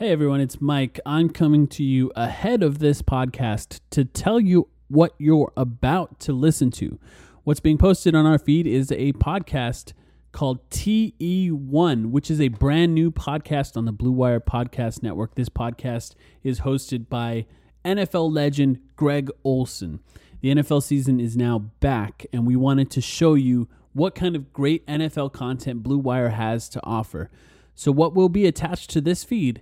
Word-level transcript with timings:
Hey 0.00 0.12
everyone, 0.12 0.40
it's 0.40 0.62
Mike. 0.62 0.98
I'm 1.04 1.28
coming 1.28 1.66
to 1.66 1.84
you 1.84 2.10
ahead 2.16 2.62
of 2.62 2.78
this 2.78 3.02
podcast 3.02 3.80
to 3.90 4.02
tell 4.02 4.40
you 4.40 4.68
what 4.88 5.14
you're 5.18 5.52
about 5.58 6.18
to 6.20 6.32
listen 6.32 6.70
to. 6.70 6.98
What's 7.44 7.60
being 7.60 7.76
posted 7.76 8.14
on 8.14 8.24
our 8.24 8.38
feed 8.38 8.66
is 8.66 8.90
a 8.92 9.12
podcast 9.12 9.92
called 10.32 10.66
TE1, 10.70 12.06
which 12.06 12.30
is 12.30 12.40
a 12.40 12.48
brand 12.48 12.94
new 12.94 13.10
podcast 13.10 13.76
on 13.76 13.84
the 13.84 13.92
Blue 13.92 14.10
Wire 14.10 14.40
Podcast 14.40 15.02
Network. 15.02 15.34
This 15.34 15.50
podcast 15.50 16.14
is 16.42 16.60
hosted 16.60 17.10
by 17.10 17.44
NFL 17.84 18.34
legend 18.34 18.78
Greg 18.96 19.30
Olsen. 19.44 20.00
The 20.40 20.54
NFL 20.54 20.82
season 20.82 21.20
is 21.20 21.36
now 21.36 21.58
back, 21.58 22.24
and 22.32 22.46
we 22.46 22.56
wanted 22.56 22.90
to 22.92 23.02
show 23.02 23.34
you 23.34 23.68
what 23.92 24.14
kind 24.14 24.34
of 24.34 24.54
great 24.54 24.86
NFL 24.86 25.34
content 25.34 25.82
Blue 25.82 25.98
Wire 25.98 26.30
has 26.30 26.70
to 26.70 26.80
offer. 26.84 27.30
So, 27.74 27.92
what 27.92 28.14
will 28.14 28.30
be 28.30 28.46
attached 28.46 28.88
to 28.90 29.02
this 29.02 29.24
feed 29.24 29.60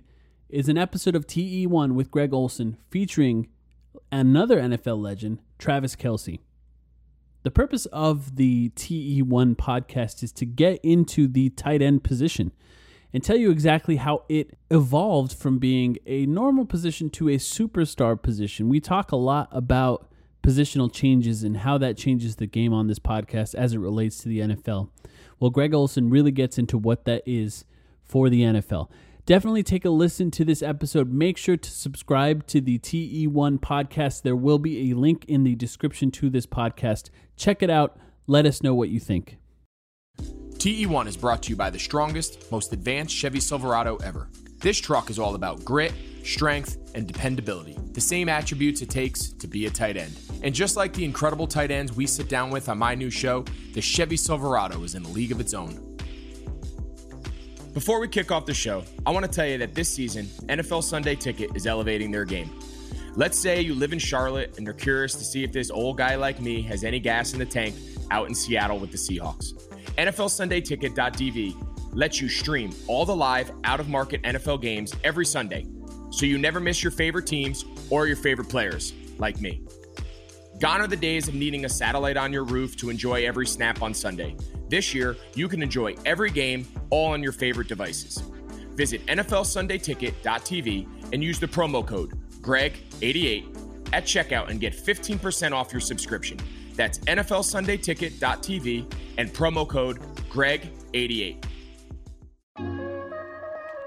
is 0.49 0.67
an 0.67 0.77
episode 0.77 1.15
of 1.15 1.27
TE1 1.27 1.93
with 1.93 2.09
Greg 2.09 2.33
Olsen 2.33 2.77
featuring 2.89 3.47
another 4.11 4.59
NFL 4.59 4.99
legend, 4.99 5.39
Travis 5.59 5.95
Kelce. 5.95 6.39
The 7.43 7.51
purpose 7.51 7.85
of 7.87 8.35
the 8.35 8.69
TE1 8.69 9.55
podcast 9.55 10.23
is 10.23 10.31
to 10.33 10.45
get 10.45 10.79
into 10.83 11.27
the 11.27 11.49
tight 11.51 11.83
end 11.83 12.03
position 12.03 12.51
and 13.13 13.23
tell 13.23 13.37
you 13.37 13.51
exactly 13.51 13.97
how 13.97 14.23
it 14.27 14.57
evolved 14.71 15.33
from 15.33 15.59
being 15.59 15.97
a 16.07 16.25
normal 16.25 16.65
position 16.65 17.11
to 17.11 17.29
a 17.29 17.37
superstar 17.37 18.19
position. 18.19 18.69
We 18.69 18.79
talk 18.79 19.11
a 19.11 19.17
lot 19.17 19.49
about 19.51 20.11
positional 20.43 20.91
changes 20.91 21.43
and 21.43 21.57
how 21.57 21.77
that 21.77 21.95
changes 21.95 22.37
the 22.37 22.47
game 22.47 22.73
on 22.73 22.87
this 22.87 22.99
podcast 22.99 23.53
as 23.53 23.73
it 23.73 23.79
relates 23.79 24.17
to 24.19 24.29
the 24.29 24.39
NFL. 24.39 24.89
Well, 25.39 25.51
Greg 25.51 25.75
Olsen 25.75 26.09
really 26.09 26.31
gets 26.31 26.57
into 26.57 26.77
what 26.77 27.05
that 27.05 27.21
is 27.25 27.65
for 28.03 28.29
the 28.29 28.41
NFL. 28.41 28.89
Definitely 29.29 29.61
take 29.61 29.85
a 29.85 29.91
listen 29.91 30.31
to 30.31 30.43
this 30.43 30.63
episode. 30.63 31.13
Make 31.13 31.37
sure 31.37 31.55
to 31.55 31.69
subscribe 31.69 32.47
to 32.47 32.59
the 32.59 32.79
TE1 32.79 33.59
podcast. 33.59 34.23
There 34.23 34.35
will 34.35 34.57
be 34.57 34.89
a 34.89 34.95
link 34.95 35.23
in 35.25 35.43
the 35.43 35.53
description 35.53 36.09
to 36.13 36.31
this 36.31 36.47
podcast. 36.47 37.11
Check 37.37 37.61
it 37.61 37.69
out. 37.69 37.99
Let 38.25 38.47
us 38.47 38.63
know 38.63 38.73
what 38.73 38.89
you 38.89 38.99
think. 38.99 39.37
TE1 40.17 41.05
is 41.05 41.15
brought 41.15 41.43
to 41.43 41.51
you 41.51 41.55
by 41.55 41.69
the 41.69 41.77
strongest, 41.77 42.51
most 42.51 42.73
advanced 42.73 43.15
Chevy 43.15 43.39
Silverado 43.39 43.97
ever. 43.97 44.31
This 44.61 44.79
truck 44.79 45.11
is 45.11 45.19
all 45.19 45.35
about 45.35 45.63
grit, 45.63 45.93
strength, 46.23 46.79
and 46.95 47.05
dependability, 47.05 47.77
the 47.91 48.01
same 48.01 48.29
attributes 48.29 48.81
it 48.81 48.89
takes 48.89 49.29
to 49.33 49.45
be 49.45 49.67
a 49.67 49.69
tight 49.69 49.95
end. 49.95 50.17
And 50.41 50.55
just 50.55 50.75
like 50.75 50.93
the 50.93 51.05
incredible 51.05 51.45
tight 51.45 51.69
ends 51.69 51.95
we 51.95 52.07
sit 52.07 52.29
down 52.29 52.49
with 52.49 52.67
on 52.67 52.79
my 52.79 52.95
new 52.95 53.11
show, 53.11 53.45
the 53.73 53.81
Chevy 53.81 54.17
Silverado 54.17 54.81
is 54.83 54.95
in 54.95 55.05
a 55.05 55.09
league 55.09 55.31
of 55.31 55.39
its 55.39 55.53
own. 55.53 55.88
Before 57.79 58.01
we 58.01 58.09
kick 58.09 58.29
off 58.29 58.45
the 58.45 58.53
show, 58.53 58.83
I 59.05 59.11
want 59.11 59.25
to 59.25 59.31
tell 59.31 59.47
you 59.47 59.57
that 59.59 59.73
this 59.73 59.87
season, 59.87 60.25
NFL 60.47 60.83
Sunday 60.83 61.15
Ticket 61.15 61.55
is 61.55 61.65
elevating 61.65 62.11
their 62.11 62.25
game. 62.25 62.51
Let's 63.15 63.39
say 63.39 63.61
you 63.61 63.73
live 63.73 63.93
in 63.93 63.99
Charlotte 63.99 64.57
and 64.57 64.65
you're 64.65 64.73
curious 64.73 65.15
to 65.15 65.23
see 65.23 65.45
if 65.45 65.53
this 65.53 65.71
old 65.71 65.97
guy 65.97 66.15
like 66.15 66.41
me 66.41 66.61
has 66.63 66.83
any 66.83 66.99
gas 66.99 67.31
in 67.31 67.39
the 67.39 67.45
tank 67.45 67.73
out 68.11 68.27
in 68.27 68.35
Seattle 68.35 68.79
with 68.79 68.91
the 68.91 68.97
Seahawks. 68.97 69.53
NFLSundayTicket.tv 69.97 71.95
lets 71.95 72.19
you 72.19 72.27
stream 72.27 72.71
all 72.87 73.05
the 73.05 73.15
live, 73.15 73.49
out 73.63 73.79
of 73.79 73.87
market 73.87 74.21
NFL 74.23 74.61
games 74.61 74.93
every 75.05 75.25
Sunday 75.25 75.65
so 76.11 76.25
you 76.25 76.37
never 76.37 76.59
miss 76.59 76.83
your 76.83 76.91
favorite 76.91 77.27
teams 77.27 77.63
or 77.89 78.07
your 78.07 78.17
favorite 78.17 78.49
players, 78.49 78.91
like 79.19 79.39
me. 79.39 79.61
Gone 80.59 80.81
are 80.81 80.87
the 80.87 80.97
days 80.97 81.29
of 81.29 81.33
needing 81.33 81.63
a 81.63 81.69
satellite 81.69 82.17
on 82.17 82.33
your 82.33 82.43
roof 82.43 82.75
to 82.75 82.89
enjoy 82.89 83.25
every 83.25 83.47
snap 83.47 83.81
on 83.81 83.93
Sunday. 83.93 84.35
This 84.69 84.93
year, 84.93 85.17
you 85.33 85.47
can 85.47 85.63
enjoy 85.63 85.95
every 86.05 86.29
game 86.29 86.67
all 86.91 87.13
on 87.13 87.23
your 87.23 87.31
favorite 87.31 87.67
devices. 87.67 88.21
Visit 88.75 89.05
NFLSundayTicket.tv 89.07 90.87
and 91.11 91.23
use 91.23 91.39
the 91.39 91.47
promo 91.47 91.85
code 91.85 92.11
GREG88 92.41 93.93
at 93.93 94.03
checkout 94.03 94.49
and 94.49 94.59
get 94.59 94.73
15% 94.73 95.51
off 95.51 95.73
your 95.73 95.81
subscription. 95.81 96.37
That's 96.75 96.99
NFLSundayTicket.tv 96.99 98.93
and 99.17 99.33
promo 99.33 99.67
code 99.67 99.99
GREG88. 100.29 101.43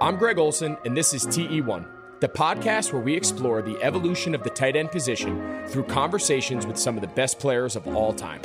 I'm 0.01 0.17
Greg 0.17 0.39
Olsen, 0.39 0.77
and 0.85 0.97
this 0.97 1.15
is 1.15 1.25
TE1, 1.27 1.87
the 2.19 2.29
podcast 2.29 2.93
where 2.93 3.01
we 3.01 3.15
explore 3.15 3.63
the 3.63 3.81
evolution 3.83 4.35
of 4.35 4.43
the 4.43 4.51
tight 4.51 4.75
end 4.75 4.91
position 4.91 5.65
through 5.69 5.85
conversations 5.85 6.67
with 6.67 6.77
some 6.77 6.97
of 6.97 7.03
the 7.03 7.09
best 7.09 7.39
players 7.39 7.77
of 7.77 7.87
all 7.87 8.13
time. 8.13 8.41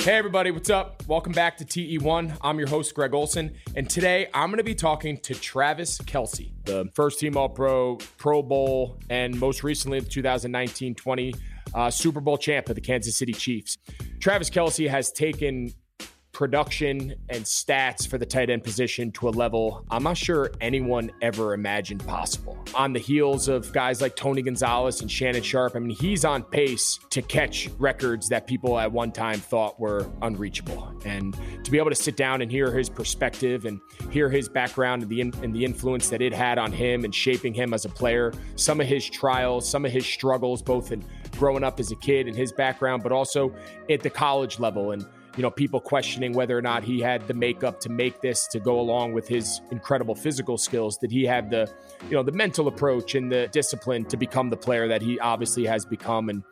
Hey, 0.00 0.16
everybody, 0.16 0.50
what's 0.50 0.70
up? 0.70 1.02
Welcome 1.06 1.34
back 1.34 1.58
to 1.58 1.64
TE1. 1.66 2.38
I'm 2.40 2.58
your 2.58 2.68
host, 2.68 2.94
Greg 2.94 3.12
Olsen, 3.12 3.54
and 3.76 3.88
today 3.88 4.28
I'm 4.32 4.48
going 4.48 4.56
to 4.56 4.64
be 4.64 4.74
talking 4.74 5.18
to 5.18 5.34
Travis 5.34 5.98
Kelce, 5.98 6.52
the 6.64 6.88
first 6.94 7.20
team 7.20 7.36
All 7.36 7.50
Pro, 7.50 7.96
Pro 8.16 8.42
Bowl, 8.42 8.98
and 9.10 9.38
most 9.38 9.62
recently 9.62 10.00
the 10.00 10.08
2019 10.08 10.94
20 10.94 11.34
uh, 11.74 11.90
Super 11.90 12.20
Bowl 12.20 12.38
champ 12.38 12.70
of 12.70 12.76
the 12.76 12.80
Kansas 12.80 13.18
City 13.18 13.34
Chiefs. 13.34 13.76
Travis 14.20 14.48
Kelce 14.48 14.88
has 14.88 15.12
taken 15.12 15.70
production 16.32 17.14
and 17.28 17.44
stats 17.44 18.06
for 18.06 18.18
the 18.18 18.26
tight 18.26 18.50
end 18.50 18.62
position 18.62 19.10
to 19.12 19.28
a 19.28 19.30
level 19.30 19.84
I'm 19.90 20.02
not 20.02 20.16
sure 20.16 20.52
anyone 20.60 21.10
ever 21.20 21.54
imagined 21.54 22.06
possible. 22.06 22.56
On 22.74 22.92
the 22.92 22.98
heels 22.98 23.48
of 23.48 23.72
guys 23.72 24.00
like 24.00 24.16
Tony 24.16 24.42
Gonzalez 24.42 25.00
and 25.00 25.10
Shannon 25.10 25.42
Sharpe, 25.42 25.74
I 25.76 25.80
mean, 25.80 25.96
he's 25.96 26.24
on 26.24 26.42
pace 26.42 26.98
to 27.10 27.22
catch 27.22 27.68
records 27.78 28.28
that 28.28 28.46
people 28.46 28.78
at 28.78 28.92
one 28.92 29.12
time 29.12 29.40
thought 29.40 29.78
were 29.80 30.06
unreachable. 30.22 30.94
And 31.04 31.36
to 31.64 31.70
be 31.70 31.78
able 31.78 31.90
to 31.90 31.96
sit 31.96 32.16
down 32.16 32.42
and 32.42 32.50
hear 32.50 32.70
his 32.70 32.88
perspective 32.88 33.64
and 33.64 33.80
hear 34.10 34.28
his 34.28 34.48
background 34.48 35.02
and 35.02 35.10
the, 35.10 35.20
in, 35.20 35.32
and 35.42 35.54
the 35.54 35.64
influence 35.64 36.08
that 36.10 36.22
it 36.22 36.32
had 36.32 36.58
on 36.58 36.72
him 36.72 37.04
and 37.04 37.14
shaping 37.14 37.54
him 37.54 37.74
as 37.74 37.84
a 37.84 37.88
player, 37.88 38.32
some 38.56 38.80
of 38.80 38.86
his 38.86 39.08
trials, 39.08 39.68
some 39.68 39.84
of 39.84 39.92
his 39.92 40.06
struggles, 40.06 40.62
both 40.62 40.92
in 40.92 41.04
growing 41.38 41.64
up 41.64 41.80
as 41.80 41.90
a 41.90 41.96
kid 41.96 42.28
and 42.28 42.36
his 42.36 42.52
background, 42.52 43.02
but 43.02 43.12
also 43.12 43.54
at 43.88 44.00
the 44.00 44.10
college 44.10 44.58
level 44.58 44.92
and 44.92 45.06
you 45.40 45.42
know, 45.42 45.50
people 45.50 45.80
questioning 45.80 46.34
whether 46.34 46.54
or 46.54 46.60
not 46.60 46.84
he 46.84 47.00
had 47.00 47.26
the 47.26 47.32
makeup 47.32 47.80
to 47.80 47.88
make 47.88 48.20
this 48.20 48.46
to 48.48 48.60
go 48.60 48.78
along 48.78 49.14
with 49.14 49.26
his 49.26 49.62
incredible 49.70 50.14
physical 50.14 50.58
skills. 50.58 50.98
Did 50.98 51.10
he 51.10 51.24
have 51.24 51.48
the, 51.48 51.66
you 52.10 52.10
know, 52.10 52.22
the 52.22 52.32
mental 52.32 52.68
approach 52.68 53.14
and 53.14 53.32
the 53.32 53.48
discipline 53.50 54.04
to 54.04 54.18
become 54.18 54.50
the 54.50 54.58
player 54.58 54.86
that 54.88 55.00
he 55.00 55.18
obviously 55.18 55.64
has 55.64 55.86
become? 55.86 56.28
And 56.28 56.42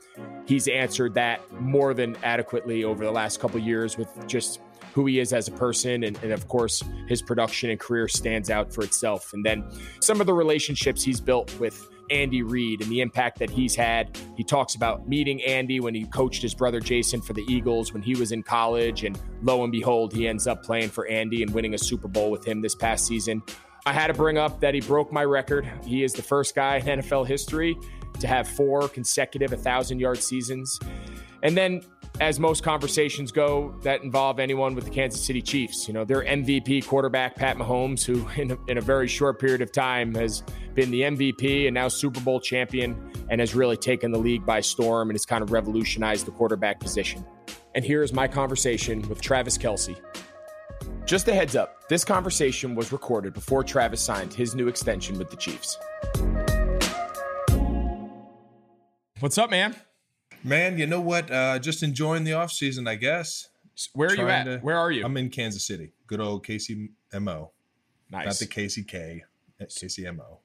he's 0.46 0.68
answered 0.68 1.12
that 1.16 1.42
more 1.60 1.92
than 1.92 2.16
adequately 2.22 2.82
over 2.82 3.04
the 3.04 3.12
last 3.12 3.40
couple 3.40 3.60
years 3.60 3.98
with 3.98 4.08
just 4.26 4.58
who 4.94 5.04
he 5.04 5.20
is 5.20 5.34
as 5.34 5.48
a 5.48 5.52
person. 5.52 6.02
And, 6.04 6.18
and, 6.22 6.32
of 6.32 6.48
course, 6.48 6.82
his 7.08 7.20
production 7.20 7.68
and 7.68 7.78
career 7.78 8.08
stands 8.08 8.48
out 8.48 8.72
for 8.72 8.82
itself. 8.82 9.34
And 9.34 9.44
then 9.44 9.70
some 10.00 10.18
of 10.22 10.26
the 10.26 10.32
relationships 10.32 11.02
he's 11.02 11.20
built 11.20 11.54
with 11.60 11.90
Andy 12.10 12.42
Reid 12.42 12.82
and 12.82 12.90
the 12.90 13.00
impact 13.00 13.38
that 13.38 13.50
he's 13.50 13.74
had. 13.74 14.18
He 14.36 14.44
talks 14.44 14.74
about 14.74 15.08
meeting 15.08 15.42
Andy 15.42 15.80
when 15.80 15.94
he 15.94 16.04
coached 16.04 16.42
his 16.42 16.54
brother 16.54 16.80
Jason 16.80 17.20
for 17.20 17.32
the 17.32 17.44
Eagles 17.48 17.92
when 17.92 18.02
he 18.02 18.14
was 18.14 18.32
in 18.32 18.42
college. 18.42 19.04
And 19.04 19.18
lo 19.42 19.62
and 19.62 19.72
behold, 19.72 20.12
he 20.12 20.28
ends 20.28 20.46
up 20.46 20.62
playing 20.62 20.90
for 20.90 21.06
Andy 21.06 21.42
and 21.42 21.52
winning 21.52 21.74
a 21.74 21.78
Super 21.78 22.08
Bowl 22.08 22.30
with 22.30 22.46
him 22.46 22.60
this 22.60 22.74
past 22.74 23.06
season. 23.06 23.42
I 23.86 23.92
had 23.92 24.08
to 24.08 24.14
bring 24.14 24.38
up 24.38 24.60
that 24.60 24.74
he 24.74 24.80
broke 24.80 25.12
my 25.12 25.24
record. 25.24 25.68
He 25.84 26.04
is 26.04 26.12
the 26.12 26.22
first 26.22 26.54
guy 26.54 26.76
in 26.76 27.00
NFL 27.00 27.26
history 27.26 27.76
to 28.20 28.26
have 28.26 28.48
four 28.48 28.88
consecutive 28.88 29.52
1,000 29.52 29.98
yard 29.98 30.18
seasons. 30.18 30.78
And 31.42 31.56
then 31.56 31.82
as 32.20 32.40
most 32.40 32.64
conversations 32.64 33.30
go 33.30 33.74
that 33.82 34.02
involve 34.02 34.40
anyone 34.40 34.74
with 34.74 34.84
the 34.84 34.90
Kansas 34.90 35.24
City 35.24 35.40
Chiefs. 35.40 35.86
You 35.86 35.94
know, 35.94 36.04
their 36.04 36.22
MVP 36.22 36.86
quarterback, 36.86 37.36
Pat 37.36 37.56
Mahomes, 37.56 38.04
who 38.04 38.26
in 38.40 38.52
a, 38.52 38.58
in 38.66 38.78
a, 38.78 38.80
very 38.80 39.06
short 39.06 39.38
period 39.38 39.62
of 39.62 39.70
time 39.70 40.14
has 40.14 40.42
been 40.74 40.90
the 40.90 41.02
MVP 41.02 41.66
and 41.66 41.74
now 41.74 41.88
Super 41.88 42.20
Bowl 42.20 42.40
champion 42.40 43.12
and 43.30 43.40
has 43.40 43.54
really 43.54 43.76
taken 43.76 44.10
the 44.10 44.18
league 44.18 44.44
by 44.44 44.60
storm 44.60 45.10
and 45.10 45.14
has 45.14 45.26
kind 45.26 45.42
of 45.42 45.52
revolutionized 45.52 46.26
the 46.26 46.32
quarterback 46.32 46.80
position. 46.80 47.24
And 47.74 47.84
here 47.84 48.02
is 48.02 48.12
my 48.12 48.26
conversation 48.26 49.06
with 49.08 49.20
Travis 49.20 49.56
Kelce. 49.56 49.96
Just 51.04 51.28
a 51.28 51.34
heads 51.34 51.56
up, 51.56 51.88
this 51.88 52.04
conversation 52.04 52.74
was 52.74 52.92
recorded 52.92 53.32
before 53.32 53.62
Travis 53.62 54.00
signed 54.00 54.34
his 54.34 54.54
new 54.54 54.68
extension 54.68 55.18
with 55.18 55.30
the 55.30 55.36
Chiefs. 55.36 55.78
What's 59.20 59.38
up, 59.38 59.50
man? 59.50 59.74
Man, 60.44 60.78
you 60.78 60.86
know 60.86 61.00
what? 61.00 61.30
Uh, 61.30 61.58
just 61.58 61.82
enjoying 61.82 62.24
the 62.24 62.32
off 62.32 62.52
season, 62.52 62.86
I 62.86 62.94
guess. 62.94 63.48
Where 63.92 64.08
are 64.08 64.16
you 64.16 64.28
at? 64.28 64.44
To, 64.44 64.58
Where 64.58 64.76
are 64.76 64.90
you? 64.90 65.04
I'm 65.04 65.16
in 65.16 65.30
Kansas 65.30 65.66
City. 65.66 65.92
Good 66.06 66.20
old 66.20 66.44
KCMO. 66.44 66.90
Nice. 67.12 68.26
Not 68.26 68.34
the 68.34 68.46
KCK, 68.46 69.20
KCMO. 69.60 70.38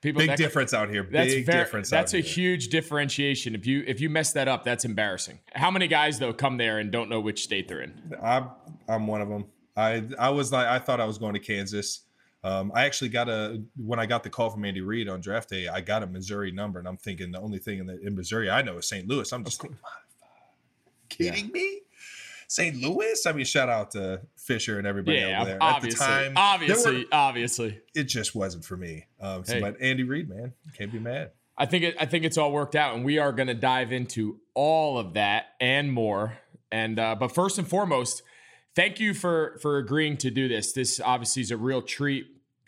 People, 0.00 0.20
Big 0.20 0.36
difference 0.36 0.74
out 0.74 0.90
here. 0.90 1.02
Big 1.02 1.46
very, 1.46 1.64
difference. 1.64 1.88
That's 1.88 2.12
a 2.12 2.18
here. 2.18 2.26
huge 2.26 2.68
differentiation. 2.68 3.54
If 3.54 3.66
you 3.66 3.84
if 3.86 4.02
you 4.02 4.10
mess 4.10 4.32
that 4.34 4.48
up, 4.48 4.62
that's 4.62 4.84
embarrassing. 4.84 5.38
How 5.54 5.70
many 5.70 5.88
guys 5.88 6.18
though 6.18 6.34
come 6.34 6.58
there 6.58 6.78
and 6.78 6.92
don't 6.92 7.08
know 7.08 7.20
which 7.20 7.42
state 7.42 7.68
they're 7.68 7.80
in? 7.80 8.14
I'm 8.22 8.50
I'm 8.86 9.06
one 9.06 9.22
of 9.22 9.30
them. 9.30 9.46
I 9.74 10.04
I 10.18 10.28
was 10.28 10.52
like 10.52 10.66
I 10.66 10.78
thought 10.78 11.00
I 11.00 11.06
was 11.06 11.16
going 11.16 11.32
to 11.32 11.40
Kansas. 11.40 12.02
Um, 12.44 12.72
I 12.74 12.84
actually 12.84 13.08
got 13.08 13.30
a 13.30 13.62
when 13.74 13.98
I 13.98 14.04
got 14.04 14.22
the 14.22 14.28
call 14.28 14.50
from 14.50 14.66
Andy 14.66 14.82
Reid 14.82 15.08
on 15.08 15.22
draft 15.22 15.48
day, 15.48 15.66
I 15.66 15.80
got 15.80 16.02
a 16.02 16.06
Missouri 16.06 16.52
number, 16.52 16.78
and 16.78 16.86
I'm 16.86 16.98
thinking 16.98 17.32
the 17.32 17.40
only 17.40 17.58
thing 17.58 17.78
in, 17.78 17.86
the, 17.86 17.98
in 18.00 18.14
Missouri 18.14 18.50
I 18.50 18.60
know 18.60 18.76
is 18.76 18.86
St. 18.86 19.08
Louis. 19.08 19.32
I'm 19.32 19.44
just 19.44 19.62
thinking, 19.62 19.78
kidding 21.08 21.46
yeah. 21.46 21.52
me? 21.52 21.80
St. 22.46 22.76
Louis? 22.76 23.24
I 23.26 23.32
mean, 23.32 23.46
shout 23.46 23.70
out 23.70 23.92
to 23.92 24.20
Fisher 24.36 24.76
and 24.76 24.86
everybody 24.86 25.20
yeah, 25.20 25.40
over 25.40 25.50
there. 25.50 25.58
Obviously, 25.62 26.04
At 26.04 26.08
the 26.08 26.24
time, 26.24 26.32
obviously, 26.36 26.98
were, 26.98 27.04
obviously, 27.12 27.80
it 27.94 28.04
just 28.04 28.34
wasn't 28.34 28.66
for 28.66 28.76
me. 28.76 29.06
Um, 29.22 29.44
so, 29.44 29.54
hey. 29.54 29.60
but 29.60 29.80
Andy 29.80 30.02
Reid, 30.02 30.28
man, 30.28 30.52
can't 30.76 30.92
be 30.92 30.98
mad. 30.98 31.30
I 31.56 31.64
think 31.64 31.84
it, 31.84 31.96
I 31.98 32.04
think 32.04 32.26
it's 32.26 32.36
all 32.36 32.52
worked 32.52 32.76
out, 32.76 32.94
and 32.94 33.06
we 33.06 33.16
are 33.16 33.32
going 33.32 33.48
to 33.48 33.54
dive 33.54 33.90
into 33.90 34.38
all 34.52 34.98
of 34.98 35.14
that 35.14 35.46
and 35.60 35.90
more. 35.90 36.38
And 36.70 36.98
uh, 36.98 37.14
but 37.18 37.32
first 37.32 37.56
and 37.56 37.66
foremost, 37.66 38.22
thank 38.76 39.00
you 39.00 39.14
for 39.14 39.58
for 39.62 39.78
agreeing 39.78 40.18
to 40.18 40.30
do 40.30 40.46
this. 40.46 40.74
This 40.74 41.00
obviously 41.02 41.40
is 41.40 41.50
a 41.50 41.56
real 41.56 41.80
treat 41.80 42.26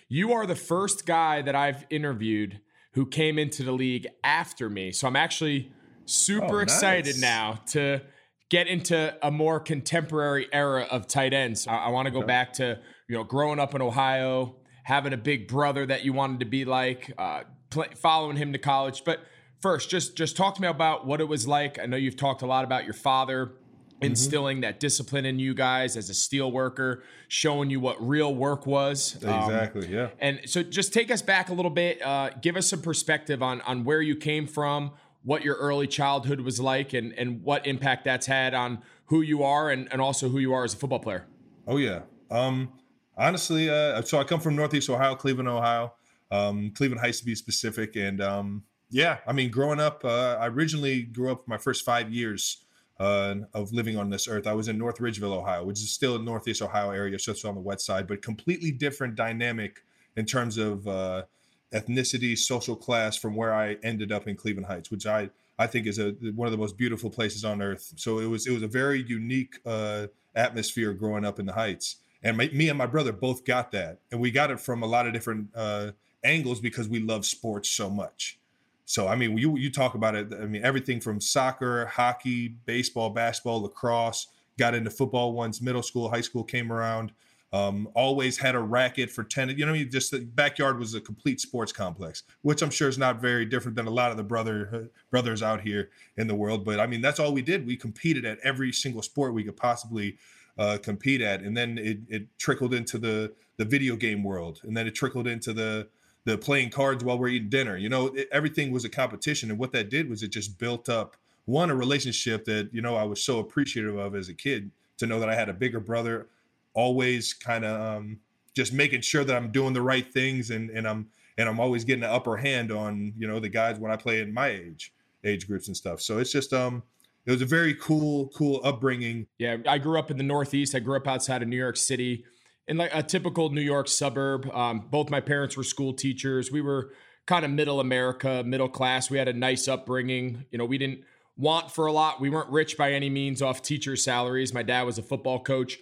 you 0.08 0.32
are 0.32 0.46
the 0.46 0.56
first 0.56 1.06
guy 1.06 1.42
that 1.42 1.54
I've 1.54 1.84
interviewed 1.90 2.60
who 2.92 3.06
came 3.06 3.38
into 3.38 3.62
the 3.62 3.72
league 3.72 4.06
after 4.24 4.70
me. 4.70 4.92
So 4.92 5.06
I'm 5.06 5.16
actually 5.16 5.72
super 6.06 6.60
oh, 6.60 6.62
excited 6.62 7.18
now 7.18 7.60
to 7.68 8.00
get 8.48 8.68
into 8.68 9.14
a 9.22 9.30
more 9.30 9.60
contemporary 9.60 10.48
era 10.52 10.86
of 10.90 11.06
tight 11.06 11.34
ends. 11.34 11.66
I, 11.66 11.76
I 11.76 11.88
want 11.88 12.06
to 12.06 12.12
go 12.12 12.18
okay. 12.18 12.26
back 12.26 12.52
to, 12.54 12.78
you 13.08 13.16
know, 13.16 13.24
growing 13.24 13.58
up 13.58 13.74
in 13.74 13.82
Ohio, 13.82 14.56
having 14.84 15.12
a 15.12 15.16
big 15.16 15.48
brother 15.48 15.84
that 15.86 16.04
you 16.04 16.12
wanted 16.12 16.40
to 16.40 16.46
be 16.46 16.64
like, 16.64 17.12
uh, 17.18 17.42
play, 17.70 17.88
following 17.96 18.36
him 18.36 18.52
to 18.52 18.58
college. 18.58 19.02
But 19.04 19.20
first, 19.60 19.90
just 19.90 20.16
just 20.16 20.36
talk 20.36 20.54
to 20.54 20.62
me 20.62 20.68
about 20.68 21.06
what 21.06 21.20
it 21.20 21.28
was 21.28 21.46
like. 21.46 21.78
I 21.78 21.86
know 21.86 21.96
you've 21.96 22.16
talked 22.16 22.42
a 22.42 22.46
lot 22.46 22.64
about 22.64 22.84
your 22.84 22.94
father. 22.94 23.52
Instilling 24.00 24.56
mm-hmm. 24.56 24.62
that 24.62 24.80
discipline 24.80 25.24
in 25.24 25.38
you 25.38 25.54
guys 25.54 25.96
as 25.96 26.10
a 26.10 26.14
steel 26.14 26.52
worker, 26.52 27.02
showing 27.28 27.70
you 27.70 27.80
what 27.80 27.96
real 28.06 28.34
work 28.34 28.66
was. 28.66 29.16
Exactly. 29.16 29.86
Um, 29.86 29.92
yeah. 29.92 30.08
And 30.18 30.40
so, 30.44 30.62
just 30.62 30.92
take 30.92 31.10
us 31.10 31.22
back 31.22 31.48
a 31.48 31.54
little 31.54 31.70
bit. 31.70 32.02
Uh, 32.02 32.30
give 32.40 32.56
us 32.56 32.68
some 32.68 32.82
perspective 32.82 33.42
on 33.42 33.60
on 33.62 33.84
where 33.84 34.02
you 34.02 34.16
came 34.16 34.46
from, 34.46 34.92
what 35.22 35.42
your 35.42 35.56
early 35.56 35.86
childhood 35.86 36.40
was 36.40 36.60
like, 36.60 36.92
and 36.92 37.12
and 37.14 37.42
what 37.42 37.66
impact 37.66 38.04
that's 38.04 38.26
had 38.26 38.54
on 38.54 38.82
who 39.06 39.22
you 39.22 39.42
are, 39.42 39.70
and 39.70 39.88
and 39.92 40.00
also 40.00 40.28
who 40.28 40.38
you 40.38 40.52
are 40.52 40.64
as 40.64 40.74
a 40.74 40.76
football 40.76 41.00
player. 41.00 41.26
Oh 41.66 41.78
yeah. 41.78 42.02
Um, 42.30 42.72
honestly, 43.16 43.70
uh, 43.70 44.02
so 44.02 44.18
I 44.18 44.24
come 44.24 44.40
from 44.40 44.56
Northeast 44.56 44.90
Ohio, 44.90 45.14
Cleveland, 45.14 45.48
Ohio, 45.48 45.94
um, 46.30 46.72
Cleveland 46.74 47.00
Heights 47.00 47.20
to 47.20 47.24
be 47.24 47.34
specific, 47.34 47.96
and 47.96 48.20
um, 48.20 48.64
yeah, 48.90 49.18
I 49.26 49.32
mean, 49.32 49.50
growing 49.50 49.80
up, 49.80 50.04
uh, 50.04 50.36
I 50.38 50.48
originally 50.48 51.02
grew 51.02 51.32
up 51.32 51.48
my 51.48 51.58
first 51.58 51.84
five 51.84 52.12
years 52.12 52.65
uh, 52.98 53.34
of 53.54 53.72
living 53.72 53.96
on 53.96 54.10
this 54.10 54.28
earth. 54.28 54.46
I 54.46 54.54
was 54.54 54.68
in 54.68 54.78
North 54.78 54.98
Ridgeville, 54.98 55.36
Ohio, 55.36 55.64
which 55.64 55.80
is 55.80 55.90
still 55.90 56.16
a 56.16 56.18
Northeast 56.18 56.62
Ohio 56.62 56.90
area, 56.90 57.18
so 57.18 57.32
it's 57.32 57.44
on 57.44 57.54
the 57.54 57.60
west 57.60 57.84
side, 57.84 58.06
but 58.06 58.22
completely 58.22 58.70
different 58.70 59.14
dynamic 59.16 59.82
in 60.16 60.24
terms 60.24 60.56
of 60.56 60.86
uh, 60.88 61.24
ethnicity, 61.72 62.36
social 62.36 62.74
class 62.76 63.16
from 63.16 63.34
where 63.34 63.54
I 63.54 63.76
ended 63.82 64.12
up 64.12 64.26
in 64.26 64.36
Cleveland 64.36 64.66
Heights, 64.66 64.90
which 64.90 65.06
I 65.06 65.30
I 65.58 65.66
think 65.66 65.86
is 65.86 65.98
a 65.98 66.12
one 66.34 66.46
of 66.46 66.52
the 66.52 66.58
most 66.58 66.76
beautiful 66.76 67.10
places 67.10 67.44
on 67.44 67.62
earth. 67.62 67.92
So 67.96 68.18
it 68.18 68.26
was 68.26 68.46
it 68.46 68.52
was 68.52 68.62
a 68.62 68.68
very 68.68 69.02
unique 69.02 69.56
uh, 69.64 70.06
atmosphere 70.34 70.92
growing 70.92 71.24
up 71.24 71.38
in 71.38 71.46
the 71.46 71.52
Heights, 71.52 71.96
and 72.22 72.36
my, 72.36 72.48
me 72.48 72.68
and 72.68 72.78
my 72.78 72.86
brother 72.86 73.12
both 73.12 73.44
got 73.44 73.72
that, 73.72 74.00
and 74.10 74.20
we 74.20 74.30
got 74.30 74.50
it 74.50 74.60
from 74.60 74.82
a 74.82 74.86
lot 74.86 75.06
of 75.06 75.12
different 75.12 75.48
uh, 75.54 75.92
angles 76.24 76.60
because 76.60 76.88
we 76.88 77.00
love 77.00 77.26
sports 77.26 77.70
so 77.70 77.90
much. 77.90 78.38
So 78.86 79.08
I 79.08 79.16
mean, 79.16 79.36
you 79.36 79.56
you 79.58 79.70
talk 79.70 79.94
about 79.94 80.14
it. 80.14 80.32
I 80.32 80.46
mean, 80.46 80.64
everything 80.64 81.00
from 81.00 81.20
soccer, 81.20 81.86
hockey, 81.86 82.48
baseball, 82.64 83.10
basketball, 83.10 83.62
lacrosse. 83.62 84.28
Got 84.58 84.74
into 84.74 84.88
football 84.88 85.34
once 85.34 85.60
middle 85.60 85.82
school, 85.82 86.08
high 86.08 86.22
school 86.22 86.42
came 86.42 86.72
around. 86.72 87.12
Um, 87.52 87.88
always 87.94 88.38
had 88.38 88.54
a 88.54 88.58
racket 88.58 89.10
for 89.10 89.22
tennis. 89.22 89.58
You 89.58 89.66
know, 89.66 89.72
I 89.72 89.74
mean, 89.74 89.90
just 89.90 90.12
the 90.12 90.20
backyard 90.20 90.78
was 90.78 90.94
a 90.94 91.00
complete 91.00 91.40
sports 91.40 91.72
complex, 91.72 92.22
which 92.42 92.62
I'm 92.62 92.70
sure 92.70 92.88
is 92.88 92.96
not 92.96 93.20
very 93.20 93.44
different 93.44 93.76
than 93.76 93.86
a 93.86 93.90
lot 93.90 94.10
of 94.10 94.16
the 94.16 94.22
brother 94.22 94.88
brothers 95.10 95.42
out 95.42 95.60
here 95.60 95.90
in 96.16 96.26
the 96.26 96.34
world. 96.34 96.64
But 96.64 96.80
I 96.80 96.86
mean, 96.86 97.02
that's 97.02 97.20
all 97.20 97.32
we 97.32 97.42
did. 97.42 97.66
We 97.66 97.76
competed 97.76 98.24
at 98.24 98.38
every 98.42 98.72
single 98.72 99.02
sport 99.02 99.34
we 99.34 99.44
could 99.44 99.56
possibly 99.56 100.16
uh, 100.58 100.78
compete 100.82 101.20
at, 101.20 101.42
and 101.42 101.56
then 101.56 101.76
it, 101.76 101.98
it 102.08 102.38
trickled 102.38 102.72
into 102.72 102.98
the 102.98 103.32
the 103.58 103.64
video 103.64 103.96
game 103.96 104.22
world, 104.22 104.60
and 104.62 104.76
then 104.76 104.86
it 104.86 104.94
trickled 104.94 105.26
into 105.26 105.52
the 105.52 105.88
the 106.26 106.36
playing 106.36 106.68
cards 106.70 107.04
while 107.04 107.16
we're 107.16 107.28
eating 107.28 107.48
dinner. 107.48 107.76
You 107.76 107.88
know, 107.88 108.08
it, 108.08 108.28
everything 108.32 108.72
was 108.72 108.84
a 108.84 108.88
competition, 108.88 109.48
and 109.48 109.58
what 109.58 109.72
that 109.72 109.88
did 109.88 110.10
was 110.10 110.22
it 110.22 110.28
just 110.28 110.58
built 110.58 110.88
up 110.88 111.16
one 111.46 111.70
a 111.70 111.74
relationship 111.74 112.44
that 112.46 112.68
you 112.74 112.82
know 112.82 112.96
I 112.96 113.04
was 113.04 113.22
so 113.22 113.38
appreciative 113.38 113.96
of 113.96 114.14
as 114.14 114.28
a 114.28 114.34
kid 114.34 114.70
to 114.98 115.06
know 115.06 115.20
that 115.20 115.28
I 115.28 115.36
had 115.36 115.48
a 115.48 115.54
bigger 115.54 115.80
brother, 115.80 116.26
always 116.74 117.32
kind 117.32 117.64
of 117.64 117.80
um, 117.80 118.18
just 118.54 118.72
making 118.72 119.02
sure 119.02 119.22
that 119.22 119.36
I'm 119.36 119.52
doing 119.52 119.72
the 119.72 119.80
right 119.80 120.12
things, 120.12 120.50
and 120.50 120.68
and 120.70 120.86
I'm 120.86 121.08
and 121.38 121.48
I'm 121.48 121.60
always 121.60 121.84
getting 121.84 122.02
the 122.02 122.10
upper 122.10 122.36
hand 122.36 122.72
on 122.72 123.14
you 123.16 123.28
know 123.28 123.38
the 123.38 123.48
guys 123.48 123.78
when 123.78 123.92
I 123.92 123.96
play 123.96 124.20
in 124.20 124.34
my 124.34 124.48
age 124.48 124.92
age 125.24 125.46
groups 125.46 125.68
and 125.68 125.76
stuff. 125.76 126.00
So 126.00 126.18
it's 126.18 126.32
just 126.32 126.52
um 126.52 126.82
it 127.24 127.30
was 127.30 127.40
a 127.40 127.46
very 127.46 127.74
cool 127.74 128.32
cool 128.34 128.60
upbringing. 128.64 129.28
Yeah, 129.38 129.58
I 129.68 129.78
grew 129.78 129.96
up 129.96 130.10
in 130.10 130.16
the 130.16 130.24
Northeast. 130.24 130.74
I 130.74 130.80
grew 130.80 130.96
up 130.96 131.06
outside 131.06 131.42
of 131.42 131.48
New 131.48 131.56
York 131.56 131.76
City 131.76 132.24
in 132.68 132.76
like 132.76 132.90
a 132.92 133.02
typical 133.02 133.50
New 133.50 133.60
York 133.60 133.88
suburb. 133.88 134.50
Um, 134.52 134.86
both 134.90 135.10
my 135.10 135.20
parents 135.20 135.56
were 135.56 135.64
school 135.64 135.92
teachers. 135.92 136.50
We 136.50 136.60
were 136.60 136.92
kind 137.26 137.44
of 137.44 137.50
middle 137.50 137.80
America, 137.80 138.42
middle 138.44 138.68
class. 138.68 139.10
We 139.10 139.18
had 139.18 139.28
a 139.28 139.32
nice 139.32 139.68
upbringing. 139.68 140.44
You 140.50 140.58
know, 140.58 140.64
we 140.64 140.78
didn't 140.78 141.00
want 141.36 141.70
for 141.70 141.86
a 141.86 141.92
lot. 141.92 142.20
We 142.20 142.30
weren't 142.30 142.50
rich 142.50 142.76
by 142.76 142.92
any 142.92 143.10
means 143.10 143.42
off 143.42 143.62
teacher 143.62 143.96
salaries. 143.96 144.54
My 144.54 144.62
dad 144.62 144.82
was 144.82 144.98
a 144.98 145.02
football 145.02 145.42
coach. 145.42 145.78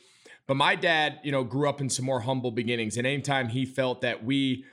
But 0.47 0.57
my 0.57 0.75
dad, 0.75 1.21
you 1.23 1.33
know, 1.33 1.43
grew 1.43 1.69
up 1.69 1.81
in 1.81 1.89
some 1.89 2.05
more 2.05 2.21
humble 2.21 2.51
beginnings. 2.51 2.97
And 2.97 3.07
anytime 3.07 3.49
he 3.49 3.65
felt 3.65 4.03
that 4.03 4.25
we 4.25 4.65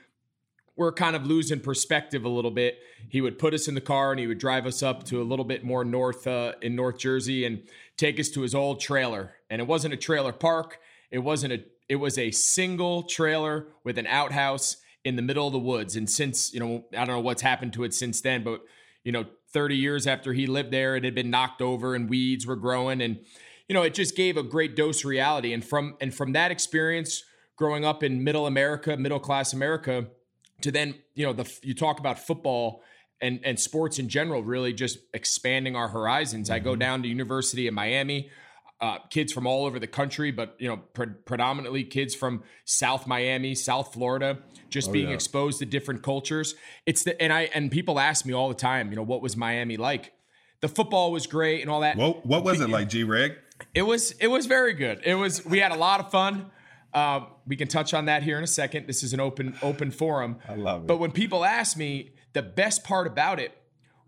were 0.76 0.92
kind 0.92 1.16
of 1.16 1.26
losing 1.26 1.60
perspective 1.60 2.24
a 2.24 2.28
little 2.28 2.50
bit, 2.50 2.78
he 3.08 3.20
would 3.20 3.38
put 3.38 3.54
us 3.54 3.68
in 3.68 3.74
the 3.74 3.80
car 3.80 4.10
and 4.10 4.20
he 4.20 4.26
would 4.26 4.38
drive 4.38 4.66
us 4.66 4.82
up 4.82 5.04
to 5.04 5.20
a 5.20 5.24
little 5.24 5.44
bit 5.44 5.64
more 5.64 5.84
north 5.84 6.26
uh, 6.26 6.52
in 6.60 6.74
North 6.74 6.98
Jersey 6.98 7.44
and 7.44 7.62
take 7.96 8.18
us 8.18 8.28
to 8.30 8.42
his 8.42 8.54
old 8.54 8.80
trailer. 8.80 9.34
And 9.50 9.60
it 9.60 9.66
wasn't 9.66 9.94
a 9.94 9.98
trailer 9.98 10.32
park. 10.32 10.78
It 11.10 11.18
wasn't 11.18 11.52
a. 11.52 11.64
It 11.92 11.96
was 11.96 12.16
a 12.16 12.30
single 12.30 13.02
trailer 13.02 13.66
with 13.84 13.98
an 13.98 14.06
outhouse 14.06 14.78
in 15.04 15.16
the 15.16 15.20
middle 15.20 15.46
of 15.46 15.52
the 15.52 15.58
woods. 15.58 15.94
And 15.94 16.08
since 16.08 16.54
you 16.54 16.58
know, 16.58 16.86
I 16.92 17.04
don't 17.04 17.16
know 17.16 17.20
what's 17.20 17.42
happened 17.42 17.74
to 17.74 17.84
it 17.84 17.92
since 17.92 18.22
then, 18.22 18.42
but 18.42 18.62
you 19.04 19.12
know, 19.12 19.26
30 19.52 19.76
years 19.76 20.06
after 20.06 20.32
he 20.32 20.46
lived 20.46 20.70
there, 20.70 20.96
it 20.96 21.04
had 21.04 21.14
been 21.14 21.28
knocked 21.28 21.60
over 21.60 21.94
and 21.94 22.08
weeds 22.08 22.46
were 22.46 22.56
growing 22.56 23.02
and 23.02 23.18
you 23.68 23.74
know, 23.74 23.82
it 23.82 23.92
just 23.92 24.16
gave 24.16 24.38
a 24.38 24.42
great 24.42 24.74
dose 24.74 25.00
of 25.00 25.10
reality. 25.10 25.52
And 25.52 25.62
from 25.62 25.96
and 26.00 26.14
from 26.14 26.32
that 26.32 26.50
experience, 26.50 27.24
growing 27.56 27.84
up 27.84 28.02
in 28.02 28.24
middle 28.24 28.46
America, 28.46 28.96
middle 28.96 29.20
class 29.20 29.52
America, 29.52 30.06
to 30.62 30.70
then 30.70 30.94
you 31.14 31.26
know 31.26 31.34
the 31.34 31.52
you 31.62 31.74
talk 31.74 32.00
about 32.00 32.18
football 32.18 32.82
and 33.20 33.38
and 33.44 33.60
sports 33.60 33.98
in 33.98 34.08
general, 34.08 34.42
really 34.42 34.72
just 34.72 34.98
expanding 35.12 35.76
our 35.76 35.88
horizons. 35.88 36.48
Mm-hmm. 36.48 36.54
I 36.54 36.58
go 36.60 36.70
mm-hmm. 36.70 36.78
down 36.78 37.02
to 37.02 37.08
University 37.08 37.66
of 37.66 37.74
Miami. 37.74 38.30
Uh, 38.82 38.98
kids 39.10 39.32
from 39.32 39.46
all 39.46 39.64
over 39.64 39.78
the 39.78 39.86
country, 39.86 40.32
but 40.32 40.56
you 40.58 40.66
know, 40.66 40.76
pre- 40.76 41.06
predominantly 41.24 41.84
kids 41.84 42.16
from 42.16 42.42
South 42.64 43.06
Miami, 43.06 43.54
South 43.54 43.92
Florida, 43.94 44.38
just 44.70 44.88
oh, 44.88 44.92
being 44.92 45.10
yeah. 45.10 45.14
exposed 45.14 45.60
to 45.60 45.64
different 45.64 46.02
cultures. 46.02 46.56
It's 46.84 47.04
the 47.04 47.22
and 47.22 47.32
I 47.32 47.42
and 47.54 47.70
people 47.70 48.00
ask 48.00 48.26
me 48.26 48.32
all 48.32 48.48
the 48.48 48.56
time, 48.56 48.90
you 48.90 48.96
know, 48.96 49.04
what 49.04 49.22
was 49.22 49.36
Miami 49.36 49.76
like? 49.76 50.12
The 50.62 50.68
football 50.68 51.12
was 51.12 51.28
great 51.28 51.60
and 51.62 51.70
all 51.70 51.82
that. 51.82 51.96
Well, 51.96 52.20
what 52.24 52.42
was 52.42 52.60
it 52.60 52.70
like, 52.70 52.88
G 52.88 53.04
Reg? 53.04 53.36
It 53.72 53.82
was 53.82 54.10
it 54.18 54.26
was 54.26 54.46
very 54.46 54.72
good. 54.72 55.00
It 55.04 55.14
was 55.14 55.46
we 55.46 55.60
had 55.60 55.70
a 55.70 55.76
lot 55.76 56.00
of 56.00 56.10
fun. 56.10 56.50
Uh, 56.92 57.26
we 57.46 57.54
can 57.54 57.68
touch 57.68 57.94
on 57.94 58.06
that 58.06 58.24
here 58.24 58.36
in 58.36 58.42
a 58.42 58.48
second. 58.48 58.88
This 58.88 59.04
is 59.04 59.12
an 59.12 59.20
open 59.20 59.56
open 59.62 59.92
forum. 59.92 60.38
I 60.48 60.56
love 60.56 60.82
it. 60.82 60.86
But 60.88 60.96
when 60.96 61.12
people 61.12 61.44
ask 61.44 61.76
me, 61.76 62.14
the 62.32 62.42
best 62.42 62.82
part 62.82 63.06
about 63.06 63.38
it 63.38 63.56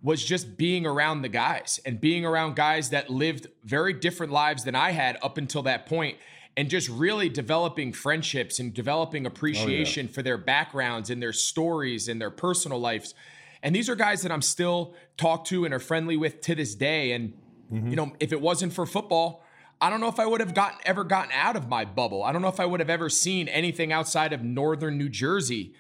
was 0.05 0.23
just 0.23 0.59
being 0.59 0.85
around 0.85 1.23
the 1.23 1.29
guys 1.31 1.81
and 1.87 1.99
being 1.99 2.27
around 2.27 2.55
guys 2.55 2.91
that 2.91 3.09
lived 3.09 3.47
very 3.65 3.95
different 3.95 4.31
lives 4.31 4.63
than 4.63 4.75
I 4.75 4.91
had 4.91 5.17
up 5.23 5.39
until 5.39 5.63
that 5.63 5.87
point 5.87 6.19
and 6.59 6.69
just 6.69 6.91
really 6.91 7.31
developing 7.31 7.91
friendships 7.91 8.61
and 8.61 8.75
developing 8.75 9.25
appreciation 9.25 10.07
oh, 10.07 10.09
yeah. 10.11 10.15
for 10.15 10.23
their 10.23 10.37
backgrounds 10.37 11.09
and 11.09 11.23
their 11.23 11.33
stories 11.33 12.07
and 12.07 12.21
their 12.21 12.31
personal 12.31 12.79
lives. 12.79 13.15
And 13.63 13.75
these 13.75 13.89
are 13.89 13.97
guys 13.97 14.21
that 14.23 14.31
I'm 14.31 14.43
still 14.43 14.95
talk 15.17 15.47
to 15.47 15.65
and 15.65 15.73
are 15.73 15.81
friendly 15.81 16.19
with 16.19 16.43
to 16.43 16.55
this 16.55 16.75
day 16.75 17.13
and 17.13 17.33
mm-hmm. 17.73 17.89
you 17.89 17.97
know, 17.97 18.13
if 18.21 18.31
it 18.31 18.43
wasn't 18.43 18.75
for 18.75 18.85
football, 18.85 19.43
I 19.81 19.89
don't 19.89 20.01
know 20.01 20.09
if 20.09 20.21
I 20.21 20.27
would 20.27 20.41
have 20.41 20.53
gotten 20.53 20.81
ever 20.85 21.05
gotten 21.05 21.33
out 21.33 21.57
of 21.57 21.67
my 21.67 21.87
bubble. 21.87 22.23
I 22.23 22.33
don't 22.33 22.43
know 22.43 22.49
if 22.49 22.61
I 22.61 22.67
would 22.67 22.81
have 22.81 22.91
ever 22.91 23.09
seen 23.09 23.49
anything 23.49 23.91
outside 23.91 24.35
of 24.35 24.45
northern 24.45 24.99
New 24.99 25.09
Jersey. 25.09 25.73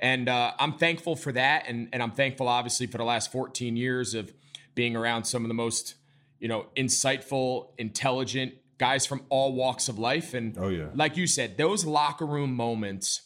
And 0.00 0.28
uh, 0.28 0.52
I'm 0.58 0.74
thankful 0.74 1.16
for 1.16 1.32
that. 1.32 1.64
And, 1.66 1.88
and 1.92 2.02
I'm 2.02 2.12
thankful, 2.12 2.48
obviously, 2.48 2.86
for 2.86 2.98
the 2.98 3.04
last 3.04 3.32
14 3.32 3.76
years 3.76 4.14
of 4.14 4.32
being 4.74 4.94
around 4.94 5.24
some 5.24 5.44
of 5.44 5.48
the 5.48 5.54
most, 5.54 5.96
you 6.38 6.48
know, 6.48 6.66
insightful, 6.76 7.70
intelligent 7.78 8.54
guys 8.78 9.06
from 9.06 9.22
all 9.28 9.52
walks 9.52 9.88
of 9.88 9.98
life. 9.98 10.34
And 10.34 10.56
oh, 10.56 10.68
yeah. 10.68 10.86
like 10.94 11.16
you 11.16 11.26
said, 11.26 11.58
those 11.58 11.84
locker 11.84 12.26
room 12.26 12.54
moments, 12.54 13.22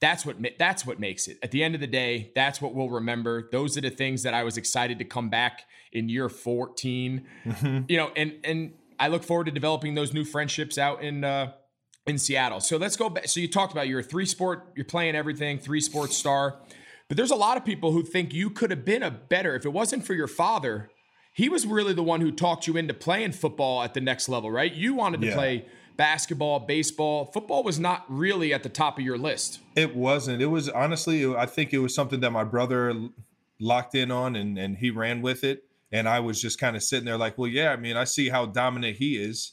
that's 0.00 0.26
what 0.26 0.36
that's 0.58 0.84
what 0.84 0.98
makes 0.98 1.28
it. 1.28 1.38
At 1.42 1.52
the 1.52 1.62
end 1.62 1.74
of 1.74 1.80
the 1.80 1.86
day, 1.86 2.32
that's 2.34 2.60
what 2.60 2.74
we'll 2.74 2.90
remember. 2.90 3.48
Those 3.52 3.78
are 3.78 3.80
the 3.80 3.90
things 3.90 4.24
that 4.24 4.34
I 4.34 4.42
was 4.42 4.56
excited 4.56 4.98
to 4.98 5.04
come 5.04 5.30
back 5.30 5.62
in 5.92 6.08
year 6.08 6.28
14. 6.28 7.24
Mm-hmm. 7.46 7.84
You 7.88 7.96
know, 7.96 8.10
and 8.16 8.34
and 8.44 8.74
I 8.98 9.08
look 9.08 9.22
forward 9.22 9.46
to 9.46 9.52
developing 9.52 9.94
those 9.94 10.12
new 10.12 10.24
friendships 10.24 10.76
out 10.76 11.02
in 11.02 11.24
uh, 11.24 11.52
in 12.06 12.18
Seattle. 12.18 12.60
So 12.60 12.76
let's 12.76 12.96
go 12.96 13.08
back. 13.08 13.28
So 13.28 13.40
you 13.40 13.48
talked 13.48 13.72
about 13.72 13.88
you're 13.88 14.00
a 14.00 14.04
three 14.04 14.26
sport, 14.26 14.68
you're 14.76 14.84
playing 14.84 15.14
everything, 15.14 15.58
three 15.58 15.80
sports 15.80 16.16
star. 16.16 16.56
But 17.08 17.16
there's 17.16 17.30
a 17.30 17.36
lot 17.36 17.56
of 17.56 17.64
people 17.64 17.92
who 17.92 18.02
think 18.02 18.32
you 18.32 18.50
could 18.50 18.70
have 18.70 18.84
been 18.84 19.02
a 19.02 19.10
better 19.10 19.54
if 19.54 19.64
it 19.64 19.72
wasn't 19.72 20.06
for 20.06 20.14
your 20.14 20.26
father. 20.26 20.90
He 21.32 21.48
was 21.48 21.66
really 21.66 21.92
the 21.92 22.02
one 22.02 22.20
who 22.20 22.30
talked 22.30 22.66
you 22.66 22.76
into 22.76 22.94
playing 22.94 23.32
football 23.32 23.82
at 23.82 23.94
the 23.94 24.00
next 24.00 24.28
level, 24.28 24.50
right? 24.50 24.72
You 24.72 24.94
wanted 24.94 25.20
to 25.22 25.28
yeah. 25.28 25.34
play 25.34 25.66
basketball, 25.96 26.60
baseball. 26.60 27.30
Football 27.32 27.62
was 27.62 27.78
not 27.78 28.04
really 28.08 28.54
at 28.54 28.62
the 28.62 28.68
top 28.68 28.98
of 28.98 29.04
your 29.04 29.18
list. 29.18 29.60
It 29.74 29.96
wasn't. 29.96 30.40
It 30.42 30.46
was 30.46 30.68
honestly, 30.68 31.34
I 31.34 31.46
think 31.46 31.72
it 31.72 31.78
was 31.78 31.94
something 31.94 32.20
that 32.20 32.30
my 32.30 32.44
brother 32.44 32.94
locked 33.60 33.94
in 33.94 34.10
on 34.10 34.36
and, 34.36 34.58
and 34.58 34.78
he 34.78 34.90
ran 34.90 35.22
with 35.22 35.44
it 35.44 35.64
and 35.94 36.08
I 36.08 36.20
was 36.20 36.40
just 36.40 36.58
kind 36.58 36.74
of 36.74 36.82
sitting 36.82 37.04
there 37.04 37.16
like, 37.16 37.38
well, 37.38 37.48
yeah, 37.48 37.70
I 37.70 37.76
mean, 37.76 37.96
I 37.96 38.02
see 38.02 38.28
how 38.28 38.46
dominant 38.46 38.96
he 38.96 39.16
is. 39.16 39.52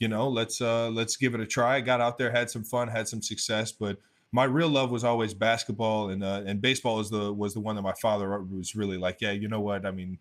You 0.00 0.08
know, 0.08 0.28
let's 0.28 0.60
uh 0.60 0.90
let's 0.90 1.16
give 1.16 1.34
it 1.34 1.40
a 1.40 1.46
try. 1.46 1.76
I 1.76 1.80
got 1.80 2.00
out 2.00 2.18
there, 2.18 2.32
had 2.32 2.50
some 2.50 2.64
fun, 2.64 2.88
had 2.88 3.06
some 3.06 3.22
success, 3.22 3.70
but 3.70 3.98
my 4.32 4.44
real 4.44 4.68
love 4.68 4.90
was 4.90 5.04
always 5.04 5.34
basketball 5.34 6.10
and 6.10 6.24
uh, 6.24 6.42
and 6.46 6.60
baseball 6.60 6.96
was 6.96 7.10
the 7.10 7.32
was 7.32 7.54
the 7.54 7.60
one 7.60 7.76
that 7.76 7.82
my 7.82 7.92
father 7.92 8.40
was 8.40 8.74
really 8.74 8.96
like, 8.96 9.20
yeah, 9.20 9.32
you 9.32 9.46
know 9.46 9.60
what? 9.60 9.84
I 9.84 9.90
mean, 9.90 10.18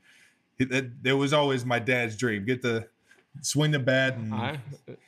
it, 0.59 0.71
it, 0.71 0.91
it 1.03 1.13
was 1.13 1.33
always 1.33 1.65
my 1.65 1.79
dad's 1.79 2.17
dream. 2.17 2.45
Get 2.45 2.62
the 2.62 2.88
swing 3.41 3.71
the 3.71 3.79
bat. 3.79 4.15
And, 4.15 4.33
uh, 4.33 4.57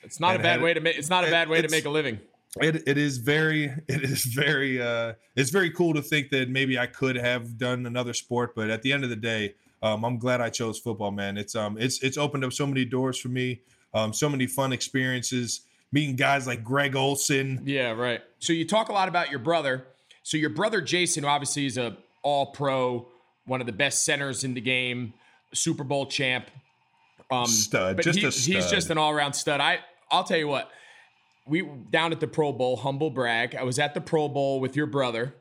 it's 0.03 0.19
not 0.19 0.35
a 0.35 0.39
bad 0.39 0.61
way 0.61 0.73
to 0.73 0.79
make. 0.79 0.97
It's 0.97 1.09
not 1.09 1.27
a 1.27 1.31
bad 1.31 1.49
way 1.49 1.61
to 1.61 1.69
make 1.69 1.85
a 1.85 1.89
living. 1.89 2.19
It, 2.59 2.87
it 2.87 2.97
is 2.97 3.17
very 3.17 3.65
it 3.87 4.03
is 4.03 4.23
very 4.23 4.81
uh 4.81 5.13
it's 5.35 5.49
very 5.49 5.71
cool 5.71 5.93
to 5.93 6.01
think 6.01 6.29
that 6.29 6.49
maybe 6.49 6.77
I 6.77 6.85
could 6.85 7.15
have 7.15 7.57
done 7.57 7.85
another 7.85 8.13
sport, 8.13 8.55
but 8.55 8.69
at 8.69 8.81
the 8.81 8.93
end 8.93 9.03
of 9.03 9.09
the 9.09 9.15
day, 9.15 9.55
um, 9.83 10.05
I'm 10.05 10.17
glad 10.19 10.41
I 10.41 10.49
chose 10.49 10.77
football, 10.77 11.11
man. 11.11 11.37
It's 11.37 11.55
um 11.55 11.77
it's 11.77 12.01
it's 12.03 12.17
opened 12.17 12.45
up 12.45 12.53
so 12.53 12.67
many 12.67 12.85
doors 12.85 13.17
for 13.17 13.29
me, 13.29 13.61
um, 13.93 14.13
so 14.13 14.29
many 14.29 14.47
fun 14.47 14.73
experiences, 14.73 15.61
meeting 15.91 16.15
guys 16.15 16.47
like 16.47 16.63
Greg 16.63 16.95
Olsen. 16.95 17.61
Yeah, 17.65 17.91
right. 17.91 18.21
So 18.39 18.53
you 18.53 18.65
talk 18.65 18.89
a 18.89 18.93
lot 18.93 19.09
about 19.09 19.29
your 19.29 19.39
brother. 19.39 19.85
So 20.23 20.37
your 20.37 20.49
brother 20.49 20.81
Jason, 20.81 21.25
obviously, 21.25 21.65
is 21.65 21.77
a 21.77 21.97
All 22.23 22.47
Pro, 22.47 23.07
one 23.45 23.59
of 23.59 23.67
the 23.67 23.73
best 23.73 24.05
centers 24.05 24.43
in 24.43 24.53
the 24.53 24.61
game, 24.61 25.13
Super 25.53 25.83
Bowl 25.83 26.05
champ. 26.05 26.49
Um, 27.29 27.47
stud, 27.47 28.01
just 28.01 28.19
he, 28.19 28.25
a 28.25 28.31
stud. 28.31 28.55
He's 28.55 28.69
just 28.69 28.89
an 28.89 28.97
all 28.97 29.11
around 29.11 29.33
stud. 29.33 29.61
I 29.61 29.79
I'll 30.09 30.23
tell 30.23 30.37
you 30.37 30.47
what. 30.47 30.69
We 31.47 31.67
down 31.89 32.11
at 32.11 32.19
the 32.19 32.27
Pro 32.27 32.51
Bowl, 32.53 32.77
humble 32.77 33.09
brag. 33.09 33.55
I 33.55 33.63
was 33.63 33.79
at 33.79 33.93
the 33.93 34.01
Pro 34.01 34.27
Bowl 34.27 34.59
with 34.59 34.75
your 34.75 34.85
brother, 34.85 35.33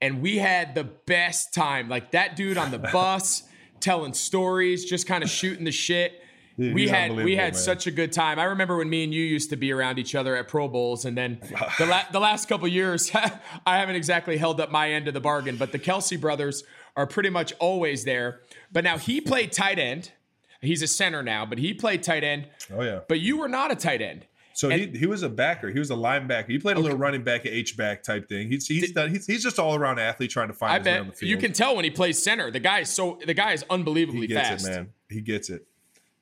and 0.00 0.22
we 0.22 0.38
had 0.38 0.74
the 0.74 0.84
best 0.84 1.52
time. 1.52 1.88
Like 1.88 2.12
that 2.12 2.36
dude 2.36 2.56
on 2.56 2.70
the 2.70 2.78
bus 2.92 3.42
telling 3.80 4.14
stories, 4.14 4.84
just 4.84 5.06
kind 5.06 5.24
of 5.24 5.30
shooting 5.30 5.64
the 5.64 5.72
shit. 5.72 6.22
We 6.56 6.88
had 6.88 7.12
we 7.16 7.34
had 7.36 7.54
man. 7.54 7.62
such 7.62 7.86
a 7.86 7.90
good 7.90 8.12
time. 8.12 8.38
I 8.38 8.44
remember 8.44 8.76
when 8.76 8.88
me 8.88 9.04
and 9.04 9.12
you 9.12 9.24
used 9.24 9.50
to 9.50 9.56
be 9.56 9.72
around 9.72 9.98
each 9.98 10.14
other 10.14 10.36
at 10.36 10.46
Pro 10.46 10.68
Bowls, 10.68 11.04
and 11.04 11.18
then 11.18 11.38
the, 11.78 11.86
la- 11.86 12.04
the 12.12 12.20
last 12.20 12.48
couple 12.48 12.68
years, 12.68 13.10
I 13.66 13.78
haven't 13.78 13.96
exactly 13.96 14.36
held 14.36 14.60
up 14.60 14.70
my 14.70 14.92
end 14.92 15.08
of 15.08 15.14
the 15.14 15.20
bargain. 15.20 15.56
But 15.56 15.72
the 15.72 15.78
Kelce 15.78 16.20
brothers 16.20 16.62
are 16.96 17.06
pretty 17.06 17.30
much 17.30 17.52
always 17.54 18.04
there. 18.04 18.40
But 18.70 18.84
now 18.84 18.98
he 18.98 19.20
played 19.20 19.52
tight 19.52 19.78
end. 19.78 20.12
He's 20.60 20.80
a 20.80 20.86
center 20.86 21.22
now, 21.22 21.44
but 21.44 21.58
he 21.58 21.74
played 21.74 22.02
tight 22.02 22.24
end. 22.24 22.48
Oh 22.72 22.82
yeah. 22.82 23.00
But 23.08 23.20
you 23.20 23.36
were 23.36 23.48
not 23.48 23.70
a 23.70 23.76
tight 23.76 24.00
end. 24.00 24.26
So 24.54 24.70
and, 24.70 24.80
he, 24.80 24.98
he 25.00 25.06
was 25.06 25.24
a 25.24 25.28
backer. 25.28 25.70
He 25.70 25.80
was 25.80 25.90
a 25.90 25.96
linebacker. 25.96 26.48
He 26.48 26.58
played 26.58 26.76
a 26.76 26.78
okay. 26.78 26.84
little 26.84 26.98
running 26.98 27.24
back, 27.24 27.44
H 27.44 27.76
back 27.76 28.04
type 28.04 28.28
thing. 28.28 28.48
He's 28.48 28.66
he's 28.68 28.92
done, 28.92 29.10
he's, 29.10 29.26
he's 29.26 29.42
just 29.42 29.58
all 29.58 29.74
around 29.74 29.98
athlete 29.98 30.30
trying 30.30 30.48
to 30.48 30.54
find 30.54 30.72
I 30.72 30.78
his 30.78 30.84
bet. 30.84 30.94
way 30.94 31.00
on 31.00 31.06
the 31.08 31.12
field. 31.12 31.30
You 31.30 31.36
can 31.38 31.52
tell 31.52 31.74
when 31.74 31.84
he 31.84 31.90
plays 31.90 32.22
center. 32.22 32.52
The 32.52 32.60
guy 32.60 32.80
is 32.80 32.88
so 32.88 33.18
the 33.26 33.34
guy 33.34 33.52
is 33.52 33.64
unbelievably 33.68 34.22
he 34.22 34.26
gets 34.28 34.48
fast. 34.48 34.68
It, 34.68 34.70
man. 34.70 34.92
He 35.10 35.20
gets 35.20 35.50
it. 35.50 35.66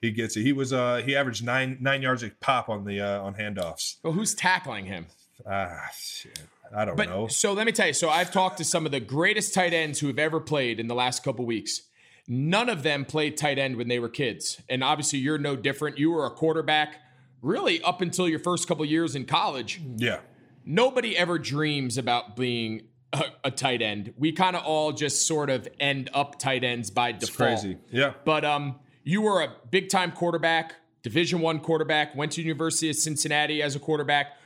He 0.02 0.10
gets 0.10 0.36
it. 0.36 0.42
He 0.42 0.52
was 0.52 0.72
uh 0.72 1.00
he 1.06 1.16
averaged 1.16 1.44
nine 1.44 1.78
nine 1.80 2.02
yards 2.02 2.22
a 2.22 2.30
pop 2.40 2.68
on 2.68 2.84
the 2.84 3.00
uh, 3.00 3.22
on 3.22 3.34
handoffs. 3.34 3.96
Well, 4.02 4.12
who's 4.12 4.34
tackling 4.34 4.84
him? 4.84 5.06
Ah, 5.48 5.88
shit. 5.96 6.38
I 6.74 6.84
don't 6.84 6.96
but, 6.96 7.08
know. 7.08 7.26
So 7.28 7.52
let 7.52 7.66
me 7.66 7.72
tell 7.72 7.86
you. 7.86 7.92
So 7.92 8.10
I've 8.10 8.32
talked 8.32 8.58
to 8.58 8.64
some 8.64 8.84
of 8.84 8.92
the 8.92 9.00
greatest 9.00 9.54
tight 9.54 9.72
ends 9.72 10.00
who 10.00 10.08
have 10.08 10.18
ever 10.18 10.40
played 10.40 10.80
in 10.80 10.88
the 10.88 10.94
last 10.94 11.22
couple 11.22 11.46
weeks. 11.46 11.82
None 12.26 12.68
of 12.68 12.82
them 12.82 13.04
played 13.04 13.36
tight 13.36 13.58
end 13.58 13.76
when 13.76 13.88
they 13.88 13.98
were 13.98 14.08
kids, 14.08 14.60
and 14.68 14.82
obviously 14.82 15.20
you're 15.20 15.38
no 15.38 15.54
different. 15.54 15.98
You 15.98 16.10
were 16.10 16.26
a 16.26 16.30
quarterback 16.30 16.96
really 17.40 17.80
up 17.82 18.00
until 18.00 18.28
your 18.28 18.38
first 18.38 18.66
couple 18.66 18.84
years 18.84 19.14
in 19.14 19.24
college. 19.24 19.80
Yeah. 19.96 20.20
Nobody 20.64 21.16
ever 21.16 21.38
dreams 21.38 21.98
about 21.98 22.36
being 22.36 22.88
a, 23.12 23.24
a 23.44 23.50
tight 23.50 23.82
end. 23.82 24.14
We 24.16 24.32
kind 24.32 24.56
of 24.56 24.64
all 24.64 24.92
just 24.92 25.26
sort 25.26 25.50
of 25.50 25.68
end 25.78 26.10
up 26.14 26.38
tight 26.38 26.64
ends 26.64 26.90
by 26.90 27.12
default. 27.12 27.22
It's 27.28 27.36
crazy. 27.36 27.78
Yeah. 27.90 28.14
But 28.24 28.44
um, 28.44 28.76
you 29.04 29.22
were 29.22 29.42
a 29.42 29.52
big 29.70 29.88
time 29.88 30.12
quarterback, 30.12 30.74
Division 31.02 31.40
One 31.40 31.60
quarterback, 31.60 32.14
went 32.14 32.32
to 32.32 32.42
University 32.42 32.90
of 32.90 32.96
Cincinnati 32.96 33.62
as 33.62 33.74
a 33.76 33.80
quarterback. 33.80 34.36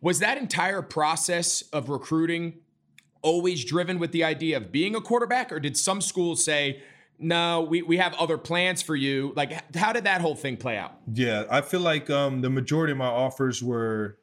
Was 0.00 0.18
that 0.20 0.38
entire 0.38 0.82
process 0.82 1.62
of 1.72 1.88
recruiting 1.88 2.60
always 3.22 3.64
driven 3.64 3.98
with 3.98 4.12
the 4.12 4.22
idea 4.22 4.56
of 4.56 4.70
being 4.70 4.94
a 4.94 5.00
quarterback, 5.00 5.50
or 5.50 5.58
did 5.58 5.76
some 5.76 6.00
schools 6.00 6.44
say, 6.44 6.82
no, 7.18 7.62
we, 7.62 7.80
we 7.80 7.96
have 7.96 8.12
other 8.14 8.36
plans 8.36 8.82
for 8.82 8.94
you. 8.94 9.32
Like, 9.34 9.74
how 9.74 9.92
did 9.92 10.04
that 10.04 10.20
whole 10.20 10.34
thing 10.34 10.56
play 10.56 10.76
out? 10.76 10.98
Yeah, 11.12 11.44
I 11.50 11.62
feel 11.62 11.80
like 11.80 12.10
um, 12.10 12.42
the 12.42 12.50
majority 12.50 12.92
of 12.92 12.98
my 12.98 13.06
offers 13.06 13.62
were 13.62 14.18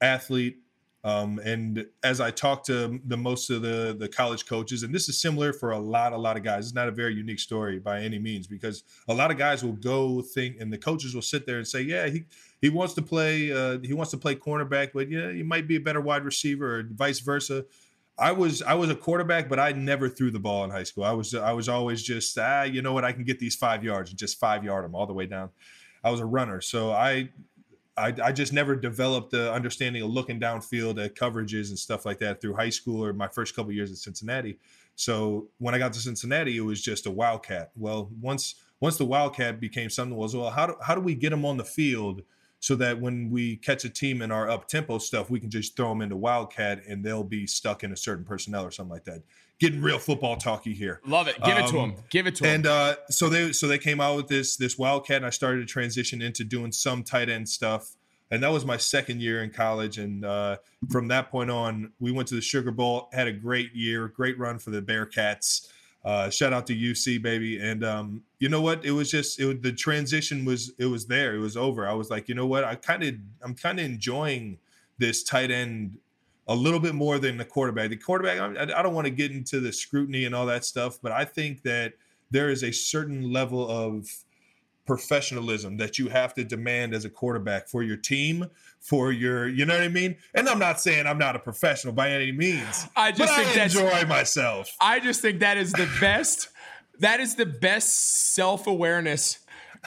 athlete, 0.00 0.58
Um, 1.06 1.38
and 1.44 1.86
as 2.02 2.20
I 2.20 2.32
talk 2.32 2.64
to 2.64 3.00
the 3.06 3.16
most 3.16 3.48
of 3.48 3.62
the 3.62 3.94
the 3.96 4.08
college 4.08 4.44
coaches, 4.44 4.82
and 4.82 4.92
this 4.92 5.08
is 5.08 5.20
similar 5.20 5.52
for 5.52 5.70
a 5.70 5.78
lot, 5.78 6.12
a 6.12 6.16
lot 6.16 6.36
of 6.36 6.42
guys. 6.42 6.66
It's 6.66 6.74
not 6.74 6.88
a 6.88 6.90
very 6.90 7.14
unique 7.14 7.38
story 7.38 7.78
by 7.78 8.00
any 8.00 8.18
means 8.18 8.48
because 8.48 8.82
a 9.06 9.14
lot 9.14 9.30
of 9.30 9.38
guys 9.38 9.62
will 9.62 9.74
go 9.74 10.20
think, 10.20 10.56
and 10.58 10.72
the 10.72 10.78
coaches 10.78 11.14
will 11.14 11.22
sit 11.22 11.46
there 11.46 11.58
and 11.58 11.68
say, 11.68 11.82
"Yeah, 11.82 12.08
he 12.08 12.24
he 12.60 12.70
wants 12.70 12.94
to 12.94 13.02
play, 13.02 13.52
uh, 13.52 13.78
he 13.84 13.94
wants 13.94 14.10
to 14.10 14.16
play 14.16 14.34
cornerback, 14.34 14.90
but 14.92 15.08
yeah, 15.08 15.30
he 15.30 15.44
might 15.44 15.68
be 15.68 15.76
a 15.76 15.80
better 15.80 16.00
wide 16.00 16.24
receiver, 16.24 16.80
or 16.80 16.82
vice 16.90 17.20
versa." 17.20 17.64
I 18.18 18.32
was 18.32 18.60
I 18.62 18.74
was 18.74 18.90
a 18.90 18.96
quarterback, 18.96 19.48
but 19.48 19.60
I 19.60 19.70
never 19.70 20.08
threw 20.08 20.32
the 20.32 20.40
ball 20.40 20.64
in 20.64 20.70
high 20.70 20.82
school. 20.82 21.04
I 21.04 21.12
was 21.12 21.36
I 21.36 21.52
was 21.52 21.68
always 21.68 22.02
just 22.02 22.36
ah, 22.36 22.64
you 22.64 22.82
know 22.82 22.92
what, 22.92 23.04
I 23.04 23.12
can 23.12 23.22
get 23.22 23.38
these 23.38 23.54
five 23.54 23.84
yards 23.84 24.10
and 24.10 24.18
just 24.18 24.40
five 24.40 24.64
yard 24.64 24.84
them 24.84 24.96
all 24.96 25.06
the 25.06 25.14
way 25.14 25.26
down. 25.26 25.50
I 26.02 26.10
was 26.10 26.18
a 26.18 26.26
runner, 26.26 26.60
so 26.60 26.90
I 26.90 27.28
I, 27.96 28.12
I 28.22 28.32
just 28.32 28.52
never 28.52 28.76
developed 28.76 29.30
the 29.30 29.52
understanding 29.52 30.02
of 30.02 30.10
looking 30.10 30.38
downfield 30.38 31.02
at 31.02 31.14
coverages 31.14 31.70
and 31.70 31.78
stuff 31.78 32.04
like 32.04 32.18
that 32.20 32.40
through 32.40 32.54
high 32.54 32.70
school 32.70 33.04
or 33.04 33.12
my 33.12 33.28
first 33.28 33.56
couple 33.56 33.72
years 33.72 33.90
at 33.90 33.96
Cincinnati. 33.96 34.58
So 34.96 35.48
when 35.58 35.74
I 35.74 35.78
got 35.78 35.92
to 35.94 36.00
Cincinnati, 36.00 36.56
it 36.56 36.60
was 36.60 36.82
just 36.82 37.06
a 37.06 37.10
wildcat. 37.10 37.70
Well, 37.76 38.10
once 38.20 38.56
once 38.80 38.98
the 38.98 39.06
wildcat 39.06 39.60
became 39.60 39.88
something 39.88 40.16
was 40.16 40.36
well, 40.36 40.50
how 40.50 40.66
do 40.66 40.74
how 40.82 40.94
do 40.94 41.00
we 41.00 41.14
get 41.14 41.30
them 41.30 41.44
on 41.44 41.56
the 41.56 41.64
field 41.64 42.22
so 42.60 42.74
that 42.76 43.00
when 43.00 43.30
we 43.30 43.56
catch 43.56 43.84
a 43.84 43.90
team 43.90 44.22
in 44.22 44.30
our 44.30 44.48
up 44.48 44.68
tempo 44.68 44.98
stuff, 44.98 45.30
we 45.30 45.40
can 45.40 45.50
just 45.50 45.76
throw 45.76 45.90
them 45.90 46.02
into 46.02 46.16
wildcat 46.16 46.82
and 46.88 47.04
they'll 47.04 47.24
be 47.24 47.46
stuck 47.46 47.84
in 47.84 47.92
a 47.92 47.96
certain 47.96 48.24
personnel 48.24 48.64
or 48.64 48.70
something 48.70 48.92
like 48.92 49.04
that. 49.04 49.22
Getting 49.58 49.80
real 49.80 49.98
football 49.98 50.36
talky 50.36 50.74
here. 50.74 51.00
Love 51.06 51.28
it. 51.28 51.36
Give 51.42 51.56
it 51.56 51.66
to 51.68 51.78
Um, 51.78 51.90
them. 51.94 52.04
Give 52.10 52.26
it 52.26 52.34
to 52.36 52.44
him. 52.44 52.54
And 52.56 52.66
uh, 52.66 52.96
so 53.08 53.28
they 53.30 53.52
so 53.52 53.66
they 53.66 53.78
came 53.78 54.00
out 54.00 54.16
with 54.16 54.28
this 54.28 54.56
this 54.56 54.76
wildcat, 54.76 55.16
and 55.18 55.26
I 55.26 55.30
started 55.30 55.60
to 55.60 55.66
transition 55.66 56.20
into 56.20 56.44
doing 56.44 56.72
some 56.72 57.02
tight 57.02 57.28
end 57.30 57.48
stuff. 57.48 57.96
And 58.30 58.42
that 58.42 58.50
was 58.50 58.64
my 58.66 58.76
second 58.76 59.22
year 59.22 59.42
in 59.42 59.50
college. 59.50 59.98
And 59.98 60.24
uh, 60.24 60.56
from 60.90 61.08
that 61.08 61.30
point 61.30 61.48
on, 61.50 61.92
we 62.00 62.10
went 62.10 62.26
to 62.28 62.34
the 62.34 62.40
Sugar 62.40 62.72
Bowl, 62.72 63.08
had 63.12 63.28
a 63.28 63.32
great 63.32 63.72
year, 63.72 64.08
great 64.08 64.36
run 64.38 64.58
for 64.58 64.70
the 64.70 64.82
Bearcats. 64.82 65.68
Uh, 66.04 66.28
shout 66.28 66.52
out 66.52 66.66
to 66.66 66.74
UC 66.76 67.22
baby. 67.22 67.58
And 67.58 67.82
um, 67.84 68.22
you 68.38 68.48
know 68.48 68.60
what? 68.60 68.84
It 68.84 68.90
was 68.92 69.10
just 69.10 69.40
it 69.40 69.62
the 69.62 69.72
transition 69.72 70.44
was 70.44 70.72
it 70.78 70.86
was 70.86 71.06
there. 71.06 71.34
It 71.34 71.38
was 71.40 71.56
over. 71.56 71.88
I 71.88 71.94
was 71.94 72.10
like, 72.10 72.28
you 72.28 72.34
know 72.34 72.46
what? 72.46 72.62
I 72.62 72.74
kind 72.74 73.02
of 73.02 73.14
I'm 73.42 73.54
kind 73.54 73.78
of 73.80 73.86
enjoying 73.86 74.58
this 74.98 75.22
tight 75.22 75.50
end 75.50 75.98
a 76.48 76.54
little 76.54 76.80
bit 76.80 76.94
more 76.94 77.18
than 77.18 77.36
the 77.36 77.44
quarterback. 77.44 77.90
The 77.90 77.96
quarterback, 77.96 78.38
I, 78.38 78.78
I 78.78 78.82
don't 78.82 78.94
want 78.94 79.06
to 79.06 79.10
get 79.10 79.32
into 79.32 79.60
the 79.60 79.72
scrutiny 79.72 80.24
and 80.24 80.34
all 80.34 80.46
that 80.46 80.64
stuff, 80.64 80.98
but 81.02 81.12
I 81.12 81.24
think 81.24 81.62
that 81.62 81.94
there 82.30 82.50
is 82.50 82.62
a 82.62 82.72
certain 82.72 83.32
level 83.32 83.68
of 83.68 84.08
professionalism 84.86 85.76
that 85.78 85.98
you 85.98 86.08
have 86.08 86.32
to 86.34 86.44
demand 86.44 86.94
as 86.94 87.04
a 87.04 87.10
quarterback 87.10 87.68
for 87.68 87.82
your 87.82 87.96
team, 87.96 88.46
for 88.78 89.10
your, 89.10 89.48
you 89.48 89.66
know 89.66 89.74
what 89.74 89.82
I 89.82 89.88
mean? 89.88 90.16
And 90.34 90.48
I'm 90.48 90.60
not 90.60 90.80
saying 90.80 91.06
I'm 91.06 91.18
not 91.18 91.34
a 91.34 91.40
professional 91.40 91.92
by 91.92 92.10
any 92.10 92.30
means. 92.30 92.86
I 92.94 93.10
just 93.10 93.34
think 93.34 93.56
I 93.56 93.64
enjoy 93.64 94.04
myself. 94.06 94.70
I 94.80 95.00
just 95.00 95.20
think 95.20 95.40
that 95.40 95.56
is 95.56 95.72
the 95.72 95.88
best. 96.00 96.48
that 97.00 97.18
is 97.18 97.34
the 97.34 97.46
best 97.46 98.34
self 98.34 98.66
awareness 98.68 99.40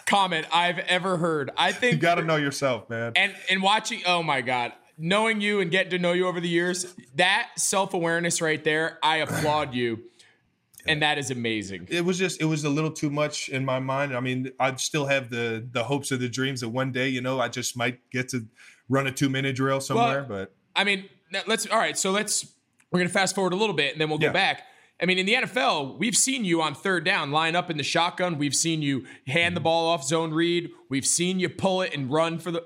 comment 0.06 0.48
I've 0.54 0.80
ever 0.80 1.18
heard. 1.18 1.52
I 1.58 1.72
think 1.72 1.94
You 1.94 2.00
got 2.00 2.16
to 2.16 2.24
know 2.24 2.36
yourself, 2.36 2.90
man. 2.90 3.14
and 3.16 3.34
and 3.50 3.64
watching. 3.64 4.02
Oh 4.06 4.22
my 4.22 4.42
god, 4.42 4.74
knowing 5.00 5.42
you 5.42 5.62
and 5.62 5.72
getting 5.72 5.92
to 5.92 6.00
know 6.00 6.12
you 6.12 6.28
over 6.28 6.40
the 6.40 6.50
years, 6.50 6.94
that 7.16 7.50
self 7.56 7.94
awareness 7.94 8.42
right 8.42 8.64
there, 8.64 9.00
I 9.02 9.18
applaud 9.26 9.74
you, 9.74 10.04
and 10.86 11.02
that 11.02 11.18
is 11.18 11.32
amazing. 11.32 11.88
it 11.90 12.04
was 12.06 12.18
just 12.18 12.42
it 12.42 12.46
was 12.46 12.64
a 12.66 12.70
little 12.70 12.92
too 12.92 13.10
much 13.10 13.50
in 13.50 13.66
my 13.66 13.80
mind. 13.80 14.16
I 14.16 14.20
mean, 14.20 14.52
I 14.60 14.76
still 14.76 15.06
have 15.06 15.30
the 15.30 15.68
the 15.72 15.84
hopes 15.84 16.12
of 16.12 16.20
the 16.20 16.30
dreams 16.30 16.62
that 16.62 16.70
one 16.70 16.92
day, 16.92 17.08
you 17.08 17.22
know, 17.22 17.40
I 17.40 17.48
just 17.48 17.78
might 17.78 18.00
get 18.12 18.30
to 18.30 18.46
run 18.90 19.08
a 19.08 19.12
two 19.12 19.30
minute 19.30 19.56
drill 19.56 19.80
somewhere. 19.80 20.24
but 20.24 20.54
I 20.76 20.84
mean, 20.84 21.06
let's 21.48 21.68
all 21.68 21.80
right. 21.80 21.98
So 21.98 22.12
let's 22.12 22.54
we're 22.92 23.00
gonna 23.00 23.10
fast 23.10 23.36
forward 23.36 23.54
a 23.54 23.58
little 23.58 23.76
bit 23.76 23.94
and 23.94 24.02
then 24.02 24.10
we'll 24.10 24.20
go 24.20 24.28
Yeah. 24.28 24.34
back. 24.34 24.64
I 25.02 25.06
mean, 25.06 25.18
in 25.18 25.26
the 25.26 25.34
NFL, 25.36 25.98
we've 25.98 26.16
seen 26.16 26.44
you 26.44 26.62
on 26.62 26.76
third 26.76 27.06
down 27.06 27.32
line 27.32 27.56
up 27.56 27.70
in 27.70 27.78
the 27.78 27.84
shotgun. 27.84 28.38
We've 28.38 28.56
seen 28.56 28.82
you 28.82 29.06
hand 29.28 29.56
the 29.56 29.60
mm-hmm. 29.60 29.64
ball 29.64 29.88
off 29.88 30.04
zone 30.04 30.34
read. 30.34 30.72
We've 30.90 31.06
seen 31.06 31.40
you 31.40 31.48
pull 31.48 31.82
it 31.82 31.94
and 31.96 32.12
run 32.12 32.40
for 32.40 32.52
the. 32.52 32.66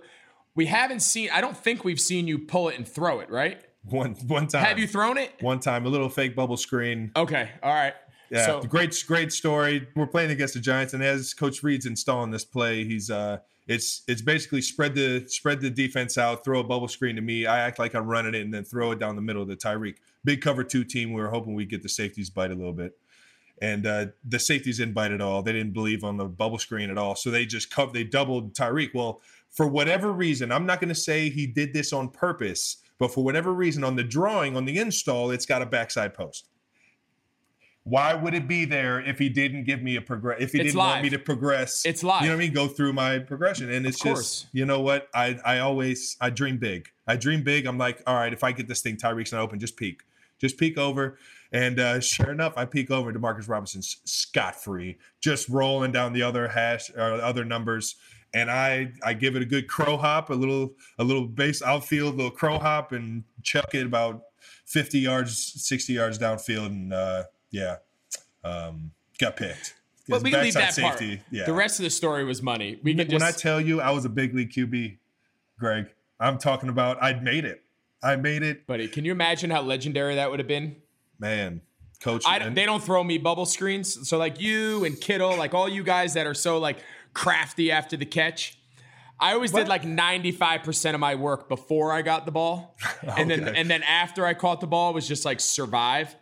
We 0.55 0.65
haven't 0.67 1.01
seen. 1.01 1.29
I 1.33 1.41
don't 1.41 1.57
think 1.57 1.83
we've 1.83 2.00
seen 2.00 2.27
you 2.27 2.39
pull 2.39 2.69
it 2.69 2.77
and 2.77 2.88
throw 2.88 3.19
it. 3.19 3.29
Right? 3.29 3.62
one 3.86 4.13
one 4.27 4.48
time, 4.48 4.63
Have 4.63 4.79
you 4.79 4.88
thrown 4.88 5.17
it? 5.17 5.33
one 5.41 5.60
time 5.60 5.86
a 5.86 5.89
little 5.89 6.10
fake 6.10 6.36
bubble 6.36 6.57
screen. 6.57 7.12
Okay. 7.15 7.50
All 7.62 7.74
right. 7.74 7.93
Yeah, 8.29 8.45
So 8.45 8.62
great, 8.62 9.03
great 9.07 9.31
story. 9.33 9.88
We're 9.95 10.07
playing 10.07 10.31
against 10.31 10.53
the 10.55 10.60
Giants, 10.60 10.93
and 10.93 11.03
as 11.03 11.33
Coach 11.33 11.62
Reid's 11.62 11.86
installing 11.86 12.31
this 12.31 12.45
play, 12.45 12.83
he's 12.86 13.12
uh, 13.12 13.39
it's 13.67 14.01
it's 14.07 14.22
basically 14.22 14.62
spread 14.62 14.95
the 14.95 15.25
spread 15.27 15.62
the 15.62 15.69
defense 15.69 16.17
out, 16.17 16.43
throw 16.43 16.60
a 16.62 16.63
bubble 16.63 16.88
screen 16.88 17.15
to 17.17 17.22
me. 17.22 17.45
I 17.45 17.60
act 17.60 17.77
like 17.77 17.93
I'm 17.93 18.07
running 18.07 18.33
it, 18.33 18.41
and 18.41 18.53
then 18.53 18.63
throw 18.63 18.91
it 18.91 19.00
down 19.00 19.15
the 19.15 19.22
middle 19.22 19.45
to 19.45 19.55
Tyreek. 19.55 19.95
Big 20.24 20.41
cover 20.41 20.63
two 20.63 20.83
team. 20.83 21.13
We 21.13 21.22
were 21.22 21.29
hoping 21.29 21.53
we 21.53 21.65
get 21.65 21.83
the 21.83 21.89
safeties 21.89 22.29
bite 22.29 22.50
a 22.51 22.55
little 22.55 22.73
bit, 22.73 22.97
and 23.62 23.86
uh, 23.86 24.06
the 24.28 24.39
safeties 24.39 24.78
didn't 24.78 24.93
bite 24.95 25.12
at 25.12 25.21
all. 25.21 25.43
They 25.43 25.51
didn't 25.54 25.73
believe 25.73 26.04
on 26.04 26.17
the 26.17 26.25
bubble 26.25 26.58
screen 26.60 26.89
at 26.89 26.97
all, 26.97 27.15
so 27.15 27.30
they 27.30 27.45
just 27.45 27.69
covered. 27.69 27.93
They 27.93 28.04
doubled 28.06 28.56
Tyreek. 28.56 28.95
Well, 28.95 29.21
for 29.54 29.68
whatever 29.68 30.12
reason, 30.12 30.52
I'm 30.52 30.66
not 30.66 30.82
going 30.82 30.89
to 30.89 30.96
say 31.00 31.30
he 31.30 31.48
did 31.48 31.74
this 31.74 31.94
on 31.94 32.10
purpose, 32.10 32.78
but 32.98 33.13
for 33.13 33.24
whatever 33.24 33.54
reason, 33.54 33.84
on 33.84 33.96
the 33.96 34.04
drawing 34.04 34.58
on 34.58 34.66
the 34.66 34.78
install, 34.78 35.30
it's 35.32 35.46
got 35.46 35.62
a 35.62 35.66
backside 35.66 36.13
post. 36.13 36.50
Why 37.86 38.13
would 38.13 38.34
it 38.34 38.48
be 38.48 38.66
there 38.66 39.02
if 39.02 39.20
he 39.20 39.30
didn't 39.30 39.66
give 39.66 39.82
me 39.82 39.98
a 39.98 40.02
progress? 40.02 40.38
If 40.39 40.54
he 40.54 40.60
It's 40.60 40.68
didn't 40.68 40.78
want 40.78 41.04
me 41.04 41.10
to 41.10 41.20
progress, 41.20 41.86
It's 41.86 42.02
live. 42.02 42.22
You 42.22 42.30
know 42.30 42.36
what 42.36 42.42
I 42.42 42.46
mean? 42.46 42.54
Go 42.54 42.68
through 42.68 42.94
my 42.94 43.20
progression, 43.20 43.72
and 43.72 43.86
it's 43.86 44.00
just 44.00 44.48
you 44.54 44.66
know 44.66 44.80
what 44.80 45.10
I 45.13 45.38
I 45.46 45.60
always 45.60 46.16
I 46.22 46.30
dream 46.30 46.58
big. 46.58 46.88
I 47.08 47.18
dream 47.18 47.44
big. 47.44 47.66
I'm 47.66 47.78
like, 47.78 48.02
all 48.08 48.16
right, 48.16 48.32
if 48.32 48.44
I 48.44 48.54
get 48.54 48.70
this 48.70 48.82
thing, 48.82 48.96
Tyreek's 48.96 49.34
not 49.34 49.42
open, 49.42 49.60
just 49.60 49.76
peek, 49.76 50.02
just 50.39 50.58
peek 50.58 50.78
over. 50.78 51.18
And 51.52 51.78
uh, 51.80 52.00
sure 52.00 52.32
enough, 52.32 52.54
I 52.56 52.66
peek 52.66 52.89
over. 52.89 53.12
Demarcus 53.12 53.50
Robinson's 53.50 53.98
scot 54.06 54.56
free, 54.56 54.98
just 55.20 55.50
rolling 55.50 55.92
down 55.92 56.13
the 56.13 56.24
other 56.24 56.48
hash 56.48 56.89
or 56.89 57.22
other 57.22 57.44
numbers. 57.44 57.96
And 58.34 58.50
I 58.50 58.91
I 59.04 59.13
give 59.13 59.36
it 59.36 59.41
a 59.41 59.46
good 59.46 59.67
crow 59.67 59.96
hop, 59.98 60.30
a 60.30 60.34
little 60.34 60.74
a 60.98 61.04
little 61.04 61.26
base 61.28 61.62
outfield, 61.62 62.15
a 62.15 62.17
little 62.17 62.32
crow 62.32 62.58
hop, 62.58 62.91
and 62.91 63.24
chuck 63.43 63.76
it 63.76 63.86
about 63.86 64.24
50 64.65 65.00
yards, 65.00 65.38
60 65.38 65.93
yards 65.93 66.17
downfield, 66.17 66.65
and 66.67 66.93
uh, 66.93 67.24
yeah, 67.52 67.78
um, 68.43 68.91
got 69.19 69.36
picked. 69.36 69.76
But 70.10 70.24
we 70.24 70.32
can 70.32 70.41
leave 70.41 70.54
that 70.56 70.76
Backside 70.76 70.84
part. 70.84 71.19
Yeah. 71.32 71.46
The 71.46 71.54
rest 71.54 71.80
of 71.80 71.84
the 71.84 71.89
story 71.89 72.26
was 72.26 72.41
money. 72.41 72.80
We 72.84 72.93
can 72.93 73.08
when 73.08 73.22
I 73.24 73.32
tell 73.32 73.62
you 73.62 73.80
I 73.80 73.91
was 73.91 74.04
a 74.04 74.10
big 74.10 74.34
league 74.34 74.52
QB, 74.52 74.98
Greg, 75.60 75.88
I'm 76.19 76.38
talking 76.38 76.69
about 76.69 77.02
I 77.02 77.13
made 77.13 77.46
it. 77.46 77.62
I 78.02 78.17
made 78.17 78.43
it, 78.43 78.67
buddy, 78.67 78.89
can 78.89 79.06
you 79.06 79.13
imagine 79.13 79.50
how 79.50 79.62
legendary 79.62 80.15
that 80.15 80.30
would 80.30 80.39
have 80.39 80.48
been? 80.48 80.76
man. 81.19 81.62
Coach, 82.02 82.26
I, 82.28 82.38
and- 82.39 82.58
they 82.58 82.65
don't 82.65 82.84
throw 82.84 83.02
me 83.02 83.17
bubble 83.17 83.46
screens. 83.46 84.10
So 84.10 84.17
like 84.17 84.41
you 84.41 84.84
and 84.84 85.00
Kittle, 85.00 85.38
like 85.38 85.54
all 85.54 85.69
you 85.69 85.84
guys 85.84 86.15
that 86.15 86.28
are 86.28 86.34
so 86.34 86.58
like 86.58 86.80
crafty 87.13 87.71
after 87.71 87.97
the 87.97 88.06
catch. 88.06 88.58
I 89.19 89.34
always 89.34 89.52
did 89.52 89.67
like 89.67 89.84
95% 89.84 90.93
of 90.93 90.99
my 90.99 91.15
work 91.15 91.47
before 91.47 91.93
I 91.93 92.02
got 92.02 92.26
the 92.26 92.32
ball. 92.32 92.76
And 93.15 93.30
then 93.30 93.47
and 93.47 93.69
then 93.69 93.84
after 93.84 94.26
I 94.26 94.34
caught 94.34 94.62
the 94.62 94.67
ball 94.67 94.93
was 94.93 95.08
just 95.08 95.26
like 95.26 95.39
survive. 95.39 96.15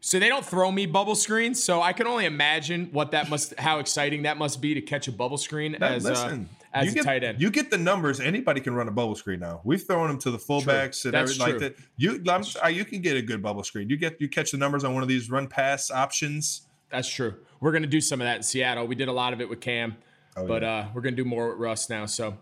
So 0.00 0.18
they 0.18 0.28
don't 0.28 0.44
throw 0.44 0.70
me 0.70 0.84
bubble 0.84 1.14
screens. 1.14 1.62
So 1.62 1.80
I 1.80 1.94
can 1.94 2.06
only 2.06 2.26
imagine 2.26 2.90
what 2.92 3.12
that 3.12 3.30
must 3.30 3.58
how 3.58 3.78
exciting 3.78 4.22
that 4.22 4.36
must 4.36 4.60
be 4.60 4.74
to 4.74 4.82
catch 4.82 5.08
a 5.08 5.12
bubble 5.12 5.38
screen 5.38 5.76
Now, 5.80 5.88
as 5.88 6.04
listen, 6.04 6.48
uh, 6.52 6.64
as 6.74 6.86
you 6.86 6.90
a 6.90 6.94
get, 6.94 7.04
tight 7.04 7.24
end. 7.24 7.40
You 7.40 7.50
get 7.50 7.70
the 7.70 7.78
numbers. 7.78 8.20
Anybody 8.20 8.60
can 8.60 8.74
run 8.74 8.86
a 8.86 8.90
bubble 8.90 9.14
screen 9.14 9.40
now. 9.40 9.60
We've 9.64 9.82
thrown 9.82 10.08
them 10.08 10.18
to 10.18 10.30
the 10.30 10.38
fullbacks 10.38 11.04
and 11.04 11.14
That's 11.14 11.38
everything 11.38 11.60
like 11.60 11.76
that. 11.76 11.76
You, 11.96 12.22
I'm, 12.28 12.44
uh, 12.62 12.68
you 12.68 12.84
can 12.84 13.00
get 13.00 13.16
a 13.16 13.22
good 13.22 13.42
bubble 13.42 13.64
screen. 13.64 13.88
You 13.88 13.96
get 13.96 14.20
you 14.20 14.28
catch 14.28 14.50
the 14.50 14.58
numbers 14.58 14.84
on 14.84 14.92
one 14.92 15.02
of 15.02 15.08
these 15.08 15.30
run 15.30 15.46
pass 15.46 15.90
options. 15.90 16.66
That's 16.90 17.08
true. 17.08 17.34
We're 17.64 17.72
gonna 17.72 17.86
do 17.86 18.02
some 18.02 18.20
of 18.20 18.26
that 18.26 18.36
in 18.36 18.42
Seattle. 18.42 18.86
We 18.86 18.94
did 18.94 19.08
a 19.08 19.12
lot 19.12 19.32
of 19.32 19.40
it 19.40 19.48
with 19.48 19.62
Cam, 19.62 19.96
Oh, 20.36 20.46
but 20.46 20.62
uh, 20.62 20.88
we're 20.92 21.00
gonna 21.00 21.16
do 21.16 21.24
more 21.24 21.48
with 21.48 21.58
Russ 21.58 21.88
now. 21.88 22.04
So, 22.04 22.36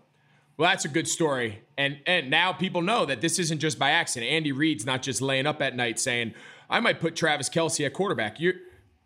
well, 0.57 0.69
that's 0.69 0.83
a 0.83 0.89
good 0.89 1.07
story. 1.07 1.61
And 1.77 1.99
and 2.05 2.29
now 2.29 2.51
people 2.51 2.81
know 2.81 3.05
that 3.05 3.21
this 3.21 3.39
isn't 3.39 3.59
just 3.59 3.79
by 3.79 3.91
accident. 3.91 4.29
Andy 4.29 4.51
Reid's 4.51 4.85
not 4.85 5.01
just 5.01 5.21
laying 5.21 5.47
up 5.47 5.61
at 5.61 5.77
night 5.77 5.97
saying, 5.97 6.33
"I 6.69 6.81
might 6.81 6.99
put 6.99 7.15
Travis 7.15 7.47
Kelce 7.49 7.85
at 7.85 7.93
quarterback." 7.93 8.41
You 8.41 8.51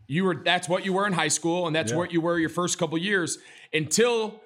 you 0.08 0.24
were 0.24 0.42
that's 0.44 0.68
what 0.68 0.84
you 0.84 0.92
were 0.94 1.06
in 1.06 1.14
high 1.14 1.28
school, 1.28 1.68
and 1.68 1.76
that's 1.76 1.92
Yeah. 1.92 2.00
what 2.00 2.12
you 2.12 2.20
were 2.20 2.40
your 2.40 2.50
first 2.50 2.80
couple 2.80 2.98
years 2.98 3.38
until. 3.72 4.42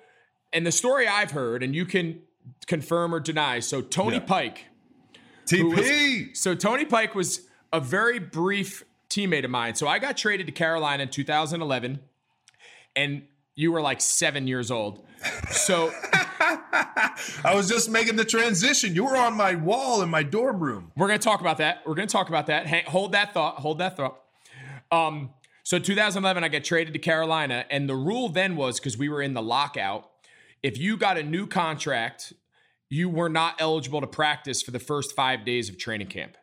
And 0.52 0.68
the 0.68 0.74
story 0.74 1.08
I've 1.08 1.32
heard, 1.32 1.64
and 1.64 1.74
you 1.74 1.86
can 1.86 2.20
confirm 2.68 3.16
or 3.16 3.22
deny. 3.22 3.62
So 3.62 3.82
Tony 3.82 4.18
Yeah. 4.18 4.24
Pike, 4.24 4.66
TP. 5.46 6.36
so 6.36 6.54
Tony 6.56 6.84
Pike 6.84 7.16
was 7.16 7.48
a 7.72 7.80
very 7.80 8.20
brief 8.20 8.84
teammate 9.12 9.44
of 9.44 9.52
mine. 9.52 9.76
So 9.76 9.88
I 9.88 10.00
got 10.00 10.18
traded 10.18 10.48
to 10.48 10.52
Carolina 10.52 11.04
in 11.04 11.10
2011, 11.10 12.00
and 12.96 13.24
you 13.56 13.72
were 13.72 13.82
like 13.82 14.02
seven 14.02 14.48
years 14.48 14.72
old. 14.72 15.06
So 15.52 15.92
I 17.44 17.54
was 17.54 17.70
just 17.70 17.90
making 17.90 18.16
the 18.16 18.26
transition. 18.26 18.96
You 18.96 19.06
were 19.06 19.18
on 19.18 19.36
my 19.36 19.56
wall 19.56 20.02
in 20.02 20.10
my 20.10 20.24
dorm 20.24 20.60
room. 20.60 20.92
we're 20.96 21.08
gonna 21.08 21.20
talk 21.20 21.42
about 21.42 21.58
that. 21.58 21.82
We're 21.86 21.96
gonna 21.96 22.08
talk 22.08 22.30
about 22.30 22.48
that. 22.48 22.66
Hang, 22.66 22.86
hold 22.86 23.12
that 23.12 23.34
thought. 23.34 23.56
Hold 23.56 23.80
that 23.80 23.98
thought. 23.98 24.20
Um, 24.92 25.32
so 25.64 25.78
2011, 25.80 26.44
I 26.44 26.48
get 26.48 26.64
traded 26.64 26.94
to 26.94 27.00
Carolina, 27.00 27.66
and 27.70 27.88
the 27.88 27.96
rule 27.96 28.30
then 28.30 28.56
was 28.56 28.80
because 28.80 28.98
we 28.98 29.10
were 29.10 29.22
in 29.22 29.34
the 29.34 29.42
lockout. 29.42 30.10
If 30.64 30.78
you 30.78 30.98
got 30.98 31.18
a 31.18 31.24
new 31.24 31.48
contract, 31.48 32.34
you 32.90 33.10
were 33.10 33.30
not 33.30 33.56
eligible 33.60 34.02
to 34.02 34.08
practice 34.08 34.62
for 34.62 34.72
the 34.72 34.80
first 34.80 35.16
five 35.16 35.46
days 35.46 35.70
of 35.70 35.78
training 35.78 36.08
camp. 36.08 36.36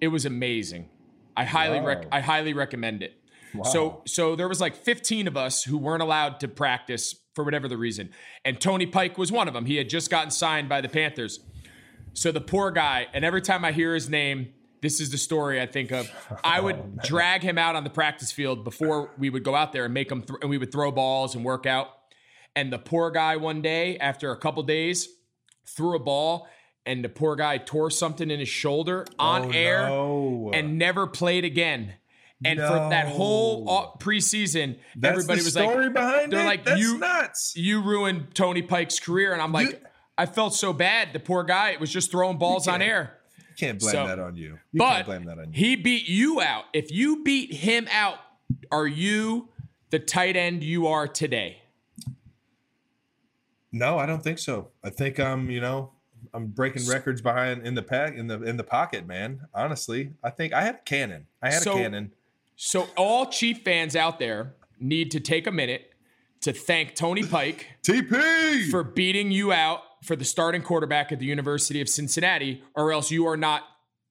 It 0.00 0.08
was 0.08 0.26
amazing. 0.26 0.90
I 1.36 1.44
highly 1.44 1.80
Wow. 1.80 1.86
rec- 1.86 2.06
I 2.12 2.20
highly 2.20 2.52
recommend 2.52 3.02
it. 3.02 3.20
So 3.64 4.02
so 4.06 4.36
there 4.36 4.48
was 4.48 4.60
like 4.60 4.76
15 4.76 5.26
of 5.26 5.36
us 5.36 5.64
who 5.64 5.78
weren't 5.78 6.02
allowed 6.02 6.40
to 6.40 6.48
practice 6.48 7.14
for 7.34 7.44
whatever 7.44 7.68
the 7.68 7.76
reason. 7.78 8.10
And 8.44 8.60
Tony 8.60 8.86
Pike 8.86 9.16
was 9.16 9.32
one 9.32 9.48
of 9.48 9.54
them. 9.54 9.66
He 9.66 9.76
had 9.76 9.88
just 9.88 10.10
gotten 10.10 10.30
signed 10.30 10.68
by 10.68 10.80
the 10.80 10.88
Panthers. 10.88 11.40
So 12.12 12.32
the 12.32 12.40
poor 12.40 12.70
guy, 12.70 13.06
and 13.12 13.24
every 13.24 13.42
time 13.42 13.64
I 13.64 13.72
hear 13.72 13.94
his 13.94 14.08
name, 14.08 14.52
this 14.82 15.00
is 15.00 15.10
the 15.10 15.18
story 15.18 15.60
I 15.60 15.66
think 15.66 15.90
of. 15.90 16.10
I 16.44 16.60
oh, 16.60 16.64
would 16.64 16.98
drag 17.02 17.42
him 17.42 17.58
out 17.58 17.76
on 17.76 17.84
the 17.84 17.90
practice 17.90 18.32
field 18.32 18.64
before 18.64 19.10
we 19.18 19.30
would 19.30 19.42
go 19.42 19.54
out 19.54 19.72
there 19.72 19.84
and 19.84 19.94
make 19.94 20.10
him, 20.10 20.22
th- 20.22 20.38
and 20.40 20.50
we 20.50 20.58
would 20.58 20.72
throw 20.72 20.90
balls 20.90 21.34
and 21.34 21.44
work 21.44 21.66
out. 21.66 21.88
And 22.54 22.72
the 22.72 22.78
poor 22.78 23.10
guy 23.10 23.36
one 23.36 23.60
day, 23.60 23.98
after 23.98 24.30
a 24.32 24.36
couple 24.36 24.62
days, 24.62 25.08
threw 25.66 25.94
a 25.94 25.98
ball, 25.98 26.48
and 26.86 27.04
the 27.04 27.08
poor 27.08 27.36
guy 27.36 27.58
tore 27.58 27.90
something 27.90 28.30
in 28.30 28.38
his 28.40 28.48
shoulder 28.48 29.04
on 29.18 29.46
Oh, 29.46 29.50
air 29.50 29.88
no. 29.88 30.50
and 30.54 30.78
never 30.78 31.06
played 31.06 31.44
again. 31.44 31.94
And 32.44 32.58
for 32.60 32.88
that 32.90 33.08
whole 33.08 33.68
uh, 33.68 33.98
preseason, 33.98 34.78
That's 34.94 35.12
everybody 35.12 35.38
was 35.42 35.56
like, 35.56 35.92
behind 35.94 36.32
they're 36.32 36.40
it? 36.40 36.44
like, 36.44 36.64
That's 36.66 36.80
you, 36.80 36.98
nuts. 36.98 37.54
you 37.56 37.80
ruined 37.82 38.34
Tony 38.34 38.60
Pike's 38.62 39.00
career. 39.00 39.32
And 39.32 39.40
I'm 39.40 39.52
like, 39.52 39.70
You- 39.70 39.78
I 40.18 40.26
felt 40.26 40.54
so 40.54 40.72
bad. 40.72 41.12
The 41.14 41.20
poor 41.20 41.44
guy 41.44 41.76
was 41.80 41.90
just 41.92 42.10
throwing 42.10 42.36
balls 42.38 42.68
on 42.68 42.80
air. 42.82 43.16
You 43.38 43.44
can't 43.56 43.78
blame 43.80 43.92
So- 43.92 44.06
that 44.06 44.18
on 44.18 44.36
you. 44.36 44.58
You 44.72 44.78
But 44.78 44.92
can't 44.92 45.06
blame 45.06 45.24
that 45.24 45.38
on 45.38 45.52
you. 45.52 45.58
he 45.58 45.76
beat 45.76 46.08
you 46.08 46.40
out. 46.42 46.64
If 46.74 46.90
you 46.92 47.22
beat 47.24 47.52
him 47.54 47.88
out, 47.90 48.18
are 48.70 48.86
you 48.86 49.48
the 49.90 49.98
tight 49.98 50.36
end 50.36 50.62
you 50.62 50.86
are 50.88 51.08
today? 51.08 51.62
No, 53.72 53.98
I 53.98 54.06
don't 54.06 54.22
think 54.22 54.38
so. 54.38 54.68
I 54.84 54.90
think 54.90 55.18
I'm, 55.20 55.50
you 55.50 55.60
know, 55.60 55.92
I'm 56.36 56.46
breaking 56.48 56.86
records 56.86 57.20
behind 57.22 57.66
in 57.66 57.74
the 57.74 57.82
pack 57.82 58.14
in 58.14 58.26
the 58.26 58.42
in 58.42 58.56
the 58.58 58.64
pocket, 58.64 59.06
man. 59.06 59.40
Honestly, 59.54 60.10
I 60.22 60.30
think 60.30 60.52
I 60.52 60.62
had 60.62 60.74
a 60.76 60.78
cannon. 60.84 61.26
I 61.42 61.50
had 61.50 61.62
So- 61.62 61.72
a 61.72 61.76
cannon. 61.76 62.12
So 62.56 62.88
all 62.96 63.26
Chief 63.26 63.62
fans 63.64 63.94
out 63.96 64.18
there 64.18 64.54
need 64.80 65.10
to 65.10 65.20
take 65.20 65.46
a 65.46 65.50
minute 65.52 65.92
to 66.42 66.52
thank 66.52 66.94
Tony 66.94 67.22
Pike 67.26 67.66
TP 67.82 68.70
for 68.70 68.82
beating 68.84 69.30
you 69.30 69.52
out 69.52 69.80
for 70.04 70.14
the 70.16 70.24
starting 70.24 70.62
quarterback 70.62 71.10
at 71.12 71.18
the 71.18 71.26
University 71.26 71.80
of 71.80 71.88
Cincinnati, 71.88 72.62
or 72.74 72.92
else 72.92 73.10
you 73.10 73.26
are 73.26 73.36
not 73.36 73.62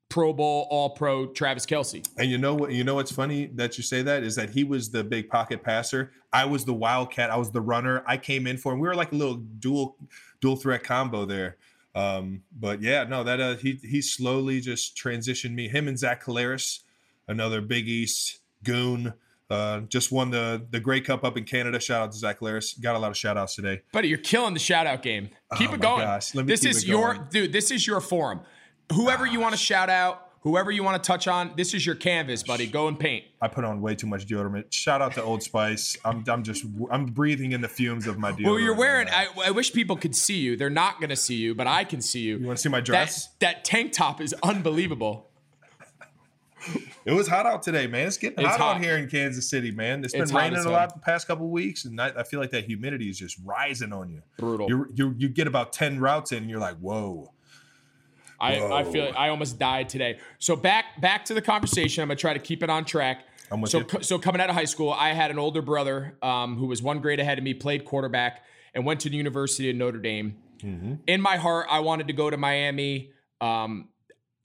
Pro 0.09 0.31
Bowl 0.33 0.67
All 0.69 0.91
Pro 0.91 1.27
Travis 1.27 1.65
Kelce. 1.65 2.07
And 2.17 2.29
you 2.29 2.37
know 2.37 2.53
what? 2.53 2.71
You 2.71 2.83
know 2.83 2.95
what's 2.95 3.11
funny 3.11 3.47
that 3.55 3.77
you 3.77 3.83
say 3.83 4.01
that 4.03 4.23
is 4.23 4.35
that 4.35 4.51
he 4.51 4.63
was 4.63 4.89
the 4.91 5.03
big 5.03 5.29
pocket 5.29 5.63
passer. 5.63 6.11
I 6.31 6.45
was 6.45 6.65
the 6.65 6.73
wildcat. 6.73 7.31
I 7.31 7.37
was 7.37 7.49
the 7.51 7.61
runner. 7.61 8.03
I 8.05 8.17
came 8.17 8.45
in 8.45 8.57
for 8.57 8.73
him. 8.73 8.79
We 8.79 8.87
were 8.87 8.95
like 8.95 9.11
a 9.11 9.15
little 9.15 9.35
dual 9.37 9.97
dual 10.41 10.55
threat 10.57 10.83
combo 10.83 11.25
there. 11.25 11.57
Um, 11.95 12.43
but 12.51 12.81
yeah, 12.81 13.05
no, 13.05 13.23
that 13.23 13.39
uh, 13.39 13.55
he 13.55 13.79
he 13.81 14.01
slowly 14.01 14.59
just 14.59 14.97
transitioned 14.97 15.53
me. 15.53 15.69
Him 15.69 15.87
and 15.87 15.97
Zach 15.97 16.23
Collaros, 16.23 16.79
another 17.27 17.61
Big 17.61 17.87
East 17.87 18.39
goon, 18.63 19.13
uh, 19.49 19.79
just 19.81 20.11
won 20.11 20.29
the 20.31 20.65
the 20.69 20.79
Grey 20.81 20.99
Cup 20.99 21.23
up 21.23 21.37
in 21.37 21.45
Canada. 21.45 21.79
Shout 21.79 22.01
out 22.01 22.11
to 22.11 22.17
Zach 22.17 22.39
Collaros. 22.39 22.79
Got 22.81 22.95
a 22.95 22.99
lot 22.99 23.11
of 23.11 23.17
shout 23.17 23.37
outs 23.37 23.55
today. 23.55 23.81
Buddy, 23.93 24.09
you're 24.09 24.17
killing 24.17 24.53
the 24.53 24.59
shout 24.59 24.85
out 24.87 25.03
game. 25.03 25.29
Keep 25.57 25.71
Oh 25.71 25.73
it 25.75 25.79
going. 25.81 26.01
gosh, 26.01 26.31
This 26.31 26.65
is 26.65 26.85
your 26.85 27.13
dude, 27.31 27.53
this 27.53 27.71
is 27.71 27.87
your 27.87 28.01
forum. 28.01 28.41
Whoever 28.93 29.25
you 29.25 29.39
want 29.39 29.53
to 29.53 29.57
shout 29.59 29.89
out, 29.89 30.24
whoever 30.45 30.71
you 30.71 30.83
want 30.83 31.01
to 31.01 31.05
touch 31.05 31.27
on, 31.27 31.51
this 31.57 31.73
is 31.73 31.85
your 31.85 31.95
canvas, 31.95 32.43
buddy. 32.43 32.67
Go 32.67 32.87
and 32.87 32.97
paint. 32.97 33.25
I 33.41 33.49
put 33.49 33.65
on 33.65 33.81
way 33.81 33.95
too 33.95 34.07
much 34.07 34.25
deodorant. 34.25 34.71
Shout 34.71 35.01
out 35.01 35.13
to 35.15 35.23
Old 35.23 35.43
Spice. 35.43 35.97
I'm 36.05 36.23
I'm 36.29 36.43
just 36.43 36.63
I'm 36.89 37.07
breathing 37.07 37.51
in 37.51 37.59
the 37.59 37.67
fumes 37.67 38.07
of 38.07 38.17
my 38.17 38.31
deodorant. 38.31 38.45
Well, 38.45 38.59
you're 38.59 38.75
wearing. 38.75 39.09
I, 39.09 39.27
I 39.43 39.51
wish 39.51 39.73
people 39.73 39.97
could 39.97 40.15
see 40.15 40.37
you. 40.37 40.55
They're 40.55 40.69
not 40.69 40.99
going 40.99 41.09
to 41.09 41.15
see 41.17 41.35
you, 41.35 41.53
but 41.53 41.67
I 41.67 41.83
can 41.83 41.99
see 41.99 42.21
you. 42.21 42.37
You 42.37 42.45
want 42.45 42.57
to 42.59 42.61
see 42.61 42.69
my 42.69 42.79
dress? 42.79 43.27
that 43.39 43.65
tank 43.65 43.91
top 43.91 44.21
is 44.21 44.33
unbelievable. 44.41 45.29
It 47.05 47.11
was 47.11 47.27
hot 47.27 47.45
out 47.45 47.61
today, 47.61 47.85
man. 47.85 48.07
It's 48.07 48.17
getting 48.17 48.39
It's 48.39 48.47
hot, 48.47 48.59
hot. 48.59 48.75
out 48.77 48.81
here 48.81 48.97
in 48.97 49.07
Kansas 49.07 49.47
City, 49.47 49.69
man. 49.69 50.03
It's 50.03 50.13
been 50.13 50.23
It's 50.23 50.33
raining 50.33 50.57
a 50.57 50.71
lot 50.71 50.91
the 50.91 50.99
past 50.99 51.27
couple 51.27 51.47
weeks, 51.49 51.85
and 51.85 52.01
I, 52.01 52.07
I 52.17 52.23
feel 52.23 52.39
like 52.39 52.49
that 52.51 52.65
humidity 52.65 53.09
is 53.09 53.19
just 53.19 53.37
rising 53.45 53.93
on 53.93 54.09
you. 54.09 54.23
Brutal. 54.37 54.67
You 54.67 54.87
you 54.95 55.15
you 55.15 55.29
get 55.29 55.45
about 55.45 55.73
ten 55.73 55.99
routes 55.99 56.31
in, 56.31 56.39
and 56.39 56.49
you're 56.49 56.59
like, 56.59 56.77
whoa. 56.77 57.31
I, 58.39 58.61
I 58.61 58.83
feel 58.83 59.05
Whoa. 59.05 59.11
I 59.11 59.29
almost 59.29 59.59
died 59.59 59.89
today. 59.89 60.19
So 60.39 60.55
back 60.55 60.99
back 61.01 61.25
to 61.25 61.33
the 61.33 61.41
conversation. 61.41 62.01
I'm 62.01 62.07
gonna 62.07 62.17
try 62.17 62.33
to 62.33 62.39
keep 62.39 62.63
it 62.63 62.69
on 62.69 62.85
track. 62.85 63.25
So 63.65 63.79
you. 63.79 63.85
so 64.01 64.19
coming 64.19 64.41
out 64.41 64.49
of 64.49 64.55
high 64.55 64.65
school, 64.65 64.91
I 64.91 65.13
had 65.13 65.31
an 65.31 65.39
older 65.39 65.61
brother 65.61 66.17
um, 66.21 66.57
who 66.57 66.65
was 66.65 66.81
one 66.81 66.99
grade 66.99 67.19
ahead 67.19 67.37
of 67.37 67.43
me, 67.43 67.53
played 67.53 67.85
quarterback, 67.85 68.43
and 68.73 68.85
went 68.85 69.01
to 69.01 69.09
the 69.09 69.17
University 69.17 69.69
of 69.69 69.75
Notre 69.75 69.99
Dame. 69.99 70.37
Mm-hmm. 70.63 70.95
In 71.07 71.21
my 71.21 71.37
heart, 71.37 71.67
I 71.69 71.79
wanted 71.79 72.07
to 72.07 72.13
go 72.13 72.29
to 72.29 72.37
Miami. 72.37 73.11
Um, 73.39 73.89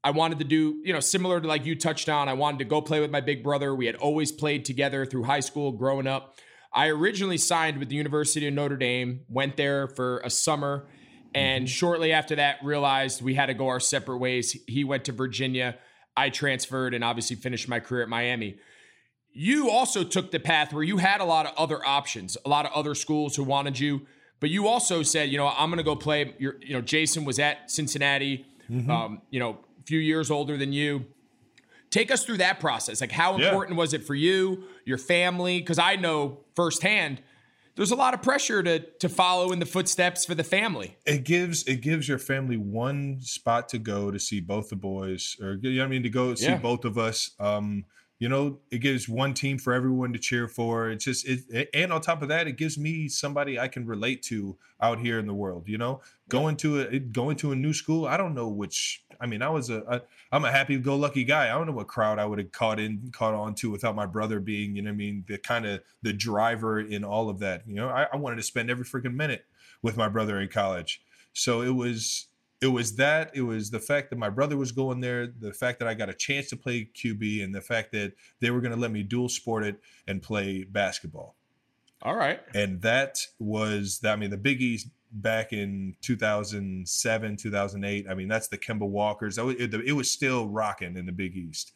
I 0.03 0.13
wanted 0.13 0.39
to 0.39 0.45
do, 0.45 0.81
you 0.85 0.93
know, 0.93 1.01
similar 1.01 1.41
to 1.41 1.47
like 1.47 1.67
you 1.67 1.77
touched 1.77 2.09
on. 2.09 2.29
I 2.29 2.33
wanted 2.33 2.59
to 2.59 2.65
go 2.65 2.81
play 2.81 3.01
with 3.01 3.11
my 3.11 3.21
big 3.21 3.43
brother. 3.43 3.75
We 3.75 3.87
had 3.87 3.97
always 3.97 4.33
played 4.33 4.65
together 4.65 5.05
through 5.05 5.25
high 5.25 5.41
school, 5.41 5.73
growing 5.73 6.07
up. 6.07 6.37
I 6.73 6.89
originally 6.89 7.37
signed 7.37 7.79
with 7.79 7.89
the 7.89 7.97
University 7.97 8.47
of 8.47 8.55
Notre 8.55 8.77
Dame, 8.77 9.21
went 9.29 9.57
there 9.57 9.89
for 9.89 10.19
a 10.21 10.31
summer, 10.31 10.87
and 11.35 11.69
shortly 11.69 12.13
after 12.13 12.37
that, 12.37 12.59
realized 12.63 13.23
we 13.23 13.35
had 13.35 13.47
to 13.47 13.55
go 13.55 13.69
our 13.69 13.81
separate 13.81 14.19
ways. 14.19 14.57
He 14.67 14.85
went 14.85 15.05
to 15.05 15.13
Virginia, 15.13 15.77
I 16.17 16.31
transferred, 16.31 16.95
and 16.95 17.05
obviously 17.05 17.37
finished 17.37 17.69
my 17.69 17.81
career 17.81 18.03
at 18.03 18.09
Miami. 18.09 18.57
You 19.33 19.71
also 19.71 20.03
took 20.03 20.33
the 20.33 20.41
path 20.41 20.73
where 20.73 20.83
you 20.83 20.97
had 20.97 21.21
a 21.21 21.25
lot 21.25 21.47
of 21.47 21.53
other 21.57 21.85
options, 21.87 22.37
a 22.45 22.49
lot 22.49 22.67
of 22.67 22.73
other 22.73 22.95
schools 22.97 23.37
who 23.37 23.45
wanted 23.45 23.79
you, 23.79 24.07
but 24.41 24.51
you 24.51 24.67
also 24.67 25.03
said, 25.03 25.29
you 25.31 25.39
know, 25.39 25.47
I'm 25.49 25.71
going 25.71 25.79
to 25.79 25.85
go 25.85 25.95
play. 25.95 26.35
Your, 26.39 26.57
you 26.61 26.73
know, 26.75 26.81
Jason 26.81 27.25
was 27.25 27.39
at 27.39 27.71
Cincinnati, 27.71 28.47
um, 28.89 29.23
you 29.31 29.39
know, 29.39 29.59
a 29.79 29.83
few 29.85 29.99
years 30.01 30.31
older 30.31 30.57
than 30.57 30.73
you. 30.73 31.05
Take 31.91 32.11
us 32.11 32.25
through 32.25 32.39
that 32.39 32.59
process. 32.61 33.01
Like, 33.01 33.11
how 33.13 33.37
Yeah. 33.37 33.47
important 33.49 33.77
was 33.77 33.93
it 33.95 34.03
for 34.05 34.15
you, 34.15 34.65
your 34.85 34.99
family? 34.99 35.59
Because 35.61 35.79
I 35.79 35.97
know 35.97 36.39
firsthand, 36.57 37.21
there's 37.77 37.91
a 37.91 37.97
lot 37.97 38.15
of 38.15 38.23
pressure 38.23 38.63
to 38.63 38.81
to 38.81 39.09
follow 39.09 39.53
in 39.53 39.59
the 39.59 39.67
footsteps 39.67 40.25
for 40.25 40.35
the 40.35 40.45
family. 40.45 40.97
It 41.07 41.25
gives 41.25 41.65
it 41.65 41.81
gives 41.81 42.09
your 42.09 42.19
family 42.19 42.57
one 42.57 43.21
spot 43.21 43.69
to 43.71 43.79
go 43.79 44.11
to 44.11 44.19
see 44.19 44.41
both 44.41 44.69
the 44.71 44.77
boys, 44.77 45.37
or 45.41 45.59
you 45.63 45.71
know 45.77 45.83
what 45.83 45.87
I 45.87 45.89
mean, 45.91 46.03
to 46.03 46.11
go 46.11 46.35
see 46.35 46.47
Yeah. 46.47 46.59
both 46.59 46.85
of 46.85 46.99
us. 46.99 47.31
Um, 47.39 47.85
you 48.19 48.29
know, 48.29 48.59
it 48.71 48.79
gives 48.79 49.09
one 49.09 49.33
team 49.33 49.57
for 49.57 49.73
everyone 49.73 50.13
to 50.13 50.19
cheer 50.19 50.47
for. 50.47 50.91
It's 50.91 51.05
just 51.07 51.27
it, 51.27 51.71
and 51.73 51.91
on 51.91 52.03
top 52.03 52.21
of 52.21 52.29
that, 52.29 52.47
it 52.47 52.59
gives 52.59 52.77
me 52.77 53.09
somebody 53.09 53.59
I 53.59 53.67
can 53.69 53.87
relate 53.87 54.23
to 54.25 54.59
out 54.79 54.99
here 55.01 55.19
in 55.19 55.27
the 55.27 55.33
world. 55.33 55.65
You 55.67 55.79
know, 55.79 56.03
going 56.29 56.57
to 56.59 56.81
a 56.83 56.99
going 56.99 57.37
to 57.39 57.53
a 57.53 57.57
new 57.57 57.73
school. 57.73 58.07
I 58.07 58.19
don't 58.19 58.35
know 58.35 58.49
which. 58.49 59.05
I 59.21 59.27
mean, 59.27 59.43
I 59.43 59.49
was 59.51 59.71
a 59.71 59.85
I, 59.89 60.01
I'm 60.33 60.45
a 60.45 60.51
happy-go-lucky 60.51 61.25
guy. 61.25 61.45
I 61.45 61.59
don't 61.59 61.67
know 61.67 61.73
what 61.73 61.89
crowd 61.89 62.19
I 62.19 62.25
would 62.25 62.39
have 62.39 62.53
caught 62.53 62.81
in 62.81 63.11
caught 63.13 63.35
on 63.35 63.55
to 63.57 63.71
without 63.71 63.95
my 63.95 64.07
brother 64.07 64.41
being, 64.41 64.77
you 64.77 64.83
know, 64.83 64.91
what 64.91 64.95
I 64.95 64.97
mean, 64.97 65.25
the 65.29 65.39
kind 65.39 65.67
of 65.67 65.83
the 66.03 66.13
driver 66.13 66.81
in 66.81 67.05
all 67.05 67.29
of 67.29 67.39
that. 67.41 67.63
You 67.67 67.77
know, 67.77 67.89
I, 67.89 68.07
I 68.13 68.17
wanted 68.17 68.37
to 68.37 68.43
spend 68.43 68.71
every 68.71 68.85
freaking 68.85 69.15
minute 69.15 69.45
with 69.83 69.97
my 69.97 70.09
brother 70.09 70.41
in 70.41 70.49
college. 70.49 71.03
So 71.33 71.63
it 71.63 71.75
was 71.75 72.29
it 72.61 72.69
was 72.69 72.97
that 72.97 73.31
it 73.35 73.43
was 73.43 73.71
the 73.71 73.81
fact 73.81 74.11
that 74.11 74.17
my 74.17 74.29
brother 74.29 74.57
was 74.57 74.73
going 74.73 75.01
there, 75.01 75.27
the 75.27 75.53
fact 75.53 75.79
that 75.79 75.89
I 75.89 75.95
got 75.95 76.11
a 76.11 76.15
chance 76.15 76.49
to 76.51 76.57
play 76.57 76.91
QB, 76.95 77.43
and 77.43 77.55
the 77.55 77.61
fact 77.61 77.93
that 77.93 78.13
they 78.41 78.51
were 78.51 78.61
going 78.61 78.75
to 78.75 78.79
let 78.79 78.91
me 78.91 79.03
dual 79.03 79.29
sport 79.29 79.65
it 79.65 79.81
and 80.07 80.23
play 80.23 80.65
basketball. 80.65 81.37
All 82.03 82.17
right. 82.17 82.41
And 82.55 82.81
that 82.83 83.19
was 83.39 84.01
that. 84.01 84.13
I 84.13 84.17
mean, 84.17 84.31
the 84.31 84.37
Big 84.37 84.61
East 84.61 84.89
back 85.13 85.53
in 85.53 85.97
2007, 86.03 87.37
2008. 87.37 88.07
I 88.09 88.15
mean, 88.15 88.29
that's 88.29 88.49
the 88.49 88.59
Kemba 88.59 88.89
Walkers. 88.89 89.39
It, 89.39 89.95
was 89.95 90.11
still 90.11 90.49
rocking 90.49 90.97
in 90.97 91.07
the 91.07 91.13
Big 91.13 91.37
East. 91.37 91.73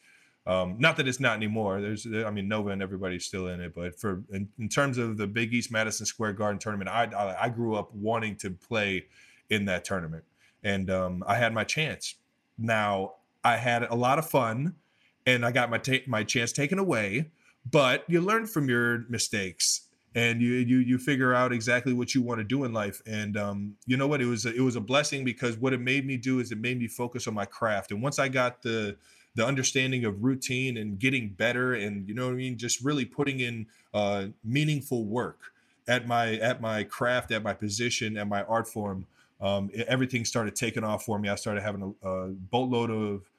Um, 0.47 0.75
not 0.77 0.97
that 0.97 1.07
it's 1.07 1.19
not 1.19 1.35
anymore. 1.35 1.81
There's, 1.81 2.05
I 2.05 2.29
mean, 2.29 2.47
Nova 2.47 2.69
and 2.69 2.81
everybody's 2.81 3.25
still 3.25 3.47
in 3.47 3.59
it, 3.59 3.73
but 3.73 3.99
for 3.99 4.23
in, 4.31 4.47
in 4.59 4.69
terms 4.69 4.97
of 4.97 5.17
the 5.17 5.25
Big 5.25 5.53
East 5.53 5.71
Madison 5.71 6.05
Square 6.05 6.33
Garden 6.33 6.59
tournament, 6.59 6.89
I, 6.89 7.05
I 7.05 7.45
I 7.45 7.49
grew 7.49 7.75
up 7.75 7.93
wanting 7.93 8.35
to 8.37 8.51
play 8.51 9.05
in 9.49 9.65
that 9.65 9.85
tournament, 9.85 10.23
and 10.63 10.91
um, 10.91 11.23
I 11.25 11.35
had 11.35 11.51
my 11.51 11.63
chance. 11.63 12.15
Now 12.59 13.13
I 13.43 13.57
had 13.57 13.83
a 13.83 13.95
lot 13.95 14.19
of 14.19 14.29
fun, 14.29 14.75
and 15.25 15.43
I 15.43 15.51
got 15.51 15.71
my 15.71 15.79
ta- 15.79 16.05
my 16.05 16.23
chance 16.23 16.51
taken 16.51 16.77
away. 16.77 17.31
But 17.69 18.03
you 18.07 18.21
learn 18.21 18.45
from 18.45 18.69
your 18.69 19.05
mistakes, 19.09 19.84
and 20.15 20.41
you 20.41 20.53
you 20.53 20.77
you 20.77 20.97
figure 20.97 21.33
out 21.33 21.51
exactly 21.51 21.93
what 21.93 22.15
you 22.15 22.21
want 22.21 22.39
to 22.39 22.43
do 22.43 22.63
in 22.63 22.71
life. 22.73 23.01
And 23.05 23.37
um, 23.37 23.75
you 23.85 23.97
know 23.97 24.07
what? 24.07 24.21
It 24.21 24.25
was 24.25 24.45
a, 24.45 24.55
it 24.55 24.61
was 24.61 24.77
a 24.77 24.81
blessing 24.81 25.25
because 25.25 25.57
what 25.57 25.73
it 25.73 25.81
made 25.81 26.07
me 26.07 26.15
do 26.15 26.39
is 26.39 26.51
it 26.51 26.57
made 26.57 26.79
me 26.79 26.87
focus 26.87 27.27
on 27.27 27.33
my 27.33 27.45
craft. 27.45 27.91
And 27.91 28.01
once 28.01 28.17
I 28.17 28.29
got 28.29 28.61
the 28.61 28.95
the 29.35 29.45
understanding 29.45 30.05
of 30.05 30.23
routine 30.23 30.77
and 30.77 30.97
getting 30.97 31.29
better, 31.29 31.73
and 31.73 32.07
you 32.07 32.15
know 32.15 32.25
what 32.25 32.31
I 32.31 32.37
mean, 32.37 32.57
just 32.57 32.81
really 32.81 33.03
putting 33.03 33.41
in 33.41 33.67
uh, 33.93 34.27
meaningful 34.43 35.03
work 35.03 35.51
at 35.87 36.07
my 36.07 36.35
at 36.35 36.61
my 36.61 36.83
craft, 36.83 37.31
at 37.31 37.43
my 37.43 37.53
position, 37.53 38.17
at 38.17 38.27
my 38.27 38.43
art 38.43 38.67
form. 38.67 39.05
Um, 39.41 39.69
everything 39.87 40.23
started 40.23 40.55
taking 40.55 40.85
off 40.85 41.03
for 41.03 41.19
me. 41.19 41.27
I 41.27 41.35
started 41.35 41.61
having 41.61 41.93
a, 42.01 42.07
a 42.07 42.27
boatload 42.29 42.89
of 42.89 43.29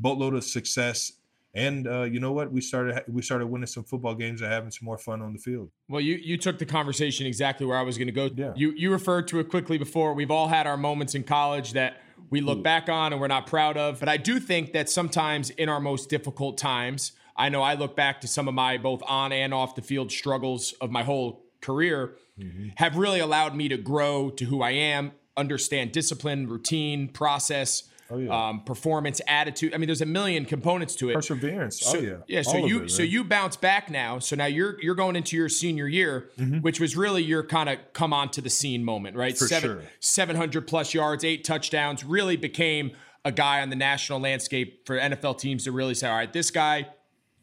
boatload 0.00 0.34
of 0.34 0.42
success 0.42 1.12
and 1.56 1.88
uh, 1.88 2.02
you 2.02 2.20
know 2.20 2.32
what? 2.32 2.52
We 2.52 2.60
started 2.60 3.02
we 3.08 3.22
started 3.22 3.46
winning 3.46 3.66
some 3.66 3.82
football 3.82 4.14
games 4.14 4.42
and 4.42 4.52
having 4.52 4.70
some 4.70 4.84
more 4.84 4.98
fun 4.98 5.22
on 5.22 5.32
the 5.32 5.38
field. 5.38 5.70
Well, 5.88 6.02
you 6.02 6.16
you 6.16 6.36
took 6.36 6.58
the 6.58 6.66
conversation 6.66 7.26
exactly 7.26 7.66
where 7.66 7.78
I 7.78 7.82
was 7.82 7.96
going 7.96 8.08
to 8.08 8.12
go. 8.12 8.28
Yeah. 8.34 8.52
You 8.54 8.72
you 8.76 8.92
referred 8.92 9.26
to 9.28 9.40
it 9.40 9.48
quickly 9.48 9.78
before. 9.78 10.12
We've 10.12 10.30
all 10.30 10.48
had 10.48 10.66
our 10.66 10.76
moments 10.76 11.14
in 11.14 11.24
college 11.24 11.72
that 11.72 12.02
we 12.28 12.40
look 12.40 12.62
back 12.62 12.88
on 12.88 13.12
and 13.12 13.20
we're 13.20 13.28
not 13.28 13.46
proud 13.46 13.76
of. 13.76 14.00
But 14.00 14.08
I 14.08 14.18
do 14.18 14.38
think 14.38 14.72
that 14.72 14.90
sometimes 14.90 15.50
in 15.50 15.68
our 15.68 15.80
most 15.80 16.10
difficult 16.10 16.58
times, 16.58 17.12
I 17.36 17.48
know 17.48 17.62
I 17.62 17.74
look 17.74 17.96
back 17.96 18.20
to 18.20 18.28
some 18.28 18.48
of 18.48 18.54
my 18.54 18.76
both 18.76 19.02
on 19.06 19.32
and 19.32 19.54
off 19.54 19.74
the 19.74 19.82
field 19.82 20.12
struggles 20.12 20.72
of 20.80 20.90
my 20.90 21.04
whole 21.04 21.42
career 21.62 22.16
mm-hmm. 22.38 22.68
have 22.76 22.96
really 22.96 23.20
allowed 23.20 23.54
me 23.54 23.68
to 23.68 23.78
grow 23.78 24.28
to 24.30 24.44
who 24.44 24.60
I 24.60 24.72
am, 24.72 25.12
understand 25.36 25.92
discipline, 25.92 26.48
routine, 26.48 27.08
process 27.08 27.84
Oh, 28.08 28.18
yeah. 28.18 28.48
um, 28.48 28.62
performance, 28.62 29.20
attitude. 29.26 29.74
I 29.74 29.78
mean, 29.78 29.88
there's 29.88 30.00
a 30.00 30.06
million 30.06 30.44
components 30.44 30.94
to 30.96 31.10
it. 31.10 31.14
Perseverance. 31.14 31.80
So, 31.80 31.98
oh 31.98 32.00
yeah. 32.00 32.16
Yeah. 32.28 32.42
So 32.42 32.64
you 32.64 32.84
it, 32.84 32.90
so 32.90 33.02
you 33.02 33.24
bounce 33.24 33.56
back 33.56 33.90
now. 33.90 34.20
So 34.20 34.36
now 34.36 34.46
you're 34.46 34.80
you're 34.80 34.94
going 34.94 35.16
into 35.16 35.36
your 35.36 35.48
senior 35.48 35.88
year, 35.88 36.30
mm-hmm. 36.38 36.58
which 36.58 36.78
was 36.78 36.96
really 36.96 37.22
your 37.22 37.42
kind 37.42 37.68
of 37.68 37.78
come 37.92 38.12
onto 38.12 38.40
the 38.40 38.50
scene 38.50 38.84
moment, 38.84 39.16
right? 39.16 39.36
For 39.36 39.48
Seven, 39.48 39.70
sure. 39.70 39.82
700 39.98 40.68
plus 40.68 40.94
yards, 40.94 41.24
eight 41.24 41.42
touchdowns. 41.42 42.04
Really 42.04 42.36
became 42.36 42.92
a 43.24 43.32
guy 43.32 43.60
on 43.60 43.70
the 43.70 43.76
national 43.76 44.20
landscape 44.20 44.86
for 44.86 44.96
NFL 44.96 45.38
teams 45.38 45.64
to 45.64 45.72
really 45.72 45.94
say, 45.94 46.08
all 46.08 46.16
right, 46.16 46.32
this 46.32 46.52
guy, 46.52 46.86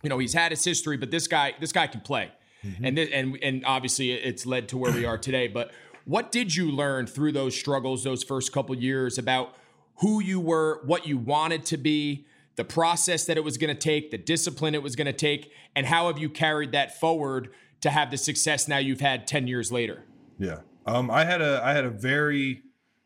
you 0.01 0.09
know, 0.09 0.17
he's 0.17 0.33
had 0.33 0.53
his 0.53 0.63
history, 0.63 0.95
but 0.95 1.11
this 1.11 1.27
guy 1.27 1.53
this 1.59 1.73
guy 1.73 1.87
can 1.87 1.99
play. 1.99 2.31
Mm-hmm. 2.65 2.85
And, 2.85 2.97
this, 2.97 3.09
and 3.11 3.37
and 3.43 3.65
obviously 3.65 4.13
it's 4.13 4.45
led 4.45 4.69
to 4.69 4.77
where 4.77 4.93
we 4.93 5.03
are 5.03 5.17
today. 5.17 5.49
But 5.49 5.71
what 6.05 6.31
did 6.31 6.55
you 6.55 6.71
learn 6.71 7.07
through 7.07 7.33
those 7.33 7.53
struggles, 7.53 8.05
those 8.05 8.23
first 8.23 8.53
couple 8.53 8.75
years 8.75 9.17
about 9.17 9.55
who 9.97 10.21
you 10.21 10.39
were, 10.39 10.81
what 10.85 11.07
you 11.07 11.17
wanted 11.17 11.65
to 11.65 11.77
be, 11.77 12.25
the 12.55 12.63
process 12.63 13.25
that 13.25 13.37
it 13.37 13.43
was 13.43 13.57
going 13.57 13.73
to 13.73 13.79
take, 13.79 14.11
the 14.11 14.17
discipline 14.17 14.75
it 14.75 14.83
was 14.83 14.95
going 14.95 15.07
to 15.07 15.13
take, 15.13 15.51
and 15.75 15.87
how 15.87 16.07
have 16.07 16.17
you 16.17 16.29
carried 16.29 16.71
that 16.71 16.99
forward 16.99 17.49
to 17.81 17.89
have 17.89 18.11
the 18.11 18.17
success 18.17 18.67
now 18.67 18.77
you've 18.77 19.01
had 19.01 19.27
10 19.27 19.47
years 19.47 19.71
later? 19.71 20.03
Yeah. 20.37 20.59
Um, 20.85 21.09
I 21.09 21.25
had 21.25 21.41
a 21.41 21.61
I 21.63 21.73
had 21.73 21.85
a 21.85 21.89
very, 21.89 22.63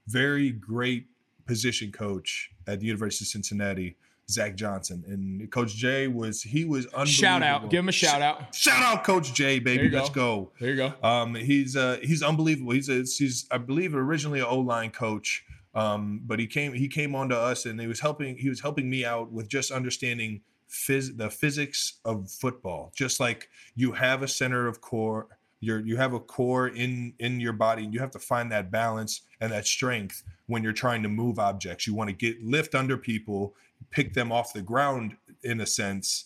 very 0.07 0.51
great 0.51 1.07
position 1.45 1.91
coach 1.91 2.51
at 2.67 2.79
the 2.79 2.85
University 2.85 3.23
of 3.23 3.29
Cincinnati, 3.29 3.95
Zach 4.29 4.55
Johnson. 4.55 5.03
And 5.07 5.49
Coach 5.51 5.75
Jay 5.75 6.07
was 6.07 6.41
he 6.41 6.65
was 6.65 6.85
unbelievable. 6.87 7.11
Shout 7.11 7.43
out. 7.43 7.69
Give 7.69 7.79
him 7.79 7.89
a 7.89 7.93
shout 7.93 8.21
out. 8.21 8.53
Shout 8.53 8.81
out 8.81 9.03
Coach 9.03 9.33
Jay, 9.33 9.59
baby. 9.59 9.89
Let's 9.89 10.09
go. 10.09 10.51
There 10.59 10.69
you 10.71 10.75
go. 10.75 10.93
Um, 11.07 11.35
he's 11.35 11.75
uh 11.75 11.99
he's 12.01 12.23
unbelievable. 12.23 12.73
He's 12.73 12.89
a, 12.89 13.03
he's 13.03 13.47
I 13.51 13.57
believe 13.57 13.95
originally 13.95 14.39
an 14.39 14.47
O-line 14.49 14.91
coach. 14.91 15.45
Um, 15.77 16.21
but 16.25 16.39
he 16.39 16.47
came 16.47 16.73
he 16.73 16.87
came 16.87 17.13
on 17.13 17.29
to 17.29 17.37
us 17.37 17.67
and 17.67 17.79
he 17.79 17.85
was 17.85 17.99
helping 17.99 18.35
he 18.35 18.49
was 18.49 18.61
helping 18.61 18.89
me 18.89 19.05
out 19.05 19.31
with 19.31 19.47
just 19.47 19.69
understanding 19.69 20.41
phys- 20.67 21.15
the 21.15 21.29
physics 21.29 21.99
of 22.03 22.31
football. 22.31 22.91
Just 22.95 23.19
like 23.19 23.49
you 23.75 23.91
have 23.91 24.23
a 24.23 24.27
center 24.27 24.67
of 24.67 24.81
core, 24.81 25.27
you 25.59 25.77
you 25.85 25.97
have 25.97 26.13
a 26.13 26.19
core 26.19 26.67
in 26.67 27.13
in 27.19 27.39
your 27.39 27.53
body, 27.53 27.83
and 27.83 27.93
you 27.93 27.99
have 27.99 28.09
to 28.11 28.19
find 28.19 28.51
that 28.51 28.71
balance 28.71 29.21
and 29.39 29.51
that 29.51 29.67
strength 29.67 30.23
when 30.47 30.63
you're 30.63 30.73
trying 30.73 31.03
to 31.03 31.09
move 31.09 31.37
objects. 31.37 31.85
You 31.85 31.93
want 31.93 32.09
to 32.09 32.15
get 32.15 32.41
lift 32.41 32.73
under 32.73 32.97
people, 32.97 33.53
pick 33.91 34.15
them 34.15 34.31
off 34.31 34.53
the 34.53 34.63
ground 34.63 35.15
in 35.43 35.61
a 35.61 35.67
sense, 35.67 36.25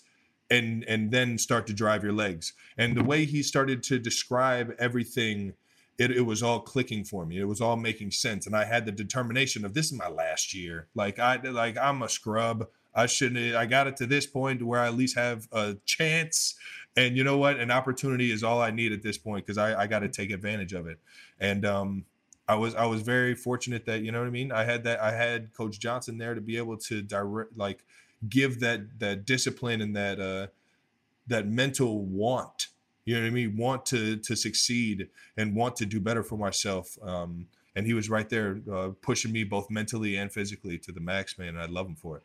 and 0.49 0.85
and 0.85 1.11
then 1.11 1.37
start 1.37 1.67
to 1.67 1.73
drive 1.73 2.03
your 2.03 2.13
legs. 2.13 2.53
And 2.77 2.95
the 2.95 3.03
way 3.03 3.25
he 3.25 3.43
started 3.43 3.83
to 3.83 3.99
describe 3.99 4.73
everything 4.79 5.55
it, 6.01 6.11
it 6.11 6.21
was 6.21 6.41
all 6.41 6.59
clicking 6.59 7.03
for 7.03 7.25
me. 7.25 7.39
It 7.39 7.45
was 7.45 7.61
all 7.61 7.75
making 7.75 8.11
sense. 8.11 8.47
And 8.47 8.55
I 8.55 8.65
had 8.65 8.85
the 8.85 8.91
determination 8.91 9.63
of 9.63 9.73
this 9.73 9.91
is 9.91 9.97
my 9.97 10.09
last 10.09 10.53
year. 10.53 10.87
Like 10.95 11.19
I 11.19 11.35
like 11.37 11.77
I'm 11.77 12.01
a 12.01 12.09
scrub. 12.09 12.67
I 12.95 13.05
shouldn't 13.05 13.55
I 13.55 13.65
got 13.67 13.87
it 13.87 13.97
to 13.97 14.07
this 14.07 14.25
point 14.25 14.63
where 14.63 14.79
I 14.79 14.87
at 14.87 14.95
least 14.95 15.15
have 15.15 15.47
a 15.51 15.75
chance. 15.85 16.55
And 16.97 17.15
you 17.15 17.23
know 17.23 17.37
what? 17.37 17.59
An 17.59 17.71
opportunity 17.71 18.31
is 18.31 18.43
all 18.43 18.61
I 18.61 18.71
need 18.71 18.91
at 18.91 19.03
this 19.03 19.17
point 19.17 19.45
because 19.45 19.57
I, 19.57 19.83
I 19.83 19.87
got 19.87 19.99
to 19.99 20.09
take 20.09 20.31
advantage 20.31 20.73
of 20.73 20.87
it. 20.87 20.99
And 21.39 21.65
um 21.65 22.05
I 22.47 22.55
was 22.55 22.73
I 22.73 22.85
was 22.85 23.01
very 23.01 23.35
fortunate 23.35 23.85
that 23.85 24.01
you 24.01 24.11
know 24.11 24.19
what 24.19 24.27
I 24.27 24.31
mean. 24.31 24.51
I 24.51 24.63
had 24.63 24.83
that 24.85 24.99
I 25.01 25.11
had 25.11 25.53
Coach 25.53 25.79
Johnson 25.79 26.17
there 26.17 26.33
to 26.33 26.41
be 26.41 26.57
able 26.57 26.77
to 26.77 27.01
direct 27.03 27.55
like 27.55 27.85
give 28.27 28.59
that 28.61 28.99
that 28.99 29.25
discipline 29.25 29.81
and 29.81 29.95
that 29.95 30.19
uh 30.19 30.47
that 31.27 31.47
mental 31.47 32.03
want 32.03 32.67
you 33.05 33.15
know 33.15 33.21
what 33.21 33.27
I 33.27 33.31
mean? 33.31 33.57
Want 33.57 33.85
to 33.87 34.17
to 34.17 34.35
succeed 34.35 35.09
and 35.37 35.55
want 35.55 35.75
to 35.77 35.85
do 35.85 35.99
better 35.99 36.23
for 36.23 36.37
myself. 36.37 36.97
Um, 37.01 37.47
and 37.75 37.85
he 37.85 37.93
was 37.93 38.09
right 38.09 38.29
there 38.29 38.59
uh, 38.71 38.89
pushing 39.01 39.31
me 39.31 39.43
both 39.43 39.69
mentally 39.69 40.17
and 40.17 40.31
physically 40.31 40.77
to 40.79 40.91
the 40.91 40.99
max, 40.99 41.37
man. 41.37 41.49
And 41.49 41.59
I 41.59 41.65
love 41.65 41.87
him 41.87 41.95
for 41.95 42.17
it. 42.17 42.23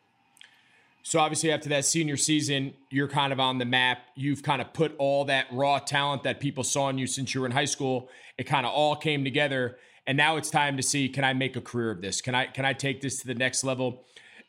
So 1.03 1.19
obviously, 1.19 1.53
after 1.53 1.69
that 1.69 1.85
senior 1.85 2.17
season, 2.17 2.73
you're 2.89 3.07
kind 3.07 3.31
of 3.31 3.39
on 3.39 3.59
the 3.59 3.65
map. 3.65 3.99
You've 4.15 4.43
kind 4.43 4.61
of 4.61 4.73
put 4.73 4.93
all 4.97 5.23
that 5.25 5.47
raw 5.53 5.79
talent 5.79 6.23
that 6.23 6.41
people 6.41 6.65
saw 6.65 6.89
in 6.89 6.97
you 6.97 7.07
since 7.07 7.33
you 7.33 7.39
were 7.39 7.47
in 7.47 7.53
high 7.53 7.65
school. 7.65 8.09
It 8.37 8.43
kind 8.43 8.65
of 8.65 8.73
all 8.73 8.93
came 8.93 9.23
together, 9.23 9.77
and 10.05 10.17
now 10.17 10.35
it's 10.35 10.49
time 10.49 10.75
to 10.75 10.83
see: 10.83 11.07
can 11.07 11.23
I 11.23 11.31
make 11.31 11.55
a 11.55 11.61
career 11.61 11.91
of 11.91 12.01
this? 12.01 12.19
Can 12.19 12.35
I 12.35 12.47
can 12.47 12.65
I 12.65 12.73
take 12.73 12.99
this 12.99 13.21
to 13.21 13.27
the 13.27 13.35
next 13.35 13.63
level? 13.63 14.03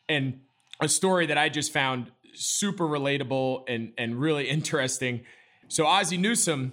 And 0.08 0.40
a 0.80 0.88
story 0.88 1.26
that 1.26 1.38
I 1.38 1.48
just 1.48 1.72
found 1.72 2.10
super 2.34 2.88
relatable 2.88 3.62
and 3.68 3.92
and 3.96 4.20
really 4.20 4.48
interesting 4.48 5.20
so 5.68 5.86
Ozzie 5.86 6.16
Newsome, 6.16 6.72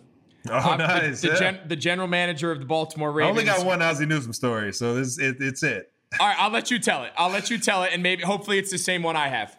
oh 0.50 0.54
uh, 0.54 0.76
nice, 0.78 1.22
the, 1.22 1.28
the, 1.28 1.34
yeah. 1.34 1.40
gen, 1.40 1.60
the, 1.68 1.76
general 1.76 2.08
manager 2.08 2.52
of 2.52 2.60
the 2.60 2.66
Baltimore 2.66 3.12
Ravens. 3.12 3.38
I 3.38 3.42
only 3.42 3.44
got 3.44 3.66
one 3.66 3.82
Ozzie 3.82 4.06
Newsome 4.06 4.34
story, 4.34 4.74
so 4.74 4.96
this 4.96 5.20
it, 5.20 5.38
it's 5.40 5.64
it. 5.64 5.92
All 6.20 6.28
right, 6.28 6.38
I'll 6.40 6.52
let 6.52 6.72
you 6.72 6.80
tell 6.80 7.04
it. 7.04 7.12
I'll 7.18 7.30
let 7.30 7.50
you 7.50 7.58
tell 7.58 7.84
it, 7.84 7.92
and 7.94 8.02
maybe 8.02 8.24
hopefully 8.24 8.58
it's 8.58 8.72
the 8.72 8.78
same 8.78 9.04
one 9.04 9.16
I 9.16 9.28
have. 9.28 9.56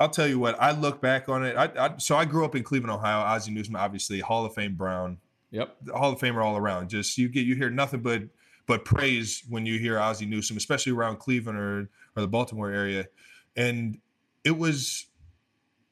I'll 0.00 0.08
tell 0.08 0.26
you 0.26 0.38
what. 0.38 0.60
I 0.60 0.70
look 0.70 1.00
back 1.00 1.28
on 1.28 1.44
it. 1.44 1.56
I, 1.56 1.86
I 1.86 1.96
so 1.98 2.16
I 2.16 2.24
grew 2.24 2.44
up 2.44 2.54
in 2.54 2.62
Cleveland, 2.62 2.92
Ohio. 2.92 3.18
Ozzie 3.18 3.50
Newsome, 3.50 3.76
obviously 3.76 4.20
Hall 4.20 4.44
of 4.44 4.54
Fame 4.54 4.74
Brown. 4.74 5.18
Yep, 5.50 5.88
Hall 5.90 6.12
of 6.12 6.20
Famer 6.20 6.44
all 6.44 6.56
around. 6.56 6.88
Just 6.88 7.18
you 7.18 7.28
get 7.28 7.46
you 7.46 7.54
hear 7.56 7.70
nothing 7.70 8.00
but 8.00 8.22
but 8.66 8.84
praise 8.84 9.42
when 9.48 9.66
you 9.66 9.78
hear 9.78 9.98
Ozzie 9.98 10.26
Newsome, 10.26 10.56
especially 10.56 10.92
around 10.92 11.18
Cleveland 11.18 11.58
or 11.58 11.90
or 12.16 12.22
the 12.22 12.28
Baltimore 12.28 12.70
area, 12.70 13.06
and 13.56 13.98
it 14.44 14.56
was 14.56 15.06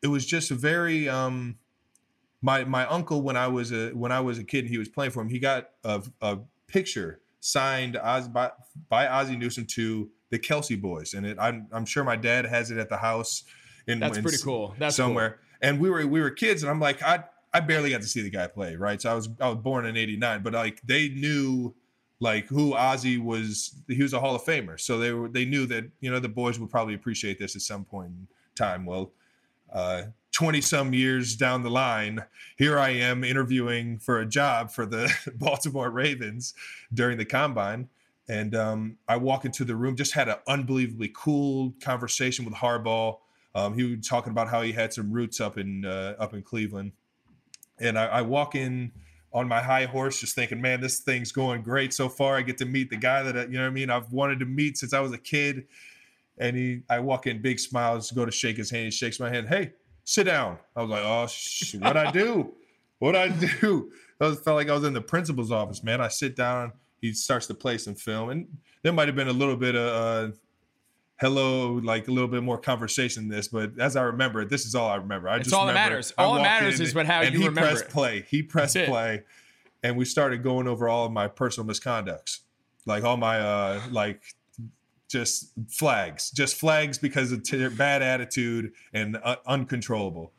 it 0.03 0.09
was 0.09 0.25
just 0.25 0.51
a 0.51 0.55
very 0.55 1.09
um 1.09 1.57
my 2.43 2.65
my 2.65 2.87
uncle 2.87 3.23
when 3.23 3.37
I 3.37 3.49
was 3.49 3.73
a 3.73 3.91
when 3.91 4.13
I 4.13 4.21
was 4.21 4.39
a 4.39 4.45
kid 4.45 4.61
and 4.61 4.69
he 4.69 4.79
was 4.79 4.89
playing 4.89 5.11
for 5.11 5.21
him, 5.23 5.29
he 5.29 5.39
got 5.39 5.71
a, 5.85 6.03
a 6.21 6.39
picture 6.67 7.21
signed 7.41 7.97
Oz, 7.97 8.29
by, 8.29 8.51
by 8.89 9.07
Ozzie 9.07 9.37
Newsome 9.37 9.67
to 9.67 10.11
the 10.31 10.39
Kelce 10.39 10.81
Boys, 10.81 11.15
and 11.15 11.25
it 11.25 11.39
I'm, 11.41 11.69
I'm 11.73 11.87
sure 11.87 12.05
my 12.05 12.17
dad 12.17 12.47
has 12.47 12.71
it 12.71 12.79
at 12.79 12.89
the 12.89 12.97
house. 12.97 13.45
In, 13.87 14.01
That's 14.01 14.17
in, 14.17 14.23
pretty 14.23 14.43
cool. 14.43 14.75
That's 14.79 14.97
somewhere. 14.97 15.31
Cool. 15.31 15.39
And 15.63 15.81
we 15.81 15.91
were 15.91 16.07
we 16.07 16.21
were 16.21 16.31
kids, 16.31 16.63
and 16.63 16.71
I'm 16.71 16.81
like 16.81 17.03
I 17.03 17.25
I 17.55 17.61
barely 17.61 17.91
got 17.91 18.03
to 18.03 18.09
see 18.09 18.23
the 18.23 18.31
guy 18.31 18.47
play, 18.49 18.77
right? 18.77 19.01
So 19.01 19.11
I 19.11 19.15
was 19.15 19.29
I 19.41 19.49
was 19.49 19.59
born 19.59 19.87
in 19.87 19.97
'89, 19.97 20.43
but 20.43 20.53
like 20.53 20.83
they 20.83 21.09
knew 21.09 21.75
like 22.21 22.47
who 22.49 22.75
Ozzie 22.75 23.19
was. 23.19 23.75
He 23.89 24.03
was 24.03 24.13
a 24.13 24.21
Hall 24.21 24.35
of 24.35 24.43
Famer, 24.43 24.79
so 24.79 24.99
they 24.99 25.13
were 25.13 25.29
they 25.29 25.45
knew 25.45 25.67
that 25.67 25.85
you 26.01 26.11
know 26.11 26.19
the 26.19 26.29
boys 26.29 26.59
would 26.59 26.71
probably 26.71 26.95
appreciate 26.95 27.39
this 27.39 27.55
at 27.55 27.63
some 27.63 27.85
point 27.85 28.09
in 28.09 28.27
time. 28.57 28.85
Well, 28.85 29.13
uh, 29.73 30.03
20 30.37 30.61
some 30.61 30.93
years 30.93 31.35
down 31.35 31.63
the 31.63 31.71
line, 31.71 32.23
here 32.59 32.79
I 32.79 32.91
am 32.91 33.25
interviewing 33.25 33.99
for 33.99 34.21
a 34.21 34.27
job 34.27 34.71
for 34.71 34.85
the 34.85 35.11
Baltimore 35.37 35.89
Ravens 35.89 36.53
during 36.93 37.17
the 37.17 37.25
combine. 37.25 37.89
And 38.29 38.55
um, 38.55 38.99
I 39.09 39.17
walk 39.17 39.47
into 39.47 39.65
the 39.65 39.75
room, 39.75 39.97
just 39.97 40.13
had 40.13 40.29
an 40.29 40.37
unbelievably 40.47 41.13
cool 41.17 41.73
conversation 41.81 42.45
with 42.45 42.53
Harbaugh. 42.53 43.17
Um, 43.55 43.79
he 43.79 43.85
was 43.85 44.07
talking 44.07 44.31
about 44.31 44.49
how 44.49 44.61
he 44.61 44.73
had 44.73 44.93
some 44.93 45.11
roots 45.11 45.41
up 45.41 45.57
in 45.57 45.87
uh, 45.87 46.17
up 46.19 46.35
in 46.35 46.43
Cleveland. 46.43 46.93
And 47.81 47.99
I, 47.99 48.05
I 48.05 48.23
walk 48.23 48.55
in 48.55 48.93
on 49.33 49.49
my 49.49 49.63
high 49.63 49.87
horse, 49.87 50.21
just 50.21 50.35
thinking, 50.35 50.61
man, 50.61 50.83
this 50.83 50.99
thing's 50.99 51.33
going 51.33 51.63
great 51.63 51.95
so 51.95 52.11
far. 52.11 52.37
I 52.37 52.43
get 52.43 52.59
to 52.59 52.67
meet 52.67 52.91
the 52.91 52.99
guy 52.99 53.23
that 53.23 53.51
you 53.51 53.57
know 53.57 53.67
I 53.67 53.71
mean 53.71 53.89
I've 53.89 54.13
wanted 54.13 54.41
to 54.41 54.45
meet 54.45 54.77
since 54.77 54.93
I 54.93 55.01
was 55.01 55.13
a 55.13 55.19
kid. 55.19 55.67
And 56.37 56.55
he, 56.55 56.83
I 56.91 56.99
walk 57.01 57.27
in, 57.27 57.41
big 57.41 57.59
smiles, 57.59 58.11
go 58.11 58.27
to 58.27 58.31
shake 58.31 58.59
his 58.59 58.69
hand. 58.69 58.85
He 58.85 58.91
shakes 58.91 59.19
my 59.19 59.31
hand. 59.31 59.49
Hey, 59.49 59.73
sit 60.07 60.25
down. 60.25 60.57
I 60.75 60.81
was 60.81 60.91
like, 60.91 61.03
oh, 61.05 61.27
sh- 61.27 61.75
what 61.75 61.97
I 61.99 62.11
do? 62.11 62.55
what 62.99 63.15
I 63.15 63.29
do? 63.29 63.93
I 64.21 64.35
felt 64.35 64.57
like 64.57 64.71
I 64.71 64.73
was 64.73 64.85
in 64.85 64.95
the 64.95 65.03
principal's 65.03 65.53
office, 65.53 65.83
man. 65.83 66.01
I 66.01 66.09
sit 66.09 66.35
down. 66.35 66.73
He 67.03 67.13
starts 67.13 67.47
to 67.49 67.55
play 67.55 67.77
some 67.77 67.95
film, 67.95 68.31
and 68.31 68.47
there 68.83 68.93
might 68.93 69.09
have 69.09 69.17
been 69.17 69.29
a 69.29 69.33
little 69.33 69.57
bit 69.57 69.77
of 69.77 70.31
uh, 70.31 70.35
hello, 71.21 71.75
like 71.75 72.09
a 72.09 72.11
little 72.11 72.29
bit 72.29 72.43
more 72.43 72.57
conversation 72.57 73.25
in 73.25 73.29
this. 73.29 73.49
But 73.49 73.79
as 73.79 73.97
I 73.97 74.03
remember 74.05 74.41
it, 74.41 74.49
this 74.49 74.65
is 74.65 74.75
all 74.75 74.89
I 74.89 74.97
remember. 74.97 75.29
I 75.29 75.37
it's 75.37 75.45
just 75.45 75.55
all 75.55 75.67
that 75.67 75.75
matters. 75.75 76.15
All 76.17 76.35
that 76.35 76.43
matters 76.43 76.81
is 76.81 76.95
what 76.95 77.05
how 77.05 77.21
and 77.21 77.35
you 77.35 77.41
he 77.41 77.49
remember 77.49 77.69
pressed 77.69 77.85
it. 77.85 77.91
play. 77.91 78.25
He 78.31 78.43
pressed 78.43 78.77
play, 78.77 79.25
and 79.83 79.99
we 79.99 80.07
started 80.07 80.43
going 80.43 80.67
over 80.67 80.89
all 80.89 81.05
of 81.05 81.13
my 81.13 81.29
personal 81.29 81.69
misconducts, 81.69 82.41
like 82.87 83.05
all 83.05 83.19
my 83.19 83.39
uh, 83.39 83.83
like 83.91 84.23
just 85.09 85.53
flags, 85.69 86.31
just 86.31 86.57
flags 86.57 86.99
because 86.99 87.33
of 87.33 87.43
t- 87.43 87.69
bad 87.69 88.03
attitude 88.03 88.73
and 88.93 89.19
uh, 89.23 89.37
uncontrollable. 89.47 90.33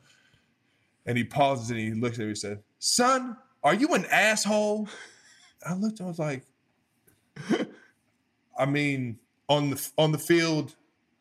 And 1.06 1.16
he 1.16 1.24
pauses 1.24 1.70
and 1.70 1.78
he 1.78 1.92
looks 1.92 2.18
at 2.18 2.22
me 2.22 2.28
and 2.28 2.38
said, 2.38 2.62
Son, 2.78 3.36
are 3.62 3.74
you 3.74 3.94
an 3.94 4.04
asshole? 4.06 4.88
I 5.66 5.74
looked, 5.74 6.00
I 6.00 6.04
was 6.04 6.18
like, 6.18 6.44
I 8.58 8.66
mean, 8.66 9.18
on 9.48 9.70
the 9.70 9.90
on 9.96 10.12
the 10.12 10.18
field, 10.18 10.76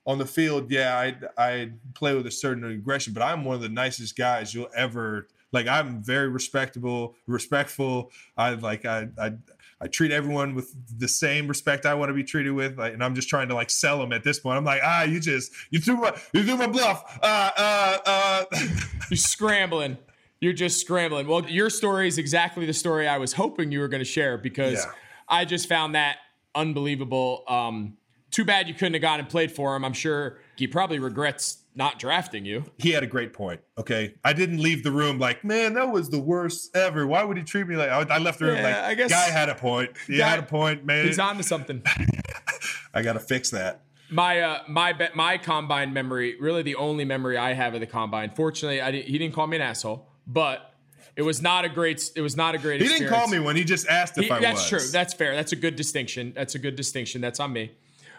on 0.05 0.17
the 0.17 0.25
field, 0.25 0.71
yeah, 0.71 0.97
I 0.97 1.15
I 1.37 1.71
play 1.93 2.15
with 2.15 2.27
a 2.27 2.31
certain 2.31 2.63
aggression, 2.65 3.13
but 3.13 3.23
I'm 3.23 3.45
one 3.45 3.55
of 3.55 3.61
the 3.61 3.69
nicest 3.69 4.17
guys 4.17 4.53
you'll 4.53 4.69
ever 4.75 5.27
like. 5.51 5.67
I'm 5.67 6.03
very 6.03 6.29
respectable, 6.29 7.15
respectful. 7.27 8.11
I 8.37 8.51
like 8.51 8.85
I 8.85 9.07
I 9.19 9.33
I 9.79 9.87
treat 9.87 10.11
everyone 10.11 10.55
with 10.55 10.73
the 10.99 11.07
same 11.07 11.47
respect 11.47 11.85
I 11.85 11.93
want 11.93 12.09
to 12.09 12.13
be 12.13 12.23
treated 12.23 12.51
with, 12.51 12.79
like, 12.79 12.93
and 12.93 13.03
I'm 13.03 13.13
just 13.13 13.29
trying 13.29 13.47
to 13.49 13.53
like 13.55 13.69
sell 13.69 13.99
them 13.99 14.11
at 14.11 14.23
this 14.23 14.39
point. 14.39 14.57
I'm 14.57 14.65
like, 14.65 14.81
ah, 14.83 15.03
you 15.03 15.19
just 15.19 15.51
you 15.69 15.79
threw 15.79 15.97
my 15.97 16.15
you 16.33 16.43
threw 16.43 16.57
my 16.57 16.67
bluff. 16.67 17.19
Uh, 17.21 17.51
uh, 17.57 17.97
uh. 18.05 18.45
You're 19.09 19.17
scrambling. 19.17 19.97
You're 20.39 20.53
just 20.53 20.79
scrambling. 20.79 21.27
Well, 21.27 21.49
your 21.49 21.69
story 21.69 22.07
is 22.07 22.17
exactly 22.17 22.65
the 22.65 22.73
story 22.73 23.07
I 23.07 23.17
was 23.17 23.33
hoping 23.33 23.71
you 23.71 23.79
were 23.79 23.87
going 23.87 24.01
to 24.01 24.05
share 24.05 24.37
because 24.37 24.83
Yeah. 24.85 24.91
I 25.27 25.45
just 25.45 25.67
found 25.67 25.95
that 25.95 26.17
unbelievable. 26.53 27.43
Um, 27.47 27.97
too 28.31 28.45
bad 28.45 28.67
you 28.67 28.73
couldn't 28.73 28.93
have 28.93 29.01
gone 29.01 29.19
and 29.19 29.27
played 29.29 29.51
for 29.51 29.75
him. 29.75 29.83
I'm 29.85 29.93
sure 29.93 30.37
he 30.55 30.67
probably 30.67 30.99
regrets 30.99 31.59
not 31.77 31.99
drafting 31.99 32.43
you. 32.43 32.63
he 32.77 32.91
had 32.91 33.03
a 33.03 33.07
great 33.07 33.31
point. 33.33 33.61
Okay, 33.77 34.15
I 34.25 34.33
didn't 34.33 34.57
leave 34.61 34.83
the 34.83 34.91
room 34.91 35.19
like, 35.19 35.43
man, 35.45 35.75
that 35.75 35.89
was 35.89 36.09
the 36.09 36.19
worst 36.19 36.75
ever. 36.75 37.05
Why 37.07 37.23
would 37.23 37.37
he 37.37 37.43
treat 37.43 37.67
me 37.67 37.75
like? 37.75 37.89
I 37.89 38.15
I 38.15 38.17
left 38.17 38.39
the 38.39 38.45
room 38.45 38.57
Yeah, 38.57 38.63
like, 38.63 38.75
I 38.75 38.93
guess- 38.95 39.11
guy 39.11 39.29
had 39.29 39.49
a 39.49 39.55
point. 39.55 39.91
He 40.07 40.17
Guy- 40.17 40.27
had 40.29 40.39
a 40.39 40.43
point, 40.43 40.83
man. 40.85 41.05
He's 41.05 41.19
on 41.19 41.37
to 41.37 41.43
something. 41.43 41.81
I 42.93 43.01
got 43.03 43.13
to 43.13 43.19
fix 43.19 43.51
that. 43.51 43.81
my 44.09 44.41
uh, 44.41 44.63
my 44.67 44.93
be- 44.93 45.07
my 45.13 45.37
combine 45.37 45.93
memory, 45.93 46.35
really 46.39 46.63
the 46.63 46.75
only 46.75 47.05
memory 47.05 47.37
I 47.37 47.53
have 47.53 47.73
of 47.73 47.79
the 47.79 47.85
combine. 47.87 48.31
Fortunately, 48.35 48.81
I 48.81 48.91
didn't, 48.91 49.05
he 49.07 49.17
didn't 49.17 49.35
call 49.35 49.47
me 49.47 49.57
an 49.57 49.61
asshole, 49.61 50.07
but 50.25 50.73
it 51.15 51.21
was 51.21 51.41
not 51.41 51.65
a 51.65 51.69
great. 51.69 52.09
It 52.15 52.21
was 52.21 52.35
not 52.35 52.55
a 52.55 52.57
great. 52.57 52.81
He 52.81 52.87
didn't 52.87 53.09
call 53.09 53.27
me 53.27 53.39
when 53.39 53.55
he 53.55 53.63
just 53.63 53.87
asked 53.87 54.17
if 54.17 54.25
He- 54.25 54.31
I 54.31 54.39
that's 54.39 54.71
was. 54.71 54.83
true. 54.83 54.91
That's 54.91 55.13
fair. 55.13 55.35
That's 55.35 55.51
a 55.51 55.55
good 55.57 55.75
distinction. 55.75 56.33
That's 56.35 56.55
a 56.55 56.59
good 56.59 56.75
distinction. 56.75 57.21
That's 57.21 57.39
on 57.39 57.53
me. 57.53 57.71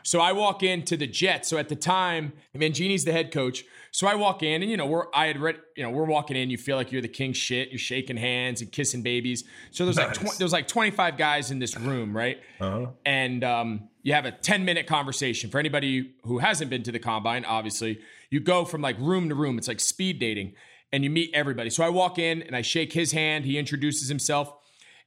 So 0.08 0.20
I 0.20 0.32
walk 0.32 0.62
into 0.62 0.96
the 0.96 1.06
Jets. 1.06 1.48
So 1.48 1.58
at 1.58 1.68
the 1.68 1.76
time, 1.76 2.32
Mangini's 2.56 3.04
the 3.04 3.12
head 3.12 3.30
coach. 3.30 3.66
So 3.90 4.06
I 4.06 4.14
walk 4.14 4.42
in, 4.42 4.62
and 4.62 4.70
you 4.70 4.78
know, 4.78 4.86
we're 4.86 5.04
I 5.12 5.26
had 5.26 5.38
read, 5.38 5.56
you 5.76 5.82
know, 5.82 5.90
we're 5.90 6.06
walking 6.06 6.34
in. 6.34 6.48
You 6.48 6.56
feel 6.56 6.76
like 6.76 6.90
you're 6.90 7.02
the 7.02 7.08
king 7.08 7.34
shit. 7.34 7.68
You're 7.68 7.78
shaking 7.78 8.16
hands 8.16 8.62
and 8.62 8.72
kissing 8.72 9.02
babies. 9.02 9.44
So 9.70 9.84
there's 9.84 9.98
like 9.98 10.14
tw- 10.14 10.38
there's 10.38 10.52
like 10.52 10.66
25 10.66 11.18
guys 11.18 11.50
in 11.50 11.58
this 11.58 11.76
room, 11.76 12.16
right? 12.16 12.40
Uh-huh. 12.58 12.86
And 13.04 13.44
um, 13.44 13.90
you 14.02 14.14
have 14.14 14.24
a 14.24 14.32
10 14.32 14.64
minute 14.64 14.86
conversation. 14.86 15.50
For 15.50 15.58
anybody 15.58 16.14
who 16.22 16.38
hasn't 16.38 16.70
been 16.70 16.84
to 16.84 16.92
the 16.92 16.98
combine, 16.98 17.44
obviously, 17.44 17.98
you 18.30 18.40
go 18.40 18.64
from 18.64 18.80
like 18.80 18.98
room 18.98 19.28
to 19.28 19.34
room. 19.34 19.58
It's 19.58 19.68
like 19.68 19.78
speed 19.78 20.18
dating, 20.18 20.54
and 20.90 21.04
you 21.04 21.10
meet 21.10 21.32
everybody. 21.34 21.68
So 21.68 21.84
I 21.84 21.90
walk 21.90 22.18
in 22.18 22.40
and 22.40 22.56
I 22.56 22.62
shake 22.62 22.94
his 22.94 23.12
hand. 23.12 23.44
He 23.44 23.58
introduces 23.58 24.08
himself 24.08 24.54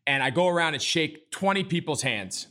and 0.06 0.22
I 0.22 0.30
go 0.30 0.48
around 0.48 0.76
and 0.76 0.84
shake 0.84 1.32
20 1.32 1.64
people's 1.64 2.04
hands. 2.04 2.46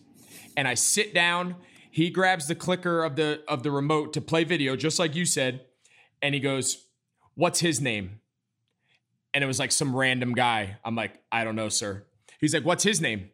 And 0.56 0.66
I 0.66 0.74
sit 0.74 1.14
down. 1.14 1.54
He 1.90 2.10
grabs 2.10 2.46
the 2.46 2.54
clicker 2.54 3.02
of 3.02 3.16
the 3.16 3.42
of 3.48 3.62
the 3.62 3.70
remote 3.70 4.12
to 4.14 4.20
play 4.20 4.44
video, 4.44 4.76
just 4.76 4.98
like 4.98 5.14
you 5.14 5.24
said, 5.24 5.66
and 6.22 6.34
he 6.34 6.40
goes, 6.40 6.86
"What's 7.34 7.60
his 7.60 7.80
name?" 7.80 8.20
And 9.34 9.42
it 9.42 9.46
was 9.46 9.58
like 9.58 9.72
some 9.72 9.94
random 9.94 10.32
guy. 10.32 10.78
I'm 10.84 10.94
like, 10.94 11.20
"I 11.32 11.44
don't 11.44 11.56
know, 11.56 11.68
sir." 11.68 12.06
He's 12.40 12.54
like, 12.54 12.64
"What's 12.64 12.84
his 12.84 13.00
name?" 13.00 13.30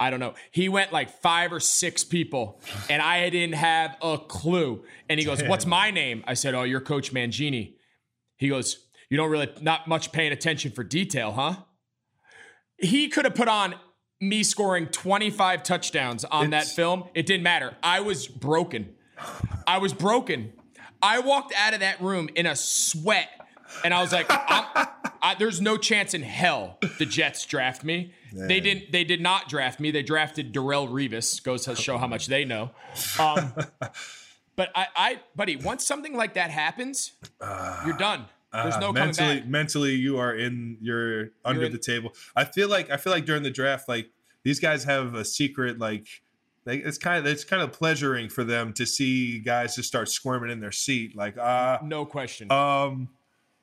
I 0.00 0.10
don't 0.10 0.20
know. 0.20 0.34
He 0.52 0.68
went 0.68 0.92
like 0.92 1.10
five 1.10 1.52
or 1.52 1.60
six 1.60 2.04
people, 2.04 2.60
and 2.88 3.02
I 3.02 3.28
didn't 3.30 3.56
have 3.56 3.96
a 4.00 4.16
clue. 4.16 4.84
And 5.08 5.18
he 5.18 5.26
goes, 5.26 5.42
"What's 5.42 5.66
my 5.66 5.90
name?" 5.90 6.24
I 6.26 6.34
said, 6.34 6.54
"Oh, 6.54 6.62
you're 6.62 6.80
Coach 6.80 7.12
Mangini." 7.12 7.74
He 8.36 8.48
goes, 8.48 8.86
"You 9.10 9.16
don't 9.16 9.30
really 9.30 9.50
not 9.60 9.88
much 9.88 10.12
paying 10.12 10.32
attention 10.32 10.72
for 10.72 10.84
detail, 10.84 11.32
huh?" 11.32 11.56
He 12.78 13.08
could 13.08 13.24
have 13.24 13.34
put 13.34 13.48
on 13.48 13.74
me 14.20 14.42
scoring 14.42 14.86
25 14.86 15.62
touchdowns 15.62 16.24
on 16.24 16.50
that 16.50 16.66
film. 16.66 17.04
It 17.14 17.26
didn't 17.26 17.44
matter. 17.44 17.76
I 17.82 18.00
was 18.00 18.26
broken. 18.26 18.94
I 19.66 19.78
was 19.78 19.92
broken. 19.92 20.52
I 21.02 21.20
walked 21.20 21.52
out 21.56 21.74
of 21.74 21.80
that 21.80 22.00
room 22.00 22.28
in 22.34 22.46
a 22.46 22.56
sweat, 22.56 23.28
and 23.84 23.94
I 23.94 24.00
was 24.00 24.12
like, 24.12 24.26
I'm, 24.30 24.88
I, 25.22 25.36
"There's 25.38 25.60
no 25.60 25.76
chance 25.76 26.14
in 26.14 26.22
hell 26.22 26.78
the 26.98 27.06
Jets 27.06 27.44
draft 27.46 27.84
me." 27.84 28.12
They 28.32 28.60
didn't. 28.60 28.92
They 28.92 29.04
did 29.04 29.20
not 29.20 29.48
draft 29.48 29.80
me. 29.80 29.90
They 29.90 30.02
drafted 30.02 30.52
Darrelle 30.52 30.88
Revis. 30.88 31.42
Goes 31.42 31.64
to 31.64 31.76
show 31.76 31.98
how 31.98 32.06
much 32.06 32.26
they 32.26 32.44
know. 32.44 32.70
Um, 33.18 33.54
but 34.56 34.70
I, 34.74 34.86
I, 34.96 35.20
buddy, 35.34 35.56
once 35.56 35.86
something 35.86 36.14
like 36.14 36.34
that 36.34 36.50
happens, 36.50 37.12
you're 37.86 37.96
done. 37.96 38.26
There's 38.52 38.74
Uh, 38.74 38.80
no 38.80 38.92
coming 38.92 39.14
mentally, 39.16 39.42
mentally, 39.46 39.94
you 39.94 40.18
are 40.18 40.34
in. 40.34 40.78
You're 40.80 41.30
under 41.44 41.64
in- 41.64 41.72
the 41.72 41.78
table. 41.78 42.14
I 42.34 42.44
feel 42.44 42.68
like 42.68 42.90
I 42.90 42.96
feel 42.96 43.12
like 43.12 43.26
during 43.26 43.42
the 43.42 43.50
draft, 43.50 43.88
like 43.88 44.10
these 44.42 44.58
guys 44.60 44.84
have 44.84 45.14
a 45.14 45.24
secret. 45.24 45.78
Like, 45.78 46.06
like 46.64 46.82
it's 46.84 46.96
kind 46.98 47.18
of 47.18 47.30
it's 47.30 47.44
kind 47.44 47.62
of 47.62 47.72
pleasuring 47.72 48.30
for 48.30 48.44
them 48.44 48.72
to 48.74 48.86
see 48.86 49.38
guys 49.40 49.76
just 49.76 49.88
start 49.88 50.08
squirming 50.08 50.50
in 50.50 50.60
their 50.60 50.72
seat. 50.72 51.14
Like, 51.14 51.36
uh, 51.36 51.78
No 51.82 52.06
question. 52.06 52.50
um, 52.50 53.10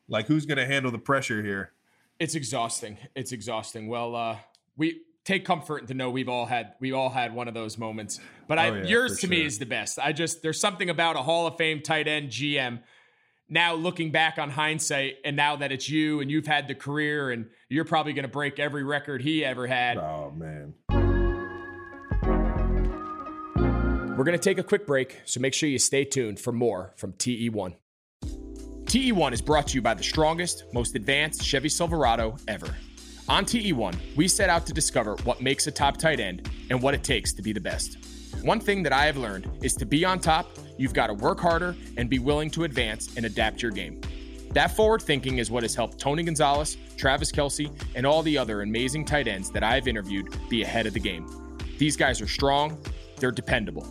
like 0.07 0.27
who's 0.27 0.45
gonna 0.45 0.67
handle 0.67 0.91
the 0.91 0.99
pressure 0.99 1.41
here? 1.43 1.71
It's 2.19 2.35
exhausting. 2.35 2.97
It's 3.15 3.31
exhausting. 3.31 3.87
Well, 3.87 4.15
uh, 4.15 4.37
we 4.77 5.01
take 5.23 5.43
comfort 5.43 5.87
to 5.87 5.95
know 5.95 6.11
we've 6.11 6.29
all 6.29 6.45
had 6.45 6.73
we 6.79 6.91
all 6.91 7.09
had 7.09 7.33
one 7.33 7.47
of 7.47 7.55
those 7.55 7.79
moments. 7.79 8.19
But 8.47 8.59
I, 8.59 8.69
Oh, 8.69 8.75
yeah, 8.75 8.83
yours 8.83 9.19
to 9.21 9.27
me 9.27 9.43
is 9.43 9.57
the 9.57 9.65
best. 9.65 9.97
I 9.97 10.13
just 10.13 10.43
there's 10.43 10.59
something 10.59 10.91
about 10.91 11.15
a 11.15 11.23
Hall 11.23 11.47
of 11.47 11.57
Fame 11.57 11.81
tight 11.81 12.07
end 12.07 12.29
GM. 12.29 12.81
Now 13.47 13.75
looking 13.75 14.09
back 14.09 14.39
on 14.39 14.49
hindsight, 14.49 15.17
and 15.23 15.35
now 15.35 15.55
that 15.57 15.71
it's 15.71 15.87
you 15.87 16.19
and 16.19 16.31
you've 16.31 16.47
had 16.47 16.67
the 16.67 16.73
career, 16.73 17.29
and 17.29 17.47
you're 17.69 17.85
probably 17.85 18.13
going 18.13 18.23
to 18.23 18.27
break 18.27 18.59
every 18.59 18.83
record 18.83 19.21
he 19.21 19.45
ever 19.45 19.67
had. 19.67 19.97
Oh 19.97 20.33
man. 20.35 20.73
We're 24.17 24.23
going 24.23 24.37
to 24.37 24.43
take 24.43 24.57
a 24.57 24.63
quick 24.63 24.87
break, 24.87 25.21
so 25.25 25.39
make 25.39 25.53
sure 25.53 25.69
you 25.69 25.77
stay 25.77 26.05
tuned 26.05 26.39
for 26.39 26.51
more 26.51 26.93
from 26.95 27.13
TE1. 27.13 27.75
TE1 28.85 29.33
is 29.33 29.41
brought 29.41 29.67
to 29.67 29.75
you 29.75 29.81
by 29.81 29.93
the 29.93 30.03
strongest, 30.03 30.63
most 30.73 30.95
advanced 30.95 31.43
Chevy 31.43 31.69
Silverado 31.69 32.37
ever. 32.47 32.73
On 33.27 33.45
TE1, 33.45 34.15
we 34.15 34.27
set 34.27 34.49
out 34.49 34.65
to 34.65 34.73
discover 34.73 35.17
what 35.23 35.41
makes 35.41 35.67
a 35.67 35.71
top 35.71 35.97
tight 35.97 36.19
end 36.19 36.49
and 36.71 36.81
what 36.81 36.95
it 36.95 37.03
takes 37.03 37.33
to 37.33 37.43
be 37.43 37.53
the 37.53 37.61
best. 37.61 37.97
One 38.41 38.59
thing 38.59 38.81
that 38.83 38.93
I 38.93 39.05
have 39.05 39.17
learned 39.17 39.49
is 39.61 39.75
to 39.75 39.85
be 39.85 40.03
on 40.05 40.19
top, 40.19 40.49
you've 40.77 40.93
got 40.93 41.07
to 41.07 41.13
work 41.13 41.39
harder 41.39 41.75
and 41.97 42.09
be 42.09 42.19
willing 42.19 42.49
to 42.51 42.63
advance 42.63 43.15
and 43.15 43.25
adapt 43.25 43.61
your 43.61 43.71
game. 43.71 43.99
That 44.51 44.75
forward 44.75 45.01
thinking 45.01 45.39
is 45.39 45.51
what 45.51 45.63
has 45.63 45.75
helped 45.75 45.99
Tony 45.99 46.23
Gonzalez, 46.23 46.77
Travis 46.95 47.31
Kelce, 47.31 47.69
and 47.93 48.05
all 48.05 48.23
the 48.23 48.37
other 48.37 48.61
amazing 48.61 49.03
tight 49.03 49.27
ends 49.27 49.51
that 49.51 49.63
I 49.63 49.75
have 49.75 49.87
interviewed 49.87 50.33
be 50.49 50.61
ahead 50.61 50.85
of 50.85 50.93
the 50.93 50.99
game. 50.99 51.27
These 51.77 51.97
guys 51.97 52.21
are 52.21 52.27
strong, 52.27 52.77
they're 53.17 53.31
dependable. 53.31 53.85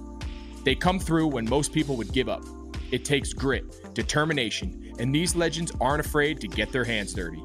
They 0.64 0.74
come 0.74 0.98
through 0.98 1.26
when 1.26 1.48
most 1.48 1.72
people 1.72 1.96
would 1.96 2.12
give 2.12 2.30
up. 2.30 2.42
It 2.90 3.04
takes 3.04 3.32
grit, 3.32 3.94
determination, 3.94 4.94
and 4.98 5.14
these 5.14 5.36
legends 5.36 5.72
aren't 5.80 6.04
afraid 6.04 6.40
to 6.40 6.48
get 6.48 6.72
their 6.72 6.84
hands 6.84 7.12
dirty. 7.12 7.42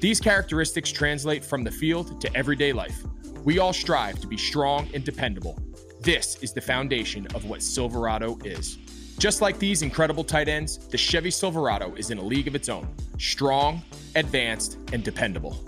These 0.00 0.20
characteristics 0.20 0.90
translate 0.90 1.44
from 1.44 1.62
the 1.62 1.70
field 1.70 2.20
to 2.20 2.36
everyday 2.36 2.72
life. 2.72 3.04
We 3.44 3.58
all 3.58 3.72
strive 3.72 4.20
to 4.20 4.26
be 4.26 4.36
strong 4.36 4.88
and 4.94 5.04
dependable. 5.04 5.60
This 6.00 6.36
is 6.42 6.52
the 6.52 6.60
foundation 6.60 7.26
of 7.34 7.44
what 7.44 7.62
Silverado 7.62 8.38
is. 8.44 8.76
Just 9.18 9.42
like 9.42 9.58
these 9.58 9.82
incredible 9.82 10.22
tight 10.22 10.48
ends, 10.48 10.78
the 10.78 10.96
Chevy 10.96 11.30
Silverado 11.30 11.94
is 11.96 12.10
in 12.10 12.18
a 12.18 12.22
league 12.22 12.46
of 12.46 12.54
its 12.54 12.68
own 12.68 12.88
strong, 13.18 13.82
advanced, 14.14 14.78
and 14.92 15.02
dependable. 15.02 15.58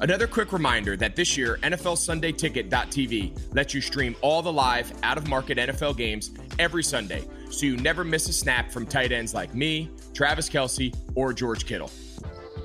Another 0.00 0.28
quick 0.28 0.52
reminder 0.52 0.96
that 0.96 1.16
this 1.16 1.36
year, 1.36 1.58
NFLSundayTicket.tv 1.64 3.52
lets 3.52 3.74
you 3.74 3.80
stream 3.80 4.14
all 4.20 4.42
the 4.42 4.52
live, 4.52 4.92
out 5.02 5.18
of 5.18 5.26
market 5.26 5.58
NFL 5.58 5.96
games 5.96 6.30
every 6.60 6.84
Sunday, 6.84 7.24
so 7.50 7.66
you 7.66 7.76
never 7.76 8.04
miss 8.04 8.28
a 8.28 8.32
snap 8.32 8.70
from 8.70 8.86
tight 8.86 9.10
ends 9.10 9.34
like 9.34 9.52
me, 9.56 9.90
Travis 10.14 10.48
Kelce, 10.48 10.94
or 11.16 11.32
George 11.32 11.66
Kittle. 11.66 11.90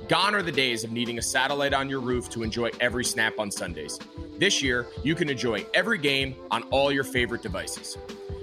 Gone 0.08 0.34
are 0.34 0.42
the 0.42 0.52
days 0.52 0.84
of 0.84 0.92
needing 0.92 1.16
a 1.16 1.22
satellite 1.22 1.72
on 1.72 1.88
your 1.88 2.00
roof 2.00 2.28
to 2.30 2.42
enjoy 2.42 2.70
every 2.78 3.04
snap 3.04 3.38
on 3.38 3.50
Sundays. 3.50 3.98
This 4.38 4.62
year, 4.62 4.86
you 5.02 5.14
can 5.14 5.30
enjoy 5.30 5.64
every 5.72 5.96
game 5.96 6.34
on 6.50 6.62
all 6.64 6.92
your 6.92 7.04
favorite 7.04 7.40
devices. 7.40 7.96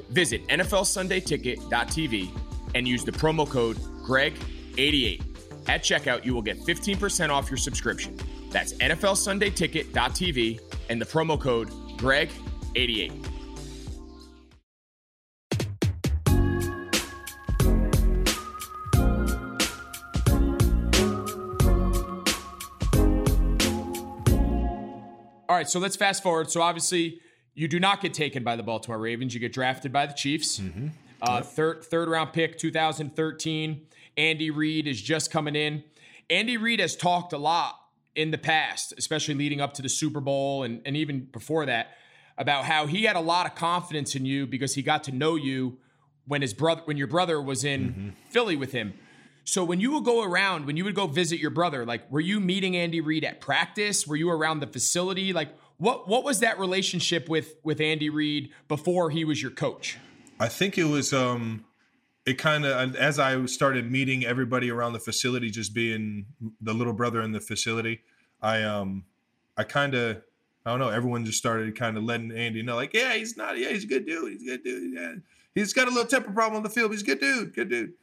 Visit 0.10 0.47
NFLSundayTicket.tv 0.47 2.32
and 2.74 2.88
use 2.88 3.04
the 3.04 3.12
promo 3.12 3.47
code 3.47 3.78
GREG88. 3.78 5.21
At 5.67 5.84
checkout, 5.84 6.26
you 6.26 6.34
will 6.34 6.41
get 6.41 6.60
15% 6.62 7.30
off 7.30 7.52
your 7.52 7.58
subscription. 7.58 8.17
That's 8.50 8.74
NFLSundayTicket.tv 8.74 10.60
and 10.89 11.00
the 11.00 11.06
promo 11.06 11.39
code 11.39 11.69
GREG88. 11.97 13.31
Right, 25.62 25.69
so 25.69 25.80
let's 25.80 25.95
fast 25.95 26.24
forward. 26.24 26.50
So 26.50 26.62
obviously, 26.62 27.19
you 27.54 27.67
do 27.67 27.80
not 27.80 28.02
get 28.02 28.13
taken 28.13 28.43
by 28.43 28.56
the 28.56 28.63
Baltimore 28.63 29.00
Ravens. 29.00 29.34
You 29.34 29.39
get 29.39 29.54
drafted 29.54 29.93
by 29.93 30.08
the 30.08 30.13
Chiefs. 30.13 30.60
Uh, 31.21 31.41
third 31.41 31.84
third 31.84 32.10
round 32.10 32.34
pick, 32.34 32.58
2013. 32.58 33.82
Andy 34.17 34.50
Reid 34.50 34.88
is 34.88 35.02
just 35.02 35.32
coming 35.32 35.56
in. 35.56 35.84
Andy 36.30 36.58
Reid 36.58 36.80
has 36.80 36.95
talked 36.95 37.32
a 37.32 37.38
lot 37.38 37.76
in 38.15 38.32
the 38.32 38.38
past, 38.38 38.93
especially 38.97 39.36
leading 39.36 39.62
up 39.62 39.74
to 39.76 39.82
the 39.82 39.89
Super 39.89 40.19
Bowl 40.19 40.63
and, 40.63 40.82
and 40.86 40.98
even 40.98 41.27
before 41.31 41.65
that, 41.67 41.92
about 42.38 42.65
how 42.65 42.88
he 42.88 43.04
had 43.04 43.15
a 43.15 43.21
lot 43.21 43.46
of 43.46 43.56
confidence 43.56 44.15
in 44.15 44.25
you 44.25 44.48
because 44.48 44.73
he 44.73 44.81
got 44.81 45.04
to 45.06 45.12
know 45.12 45.35
you 45.35 45.77
when 46.25 46.42
his 46.42 46.54
brother 46.54 46.81
when 46.85 46.98
your 46.98 47.08
brother 47.08 47.40
was 47.40 47.63
in 47.63 47.90
mm-hmm. 47.90 48.10
Philly 48.29 48.56
with 48.56 48.71
him. 48.71 48.94
So 49.44 49.63
when 49.63 49.79
you 49.79 49.92
would 49.94 50.06
go 50.06 50.23
around, 50.23 50.65
when 50.65 50.77
you 50.77 50.83
would 50.83 50.96
go 50.96 51.08
visit 51.08 51.39
your 51.39 51.50
brother, 51.50 51.85
like 51.85 52.10
were 52.12 52.19
you 52.19 52.39
meeting 52.39 52.75
Andy 52.75 53.02
Reid 53.02 53.23
at 53.23 53.42
practice? 53.42 54.06
Were 54.08 54.15
you 54.15 54.29
around 54.29 54.60
the 54.60 54.67
facility? 54.67 55.33
Like 55.33 55.50
what 55.77 56.08
what 56.08 56.23
was 56.23 56.39
that 56.39 56.60
relationship 56.60 57.27
with 57.27 57.56
with 57.63 57.81
Andy 57.81 58.10
Reid 58.10 58.52
before 58.67 59.10
he 59.10 59.25
was 59.25 59.42
your 59.42 59.52
coach? 59.52 59.98
I 60.39 60.48
think 60.48 60.77
it 60.77 60.85
was 60.85 61.12
um 61.13 61.65
it 62.25 62.37
kind 62.37 62.65
of 62.65 62.96
as 62.96 63.17
I 63.19 63.46
started 63.46 63.92
meeting 63.92 64.25
everybody 64.25 64.69
around 64.69 64.94
the 64.94 65.00
facility, 65.00 65.50
just 65.50 65.73
being 65.73 66.27
the 66.62 66.73
little 66.73 66.94
brother 66.94 67.21
in 67.21 67.31
the 67.31 67.42
facility, 67.42 68.02
I 68.42 68.63
um 68.63 69.06
I 69.58 69.63
kind 69.63 69.96
of 69.96 70.21
I 70.65 70.69
don't 70.69 70.79
know. 70.79 70.89
Everyone 70.89 71.25
just 71.25 71.39
started 71.39 71.75
kind 71.75 71.98
of 71.98 72.04
letting 72.04 72.31
Andy 72.31 72.62
know, 72.62 72.75
like, 72.75 72.94
yeah, 72.94 73.13
he's 73.13 73.35
not, 73.35 73.58
yeah, 73.58 73.69
he's 73.69 73.83
a 73.83 73.87
good 73.87 74.06
dude, 74.06 74.33
he's 74.33 74.44
a 74.44 74.46
good 74.46 74.63
dude, 74.63 74.94
yeah, 74.94 75.13
he's 75.56 75.73
got 75.73 75.87
a 75.87 75.92
little 75.92 76.06
temper 76.06 76.31
problem 76.31 76.58
on 76.58 76.63
the 76.63 76.69
field, 76.69 76.92
he's 76.92 77.02
a 77.02 77.06
good 77.06 77.19
dude, 77.19 77.56
good 77.56 77.69
dude. 77.69 77.94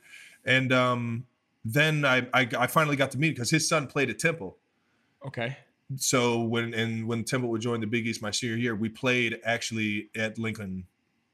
And 0.49 0.73
um, 0.73 1.27
then 1.63 2.07
I, 2.07 2.27
I 2.33 2.49
I 2.59 2.67
finally 2.67 2.97
got 2.97 3.11
to 3.13 3.19
meet 3.19 3.35
because 3.35 3.51
his 3.51 3.69
son 3.69 3.87
played 3.87 4.09
at 4.09 4.19
Temple. 4.19 4.57
Okay. 5.27 5.59
So 5.97 6.41
when 6.41 6.73
and 6.73 7.07
when 7.07 7.23
Temple 7.23 7.51
would 7.51 7.61
join 7.61 7.81
the 7.81 7.87
Big 7.87 8.07
East 8.07 8.23
my 8.23 8.31
senior 8.31 8.57
year, 8.57 8.75
we 8.75 8.89
played 8.89 9.41
actually 9.45 10.09
at 10.17 10.39
Lincoln 10.39 10.87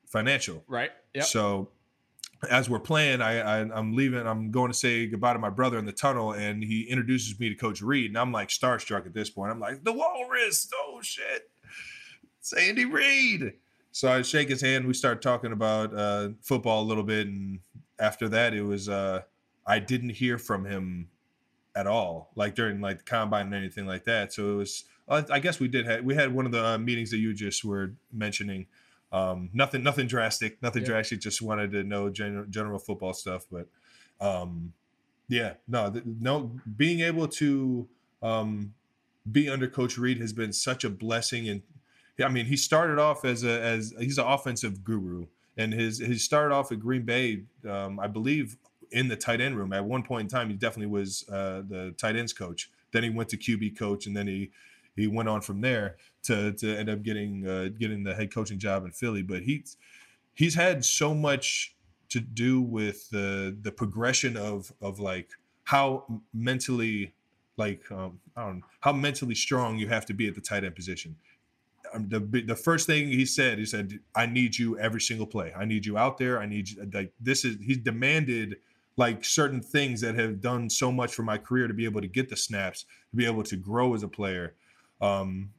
Financial. 0.07 0.65
Right. 0.67 0.91
Yeah. 1.15 1.23
So 1.23 1.71
as 2.51 2.69
we're 2.69 2.81
playing, 2.81 3.23
I, 3.23 3.39
I 3.39 3.79
am 3.79 3.95
leaving. 3.95 4.27
I'm 4.27 4.51
going 4.51 4.71
to 4.71 4.77
say 4.77 5.07
goodbye 5.07 5.33
to 5.33 5.39
my 5.39 5.51
brother 5.51 5.79
in 5.79 5.87
the 5.87 5.93
tunnel, 5.93 6.33
and 6.33 6.63
he 6.63 6.83
introduces 6.83 7.39
me 7.39 7.49
to 7.49 7.55
Coach 7.55 7.81
Reid, 7.83 8.11
and 8.11 8.19
I'm 8.19 8.33
like 8.33 8.49
starstruck 8.49 9.07
at 9.07 9.15
this 9.15 9.31
point. 9.31 9.53
I'm 9.53 9.61
like, 9.61 9.85
the 9.85 9.93
Walrus! 9.93 10.69
Oh 10.75 11.01
shit! 11.03 11.51
It's 12.41 12.53
Andy 12.53 12.85
Reid. 12.85 13.55
So 13.93 14.11
I 14.11 14.23
shake 14.23 14.49
his 14.49 14.61
hand. 14.61 14.87
We 14.87 14.95
start 14.95 15.23
talking 15.23 15.53
about 15.53 15.95
uh, 15.95 16.31
football 16.43 16.83
a 16.83 16.87
little 16.87 17.05
bit, 17.05 17.29
and 17.29 17.61
after 17.99 18.29
that, 18.31 18.55
it 18.55 18.63
was 18.63 18.89
uh, 18.89 19.23
I 19.67 19.79
didn't 19.79 20.11
hear 20.11 20.39
from 20.39 20.65
him 20.65 21.09
at 21.75 21.87
all, 21.87 22.31
like 22.35 22.55
during 22.55 22.81
like 22.81 22.99
the 22.99 23.05
combine 23.05 23.47
and 23.47 23.55
anything 23.55 23.87
like 23.87 24.05
that. 24.05 24.33
So 24.33 24.53
it 24.53 24.57
was. 24.57 24.85
I 25.07 25.39
guess 25.39 25.61
we 25.61 25.69
did 25.69 25.85
have 25.85 26.03
we 26.03 26.15
had 26.15 26.35
one 26.35 26.47
of 26.47 26.53
the 26.53 26.65
uh, 26.65 26.79
meetings 26.79 27.11
that 27.11 27.19
you 27.19 27.35
just 27.35 27.63
were 27.63 27.93
mentioning 28.11 28.67
um, 29.15 29.49
nothing, 29.53 29.85
nothing 29.85 30.09
drastic, 30.09 30.61
nothing 30.61 30.83
yeah. 30.83 30.89
drastic. 30.89 31.21
Just 31.21 31.41
wanted 31.41 31.71
to 31.71 31.85
know 31.85 32.11
general, 32.11 32.47
general 32.47 32.79
football 32.81 33.13
stuff, 33.13 33.47
but 33.51 33.69
um, 34.21 34.73
yeah, 35.29 35.55
no, 35.69 35.91
th- 35.91 36.05
no, 36.05 36.51
being 36.77 37.01
able 37.01 37.29
to 37.29 37.89
um, 38.23 38.75
be 39.31 39.49
under 39.49 39.69
Coach 39.69 39.97
Reid 39.97 40.19
has 40.21 40.33
been 40.33 40.53
such 40.53 40.83
a 40.83 40.91
blessing. 40.91 41.49
And 41.49 41.63
I 42.23 42.29
mean, 42.29 42.47
he 42.47 42.57
started 42.57 42.99
off 42.99 43.25
as 43.25 43.45
a 43.45 43.63
as 43.63 43.95
he's 44.01 44.19
an 44.19 44.27
offensive 44.27 44.83
guru, 44.83 45.27
and 45.57 45.73
his 45.73 45.99
he 45.99 46.17
started 46.19 46.55
off 46.55 46.73
at 46.73 46.81
Green 46.81 47.03
Bay, 47.03 47.43
um, 47.69 48.01
I 48.01 48.07
believe, 48.07 48.57
in 48.91 49.09
the 49.09 49.17
tight 49.17 49.41
end 49.41 49.57
room. 49.57 49.73
At 49.73 49.85
one 49.85 50.03
point 50.03 50.23
in 50.23 50.29
time, 50.29 50.49
he 50.49 50.57
definitely 50.57 50.93
was 50.93 51.29
uh, 51.29 51.63
the 51.69 51.95
tight 51.97 52.17
ends 52.17 52.33
coach. 52.33 52.71
Then 52.93 53.03
he 53.03 53.11
went 53.11 53.29
to 53.31 53.37
QB 53.37 53.79
coach, 53.79 54.07
and 54.07 54.17
then 54.17 54.27
he 54.27 54.51
he 54.97 55.07
went 55.07 55.29
on 55.29 55.41
from 55.41 55.61
there 55.61 55.97
to 56.25 56.53
to 56.53 56.77
end 56.77 56.89
up 56.89 57.03
getting 57.03 57.47
uh, 57.47 57.69
getting 57.79 58.05
the 58.05 58.15
head 58.15 58.33
coaching 58.33 58.59
job 58.59 58.85
in 58.85 58.93
Philly. 58.93 59.23
But 59.23 59.43
he's 59.43 59.77
he's 60.35 60.55
had 60.55 60.85
so 60.85 61.15
much 61.15 61.75
to 62.11 62.21
do 62.21 62.61
with 62.61 63.11
the 63.11 63.57
the 63.61 63.73
progression 63.73 64.37
of 64.37 64.73
of 64.81 65.01
like 65.01 65.31
how 65.65 66.21
mentally 66.33 67.15
like 67.57 67.91
um, 67.91 68.21
I 68.37 68.47
don't 68.47 68.57
know, 68.59 68.67
how 68.81 68.93
mentally 68.93 69.35
strong 69.35 69.79
you 69.79 69.89
have 69.89 70.07
to 70.07 70.15
be 70.15 70.29
at 70.29 70.35
the 70.35 70.41
tight 70.41 70.65
end 70.65 70.75
position. 70.75 71.17
The 71.95 72.21
the 72.47 72.57
first 72.57 72.87
thing 72.87 73.09
he 73.09 73.25
said, 73.25 73.59
he 73.59 73.67
said, 73.67 73.99
"I 74.15 74.27
need 74.27 74.59
you 74.59 74.79
every 74.79 75.01
single 75.01 75.27
play. 75.27 75.53
I 75.57 75.65
need 75.65 75.87
you 75.87 75.97
out 75.97 76.19
there. 76.19 76.41
I 76.41 76.47
need 76.47 76.69
you." 76.69 76.91
Like 76.93 77.13
this 77.21 77.45
is 77.45 77.57
he 77.61 77.77
demanded 77.77 78.57
like 78.97 79.25
certain 79.25 79.61
things 79.61 80.01
that 80.01 80.15
have 80.15 80.41
done 80.41 80.71
so 80.71 80.93
much 80.93 81.15
for 81.15 81.23
my 81.23 81.39
career 81.39 81.67
to 81.67 81.75
be 81.75 81.85
able 81.85 82.01
to 82.01 82.09
get 82.09 82.29
the 82.29 82.37
snaps, 82.37 82.85
to 83.11 83.17
be 83.17 83.27
able 83.27 83.43
to 83.43 83.57
grow 83.57 83.95
as 83.95 84.03
a 84.03 84.09
player. 84.09 84.55
Um, 85.01 85.51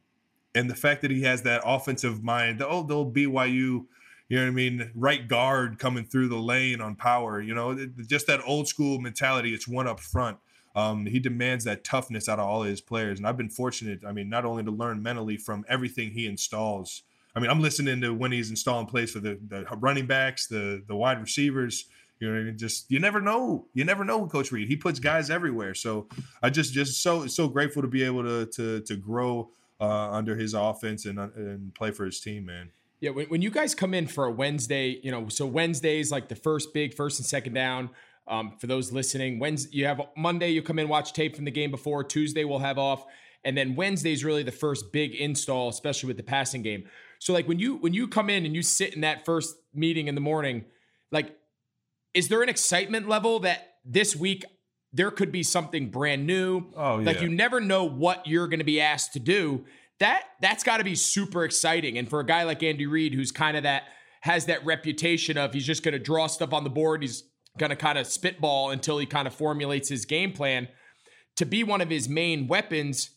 and 0.54 0.70
the 0.70 0.74
fact 0.74 1.02
that 1.02 1.10
he 1.10 1.22
has 1.22 1.42
that 1.42 1.62
offensive 1.64 2.24
mind, 2.24 2.62
oh, 2.62 2.82
the 2.82 2.94
old 2.94 3.14
BYU, 3.14 3.48
you 3.48 3.86
know 4.30 4.42
what 4.42 4.48
I 4.48 4.50
mean, 4.50 4.90
right 4.94 5.28
guard 5.28 5.78
coming 5.78 6.04
through 6.04 6.28
the 6.28 6.38
lane 6.38 6.80
on 6.80 6.96
power, 6.96 7.40
you 7.40 7.54
know, 7.54 7.76
just 8.06 8.26
that 8.26 8.40
old 8.46 8.66
school 8.66 8.98
mentality. 8.98 9.52
It's 9.52 9.68
one 9.68 9.86
up 9.86 10.00
front. 10.00 10.38
Um, 10.76 11.06
he 11.06 11.18
demands 11.18 11.64
that 11.64 11.84
toughness 11.84 12.28
out 12.28 12.38
of 12.38 12.46
all 12.46 12.62
his 12.62 12.82
players, 12.82 13.18
and 13.18 13.26
I've 13.26 13.38
been 13.38 13.48
fortunate. 13.48 14.04
I 14.06 14.12
mean, 14.12 14.28
not 14.28 14.44
only 14.44 14.62
to 14.62 14.70
learn 14.70 15.02
mentally 15.02 15.38
from 15.38 15.64
everything 15.68 16.10
he 16.10 16.26
installs. 16.26 17.02
I 17.34 17.40
mean, 17.40 17.50
I'm 17.50 17.60
listening 17.60 18.00
to 18.02 18.14
when 18.14 18.30
he's 18.30 18.50
installing 18.50 18.86
plays 18.86 19.10
for 19.10 19.20
the, 19.20 19.38
the 19.48 19.64
running 19.76 20.06
backs, 20.06 20.46
the 20.46 20.82
the 20.86 20.94
wide 20.94 21.20
receivers. 21.20 21.86
You 22.20 22.32
know, 22.32 22.50
just 22.52 22.90
you 22.90 22.98
never 22.98 23.20
know. 23.20 23.66
You 23.72 23.84
never 23.84 24.04
know, 24.04 24.26
Coach 24.26 24.52
Reid. 24.52 24.68
He 24.68 24.76
puts 24.76 24.98
guys 24.98 25.30
everywhere. 25.30 25.74
So 25.74 26.08
I 26.42 26.50
just 26.50 26.72
just 26.72 27.02
so 27.02 27.26
so 27.26 27.48
grateful 27.48 27.82
to 27.82 27.88
be 27.88 28.02
able 28.02 28.22
to 28.24 28.46
to 28.46 28.80
to 28.80 28.96
grow 28.96 29.50
uh, 29.80 30.10
under 30.10 30.36
his 30.36 30.52
offense 30.54 31.06
and 31.06 31.18
uh, 31.18 31.28
and 31.36 31.74
play 31.74 31.90
for 31.90 32.04
his 32.04 32.20
team, 32.20 32.46
man. 32.46 32.70
Yeah, 33.00 33.10
when, 33.10 33.26
when 33.26 33.42
you 33.42 33.50
guys 33.50 33.74
come 33.74 33.92
in 33.92 34.06
for 34.06 34.24
a 34.24 34.30
Wednesday, 34.30 34.98
you 35.02 35.10
know, 35.10 35.28
so 35.28 35.46
Wednesdays 35.46 36.10
like 36.10 36.28
the 36.28 36.36
first 36.36 36.72
big 36.72 36.94
first 36.94 37.18
and 37.18 37.26
second 37.26 37.54
down. 37.54 37.90
Um, 38.28 38.54
for 38.58 38.66
those 38.66 38.92
listening, 38.92 39.38
Wednesday 39.38 39.76
you 39.78 39.86
have 39.86 40.00
Monday 40.16 40.50
you 40.50 40.62
come 40.62 40.78
in 40.78 40.88
watch 40.88 41.12
tape 41.12 41.36
from 41.36 41.44
the 41.44 41.50
game 41.50 41.70
before. 41.70 42.02
Tuesday 42.02 42.44
we'll 42.44 42.58
have 42.58 42.78
off, 42.78 43.04
and 43.44 43.56
then 43.56 43.76
Wednesday 43.76 44.12
is 44.12 44.24
really 44.24 44.42
the 44.42 44.52
first 44.52 44.92
big 44.92 45.14
install, 45.14 45.68
especially 45.68 46.08
with 46.08 46.16
the 46.16 46.22
passing 46.22 46.62
game. 46.62 46.84
So 47.18 47.32
like 47.32 47.46
when 47.46 47.58
you 47.58 47.76
when 47.76 47.94
you 47.94 48.08
come 48.08 48.28
in 48.28 48.44
and 48.44 48.54
you 48.54 48.62
sit 48.62 48.94
in 48.94 49.02
that 49.02 49.24
first 49.24 49.54
meeting 49.72 50.08
in 50.08 50.14
the 50.14 50.20
morning, 50.20 50.64
like 51.12 51.36
is 52.14 52.28
there 52.28 52.42
an 52.42 52.48
excitement 52.48 53.08
level 53.08 53.40
that 53.40 53.74
this 53.84 54.16
week 54.16 54.44
there 54.92 55.10
could 55.10 55.30
be 55.30 55.42
something 55.42 55.90
brand 55.90 56.26
new? 56.26 56.64
Oh, 56.74 56.98
yeah. 56.98 57.06
Like 57.06 57.20
you 57.20 57.28
never 57.28 57.60
know 57.60 57.84
what 57.84 58.26
you're 58.26 58.48
going 58.48 58.60
to 58.60 58.64
be 58.64 58.80
asked 58.80 59.12
to 59.12 59.20
do. 59.20 59.66
That 60.00 60.24
that's 60.40 60.64
got 60.64 60.78
to 60.78 60.84
be 60.84 60.94
super 60.94 61.44
exciting. 61.44 61.98
And 61.98 62.08
for 62.08 62.20
a 62.20 62.26
guy 62.26 62.44
like 62.44 62.62
Andy 62.62 62.86
Reid, 62.86 63.14
who's 63.14 63.32
kind 63.32 63.56
of 63.56 63.62
that 63.64 63.84
has 64.22 64.46
that 64.46 64.64
reputation 64.64 65.36
of 65.36 65.52
he's 65.52 65.66
just 65.66 65.82
going 65.82 65.92
to 65.92 65.98
draw 65.98 66.26
stuff 66.26 66.52
on 66.52 66.64
the 66.64 66.70
board, 66.70 67.02
he's 67.02 67.22
going 67.58 67.70
to 67.70 67.76
kind 67.76 67.98
of 67.98 68.06
spitball 68.06 68.70
until 68.70 68.98
he 68.98 69.06
kind 69.06 69.26
of 69.26 69.34
formulates 69.34 69.88
his 69.88 70.04
game 70.04 70.32
plan. 70.32 70.68
To 71.36 71.44
be 71.44 71.64
one 71.64 71.80
of 71.80 71.90
his 71.90 72.08
main 72.08 72.46
weapons, 72.46 73.10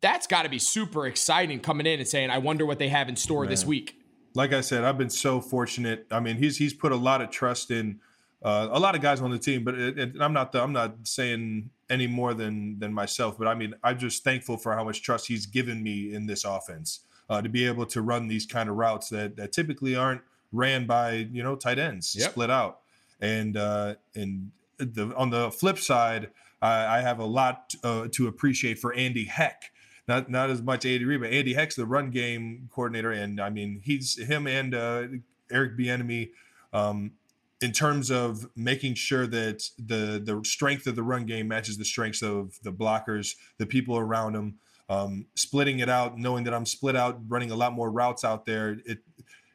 that's 0.00 0.26
got 0.26 0.42
to 0.42 0.48
be 0.48 0.58
super 0.58 1.06
exciting 1.06 1.60
coming 1.60 1.86
in 1.86 1.98
and 1.98 2.08
saying, 2.08 2.30
"I 2.30 2.38
wonder 2.38 2.64
what 2.64 2.78
they 2.78 2.88
have 2.88 3.08
in 3.08 3.16
store 3.16 3.42
Man. 3.42 3.50
this 3.50 3.64
week." 3.64 3.96
Like 4.34 4.52
I 4.52 4.60
said, 4.60 4.84
I've 4.84 4.98
been 4.98 5.10
so 5.10 5.40
fortunate. 5.40 6.06
I 6.10 6.20
mean, 6.20 6.36
he's 6.36 6.56
he's 6.56 6.74
put 6.74 6.92
a 6.92 6.96
lot 6.96 7.20
of 7.20 7.30
trust 7.30 7.70
in 7.70 8.00
uh, 8.42 8.68
a 8.70 8.78
lot 8.78 8.94
of 8.94 9.00
guys 9.00 9.20
on 9.20 9.30
the 9.30 9.38
team, 9.38 9.64
but 9.64 9.74
it, 9.74 9.98
it, 9.98 10.12
I'm 10.20 10.32
not 10.32 10.52
the, 10.52 10.62
I'm 10.62 10.72
not 10.72 10.94
saying 11.04 11.70
any 11.90 12.06
more 12.06 12.34
than 12.34 12.78
than 12.78 12.92
myself. 12.92 13.36
But 13.38 13.48
I 13.48 13.54
mean, 13.54 13.74
I'm 13.82 13.98
just 13.98 14.22
thankful 14.22 14.56
for 14.56 14.74
how 14.74 14.84
much 14.84 15.02
trust 15.02 15.26
he's 15.26 15.46
given 15.46 15.82
me 15.82 16.14
in 16.14 16.26
this 16.26 16.44
offense 16.44 17.00
uh, 17.28 17.42
to 17.42 17.48
be 17.48 17.66
able 17.66 17.86
to 17.86 18.02
run 18.02 18.28
these 18.28 18.46
kind 18.46 18.68
of 18.68 18.76
routes 18.76 19.08
that 19.08 19.36
that 19.36 19.52
typically 19.52 19.96
aren't 19.96 20.22
ran 20.52 20.86
by 20.86 21.28
you 21.32 21.42
know 21.42 21.56
tight 21.56 21.78
ends 21.78 22.14
yep. 22.16 22.30
split 22.30 22.50
out. 22.50 22.80
And 23.20 23.56
uh, 23.56 23.94
and 24.14 24.50
the 24.78 25.14
on 25.16 25.30
the 25.30 25.50
flip 25.50 25.78
side, 25.78 26.30
I, 26.62 26.98
I 26.98 27.00
have 27.00 27.18
a 27.18 27.24
lot 27.24 27.74
uh, 27.82 28.08
to 28.12 28.28
appreciate 28.28 28.78
for 28.78 28.92
Andy 28.94 29.24
Heck. 29.24 29.70
Not 30.06 30.30
not 30.30 30.50
as 30.50 30.62
much 30.62 30.86
Andy 30.86 31.04
Reid, 31.04 31.20
but 31.20 31.30
Andy 31.30 31.54
Heck's 31.54 31.76
the 31.76 31.86
run 31.86 32.10
game 32.10 32.68
coordinator, 32.72 33.12
and 33.12 33.40
I 33.40 33.50
mean 33.50 33.80
he's 33.84 34.18
him 34.18 34.46
and 34.46 34.74
uh, 34.74 35.04
Eric 35.50 35.76
Bieniemy. 35.76 36.30
Um, 36.72 37.12
in 37.60 37.72
terms 37.72 38.10
of 38.10 38.48
making 38.54 38.94
sure 38.94 39.26
that 39.26 39.68
the 39.78 40.20
the 40.24 40.40
strength 40.44 40.86
of 40.86 40.96
the 40.96 41.02
run 41.02 41.26
game 41.26 41.48
matches 41.48 41.76
the 41.76 41.84
strengths 41.84 42.22
of 42.22 42.58
the 42.62 42.72
blockers, 42.72 43.34
the 43.58 43.66
people 43.66 43.98
around 43.98 44.34
them, 44.34 44.54
um, 44.88 45.26
splitting 45.34 45.80
it 45.80 45.88
out, 45.88 46.18
knowing 46.18 46.44
that 46.44 46.54
I'm 46.54 46.66
split 46.66 46.96
out, 46.96 47.20
running 47.28 47.50
a 47.50 47.56
lot 47.56 47.72
more 47.72 47.90
routes 47.90 48.24
out 48.24 48.46
there. 48.46 48.78
It 48.86 49.00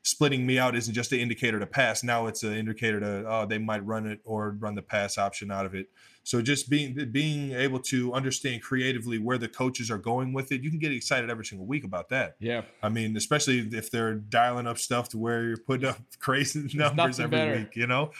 splitting 0.03 0.45
me 0.45 0.59
out 0.59 0.75
isn't 0.75 0.93
just 0.93 1.11
an 1.13 1.19
indicator 1.19 1.59
to 1.59 1.65
pass. 1.65 2.03
Now 2.03 2.27
it's 2.27 2.43
an 2.43 2.53
indicator 2.53 2.99
to 2.99 3.25
oh 3.27 3.45
they 3.45 3.57
might 3.57 3.85
run 3.85 4.05
it 4.05 4.19
or 4.23 4.55
run 4.59 4.75
the 4.75 4.81
pass 4.81 5.17
option 5.17 5.51
out 5.51 5.65
of 5.65 5.73
it. 5.73 5.89
So 6.23 6.41
just 6.41 6.69
being 6.69 7.09
being 7.11 7.51
able 7.51 7.79
to 7.79 8.13
understand 8.13 8.61
creatively 8.61 9.17
where 9.17 9.37
the 9.37 9.47
coaches 9.47 9.89
are 9.89 9.97
going 9.97 10.31
with 10.31 10.51
it, 10.51 10.61
you 10.61 10.69
can 10.69 10.79
get 10.79 10.91
excited 10.91 11.29
every 11.29 11.45
single 11.45 11.65
week 11.65 11.83
about 11.83 12.09
that. 12.09 12.35
Yeah, 12.39 12.61
I 12.81 12.89
mean, 12.89 13.17
especially 13.17 13.59
if 13.71 13.91
they're 13.91 14.15
dialing 14.15 14.67
up 14.67 14.77
stuff 14.77 15.09
to 15.09 15.17
where 15.17 15.43
you're 15.43 15.57
putting 15.57 15.87
up 15.87 15.97
crazy 16.19 16.69
numbers 16.73 17.19
every 17.19 17.37
better. 17.37 17.55
week. 17.57 17.75
You 17.75 17.87
know, 17.87 18.11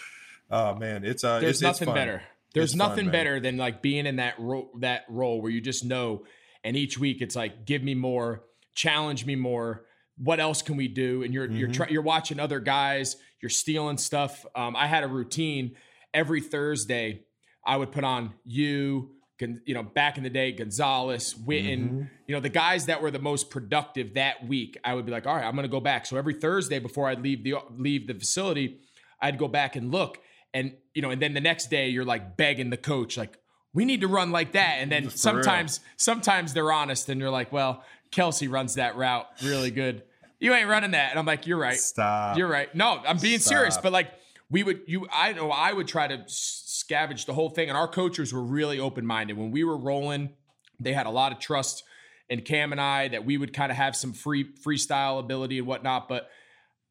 oh 0.51 0.75
man, 0.75 1.05
it's 1.05 1.23
uh, 1.23 1.39
there's 1.39 1.57
it's, 1.57 1.61
nothing 1.61 1.89
it's 1.89 1.95
better. 1.95 2.23
There's 2.53 2.71
it's 2.71 2.75
nothing 2.75 3.05
fun, 3.05 3.11
better 3.11 3.39
than 3.39 3.57
like 3.57 3.81
being 3.81 4.05
in 4.05 4.17
that 4.17 4.39
role 4.39 4.69
that 4.79 5.05
role 5.09 5.41
where 5.41 5.51
you 5.51 5.61
just 5.61 5.85
know, 5.85 6.25
and 6.63 6.75
each 6.75 6.97
week 6.97 7.21
it's 7.21 7.35
like, 7.35 7.65
give 7.65 7.83
me 7.83 7.95
more, 7.95 8.43
challenge 8.73 9.25
me 9.25 9.35
more. 9.35 9.85
What 10.17 10.39
else 10.39 10.61
can 10.61 10.77
we 10.77 10.87
do? 10.87 11.23
And 11.23 11.33
you're 11.33 11.47
mm-hmm. 11.47 11.57
you're 11.57 11.71
try, 11.71 11.87
you're 11.89 12.01
watching 12.01 12.39
other 12.39 12.59
guys, 12.59 13.17
you're 13.41 13.49
stealing 13.49 13.97
stuff. 13.97 14.45
Um, 14.55 14.75
I 14.75 14.87
had 14.87 15.03
a 15.03 15.07
routine 15.07 15.75
every 16.13 16.41
Thursday 16.41 17.23
I 17.65 17.77
would 17.77 17.91
put 17.91 18.03
on 18.03 18.33
you, 18.45 19.11
you 19.39 19.73
know, 19.73 19.83
back 19.83 20.17
in 20.17 20.23
the 20.23 20.29
day, 20.29 20.51
Gonzalez, 20.51 21.33
Witten, 21.33 21.83
mm-hmm. 21.83 22.01
you 22.27 22.35
know, 22.35 22.41
the 22.41 22.49
guys 22.49 22.85
that 22.87 23.01
were 23.01 23.11
the 23.11 23.19
most 23.19 23.49
productive 23.49 24.13
that 24.15 24.45
week. 24.47 24.77
I 24.83 24.93
would 24.93 25.05
be 25.05 25.11
like, 25.11 25.25
all 25.25 25.35
right, 25.35 25.45
I'm 25.45 25.55
going 25.55 25.63
to 25.63 25.71
go 25.71 25.79
back. 25.79 26.05
So 26.05 26.17
every 26.17 26.33
Thursday 26.33 26.79
before 26.79 27.07
I'd 27.07 27.21
leave 27.21 27.43
the 27.43 27.55
leave 27.71 28.07
the 28.07 28.13
facility, 28.13 28.79
I'd 29.21 29.37
go 29.37 29.47
back 29.47 29.75
and 29.75 29.91
look, 29.91 30.19
and 30.53 30.73
you 30.93 31.01
know, 31.01 31.09
and 31.09 31.21
then 31.21 31.33
the 31.33 31.41
next 31.41 31.69
day 31.69 31.89
you're 31.89 32.05
like 32.05 32.37
begging 32.37 32.69
the 32.69 32.77
coach, 32.77 33.17
like, 33.17 33.37
we 33.73 33.85
need 33.85 34.01
to 34.01 34.07
run 34.07 34.31
like 34.31 34.51
that. 34.51 34.77
And 34.79 34.91
then 34.91 35.03
For 35.09 35.17
sometimes, 35.17 35.79
sometimes 35.97 36.53
they're 36.53 36.71
honest 36.71 37.09
and 37.09 37.19
you're 37.19 37.31
like, 37.31 37.51
well, 37.51 37.83
Kelce 38.13 38.49
runs 38.49 38.75
that 38.75 38.95
route 38.95 39.27
really 39.43 39.71
good. 39.71 40.03
You 40.39 40.53
ain't 40.53 40.67
running 40.67 40.91
that. 40.91 41.11
And 41.11 41.19
I'm 41.19 41.25
like, 41.25 41.47
you're 41.47 41.57
right. 41.57 41.77
Stop. 41.77 42.37
You're 42.37 42.47
right. 42.47 42.73
No, 42.75 43.01
I'm 43.07 43.17
being 43.17 43.39
serious. 43.39 43.77
But 43.77 43.91
like 43.91 44.11
we 44.49 44.63
would, 44.63 44.81
you, 44.87 45.07
I 45.11 45.33
know 45.33 45.51
I 45.51 45.73
would 45.73 45.87
try 45.87 46.07
to 46.07 46.17
scavenge 46.27 47.25
the 47.25 47.33
whole 47.33 47.49
thing. 47.49 47.69
And 47.69 47.77
our 47.77 47.87
coaches 47.87 48.33
were 48.33 48.43
really 48.43 48.79
open 48.79 49.05
minded 49.05 49.37
when 49.37 49.51
we 49.51 49.63
were 49.63 49.77
rolling. 49.77 50.31
They 50.79 50.93
had 50.93 51.05
a 51.05 51.09
lot 51.11 51.31
of 51.31 51.39
trust 51.39 51.83
in 52.29 52.41
Cam 52.41 52.71
and 52.71 52.81
I 52.81 53.07
that 53.09 53.25
we 53.25 53.37
would 53.37 53.53
kind 53.53 53.71
of 53.71 53.77
have 53.77 53.95
some 53.95 54.13
free 54.13 54.43
freestyle 54.43 55.19
ability 55.19 55.59
and 55.59 55.67
whatnot. 55.67 56.09
But 56.09 56.29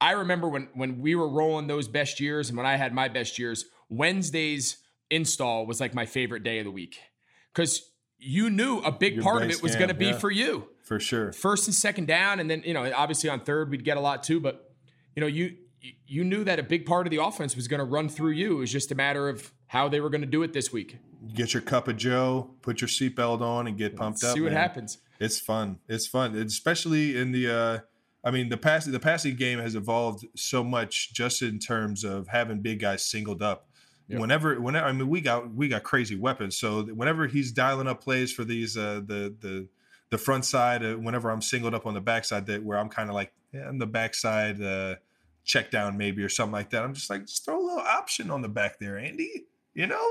I 0.01 0.13
remember 0.13 0.49
when 0.49 0.69
when 0.75 1.01
we 1.01 1.15
were 1.15 1.29
rolling 1.29 1.67
those 1.67 1.89
best 1.89 2.21
years 2.21 2.49
and 2.49 2.57
when 2.57 2.67
I 2.67 2.77
had 2.77 2.93
my 2.93 3.09
best 3.09 3.39
years, 3.39 3.67
Wednesdays 3.89 4.79
install 5.11 5.67
was 5.67 5.79
like 5.79 5.95
my 5.95 6.07
favorite 6.07 6.43
day 6.43 6.59
of 6.59 6.65
the 6.65 6.71
week 6.71 6.99
because 7.53 7.83
you 8.19 8.49
knew 8.49 8.79
a 8.79 8.91
big 8.91 9.17
Your 9.17 9.25
part 9.25 9.43
of 9.43 9.51
it 9.51 9.63
was 9.63 9.77
going 9.77 9.89
to 9.89 9.95
be 9.95 10.07
yeah. 10.07 10.19
for 10.19 10.31
you 10.31 10.69
For 10.99 11.01
sure. 11.01 11.33
first 11.33 11.67
and 11.67 11.75
second 11.75 12.07
down, 12.07 12.41
and 12.41 12.51
then 12.51 12.63
you 12.65 12.75
know 12.75 12.91
obviously 12.95 13.31
on 13.31 13.41
third 13.41 13.71
we'd 13.71 13.85
get 13.85 13.97
a 13.97 14.01
lot 14.01 14.23
too. 14.23 14.41
But 14.41 14.73
you 15.15 15.21
know 15.21 15.27
you 15.27 15.57
you 16.07 16.25
knew 16.25 16.45
that 16.45 16.59
a 16.59 16.63
big 16.63 16.87
part 16.87 17.07
of 17.07 17.11
the 17.11 17.23
offense 17.23 17.57
was 17.57 17.69
going 17.69 17.79
to 17.79 17.85
run 17.85 18.09
through 18.09 18.33
you. 18.33 18.57
It 18.57 18.61
was 18.61 18.73
just 18.73 18.93
a 18.93 18.95
matter 18.95 19.29
of 19.29 19.53
how 19.67 19.89
they 19.89 20.01
were 20.01 20.11
going 20.11 20.21
to 20.21 20.27
do 20.27 20.43
it 20.43 20.53
this 20.53 20.73
week. 20.73 20.99
Get 21.35 21.55
your 21.55 21.63
cup 21.63 21.89
of 21.89 21.97
Joe, 21.97 22.51
put 22.63 22.81
your 22.81 22.89
seatbelt 22.89 23.41
on, 23.41 23.67
and 23.67 23.77
get 23.77 23.97
pumped 23.97 24.23
up. 24.23 24.35
See 24.35 24.41
what 24.41 24.53
man. 24.53 24.61
happens. 24.61 24.99
It's 25.19 25.39
fun. 25.39 25.79
It's 25.89 26.07
fun, 26.07 26.37
especially 26.37 27.17
in 27.17 27.33
the. 27.33 27.51
uh 27.51 27.79
I 28.25 28.31
mean, 28.31 28.51
the 28.51 28.57
passing 28.57 28.93
the 28.93 29.01
passing 29.01 29.35
game 29.35 29.59
has 29.59 29.75
evolved 29.75 30.27
so 30.37 30.63
much 30.63 31.13
just 31.13 31.43
in 31.43 31.59
terms 31.59 32.05
of 32.05 32.29
having 32.29 32.61
big 32.61 32.79
guys 32.79 33.05
singled 33.05 33.43
up. 33.43 33.69
Yep. 34.09 34.21
Whenever, 34.21 34.61
whenever, 34.61 34.87
I 34.87 34.93
mean, 34.93 35.09
we 35.09 35.21
got 35.21 35.53
we 35.53 35.69
got 35.69 35.83
crazy 35.83 36.17
weapons. 36.17 36.57
So 36.57 36.83
whenever 36.85 37.27
he's 37.27 37.51
dialing 37.51 37.89
up 37.89 38.03
plays 38.03 38.33
for 38.33 38.45
these, 38.45 38.77
uh 38.77 39.01
the 39.05 39.35
the 39.41 39.69
the 40.13 40.19
front 40.19 40.45
side, 40.45 40.85
uh, 40.85 40.95
whenever 40.95 41.31
I'm 41.31 41.43
singled 41.43 41.75
up 41.75 41.87
on 41.87 41.95
the 41.95 42.01
backside, 42.01 42.47
that 42.47 42.63
where 42.63 42.79
I'm 42.79 42.89
kind 42.89 43.09
of 43.09 43.15
like, 43.17 43.33
yeah, 43.53 43.67
I'm 43.69 43.79
the 43.79 43.87
backside 43.87 44.63
uh, 44.63 44.95
check 45.45 45.71
down 45.73 45.97
maybe 45.97 46.23
or 46.23 46.29
something 46.29 46.53
like 46.53 46.71
that. 46.71 46.85
I'm 46.85 46.95
just 46.95 47.11
like, 47.11 47.23
just 47.27 47.45
throw 47.45 47.59
a 47.61 47.65
little 47.65 47.81
option 47.81 48.31
on 48.31 48.43
the 48.43 48.49
back 48.49 48.79
there, 48.79 48.97
Andy. 48.99 49.47
You 49.75 49.87
know, 49.87 50.07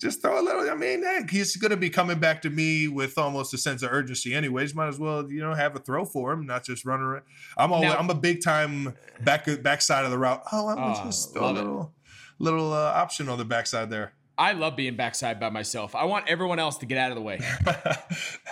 just 0.00 0.22
throw 0.22 0.40
a 0.40 0.42
little. 0.42 0.70
I 0.70 0.74
mean, 0.74 1.04
he's 1.28 1.54
going 1.56 1.70
to 1.70 1.76
be 1.76 1.90
coming 1.90 2.18
back 2.18 2.40
to 2.42 2.50
me 2.50 2.88
with 2.88 3.18
almost 3.18 3.52
a 3.52 3.58
sense 3.58 3.82
of 3.82 3.92
urgency, 3.92 4.32
anyways. 4.34 4.74
Might 4.74 4.88
as 4.88 4.98
well, 4.98 5.30
you 5.30 5.40
know, 5.40 5.52
have 5.52 5.76
a 5.76 5.80
throw 5.80 6.06
for 6.06 6.32
him, 6.32 6.46
not 6.46 6.64
just 6.64 6.86
run 6.86 7.00
around. 7.00 7.24
I'm 7.58 7.74
always, 7.74 7.90
Now- 7.90 7.98
I'm 7.98 8.08
a 8.08 8.14
big 8.14 8.42
time 8.42 8.94
back 9.22 9.46
backside 9.62 10.06
of 10.06 10.10
the 10.10 10.18
route. 10.18 10.42
Oh, 10.50 10.68
I'm 10.68 10.78
Oh, 10.78 11.04
just 11.04 11.34
throw 11.34 11.42
a 11.42 11.44
love 11.44 11.56
it. 11.56 11.60
little 11.60 11.92
little 12.38 12.72
uh, 12.72 12.92
option 12.94 13.28
on 13.28 13.36
the 13.36 13.44
backside 13.44 13.90
there. 13.90 14.14
I 14.38 14.52
love 14.52 14.76
being 14.76 14.96
backside 14.96 15.40
by 15.40 15.50
myself. 15.50 15.94
I 15.94 16.04
want 16.04 16.26
everyone 16.28 16.58
else 16.58 16.78
to 16.78 16.86
get 16.86 16.96
out 16.98 17.10
of 17.10 17.16
the 17.16 17.22
way. 17.22 17.38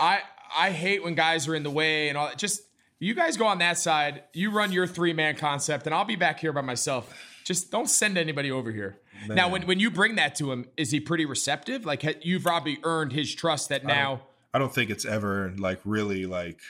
I 0.01 0.20
I 0.57 0.71
hate 0.71 1.03
when 1.03 1.15
guys 1.15 1.49
are 1.49 1.55
in 1.55 1.63
the 1.63 1.71
way 1.71 2.09
and 2.09 2.19
all 2.19 2.29
that. 2.29 2.39
Just 2.39 2.63
you 2.99 3.15
guys 3.15 3.37
go 3.37 3.47
on 3.47 3.59
that 3.59 3.79
side. 3.79 4.25
You 4.33 4.51
run 4.51 4.73
your 4.73 4.87
three 4.87 5.13
man 5.13 5.37
concept, 5.37 5.87
and 5.87 5.95
I'll 5.95 6.05
be 6.05 6.17
back 6.17 6.41
here 6.41 6.53
by 6.53 6.63
myself. 6.63 7.13
Just 7.45 7.71
don't 7.71 7.91
send 7.91 8.17
anybody 8.17 8.51
over 8.51 8.73
here. 8.73 8.99
Now, 9.29 9.49
when, 9.49 9.63
when 9.67 9.81
you 9.81 9.91
bring 9.91 10.17
that 10.17 10.35
to 10.37 10.51
him, 10.51 10.67
is 10.77 10.91
he 10.91 11.01
pretty 11.01 11.25
receptive? 11.25 11.85
Like 11.85 12.25
you've 12.25 12.43
probably 12.43 12.79
earned 12.83 13.13
his 13.13 13.35
trust 13.35 13.69
that 13.69 13.85
now. 13.85 14.23
I 14.53 14.59
don't 14.59 14.73
think 14.73 14.91
it's 14.91 15.05
ever 15.05 15.53
like 15.59 15.81
really 15.85 16.27
like 16.27 16.61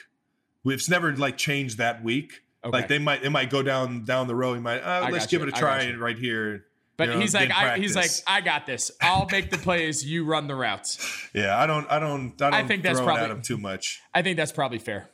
it's 0.65 0.89
never 0.89 1.15
like 1.15 1.37
changed 1.37 1.77
that 1.77 2.03
week. 2.03 2.41
Okay. 2.63 2.77
Like 2.77 2.87
they 2.87 2.97
might 2.97 3.23
it 3.23 3.29
might 3.29 3.49
go 3.49 3.61
down 3.61 4.03
down 4.05 4.27
the 4.27 4.35
road. 4.35 4.55
He 4.55 4.59
might 4.59 4.79
uh, 4.79 5.07
let's 5.11 5.27
give 5.27 5.41
you. 5.41 5.47
it 5.47 5.55
a 5.55 5.57
try 5.57 5.93
right 5.93 6.17
here. 6.17 6.65
But 6.97 7.15
he's 7.15 7.33
like, 7.33 7.51
I, 7.51 7.77
he's 7.77 7.95
like. 7.95 8.09
I 8.25 8.41
got 8.41 8.65
this. 8.65 8.89
I'll 9.01 9.27
make 9.31 9.49
the 9.51 9.57
plays. 9.57 10.05
You 10.05 10.23
run 10.25 10.47
the 10.47 10.55
routes. 10.55 11.27
yeah. 11.33 11.57
I 11.57 11.67
don't 11.67 11.85
I 11.91 11.99
don't 11.99 12.41
I 12.41 12.51
don't 12.51 12.67
think 12.67 12.83
that's 12.83 13.01
probably- 13.01 13.23
at 13.23 13.31
him 13.31 13.41
too 13.41 13.57
much. 13.57 14.01
I 14.13 14.21
think 14.21 14.37
that's 14.37 14.51
probably 14.53 14.79
fair. 14.79 15.09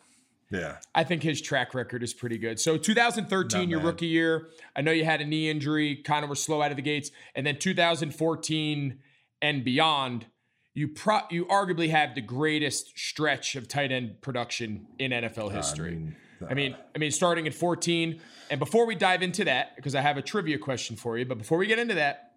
Yeah. 0.52 0.78
I 0.94 1.06
think 1.06 1.24
his 1.24 1.42
track 1.42 1.74
record 1.74 2.04
is 2.04 2.14
pretty 2.14 2.38
good. 2.38 2.60
So 2.60 2.78
2013, 2.78 3.60
Not 3.62 3.68
your 3.70 3.80
bad. 3.80 3.86
rookie 3.86 4.08
year. 4.08 4.50
I 4.76 4.82
know 4.82 4.92
you 4.92 5.06
had 5.06 5.22
a 5.22 5.26
knee 5.26 5.50
injury, 5.50 5.96
kind 5.96 6.24
of 6.26 6.30
were 6.30 6.36
slow 6.36 6.62
out 6.62 6.72
of 6.72 6.76
the 6.76 6.84
gates, 6.84 7.10
and 7.36 7.48
then 7.48 7.58
2014 7.58 9.00
and 9.42 9.64
beyond, 9.64 10.26
you 10.74 10.88
pro- 10.90 11.22
you 11.30 11.46
arguably 11.46 11.90
have 11.90 12.16
the 12.16 12.22
greatest 12.22 12.98
stretch 13.00 13.56
of 13.56 13.68
tight 13.68 13.92
end 13.92 14.22
production 14.22 14.88
in 15.00 15.12
NFL 15.12 15.52
history. 15.54 15.92
mean, 15.92 16.16
I 16.50 16.54
mean, 16.54 16.76
I 16.96 16.98
mean, 17.00 17.12
starting 17.12 17.48
at 17.48 17.54
14. 17.54 18.20
And 18.50 18.60
before 18.60 18.86
we 18.86 18.96
dive 18.96 19.22
into 19.22 19.46
that, 19.46 19.76
because 19.76 19.96
I 19.96 20.02
have 20.02 20.18
a 20.18 20.22
trivia 20.22 20.58
question 20.58 20.96
for 20.96 21.18
you, 21.18 21.26
but 21.26 21.38
before 21.38 21.58
we 21.58 21.68
get 21.68 21.80
into 21.80 21.96
that, 21.96 22.34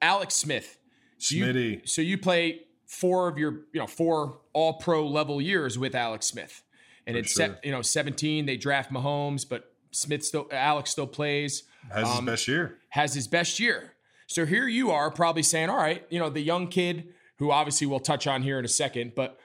Alex 0.00 0.34
Smith. 0.34 0.78
So 1.18 1.34
you, 1.34 1.80
so 1.84 2.02
you 2.02 2.18
play 2.18 2.62
four 2.86 3.28
of 3.28 3.38
your, 3.38 3.62
you 3.72 3.80
know, 3.80 3.86
four 3.86 4.40
all 4.52 4.74
pro 4.74 5.06
level 5.06 5.40
years 5.40 5.78
with 5.78 5.94
Alex 5.94 6.26
Smith. 6.26 6.62
And 7.06 7.16
it's 7.16 7.32
sure. 7.32 7.46
set, 7.48 7.64
you 7.64 7.70
know, 7.72 7.82
17, 7.82 8.46
they 8.46 8.56
draft 8.56 8.92
Mahomes, 8.92 9.48
but 9.48 9.72
Smith 9.92 10.24
still 10.24 10.46
Alex 10.50 10.90
still 10.90 11.06
plays, 11.06 11.62
Has 11.90 12.08
his 12.08 12.18
Um, 12.18 12.26
best 12.26 12.48
year. 12.48 12.78
has 12.90 13.14
his 13.14 13.28
best 13.28 13.58
year. 13.60 13.94
So 14.26 14.44
here 14.44 14.66
you 14.66 14.90
are 14.90 15.10
probably 15.10 15.42
saying, 15.44 15.70
all 15.70 15.76
right, 15.76 16.04
you 16.10 16.18
know, 16.18 16.28
the 16.28 16.40
young 16.40 16.66
kid 16.68 17.14
who 17.38 17.50
obviously 17.52 17.86
we'll 17.86 18.00
touch 18.00 18.26
on 18.26 18.42
here 18.42 18.58
in 18.58 18.64
a 18.64 18.68
second, 18.68 19.12
but 19.14 19.38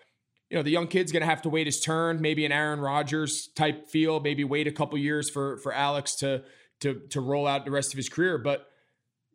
you 0.52 0.58
know, 0.58 0.64
the 0.64 0.70
young 0.70 0.88
kid's 0.88 1.14
going 1.14 1.22
to 1.22 1.28
have 1.28 1.42
to 1.44 1.50
wait 1.50 1.66
his 1.66 1.80
turn, 1.80 2.22
maybe 2.22 2.46
an 2.46 2.52
Aaron 2.52 2.82
Rodgers 2.82 3.48
type 3.56 3.88
feel, 3.88 4.20
maybe 4.20 4.44
wait 4.44 4.68
a 4.68 4.72
couple 4.72 4.98
years 4.98 5.30
for 5.30 5.58
for 5.58 5.74
Alex 5.74 6.14
to 6.16 6.44
to 6.82 7.02
to 7.10 7.22
roll 7.22 7.48
out 7.48 7.64
the 7.64 7.72
rest 7.72 7.94
of 7.94 7.98
his 7.98 8.10
career, 8.10 8.38
but 8.38 8.68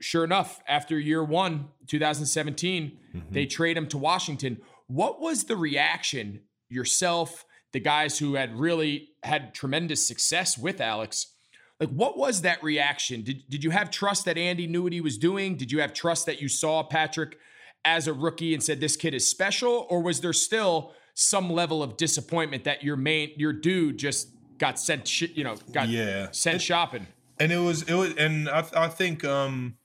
sure 0.01 0.25
enough, 0.25 0.61
after 0.69 0.99
year 0.99 1.25
1, 1.25 1.69
2017, 1.87 2.99
mm-hmm. 3.15 3.33
they 3.33 3.47
trade 3.47 3.79
him 3.79 3.87
to 3.89 3.99
Washington. 3.99 4.59
What 4.89 5.21
was 5.21 5.45
the 5.45 5.57
reaction 5.57 6.43
yourself, 6.69 7.47
the 7.73 7.81
guys 7.81 8.19
who 8.19 8.35
had 8.35 8.59
really 8.59 9.09
had 9.23 9.55
tremendous 9.55 10.07
success 10.07 10.59
with 10.59 10.81
Alex? 10.83 11.33
Like, 11.81 11.91
what 11.91 12.17
was 12.17 12.43
that 12.43 12.63
reaction? 12.63 13.23
Did, 13.23 13.49
did 13.49 13.65
you 13.65 13.71
have 13.71 13.91
trust 13.91 14.25
that 14.25 14.39
Andy 14.39 14.67
knew 14.67 14.83
what 14.83 14.93
he 14.93 15.01
was 15.01 15.19
doing? 15.19 15.57
Did 15.57 15.73
you 15.73 15.81
have 15.81 15.93
trust 15.93 16.27
that 16.27 16.41
you 16.41 16.49
saw 16.49 16.83
Patrick 16.83 17.39
as 17.85 18.07
a 18.07 18.13
rookie 18.13 18.55
and 18.55 18.63
said 18.63 18.81
this 18.81 18.97
kid 18.97 19.15
is 19.15 19.29
special? 19.29 19.87
Or 19.91 20.03
was 20.03 20.21
there 20.21 20.33
still 20.33 20.93
some 21.19 21.51
level 21.51 21.83
of 21.83 21.97
disappointment 21.97 22.65
that 22.65 22.85
your 22.85 22.95
main 22.95 23.33
your 23.37 23.51
dude 23.53 23.97
just 23.99 24.29
got 24.59 24.79
sent 24.79 25.09
sh- 25.09 25.25
you 25.35 25.43
know 25.43 25.57
got 25.73 25.89
Yeah. 25.89 26.29
sent 26.31 26.57
It- 26.57 26.63
shopping? 26.63 27.07
and 27.41 27.51
it 27.51 27.57
was 27.59 27.83
it 27.85 27.95
was 27.95 28.15
and 28.17 28.49
I, 28.51 28.65
I 28.77 28.89
think 28.89 29.25
um 29.25 29.77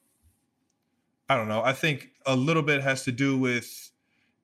i 1.29 1.35
don't 1.37 1.47
know. 1.47 1.61
I 1.63 1.71
think 1.73 2.09
a 2.25 2.35
little 2.35 2.63
bit 2.63 2.81
has 2.81 3.03
to 3.05 3.11
do 3.13 3.37
with 3.37 3.91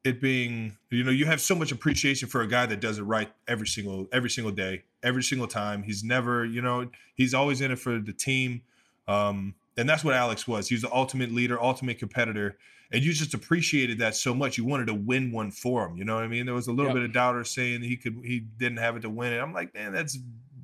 it 0.06 0.22
being 0.22 0.78
you 0.90 1.04
know 1.04 1.12
you 1.12 1.26
have 1.26 1.42
so 1.42 1.54
much 1.56 1.74
appreciation 1.74 2.30
for 2.30 2.42
a 2.42 2.48
guy 2.48 2.66
that 2.66 2.80
does 2.80 2.98
it 3.00 3.04
right 3.04 3.30
every 3.50 3.68
single 3.68 4.08
every 4.14 4.30
single 4.30 4.54
day 4.54 4.84
every 5.04 5.24
single 5.24 5.48
time. 5.48 5.84
He's 5.84 6.04
never 6.06 6.46
you 6.46 6.62
know 6.62 6.90
he's 7.16 7.34
always 7.34 7.60
in 7.60 7.72
it 7.72 7.80
for 7.80 8.00
the 8.00 8.14
team. 8.14 8.62
Um 9.10 9.56
and 9.76 9.88
that's 9.90 10.06
what 10.06 10.14
alex 10.14 10.48
was. 10.48 10.70
He 10.70 10.76
was 10.76 10.84
the 10.84 10.94
ultimate 10.94 11.34
leader 11.34 11.62
ultimate 11.62 12.00
competitor 12.00 12.58
and 12.92 13.04
you 13.04 13.12
just 13.14 13.34
appreciated 13.34 14.00
that 14.00 14.16
so 14.16 14.34
much 14.34 14.58
you 14.58 14.66
wanted 14.66 14.88
to 14.88 14.94
win 14.94 15.32
one 15.32 15.52
for 15.52 15.88
him 15.88 15.98
you 15.98 16.04
know 16.06 16.16
what 16.16 16.24
i 16.24 16.28
mean 16.28 16.46
there 16.46 16.56
was 16.56 16.68
a 16.68 16.72
little 16.72 16.86
Yep. 16.88 16.94
bit 16.96 17.04
of 17.04 17.14
doubters 17.14 17.52
saying 17.52 17.82
he 17.82 17.98
could 17.98 18.20
he 18.24 18.40
didn't 18.40 18.78
have 18.78 18.96
it 18.96 19.02
to 19.02 19.10
win 19.10 19.34
it 19.34 19.40
i'm 19.40 19.54
like 19.54 19.74
man 19.74 19.94
that's 19.94 20.18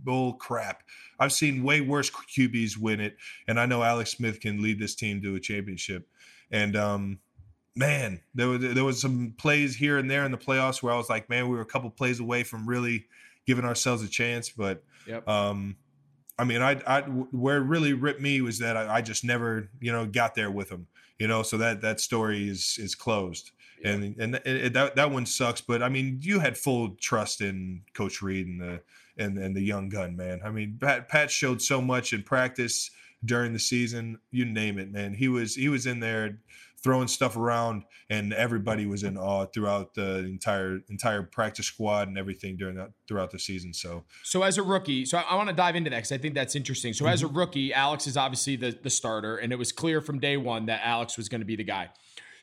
bull 0.03 0.34
crap 0.34 0.84
I've 1.19 1.32
seen 1.32 1.63
way 1.63 1.80
worse 1.80 2.09
QBs 2.09 2.78
win 2.78 2.99
it, 2.99 3.15
and 3.47 3.57
I 3.59 3.65
know 3.65 3.84
Alex 3.84 4.11
Smith 4.11 4.41
can 4.41 4.61
lead 4.61 4.80
this 4.80 4.95
team 4.95 5.21
to 5.21 5.36
a 5.36 5.39
championship. 5.39 6.07
And 6.51 6.76
um, 6.76 7.19
man, 7.76 8.19
there 8.36 8.47
was 8.49 8.59
there 8.61 8.84
was 8.84 8.99
some 8.99 9.34
plays 9.38 9.76
here 9.76 9.97
and 9.97 10.09
there 10.11 10.26
in 10.26 10.32
the 10.32 10.38
playoffs 10.38 10.84
where 10.84 10.91
I 10.91 10.97
was 10.97 11.09
like, 11.09 11.30
man, 11.30 11.47
we 11.47 11.55
were 11.55 11.61
a 11.61 11.65
couple 11.65 11.89
plays 11.91 12.19
away 12.19 12.43
from 12.43 12.67
really 12.67 13.05
giving 13.45 13.63
ourselves 13.63 14.03
a 14.03 14.09
chance. 14.09 14.49
But 14.49 14.84
Yep. 15.07 15.28
um, 15.30 15.78
I 16.38 16.43
mean, 16.45 16.61
I, 16.61 16.82
I 16.86 17.01
where 17.03 17.57
it 17.57 17.65
really 17.65 17.93
ripped 17.93 18.19
me 18.21 18.41
was 18.41 18.59
that 18.59 18.76
I, 18.76 18.95
I 18.95 19.01
just 19.01 19.24
never, 19.24 19.69
you 19.80 19.91
know, 19.91 20.05
got 20.05 20.36
there 20.36 20.51
with 20.51 20.69
him. 20.69 20.88
You 21.20 21.28
know, 21.28 21.43
so 21.43 21.57
that 21.57 21.82
that 21.82 21.99
story 21.99 22.49
is 22.49 22.78
is 22.80 22.95
closed. 22.95 23.51
And 23.86 24.16
and 24.18 24.36
it, 24.36 24.45
it- 24.45 24.74
that 24.74 24.95
that 24.95 25.11
one 25.11 25.26
sucks. 25.26 25.61
But 25.61 25.84
I 25.84 25.89
mean, 25.89 26.20
you 26.22 26.39
had 26.39 26.57
full 26.57 26.95
trust 27.01 27.41
in 27.41 27.82
Coach 27.93 28.22
Reid 28.22 28.47
and 28.47 28.61
the 28.61 28.82
and 29.18 29.38
and 29.38 29.55
the 29.55 29.61
young 29.61 29.89
gun 29.89 30.16
man. 30.16 30.41
I 30.43 30.49
mean, 30.51 30.78
Pat 30.80 31.09
Pat 31.09 31.30
showed 31.30 31.61
so 31.61 31.82
much 31.82 32.14
in 32.14 32.24
practice 32.24 32.89
during 33.26 33.53
the 33.53 33.59
season. 33.59 34.19
You 34.32 34.45
name 34.45 34.78
it, 34.80 34.91
man. 34.91 35.13
He 35.13 35.28
was 35.28 35.55
he 35.55 35.69
was 35.69 35.86
in 35.86 35.99
there 35.99 36.39
throwing 36.84 37.07
stuff 37.07 37.38
around, 37.38 37.84
and 38.09 38.34
everybody 38.34 38.86
was 38.86 39.03
in 39.03 39.17
awe 39.17 39.45
throughout 39.45 39.93
the 39.93 40.19
entire 40.19 40.82
entire 40.89 41.24
practice 41.24 41.65
squad 41.65 42.09
and 42.09 42.17
everything 42.17 42.57
during 42.57 42.76
that 42.76 42.91
throughout 43.07 43.32
the 43.32 43.39
season. 43.39 43.74
So 43.74 44.03
So 44.24 44.43
as 44.43 44.57
a 44.57 44.63
rookie, 44.63 45.05
so 45.05 45.17
I, 45.17 45.21
I 45.21 45.36
want 45.36 45.49
to 45.49 45.55
dive 45.55 45.76
into 45.76 45.89
that 45.89 45.97
because 45.97 46.11
I 46.11 46.17
think 46.17 46.36
that's 46.36 46.55
interesting. 46.55 46.93
So 46.93 47.07
as 47.07 47.24
a 47.24 47.26
mm-hmm. 47.26 47.38
rookie, 47.38 47.74
Alex 47.74 48.07
is 48.07 48.17
obviously 48.17 48.55
the 48.55 48.78
the 48.82 48.89
starter, 48.89 49.38
and 49.38 49.51
it 49.53 49.57
was 49.57 49.71
clear 49.71 50.01
from 50.01 50.19
day 50.19 50.38
one 50.38 50.65
that 50.65 50.82
Alex 50.84 51.17
was 51.17 51.30
going 51.30 51.41
to 51.41 51.45
be 51.45 51.55
the 51.55 51.63
guy. 51.63 51.89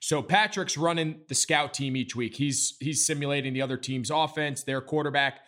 So 0.02 0.22
Patrick's 0.22 0.78
running 0.78 1.20
the 1.28 1.34
scout 1.34 1.74
team 1.74 1.94
each 1.94 2.16
week. 2.16 2.36
He's 2.36 2.76
he's 2.80 3.04
simulating 3.04 3.52
the 3.52 3.62
other 3.62 3.76
team's 3.76 4.10
offense, 4.10 4.62
their 4.62 4.80
quarterback. 4.80 5.40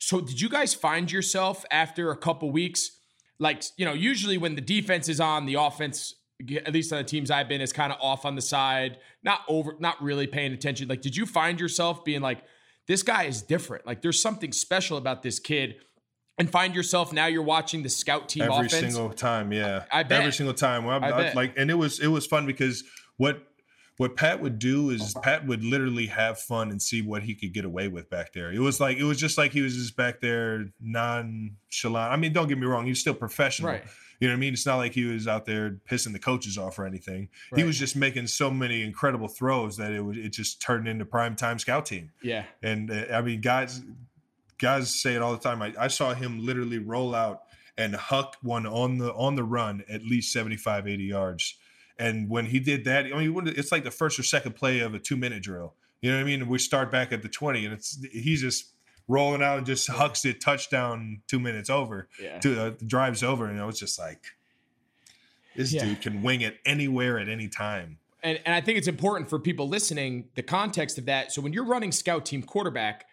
So 0.00 0.20
did 0.20 0.40
you 0.40 0.48
guys 0.48 0.74
find 0.74 1.12
yourself 1.12 1.64
after 1.70 2.10
a 2.10 2.16
couple 2.16 2.50
weeks 2.50 2.98
like 3.42 3.62
you 3.76 3.84
know, 3.84 3.92
usually 3.92 4.38
when 4.38 4.54
the 4.54 4.60
defense 4.60 5.08
is 5.08 5.20
on, 5.20 5.46
the 5.46 5.54
offense, 5.54 6.14
at 6.64 6.72
least 6.72 6.92
on 6.92 6.98
the 6.98 7.04
teams 7.04 7.30
I've 7.30 7.48
been, 7.48 7.60
is 7.60 7.72
kind 7.72 7.92
of 7.92 7.98
off 8.00 8.24
on 8.24 8.36
the 8.36 8.42
side, 8.42 8.98
not 9.22 9.40
over, 9.48 9.74
not 9.80 10.00
really 10.02 10.26
paying 10.26 10.52
attention. 10.52 10.88
Like, 10.88 11.02
did 11.02 11.16
you 11.16 11.26
find 11.26 11.60
yourself 11.60 12.04
being 12.04 12.20
like, 12.22 12.42
this 12.86 13.02
guy 13.02 13.24
is 13.24 13.42
different? 13.42 13.86
Like, 13.86 14.00
there's 14.00 14.22
something 14.22 14.52
special 14.52 14.96
about 14.96 15.22
this 15.22 15.38
kid. 15.38 15.76
And 16.38 16.50
find 16.50 16.74
yourself 16.74 17.12
now 17.12 17.26
you're 17.26 17.42
watching 17.42 17.82
the 17.82 17.90
scout 17.90 18.28
team 18.30 18.44
every 18.44 18.66
offense. 18.66 18.94
single 18.94 19.10
time. 19.10 19.52
Yeah, 19.52 19.84
I 19.92 20.02
bet. 20.02 20.20
every 20.20 20.32
single 20.32 20.54
time. 20.54 20.86
Well, 20.86 21.04
I 21.04 21.10
I- 21.10 21.32
like, 21.34 21.54
and 21.58 21.70
it 21.70 21.74
was 21.74 22.00
it 22.00 22.06
was 22.06 22.26
fun 22.26 22.46
because 22.46 22.82
what 23.18 23.42
what 23.98 24.16
Pat 24.16 24.40
would 24.40 24.58
do 24.58 24.90
is 24.90 25.14
Pat 25.22 25.46
would 25.46 25.62
literally 25.62 26.06
have 26.06 26.38
fun 26.38 26.70
and 26.70 26.80
see 26.80 27.02
what 27.02 27.22
he 27.22 27.34
could 27.34 27.52
get 27.52 27.64
away 27.64 27.88
with 27.88 28.08
back 28.08 28.32
there. 28.32 28.50
It 28.50 28.58
was 28.58 28.80
like 28.80 28.96
it 28.96 29.04
was 29.04 29.18
just 29.18 29.36
like 29.38 29.52
he 29.52 29.60
was 29.60 29.76
just 29.76 29.96
back 29.96 30.20
there 30.20 30.66
nonchalant. 30.80 32.12
I 32.12 32.16
mean, 32.16 32.32
don't 32.32 32.48
get 32.48 32.58
me 32.58 32.66
wrong, 32.66 32.84
he 32.84 32.90
was 32.90 33.00
still 33.00 33.14
professional. 33.14 33.72
Right. 33.72 33.84
You 34.18 34.28
know 34.28 34.34
what 34.34 34.38
I 34.38 34.40
mean? 34.40 34.52
It's 34.52 34.66
not 34.66 34.76
like 34.76 34.92
he 34.92 35.04
was 35.04 35.26
out 35.26 35.46
there 35.46 35.80
pissing 35.90 36.12
the 36.12 36.18
coaches 36.20 36.56
off 36.56 36.78
or 36.78 36.86
anything. 36.86 37.28
He 37.56 37.64
was 37.64 37.76
just 37.76 37.96
making 37.96 38.28
so 38.28 38.52
many 38.52 38.82
incredible 38.82 39.26
throws 39.26 39.76
that 39.78 39.90
it 39.90 40.00
would 40.00 40.16
it 40.16 40.28
just 40.28 40.62
turned 40.62 40.86
into 40.86 41.04
prime 41.04 41.34
time 41.34 41.58
scout 41.58 41.86
team. 41.86 42.12
Yeah. 42.22 42.44
And 42.62 42.90
uh, 42.90 43.06
I 43.12 43.20
mean, 43.20 43.40
guys, 43.40 43.82
guys 44.58 44.94
say 44.94 45.16
it 45.16 45.22
all 45.22 45.32
the 45.32 45.40
time. 45.40 45.60
I, 45.60 45.74
I 45.76 45.88
saw 45.88 46.14
him 46.14 46.46
literally 46.46 46.78
roll 46.78 47.16
out 47.16 47.42
and 47.76 47.96
huck 47.96 48.36
one 48.42 48.64
on 48.64 48.98
the 48.98 49.12
on 49.12 49.34
the 49.34 49.44
run 49.44 49.82
at 49.88 50.04
least 50.04 50.32
75, 50.32 50.86
80 50.86 51.02
yards. 51.02 51.56
And 51.98 52.28
when 52.28 52.46
he 52.46 52.58
did 52.58 52.84
that, 52.84 53.06
I 53.06 53.26
mean, 53.26 53.48
it's 53.48 53.70
like 53.72 53.84
the 53.84 53.90
first 53.90 54.18
or 54.18 54.22
second 54.22 54.54
play 54.54 54.80
of 54.80 54.94
a 54.94 54.98
two 54.98 55.16
minute 55.16 55.42
drill. 55.42 55.74
You 56.00 56.10
know 56.10 56.16
what 56.16 56.22
I 56.22 56.26
mean? 56.26 56.48
We 56.48 56.58
start 56.58 56.90
back 56.90 57.12
at 57.12 57.22
the 57.22 57.28
20 57.28 57.64
and 57.64 57.74
it's 57.74 58.04
he's 58.12 58.40
just 58.40 58.70
rolling 59.08 59.42
out 59.42 59.58
and 59.58 59.66
just 59.66 59.88
hucks 59.88 60.24
it 60.24 60.40
touchdown 60.40 61.22
two 61.28 61.38
minutes 61.38 61.70
over 61.70 62.08
Yeah. 62.20 62.38
to 62.40 62.62
uh, 62.66 62.70
drives 62.86 63.22
over. 63.22 63.46
And 63.46 63.58
it 63.58 63.64
was 63.64 63.78
just 63.78 63.98
like, 63.98 64.24
this 65.56 65.72
Yeah. 65.72 65.84
dude 65.84 66.00
can 66.00 66.22
wing 66.22 66.40
it 66.40 66.58
anywhere 66.64 67.18
at 67.18 67.28
any 67.28 67.48
time. 67.48 67.98
and, 68.22 68.40
and 68.46 68.54
I 68.54 68.60
think 68.60 68.78
it's 68.78 68.88
important 68.88 69.28
for 69.28 69.38
people 69.38 69.68
listening 69.68 70.28
the 70.34 70.42
context 70.42 70.96
of 70.98 71.06
that. 71.06 71.32
So 71.32 71.42
when 71.42 71.52
you're 71.52 71.64
running 71.66 71.92
scout 71.92 72.24
team 72.24 72.42
quarterback, 72.42 73.04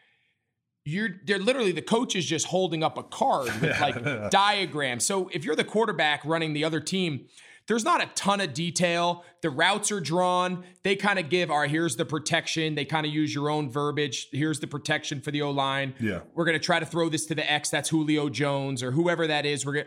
you're 0.85 1.09
they're 1.25 1.39
literally 1.39 1.71
the 1.71 1.81
coach 1.81 2.15
is 2.15 2.25
just 2.25 2.47
holding 2.47 2.83
up 2.83 2.97
a 2.97 3.03
card 3.03 3.51
with 3.61 3.79
like 3.81 4.31
diagrams. 4.31 5.05
So 5.05 5.27
if 5.33 5.43
you're 5.43 5.55
the 5.55 5.63
quarterback 5.63 6.23
running 6.25 6.53
the 6.53 6.63
other 6.63 6.79
team, 6.79 7.25
there's 7.69 7.85
not 7.85 8.01
a 8.01 8.07
ton 8.15 8.41
of 8.41 8.55
detail. 8.55 9.23
The 9.43 9.51
routes 9.51 9.91
are 9.91 9.99
drawn. 9.99 10.63
They 10.81 10.95
kind 10.95 11.19
of 11.19 11.29
give, 11.29 11.51
all 11.51 11.59
right, 11.59 11.69
here's 11.69 11.95
the 11.97 12.03
protection. 12.03 12.73
They 12.73 12.83
kind 12.83 13.05
of 13.05 13.13
use 13.13 13.33
your 13.33 13.47
own 13.47 13.69
verbiage. 13.69 14.27
Here's 14.31 14.59
the 14.59 14.65
protection 14.65 15.21
for 15.21 15.29
the 15.29 15.43
O 15.43 15.51
line. 15.51 15.93
Yeah. 15.99 16.21
We're 16.33 16.45
gonna 16.45 16.57
try 16.57 16.79
to 16.79 16.85
throw 16.85 17.09
this 17.09 17.27
to 17.27 17.35
the 17.35 17.49
X. 17.49 17.69
That's 17.69 17.89
Julio 17.89 18.27
Jones 18.27 18.81
or 18.81 18.91
whoever 18.91 19.27
that 19.27 19.45
is. 19.45 19.67
We're 19.67 19.73
gonna. 19.73 19.85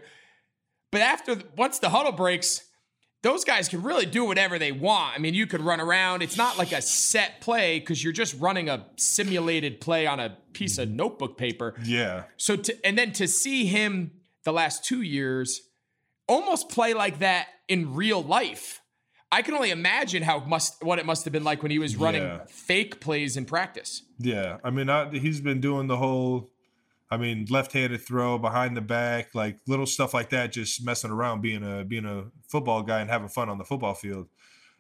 But 0.93 1.01
after 1.01 1.37
once 1.57 1.81
the 1.81 1.89
huddle 1.89 2.13
breaks, 2.13 2.63
those 3.25 3.45
guys 3.45 3.69
can 3.69 3.83
really 3.83 4.07
do 4.07 4.25
whatever 4.25 4.61
they 4.61 4.71
want. 4.71 5.17
I 5.17 5.19
mean, 5.19 5.35
you 5.35 5.49
could 5.49 5.61
run 5.61 5.81
around. 5.81 6.23
It's 6.23 6.37
not 6.37 6.57
like 6.59 6.71
a 6.71 6.83
set 6.83 7.41
play 7.41 7.81
because 7.81 8.05
you're 8.05 8.13
just 8.13 8.39
running 8.41 8.69
a 8.69 8.87
simulated 8.95 9.81
play 9.81 10.07
on 10.07 10.21
a 10.21 10.39
piece 10.53 10.79
of 10.79 10.87
mm-hmm. 10.87 10.99
notebook 10.99 11.37
paper. 11.37 11.75
Yeah. 11.85 12.25
So 12.37 12.55
to 12.55 12.87
and 12.87 12.97
then 12.97 13.13
to 13.15 13.27
see 13.27 13.67
him 13.67 14.13
the 14.45 14.53
last 14.53 14.85
two 14.85 15.03
years 15.03 15.63
almost 16.33 16.69
play 16.69 16.95
like 16.95 17.19
that 17.21 17.49
in 17.69 17.95
real 17.95 18.23
life. 18.23 18.81
I 19.31 19.43
can 19.43 19.55
only 19.55 19.71
imagine 19.71 20.23
how 20.23 20.41
must 20.41 20.83
what 20.83 20.99
it 20.99 21.07
must 21.07 21.25
have 21.25 21.33
been 21.33 21.45
like 21.45 21.63
when 21.63 21.71
he 21.71 21.79
was 21.79 21.97
running 21.97 22.23
Yeah. 22.23 22.41
fake 22.49 23.01
plays 23.01 23.37
in 23.37 23.45
practice. 23.47 24.03
Yeah, 24.19 24.59
I 24.63 24.71
mean, 24.71 24.91
I, 24.91 25.11
he's 25.11 25.41
been 25.41 25.61
doing 25.61 25.87
the 25.87 25.97
whole, 25.97 26.51
I 27.11 27.17
mean, 27.17 27.47
left-handed 27.49 28.01
throw 28.03 28.37
behind 28.39 28.77
the 28.77 28.83
back, 28.83 29.35
like 29.35 29.59
little 29.67 29.87
stuff 29.87 30.13
like 30.13 30.31
that, 30.31 30.53
just 30.53 30.85
messing 30.85 31.11
around, 31.11 31.41
being 31.41 31.63
a 31.65 31.85
being 31.85 32.05
a 32.05 32.27
football 32.49 32.83
guy 32.83 33.01
and 33.01 33.11
having 33.11 33.29
fun 33.29 33.49
on 33.49 33.59
the 33.59 33.65
football 33.65 33.95
field. 33.95 34.29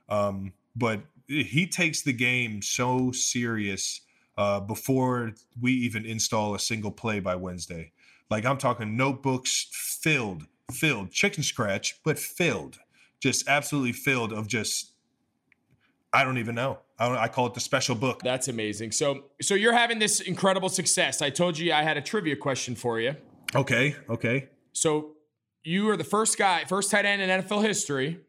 Um, 0.08 0.52
but 0.76 1.00
he 1.28 1.66
takes 1.66 2.02
the 2.02 2.12
game 2.12 2.60
so 2.62 3.10
serious 3.12 4.02
uh, 4.36 4.60
before 4.60 5.32
we 5.60 5.72
even 5.72 6.04
install 6.04 6.54
a 6.54 6.58
single 6.58 6.90
play 6.90 7.20
by 7.20 7.36
Wednesday. 7.36 7.92
Like 8.28 8.44
I'm 8.44 8.58
talking 8.58 8.96
notebooks 8.98 9.68
filled, 9.72 10.46
filled, 10.70 11.10
chicken 11.10 11.42
scratch, 11.42 12.00
but 12.04 12.18
filled, 12.18 12.78
just 13.20 13.48
absolutely 13.48 13.92
filled 13.92 14.32
of 14.32 14.46
just. 14.46 14.90
I 16.14 16.24
don't 16.24 16.36
even 16.36 16.54
know. 16.54 16.78
I, 16.98 17.08
don't, 17.08 17.16
I 17.16 17.28
call 17.28 17.46
it 17.46 17.54
the 17.54 17.60
special 17.60 17.94
book. 17.94 18.20
That's 18.22 18.48
amazing. 18.48 18.92
So 18.92 19.24
so 19.40 19.54
you're 19.54 19.72
having 19.72 19.98
this 19.98 20.20
incredible 20.20 20.68
success. 20.68 21.22
I 21.22 21.30
told 21.30 21.58
you 21.58 21.72
I 21.72 21.82
had 21.82 21.96
a 21.96 22.02
trivia 22.02 22.36
question 22.36 22.74
for 22.74 23.00
you. 23.00 23.16
Okay. 23.54 23.96
Okay. 24.08 24.48
So 24.72 25.12
you 25.64 25.88
are 25.90 25.96
the 25.96 26.04
first 26.04 26.38
guy, 26.38 26.64
first 26.64 26.90
tight 26.90 27.04
end 27.04 27.22
in 27.22 27.28
NFL 27.28 27.62
history, 27.64 28.20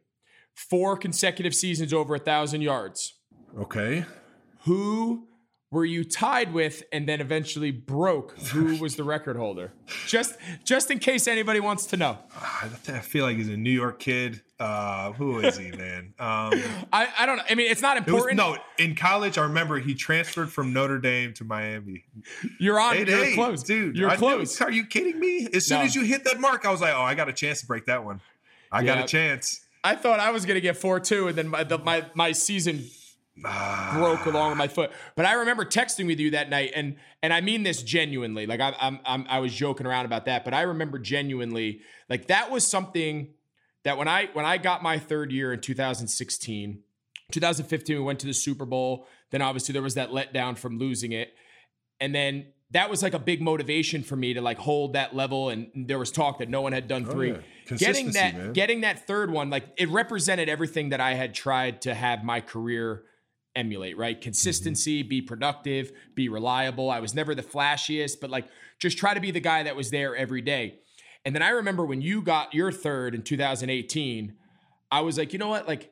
four 0.54 0.98
consecutive 0.98 1.54
seasons 1.54 1.94
over 1.94 2.16
a 2.16 2.20
thousand 2.20 2.62
yards. 2.62 3.14
Okay. 3.60 4.06
Who 4.66 5.28
were 5.74 5.84
you 5.86 6.04
tied 6.04 6.54
with 6.54 6.84
and 6.92 7.10
then 7.10 7.20
eventually 7.20 7.72
broke? 7.72 8.38
Who 8.50 8.78
was 8.78 8.96
the 8.96 9.04
record 9.04 9.36
holder? 9.36 9.72
Just 10.06 10.36
just 10.64 10.92
in 10.92 11.00
case 11.00 11.28
anybody 11.28 11.60
wants 11.60 11.88
to 11.88 11.98
know. 11.98 12.20
I 12.40 12.70
I 12.88 13.00
feel 13.00 13.26
like 13.26 13.38
he's 13.38 13.50
a 13.50 13.58
New 13.58 13.72
York 13.72 13.98
kid. 14.00 14.42
Uh, 14.60 15.12
who 15.14 15.40
is 15.40 15.58
he, 15.58 15.72
man? 15.72 16.14
Um, 16.20 16.54
I, 16.94 17.08
I 17.18 17.26
don't 17.26 17.38
know. 17.38 17.44
I 17.50 17.56
mean, 17.56 17.70
it's 17.70 17.82
not 17.82 17.98
it 17.98 18.06
was, 18.06 18.14
important. 18.14 18.38
no, 18.38 18.58
in 18.78 18.96
college, 18.96 19.38
I 19.38 19.44
remember 19.44 19.80
he 19.80 19.94
transferred 19.96 20.52
from 20.52 20.72
Notre 20.72 21.00
Dame 21.00 21.34
to 21.34 21.44
Miami. 21.44 22.06
you're 22.60 22.80
on. 22.80 22.96
Hey, 22.96 23.06
you're 23.06 23.26
hey, 23.26 23.34
close, 23.34 23.64
dude. 23.64 23.98
You're 23.98 24.10
I 24.10 24.14
knew- 24.14 24.20
close. 24.20 24.62
Are 24.62 24.72
you 24.72 24.86
kidding 24.86 25.20
me? 25.20 25.50
As 25.54 25.66
soon 25.66 25.80
No. 25.80 25.84
as 25.86 25.96
you 25.96 26.04
hit 26.04 26.24
that 26.26 26.40
mark, 26.40 26.66
I 26.66 26.72
was 26.72 26.80
like, 26.82 26.94
oh, 26.96 27.02
I 27.02 27.16
got 27.16 27.28
a 27.28 27.34
chance 27.34 27.60
to 27.62 27.66
break 27.68 27.88
that 27.88 28.06
one. 28.06 28.22
I 28.72 28.84
got 28.84 29.00
a 29.00 29.08
chance. 29.08 29.60
I 29.84 29.96
thought 29.96 30.20
I 30.22 30.30
was 30.32 30.46
gonna 30.46 30.62
get 30.62 30.78
four 30.78 31.00
two, 31.02 31.28
and 31.28 31.36
then 31.38 31.48
my 31.50 31.64
the, 31.66 31.78
my 31.80 32.06
my 32.14 32.32
season 32.32 32.86
broke 33.36 34.26
along 34.26 34.50
with 34.50 34.58
my 34.58 34.68
foot. 34.68 34.92
But 35.16 35.26
I 35.26 35.34
remember 35.34 35.66
texting 35.66 36.08
with 36.08 36.20
you 36.20 36.32
that 36.32 36.50
night, 36.50 36.72
and 36.76 36.96
and 37.22 37.34
I 37.34 37.42
mean 37.42 37.64
this 37.64 37.82
genuinely. 37.82 38.46
Like 38.46 38.60
I, 38.60 38.76
I'm, 38.80 39.00
I'm 39.06 39.26
I 39.30 39.40
was 39.40 39.54
joking 39.54 39.88
around 39.88 40.06
about 40.06 40.26
that, 40.26 40.44
but 40.46 40.54
I 40.54 40.62
remember 40.62 41.00
genuinely 41.00 41.82
like 42.10 42.28
that 42.28 42.52
was 42.52 42.66
something 42.66 43.34
that 43.84 43.98
when 43.98 44.08
I 44.08 44.30
when 44.34 44.46
I 44.46 44.58
got 44.58 44.84
my 44.84 45.00
third 45.00 45.32
year 45.32 45.52
in 45.54 45.62
2016, 45.62 46.84
2015 47.32 47.98
we 47.98 48.04
went 48.04 48.20
to 48.20 48.28
the 48.28 48.34
Super 48.34 48.66
Bowl. 48.66 49.08
Then 49.32 49.42
obviously 49.42 49.74
there 49.74 49.82
was 49.82 49.96
that 49.96 50.12
letdown 50.12 50.58
from 50.58 50.78
losing 50.78 51.12
it, 51.12 51.34
and 52.00 52.14
then 52.14 52.48
that 52.70 52.90
was 52.90 53.02
like 53.02 53.14
a 53.14 53.20
big 53.20 53.42
motivation 53.42 54.04
for 54.04 54.16
me 54.16 54.34
to 54.34 54.42
like 54.42 54.58
hold 54.58 54.94
that 54.94 55.16
level. 55.16 55.50
And 55.50 55.70
there 55.88 55.98
was 55.98 56.12
talk 56.12 56.40
that 56.40 56.50
no 56.50 56.62
one 56.62 56.72
had 56.72 56.88
done 56.88 57.06
oh, 57.08 57.12
three. 57.12 57.32
Oh, 57.32 57.40
yeah. 57.72 57.78
Getting 57.78 58.12
that 58.12 58.36
man. 58.36 58.54
getting 58.54 58.82
that 58.82 59.08
third 59.08 59.32
one, 59.32 59.50
like 59.50 59.66
it 59.78 59.90
represented 59.90 60.50
everything 60.50 60.90
that 60.90 61.00
I 61.00 61.16
had 61.16 61.34
tried 61.34 61.82
to 61.84 61.96
have 61.96 62.24
my 62.24 62.40
career 62.42 63.04
emulate, 63.56 63.98
right? 63.98 64.20
Consistency, 64.20 65.04
be 65.04 65.22
productive, 65.22 65.92
be 66.16 66.30
reliable. 66.30 66.90
I 66.90 67.00
was 67.00 67.14
never 67.14 67.36
the 67.36 67.44
flashiest, 67.44 68.20
but 68.20 68.30
like 68.30 68.48
just 68.80 68.98
try 68.98 69.14
to 69.14 69.20
be 69.20 69.32
the 69.32 69.40
guy 69.40 69.64
that 69.64 69.76
was 69.76 69.92
there 69.92 70.16
every 70.16 70.42
day. 70.42 70.80
And 71.26 71.34
then 71.34 71.42
I 71.42 71.50
remember 71.50 71.86
when 71.86 72.02
you 72.02 72.22
got 72.22 72.54
your 72.54 72.72
third 72.72 73.16
in 73.16 73.22
2018, 73.22 74.34
I 74.92 75.02
was 75.02 75.18
like, 75.18 75.34
you 75.34 75.40
know 75.40 75.48
what? 75.50 75.68
Like 75.68 75.92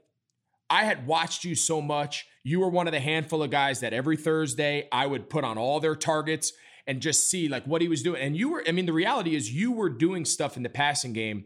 I 0.70 0.84
had 0.86 1.06
watched 1.08 1.44
you 1.44 1.56
so 1.56 1.82
much. 1.82 2.26
You 2.44 2.60
were 2.60 2.70
one 2.70 2.88
of 2.88 2.94
the 2.94 3.00
handful 3.00 3.44
of 3.44 3.52
guys 3.52 3.80
that 3.82 3.94
every 3.94 4.18
Thursday 4.18 4.88
I 4.92 5.06
would 5.06 5.30
put 5.30 5.44
on 5.44 5.58
all 5.58 5.80
their 5.80 5.96
targets 5.96 6.54
and 6.88 7.02
just 7.02 7.30
see 7.30 7.48
like 7.48 7.66
what 7.66 7.82
he 7.82 7.88
was 7.88 8.02
doing. 8.02 8.22
And 8.22 8.36
you 8.36 8.50
were, 8.50 8.64
I 8.68 8.72
mean, 8.72 8.88
the 8.88 8.94
reality 8.94 9.36
is 9.36 9.54
you 9.54 9.72
were 9.72 9.90
doing 9.90 10.26
stuff 10.26 10.58
in 10.58 10.64
the 10.64 10.70
passing 10.70 11.14
game 11.14 11.46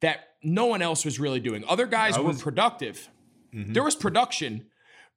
that 0.00 0.20
no 0.42 0.66
one 0.66 0.80
else 0.80 1.04
was 1.04 1.18
really 1.20 1.40
doing. 1.40 1.64
Other 1.68 1.86
guys 1.86 2.16
I 2.16 2.20
were 2.20 2.28
was- 2.28 2.36
Mm-hmm. 2.36 2.44
productive. 2.44 3.08
There 3.52 3.82
was 3.82 3.96
production, 3.96 4.66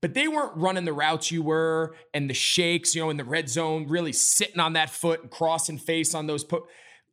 but 0.03 0.13
they 0.13 0.27
weren't 0.27 0.51
running 0.57 0.83
the 0.83 0.91
routes 0.91 1.31
you 1.31 1.41
were 1.41 1.95
and 2.13 2.29
the 2.29 2.33
shakes, 2.33 2.93
you 2.93 3.01
know, 3.01 3.09
in 3.09 3.15
the 3.15 3.23
red 3.23 3.47
zone, 3.47 3.87
really 3.87 4.11
sitting 4.11 4.59
on 4.59 4.73
that 4.73 4.89
foot 4.89 5.21
and 5.21 5.31
crossing 5.31 5.77
face 5.77 6.13
on 6.13 6.27
those 6.27 6.43
put. 6.43 6.63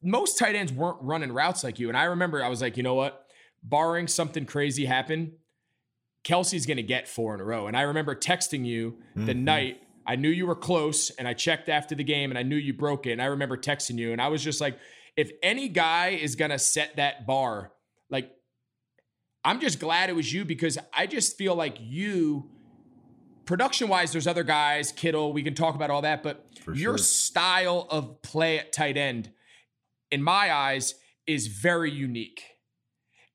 Most 0.03 0.37
tight 0.37 0.57
ends 0.57 0.73
weren't 0.73 0.97
running 1.01 1.31
routes 1.31 1.63
like 1.63 1.79
you. 1.79 1.89
And 1.89 1.97
I 1.97 2.07
remember 2.07 2.43
I 2.43 2.49
was 2.49 2.61
like, 2.61 2.77
you 2.77 2.83
know 2.83 2.97
what? 2.97 3.27
Barring 3.63 4.09
something 4.09 4.45
crazy 4.45 4.87
happen, 4.87 5.35
Kelce's 6.25 6.67
going 6.67 6.79
to 6.79 6.83
get 6.83 7.07
four 7.07 7.33
in 7.33 7.41
a 7.41 7.45
row. 7.45 7.69
And 7.69 7.77
I 7.77 7.83
remember 7.83 8.17
texting 8.17 8.67
you 8.67 8.97
the 9.15 9.35
mm-hmm. 9.35 9.45
night 9.45 9.81
I 10.05 10.17
knew 10.17 10.29
you 10.29 10.49
were 10.49 10.57
close 10.57 11.11
and 11.11 11.29
I 11.29 11.33
checked 11.33 11.69
after 11.69 11.95
the 11.95 12.03
game 12.03 12.33
and 12.33 12.39
I 12.39 12.43
knew 12.43 12.57
you 12.57 12.75
broke 12.75 13.07
it. 13.07 13.13
And 13.13 13.23
I 13.23 13.27
remember 13.27 13.57
texting 13.57 13.99
you 13.99 14.11
and 14.11 14.21
I 14.21 14.27
was 14.27 14.43
just 14.43 14.61
like, 14.61 14.77
if 15.17 15.31
any 15.45 15.69
guy 15.69 16.09
is 16.21 16.35
going 16.35 16.51
to 16.51 16.59
set 16.59 16.97
that 16.97 17.25
bar, 17.25 17.71
like, 18.11 18.33
I'm 19.45 19.61
just 19.61 19.79
glad 19.79 20.11
it 20.11 20.17
was 20.17 20.33
you 20.33 20.45
because 20.45 20.77
I 20.93 21.07
just 21.07 21.39
feel 21.39 21.55
like 21.55 21.77
you, 21.79 22.51
production 23.51 23.89
wise, 23.89 24.13
there's 24.13 24.29
other 24.29 24.45
guys, 24.45 24.93
Kittle, 24.93 25.33
we 25.33 25.43
can 25.43 25.55
talk 25.55 25.75
about 25.75 25.91
all 25.91 26.03
that, 26.03 26.23
but 26.23 26.47
For 26.61 26.73
your 26.73 26.97
sure. 26.97 26.99
style 26.99 27.89
of 27.91 28.23
play 28.23 28.61
at 28.61 28.73
tight 28.73 28.97
end, 28.97 29.33
in 30.13 30.23
my 30.23 30.55
eyes, 30.55 30.95
is 31.27 31.49
very 31.49 31.91
unique. 31.91 32.45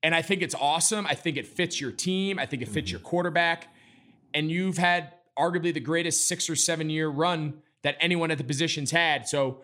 And 0.02 0.14
I 0.14 0.22
think 0.22 0.40
it's 0.40 0.54
awesome. 0.54 1.06
I 1.06 1.12
think 1.12 1.36
it 1.36 1.46
fits 1.46 1.82
your 1.82 1.90
team. 1.90 2.38
I 2.38 2.46
think 2.46 2.62
it 2.62 2.68
fits 2.68 2.90
your 2.90 2.98
mm-hmm. 2.98 3.08
quarterback. 3.08 3.68
And 4.32 4.50
you've 4.50 4.78
had 4.78 5.12
arguably 5.38 5.74
the 5.74 5.80
greatest 5.80 6.26
six 6.26 6.48
or 6.48 6.56
seven 6.56 6.88
year 6.88 7.08
run 7.08 7.58
that 7.82 7.98
anyone 8.00 8.30
at 8.30 8.38
the 8.38 8.44
position's 8.44 8.92
had. 8.92 9.28
So 9.28 9.60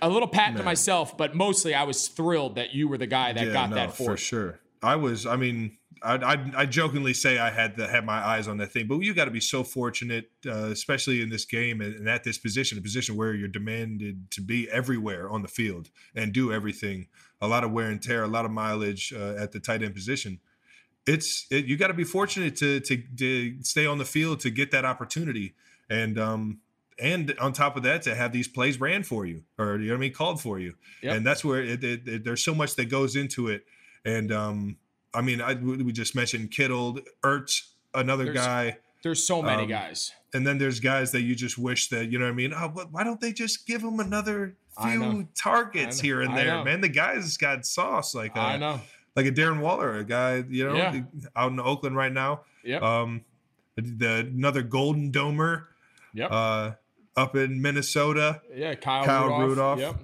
a 0.00 0.08
little 0.08 0.28
pat 0.28 0.56
to 0.58 0.62
myself, 0.62 1.16
but 1.16 1.34
mostly 1.34 1.74
I 1.74 1.82
was 1.82 2.06
thrilled 2.06 2.54
that 2.54 2.72
you 2.72 2.86
were 2.86 2.98
the 2.98 3.08
guy 3.08 3.32
that 3.32 3.48
Yeah, 3.48 3.52
got 3.52 3.70
no, 3.70 3.76
that 3.76 3.96
for 3.96 4.12
for 4.12 4.16
sure. 4.16 4.60
I 4.80 4.94
was. 4.94 5.26
I 5.26 5.34
mean, 5.34 5.76
I, 6.04 6.14
I, 6.34 6.52
I 6.58 6.66
jokingly 6.66 7.14
say 7.14 7.38
I 7.38 7.50
had 7.50 7.76
the, 7.76 7.86
had 7.86 8.04
my 8.04 8.14
eyes 8.26 8.48
on 8.48 8.56
that 8.58 8.72
thing, 8.72 8.86
but 8.86 8.98
you 9.00 9.14
got 9.14 9.26
to 9.26 9.30
be 9.30 9.40
so 9.40 9.62
fortunate, 9.62 10.30
uh, 10.46 10.66
especially 10.70 11.22
in 11.22 11.28
this 11.30 11.44
game 11.44 11.80
and, 11.80 11.94
and 11.94 12.08
at 12.08 12.24
this 12.24 12.38
position, 12.38 12.78
a 12.78 12.80
position 12.80 13.16
where 13.16 13.34
you're 13.34 13.48
demanded 13.48 14.30
to 14.32 14.40
be 14.40 14.68
everywhere 14.70 15.28
on 15.30 15.42
the 15.42 15.48
field 15.48 15.90
and 16.14 16.32
do 16.32 16.52
everything. 16.52 17.06
A 17.40 17.46
lot 17.48 17.64
of 17.64 17.72
wear 17.72 17.88
and 17.88 18.00
tear, 18.02 18.22
a 18.22 18.28
lot 18.28 18.44
of 18.44 18.50
mileage 18.50 19.12
uh, 19.12 19.34
at 19.38 19.52
the 19.52 19.60
tight 19.60 19.82
end 19.82 19.94
position. 19.94 20.40
It's 21.06 21.46
it, 21.50 21.64
you 21.64 21.76
got 21.76 21.88
to 21.88 21.94
be 21.94 22.04
fortunate 22.04 22.54
to, 22.56 22.78
to 22.80 23.02
to 23.18 23.62
stay 23.64 23.86
on 23.86 23.98
the 23.98 24.04
field 24.04 24.38
to 24.40 24.50
get 24.50 24.70
that 24.70 24.84
opportunity, 24.84 25.54
and 25.90 26.16
um 26.18 26.60
and 27.00 27.34
on 27.40 27.52
top 27.52 27.76
of 27.76 27.82
that 27.82 28.02
to 28.02 28.14
have 28.14 28.32
these 28.32 28.46
plays 28.46 28.78
ran 28.78 29.02
for 29.02 29.26
you 29.26 29.42
or 29.58 29.78
you 29.80 29.86
know 29.88 29.94
what 29.94 29.96
I 29.96 30.00
mean 30.00 30.12
called 30.12 30.40
for 30.40 30.60
you, 30.60 30.74
Yep. 31.02 31.16
and 31.16 31.26
that's 31.26 31.44
where 31.44 31.60
it, 31.60 31.82
it, 31.82 32.06
it- 32.06 32.24
there's 32.24 32.44
so 32.44 32.54
much 32.54 32.76
that 32.76 32.84
goes 32.88 33.16
into 33.16 33.48
it. 33.48 33.64
And 34.04 34.30
um, 34.30 34.76
I 35.14 35.20
mean, 35.20 35.40
I 35.40 35.54
we 35.54 35.92
just 35.92 36.14
mentioned 36.14 36.50
Kittle, 36.50 36.98
Ertz, 37.22 37.68
another 37.94 38.24
There's- 38.24 38.38
guy, 38.46 38.78
There's 39.02 39.24
so 39.24 39.42
many 39.42 39.62
Um, 39.64 39.68
guys. 39.68 40.12
and 40.32 40.46
then 40.46 40.58
there's 40.58 40.78
guys 40.80 41.12
that 41.12 41.22
you 41.22 41.34
just 41.34 41.58
wish 41.58 41.88
that 41.88 42.10
you 42.10 42.18
know 42.18 42.24
what 42.26 42.30
I 42.32 42.34
mean. 42.34 42.54
Oh, 42.54 42.68
why 42.90 43.04
don't 43.04 43.20
they 43.20 43.32
just 43.32 43.66
give 43.66 43.82
him 43.82 43.98
another 44.00 44.54
few 44.82 45.28
targets 45.34 46.00
here 46.00 46.22
and 46.22 46.36
there, 46.36 46.64
man? 46.64 46.80
The 46.80 46.88
guy's 46.88 47.36
got 47.36 47.66
sauce, 47.66 48.14
like 48.14 48.36
I 48.36 48.54
uh, 48.54 48.56
know. 48.58 48.80
like 49.16 49.26
a 49.26 49.32
Darren 49.32 49.60
Waller, 49.60 49.98
a 49.98 50.04
guy 50.04 50.44
you 50.48 50.66
know 50.66 50.74
Yeah. 50.76 51.02
out 51.36 51.52
in 51.52 51.60
Oakland 51.60 51.96
right 51.96 52.12
now. 52.12 52.42
Yep. 52.64 52.82
Um, 52.82 53.24
the 53.76 54.18
another 54.20 54.62
Golden 54.62 55.10
Domer 55.10 55.64
yep. 56.14 56.30
uh, 56.30 56.72
up 57.16 57.34
in 57.36 57.60
Minnesota. 57.60 58.40
yeah. 58.54 58.74
Kyle, 58.76 59.04
Kyle 59.04 59.24
Rudolph. 59.28 59.48
Rudolph. 59.48 59.80
Yep. 59.80 59.96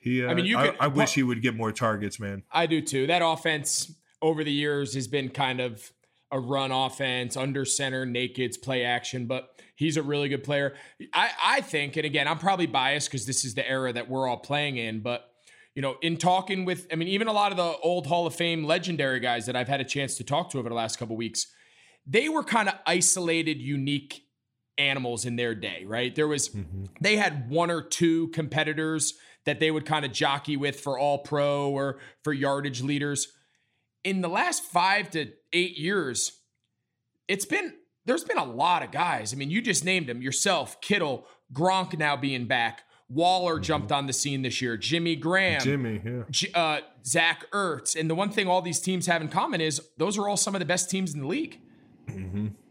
He, 0.00 0.24
uh, 0.24 0.28
I 0.28 0.30
I 0.30 0.34
mean, 0.34 0.44
you 0.46 0.56
I, 0.56 0.68
could- 0.68 0.76
I 0.80 0.86
wish 0.86 1.14
he 1.14 1.22
would 1.24 1.42
get 1.42 1.56
more 1.56 1.72
targets, 1.72 2.20
man. 2.20 2.44
I 2.52 2.66
do 2.66 2.80
too. 2.80 3.06
That 3.08 3.22
offense 3.24 3.92
over 4.22 4.44
the 4.44 4.52
years 4.52 4.94
has 4.94 5.08
been 5.08 5.28
kind 5.28 5.60
of 5.60 5.92
a 6.32 6.40
run 6.40 6.72
offense, 6.72 7.36
under 7.36 7.64
center, 7.64 8.04
nakeds, 8.04 8.60
play 8.60 8.84
action, 8.84 9.26
but 9.26 9.50
he's 9.76 9.96
a 9.96 10.02
really 10.02 10.28
good 10.28 10.42
player. 10.42 10.74
I, 11.12 11.30
I 11.42 11.60
think, 11.60 11.96
and 11.96 12.04
again, 12.04 12.26
I'm 12.26 12.38
probably 12.38 12.66
biased 12.66 13.08
because 13.08 13.26
this 13.26 13.44
is 13.44 13.54
the 13.54 13.68
era 13.68 13.92
that 13.92 14.08
we're 14.08 14.26
all 14.28 14.38
playing 14.38 14.76
in, 14.76 15.00
but 15.00 15.30
you 15.74 15.82
know, 15.82 15.96
in 16.00 16.16
talking 16.16 16.64
with, 16.64 16.86
I 16.90 16.96
mean, 16.96 17.08
even 17.08 17.28
a 17.28 17.32
lot 17.32 17.52
of 17.52 17.58
the 17.58 17.76
old 17.82 18.06
Hall 18.06 18.26
of 18.26 18.34
Fame 18.34 18.64
legendary 18.64 19.20
guys 19.20 19.44
that 19.46 19.54
I've 19.54 19.68
had 19.68 19.80
a 19.80 19.84
chance 19.84 20.16
to 20.16 20.24
talk 20.24 20.50
to 20.50 20.58
over 20.58 20.70
the 20.70 20.74
last 20.74 20.98
couple 20.98 21.16
weeks, 21.16 21.46
they 22.06 22.28
were 22.30 22.42
kind 22.42 22.68
of 22.68 22.74
isolated, 22.86 23.60
unique 23.60 24.22
animals 24.78 25.26
in 25.26 25.36
their 25.36 25.54
day, 25.54 25.84
right? 25.86 26.14
There 26.14 26.28
was 26.28 26.48
mm-hmm. 26.48 26.86
they 27.00 27.16
had 27.16 27.50
one 27.50 27.70
or 27.70 27.82
two 27.82 28.28
competitors 28.28 29.14
that 29.44 29.60
they 29.60 29.70
would 29.70 29.86
kind 29.86 30.04
of 30.04 30.12
jockey 30.12 30.56
with 30.56 30.80
for 30.80 30.98
all 30.98 31.18
pro 31.18 31.70
or 31.70 31.98
for 32.24 32.32
yardage 32.32 32.82
leaders. 32.82 33.28
In 34.06 34.20
the 34.20 34.28
last 34.28 34.62
5 34.62 35.10
to 35.10 35.32
8 35.52 35.76
years, 35.76 36.40
it's 37.26 37.44
been 37.44 37.74
there's 38.04 38.22
been 38.22 38.38
a 38.38 38.44
lot 38.44 38.84
of 38.84 38.92
guys. 38.92 39.34
I 39.34 39.36
mean, 39.36 39.50
you 39.50 39.60
just 39.60 39.84
named 39.84 40.08
them 40.08 40.22
yourself, 40.22 40.80
Kittle, 40.80 41.26
Gronk 41.52 41.98
now 41.98 42.16
being 42.16 42.46
back, 42.46 42.84
Waller 43.08 43.58
jumped 43.58 43.90
on 43.90 44.06
the 44.06 44.12
scene 44.12 44.42
this 44.42 44.62
year, 44.62 44.76
Jimmy 44.76 45.16
Graham, 45.16 45.60
Jimmy, 45.60 46.00
yeah. 46.04 46.22
Uh, 46.54 46.80
Zach 47.04 47.50
Ertz. 47.50 47.98
And 47.98 48.08
the 48.08 48.14
one 48.14 48.30
thing 48.30 48.46
all 48.46 48.62
these 48.62 48.78
teams 48.78 49.06
have 49.06 49.22
in 49.22 49.28
common 49.28 49.60
is 49.60 49.80
those 49.96 50.16
are 50.18 50.28
all 50.28 50.36
some 50.36 50.54
of 50.54 50.60
the 50.60 50.66
best 50.66 50.88
teams 50.88 51.12
in 51.12 51.20
the 51.20 51.26
league. 51.26 51.60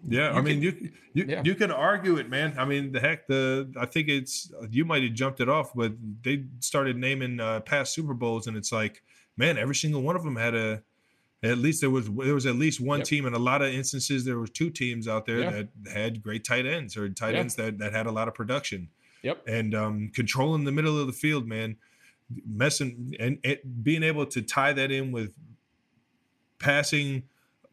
Yeah, 0.07 0.31
I 0.31 0.41
mean, 0.41 0.61
you 0.61 0.91
you 1.13 1.25
yeah. 1.27 1.41
you 1.43 1.55
could 1.55 1.71
argue 1.71 2.17
it, 2.17 2.29
man. 2.29 2.55
I 2.57 2.65
mean, 2.65 2.91
the 2.91 2.99
heck, 2.99 3.27
the 3.27 3.73
I 3.77 3.85
think 3.85 4.07
it's 4.07 4.51
you 4.69 4.85
might 4.85 5.03
have 5.03 5.13
jumped 5.13 5.41
it 5.41 5.49
off, 5.49 5.73
but 5.73 5.93
they 6.21 6.45
started 6.59 6.95
naming 6.95 7.39
uh, 7.39 7.61
past 7.61 7.93
Super 7.93 8.13
Bowls, 8.13 8.47
and 8.47 8.55
it's 8.55 8.71
like, 8.71 9.03
man, 9.35 9.57
every 9.57 9.75
single 9.75 10.01
one 10.01 10.15
of 10.15 10.23
them 10.23 10.35
had 10.35 10.55
a. 10.55 10.83
At 11.51 11.57
least 11.59 11.79
there 11.81 11.89
was 11.89 12.09
there 12.09 12.33
was 12.33 12.45
at 12.45 12.55
least 12.55 12.79
one 12.81 12.99
Yep. 12.99 13.07
team. 13.07 13.25
In 13.25 13.33
a 13.33 13.39
lot 13.39 13.61
of 13.61 13.71
instances, 13.73 14.25
there 14.25 14.39
was 14.39 14.49
two 14.49 14.69
teams 14.69 15.07
out 15.07 15.25
there 15.25 15.39
Yeah. 15.39 15.51
that 15.83 15.91
had 15.91 16.23
great 16.23 16.43
tight 16.43 16.65
ends 16.65 16.97
or 16.97 17.07
tight 17.09 17.33
Yeah. 17.35 17.41
ends 17.41 17.55
that 17.55 17.77
that 17.79 17.93
had 17.93 18.05
a 18.07 18.11
lot 18.11 18.27
of 18.27 18.33
production. 18.33 18.89
Yep. 19.23 19.47
and 19.47 19.73
um, 19.73 20.11
controlling 20.13 20.65
the 20.65 20.71
middle 20.71 20.99
of 20.99 21.07
the 21.07 21.13
field, 21.13 21.47
man, 21.47 21.77
messing 22.47 23.15
and, 23.19 23.39
and 23.43 23.57
being 23.81 24.03
able 24.03 24.25
to 24.27 24.41
tie 24.43 24.71
that 24.73 24.91
in 24.91 25.11
with 25.11 25.33
passing, 26.59 27.23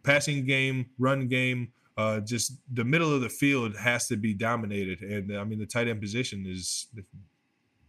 passing 0.02 0.44
game, 0.46 0.86
run 0.98 1.28
game. 1.28 1.72
Uh, 1.98 2.20
just 2.20 2.54
the 2.74 2.84
middle 2.84 3.14
of 3.14 3.20
the 3.20 3.28
field 3.28 3.76
has 3.76 4.08
to 4.08 4.16
be 4.16 4.32
dominated, 4.32 5.02
and 5.02 5.36
I 5.36 5.44
mean 5.44 5.58
the 5.58 5.66
tight 5.66 5.88
end 5.88 6.00
position 6.00 6.46
is 6.48 6.86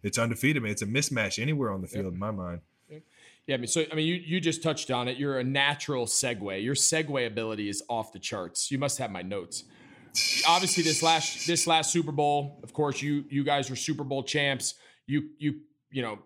it's 0.04 0.18
undefeated, 0.18 0.62
man. 0.62 0.74
It's 0.74 0.82
a 0.82 0.86
mismatch 0.86 1.42
anywhere 1.42 1.72
on 1.72 1.82
the 1.82 1.88
field, 1.88 2.12
in 2.14 2.20
my 2.20 2.32
mind. 2.32 2.60
Yeah, 3.48 3.56
I 3.56 3.58
mean, 3.58 3.68
so 3.68 3.84
I 3.92 3.96
mean, 3.96 4.08
you 4.08 4.16
you 4.16 4.40
just 4.40 4.64
touched 4.64 4.90
on 4.90 5.08
it. 5.08 5.18
You're 5.18 5.40
a 5.40 5.44
natural 5.44 6.06
segue. 6.06 6.64
Your 6.64 6.76
segue 6.76 7.28
ability 7.28 7.68
is 7.68 7.84
off 7.90 8.14
the 8.14 8.20
charts. 8.20 8.72
You 8.72 8.78
must 8.78 8.98
have 9.00 9.12
my 9.12 9.22
notes. 9.22 9.66
Obviously, 10.48 10.84
this 10.84 11.04
last 11.04 11.46
this 11.46 11.68
last 11.68 11.92
Super 11.92 12.12
Bowl, 12.12 12.60
of 12.64 12.74
course, 12.74 13.02
you 13.02 13.26
you 13.30 13.44
guys 13.44 13.70
were 13.70 13.76
Super 13.76 14.04
Bowl 14.04 14.24
champs. 14.24 14.76
You 15.08 15.30
you 15.38 15.60
you 15.92 16.02
know, 16.02 16.20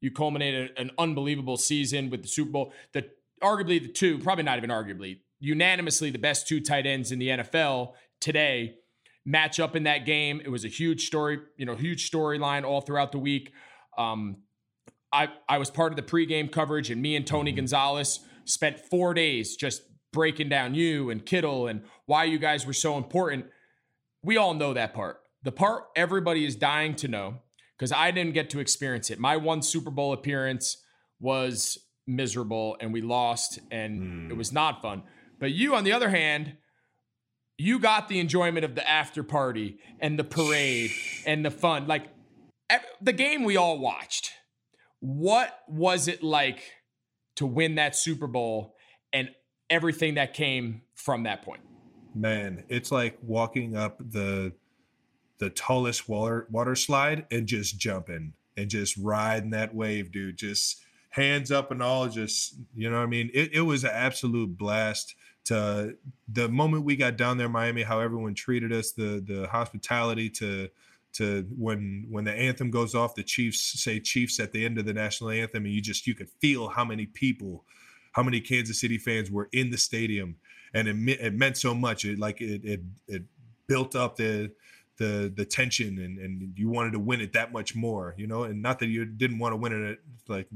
you 0.00 0.10
culminated 0.10 0.72
an 0.76 0.90
unbelievable 0.98 1.56
season 1.56 2.10
with 2.10 2.22
the 2.22 2.28
Super 2.28 2.50
Bowl. 2.50 2.72
The 2.92 3.08
arguably 3.42 3.80
the 3.80 3.88
two, 3.88 4.18
probably 4.18 4.44
not 4.44 4.58
even 4.58 4.70
arguably, 4.70 5.20
unanimously 5.40 6.10
the 6.10 6.18
best 6.18 6.46
two 6.46 6.60
tight 6.60 6.86
ends 6.86 7.10
in 7.10 7.18
the 7.18 7.28
NFL 7.28 7.92
today 8.20 8.74
match 9.24 9.58
up 9.58 9.74
in 9.74 9.84
that 9.84 10.04
game. 10.04 10.40
It 10.44 10.50
was 10.50 10.64
a 10.64 10.68
huge 10.68 11.06
story, 11.06 11.38
you 11.56 11.64
know, 11.64 11.74
huge 11.74 12.10
storyline 12.10 12.64
all 12.64 12.80
throughout 12.80 13.12
the 13.12 13.18
week. 13.18 13.52
Um, 13.96 14.38
I, 15.14 15.28
I 15.48 15.58
was 15.58 15.70
part 15.70 15.92
of 15.92 15.96
the 15.96 16.02
pregame 16.02 16.50
coverage, 16.50 16.90
and 16.90 17.00
me 17.00 17.14
and 17.14 17.26
Tony 17.26 17.52
mm-hmm. 17.52 17.58
Gonzalez 17.58 18.20
spent 18.44 18.80
four 18.80 19.14
days 19.14 19.56
just 19.56 19.82
breaking 20.12 20.48
down 20.48 20.74
you 20.74 21.10
and 21.10 21.24
Kittle 21.24 21.66
and 21.66 21.82
why 22.06 22.24
you 22.24 22.38
guys 22.38 22.66
were 22.66 22.72
so 22.72 22.96
important. 22.96 23.46
We 24.22 24.36
all 24.36 24.54
know 24.54 24.74
that 24.74 24.92
part. 24.92 25.20
The 25.42 25.52
part 25.52 25.84
everybody 25.94 26.44
is 26.44 26.56
dying 26.56 26.94
to 26.96 27.08
know, 27.08 27.36
because 27.78 27.92
I 27.92 28.10
didn't 28.10 28.34
get 28.34 28.50
to 28.50 28.60
experience 28.60 29.10
it. 29.10 29.18
My 29.18 29.36
one 29.36 29.62
Super 29.62 29.90
Bowl 29.90 30.12
appearance 30.12 30.78
was 31.20 31.78
miserable, 32.06 32.76
and 32.80 32.92
we 32.92 33.00
lost, 33.00 33.60
and 33.70 33.98
hmm. 33.98 34.30
it 34.30 34.36
was 34.36 34.52
not 34.52 34.82
fun. 34.82 35.04
But 35.38 35.52
you, 35.52 35.74
on 35.74 35.84
the 35.84 35.92
other 35.92 36.10
hand, 36.10 36.56
you 37.56 37.78
got 37.78 38.08
the 38.08 38.18
enjoyment 38.18 38.64
of 38.64 38.74
the 38.74 38.88
after 38.88 39.22
party 39.22 39.78
and 40.00 40.18
the 40.18 40.24
parade 40.24 40.90
and 41.24 41.44
the 41.44 41.50
fun. 41.50 41.86
Like 41.86 42.08
the 43.00 43.12
game 43.12 43.44
we 43.44 43.56
all 43.56 43.78
watched. 43.78 44.32
What 45.04 45.60
was 45.68 46.08
it 46.08 46.22
like 46.22 46.62
to 47.34 47.44
win 47.44 47.74
that 47.74 47.94
Super 47.94 48.26
Bowl 48.26 48.74
and 49.12 49.28
everything 49.68 50.14
that 50.14 50.32
came 50.32 50.80
from 50.94 51.24
that 51.24 51.42
point? 51.42 51.60
Man, 52.14 52.64
it's 52.70 52.90
like 52.90 53.18
walking 53.20 53.76
up 53.76 53.98
the 53.98 54.54
the 55.36 55.50
tallest 55.50 56.08
water 56.08 56.46
water 56.50 56.74
slide 56.74 57.26
and 57.30 57.46
just 57.46 57.78
jumping 57.78 58.32
and 58.56 58.70
just 58.70 58.96
riding 58.96 59.50
that 59.50 59.74
wave, 59.74 60.10
dude. 60.10 60.38
Just 60.38 60.82
hands 61.10 61.52
up 61.52 61.70
and 61.70 61.82
all, 61.82 62.08
just 62.08 62.56
you 62.74 62.88
know 62.88 62.96
what 62.96 63.02
I 63.02 63.06
mean? 63.06 63.30
It, 63.34 63.52
it 63.52 63.60
was 63.60 63.84
an 63.84 63.90
absolute 63.92 64.56
blast 64.56 65.16
to 65.44 65.98
the 66.32 66.48
moment 66.48 66.84
we 66.84 66.96
got 66.96 67.18
down 67.18 67.36
there 67.36 67.50
Miami, 67.50 67.82
how 67.82 68.00
everyone 68.00 68.32
treated 68.32 68.72
us, 68.72 68.92
the 68.92 69.22
the 69.22 69.48
hospitality 69.48 70.30
to 70.30 70.70
to 71.14 71.46
when 71.56 72.06
when 72.10 72.24
the 72.24 72.32
anthem 72.32 72.70
goes 72.70 72.94
off, 72.94 73.14
the 73.14 73.22
Chiefs 73.22 73.80
say 73.80 74.00
Chiefs 74.00 74.38
at 74.40 74.52
the 74.52 74.64
end 74.64 74.78
of 74.78 74.84
the 74.84 74.92
national 74.92 75.30
anthem, 75.30 75.64
and 75.64 75.74
you 75.74 75.80
just 75.80 76.06
you 76.06 76.14
could 76.14 76.28
feel 76.40 76.68
how 76.68 76.84
many 76.84 77.06
people, 77.06 77.64
how 78.12 78.22
many 78.22 78.40
Kansas 78.40 78.80
City 78.80 78.98
fans 78.98 79.30
were 79.30 79.48
in 79.52 79.70
the 79.70 79.78
stadium, 79.78 80.36
and 80.72 80.88
it, 80.88 81.20
it 81.20 81.34
meant 81.34 81.56
so 81.56 81.74
much. 81.74 82.04
It 82.04 82.18
like 82.18 82.40
it 82.40 82.64
it, 82.64 82.80
it 83.08 83.22
built 83.66 83.96
up 83.96 84.16
the 84.16 84.52
the 84.98 85.32
the 85.34 85.44
tension, 85.44 85.98
and 85.98 86.18
and 86.18 86.52
you 86.56 86.68
wanted 86.68 86.92
to 86.92 86.98
win 86.98 87.20
it 87.20 87.32
that 87.32 87.52
much 87.52 87.74
more, 87.74 88.14
you 88.16 88.26
know. 88.26 88.44
And 88.44 88.62
not 88.62 88.78
that 88.80 88.86
you 88.86 89.04
didn't 89.04 89.38
want 89.38 89.52
to 89.52 89.56
win 89.56 89.72
it 89.72 90.00
like 90.28 90.48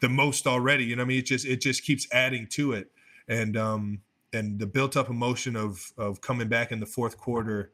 the 0.00 0.08
most 0.08 0.46
already, 0.46 0.84
you 0.84 0.96
know. 0.96 1.02
I 1.02 1.06
mean, 1.06 1.18
it 1.18 1.26
just 1.26 1.46
it 1.46 1.60
just 1.60 1.84
keeps 1.84 2.06
adding 2.12 2.46
to 2.52 2.72
it, 2.72 2.90
and 3.28 3.56
um 3.56 4.00
and 4.32 4.58
the 4.58 4.66
built 4.66 4.96
up 4.96 5.10
emotion 5.10 5.56
of 5.56 5.92
of 5.96 6.20
coming 6.20 6.48
back 6.48 6.72
in 6.72 6.80
the 6.80 6.86
fourth 6.86 7.16
quarter, 7.16 7.72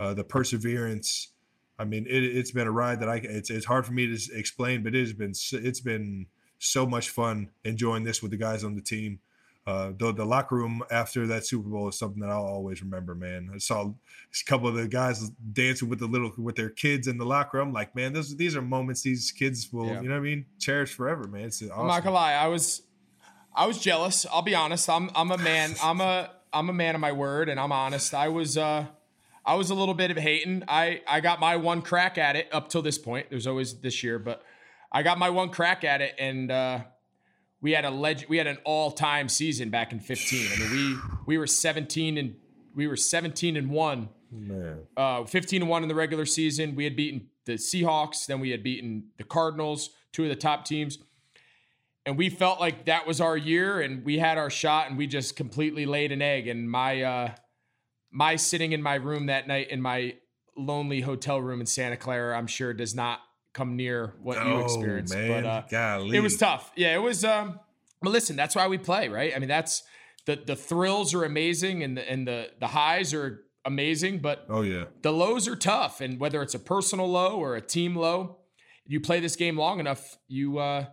uh, 0.00 0.14
the 0.14 0.24
perseverance. 0.24 1.28
I 1.78 1.84
mean, 1.84 2.06
it, 2.06 2.22
it's 2.22 2.50
been 2.52 2.66
a 2.66 2.70
ride 2.72 3.00
that 3.00 3.08
I 3.08 3.16
it's 3.16 3.50
it's 3.50 3.66
hard 3.66 3.84
for 3.86 3.92
me 3.92 4.06
to 4.06 4.32
explain, 4.38 4.82
but 4.82 4.94
it 4.94 5.00
has 5.00 5.12
been 5.12 5.32
it's 5.52 5.80
been 5.80 6.26
so 6.58 6.86
much 6.86 7.10
fun 7.10 7.50
enjoying 7.64 8.04
this 8.04 8.22
with 8.22 8.30
the 8.30 8.36
guys 8.36 8.64
on 8.64 8.74
the 8.74 8.80
team. 8.82 9.20
Uh, 9.66 9.92
the 9.98 10.12
the 10.12 10.24
locker 10.26 10.54
room 10.56 10.82
after 10.90 11.26
that 11.26 11.46
Super 11.46 11.68
Bowl 11.70 11.88
is 11.88 11.98
something 11.98 12.20
that 12.20 12.28
I'll 12.28 12.44
always 12.44 12.82
remember, 12.82 13.14
man. 13.14 13.50
I 13.54 13.58
saw 13.58 13.86
a 13.86 13.94
couple 14.46 14.68
of 14.68 14.74
the 14.74 14.86
guys 14.86 15.30
dancing 15.52 15.88
with 15.88 16.00
the 16.00 16.06
little 16.06 16.32
with 16.36 16.54
their 16.56 16.68
kids 16.68 17.08
in 17.08 17.16
the 17.16 17.24
locker 17.24 17.56
room. 17.58 17.72
Like, 17.72 17.96
man, 17.96 18.12
those 18.12 18.36
these 18.36 18.56
are 18.56 18.62
moments 18.62 19.00
these 19.02 19.32
kids 19.32 19.72
will, 19.72 19.86
Yeah. 19.86 20.02
you 20.02 20.08
know 20.08 20.14
what 20.16 20.20
I 20.20 20.24
mean, 20.24 20.44
cherish 20.58 20.92
forever, 20.92 21.26
man. 21.26 21.44
It's 21.46 21.62
awesome. 21.62 21.80
I'm 21.80 21.86
not 21.86 22.04
gonna 22.04 22.14
lie, 22.14 22.34
I 22.34 22.46
was 22.48 22.82
I 23.54 23.66
was 23.66 23.78
jealous. 23.78 24.26
I'll 24.30 24.42
be 24.42 24.54
honest. 24.54 24.88
I'm 24.90 25.10
I'm 25.14 25.30
a 25.30 25.38
man. 25.38 25.74
I'm 25.82 26.00
a 26.02 26.30
I'm 26.52 26.68
a 26.68 26.72
man 26.74 26.94
of 26.94 27.00
my 27.00 27.12
word, 27.12 27.48
and 27.48 27.58
I'm 27.58 27.72
honest. 27.72 28.12
I 28.12 28.28
was 28.28 28.58
uh 28.58 28.86
I 29.46 29.54
was 29.54 29.70
a 29.70 29.74
little 29.74 29.94
bit 29.94 30.10
of 30.10 30.16
hating. 30.16 30.64
I 30.68 31.02
I 31.06 31.20
got 31.20 31.40
my 31.40 31.56
one 31.56 31.82
crack 31.82 32.18
at 32.18 32.36
it 32.36 32.48
up 32.52 32.68
till 32.68 32.82
this 32.82 32.98
point. 32.98 33.28
There's 33.30 33.46
always 33.46 33.80
this 33.80 34.02
year, 34.02 34.18
but 34.18 34.42
I 34.90 35.02
got 35.02 35.18
my 35.18 35.30
one 35.30 35.50
crack 35.50 35.84
at 35.84 36.00
it, 36.00 36.14
and 36.18 36.50
uh, 36.50 36.80
we 37.60 37.72
had 37.72 37.84
a 37.84 37.90
leg- 37.90 38.26
we 38.28 38.38
had 38.38 38.46
an 38.46 38.58
all 38.64 38.90
time 38.90 39.28
season 39.28 39.70
back 39.70 39.92
in 39.92 40.00
15. 40.00 40.48
I 40.52 40.58
mean, 40.58 40.70
we 40.70 40.98
we 41.26 41.38
were 41.38 41.46
17 41.46 42.18
and 42.18 42.36
we 42.74 42.86
were 42.86 42.96
17 42.96 43.56
and 43.56 43.70
one. 43.70 44.08
Man. 44.30 44.80
Uh, 44.96 45.24
15 45.24 45.62
and 45.62 45.70
one 45.70 45.82
in 45.82 45.88
the 45.88 45.94
regular 45.94 46.26
season. 46.26 46.74
We 46.74 46.84
had 46.84 46.96
beaten 46.96 47.28
the 47.44 47.52
Seahawks, 47.52 48.26
then 48.26 48.40
we 48.40 48.50
had 48.50 48.62
beaten 48.62 49.04
the 49.16 49.24
Cardinals, 49.24 49.90
two 50.12 50.24
of 50.24 50.28
the 50.28 50.36
top 50.36 50.64
teams. 50.64 50.98
And 52.06 52.18
we 52.18 52.28
felt 52.28 52.60
like 52.60 52.84
that 52.86 53.06
was 53.06 53.20
our 53.20 53.36
year 53.36 53.80
and 53.80 54.04
we 54.04 54.18
had 54.18 54.36
our 54.36 54.50
shot 54.50 54.88
and 54.88 54.98
we 54.98 55.06
just 55.06 55.36
completely 55.36 55.86
laid 55.86 56.12
an 56.12 56.20
egg. 56.20 56.48
And 56.48 56.70
my 56.70 57.02
uh 57.02 57.30
my 58.14 58.36
sitting 58.36 58.72
in 58.72 58.80
my 58.80 58.94
room 58.94 59.26
that 59.26 59.48
night 59.48 59.68
in 59.70 59.82
my 59.82 60.14
lonely 60.56 61.00
hotel 61.00 61.40
room 61.40 61.60
in 61.60 61.66
Santa 61.66 61.96
Clara, 61.96 62.38
I'm 62.38 62.46
sure 62.46 62.72
does 62.72 62.94
not 62.94 63.18
come 63.52 63.74
near 63.76 64.14
what 64.22 64.36
you 64.46 64.52
Oh, 64.54 64.60
experienced. 64.64 65.12
man. 65.14 65.42
But 65.42 65.46
uh 65.46 65.62
it 66.16 66.20
was 66.20 66.36
tough. 66.36 66.70
Yeah, 66.76 66.94
it 66.94 67.02
was 67.02 67.24
um 67.24 67.58
but 68.00 68.10
listen, 68.10 68.36
that's 68.36 68.54
why 68.54 68.68
we 68.68 68.78
play, 68.78 69.08
right? 69.08 69.32
I 69.34 69.38
mean, 69.40 69.48
that's 69.48 69.82
the 70.26 70.36
the 70.36 70.56
thrills 70.56 71.12
are 71.12 71.24
amazing 71.24 71.82
and 71.82 71.96
the 71.96 72.08
and 72.10 72.26
the 72.26 72.50
the 72.60 72.68
highs 72.68 73.12
are 73.12 73.40
amazing, 73.64 74.20
but 74.20 74.46
Oh 74.48 74.62
yeah. 74.62 74.84
the 75.02 75.12
lows 75.12 75.48
are 75.48 75.56
tough 75.56 76.00
and 76.00 76.20
whether 76.20 76.40
it's 76.42 76.54
a 76.54 76.58
personal 76.58 77.08
low 77.10 77.36
or 77.36 77.56
a 77.56 77.60
team 77.60 77.96
low 77.96 78.38
you 78.86 79.00
play 79.00 79.18
this 79.18 79.34
game 79.34 79.56
long 79.58 79.80
enough 79.80 80.18
you 80.28 80.58
uh 80.58 80.84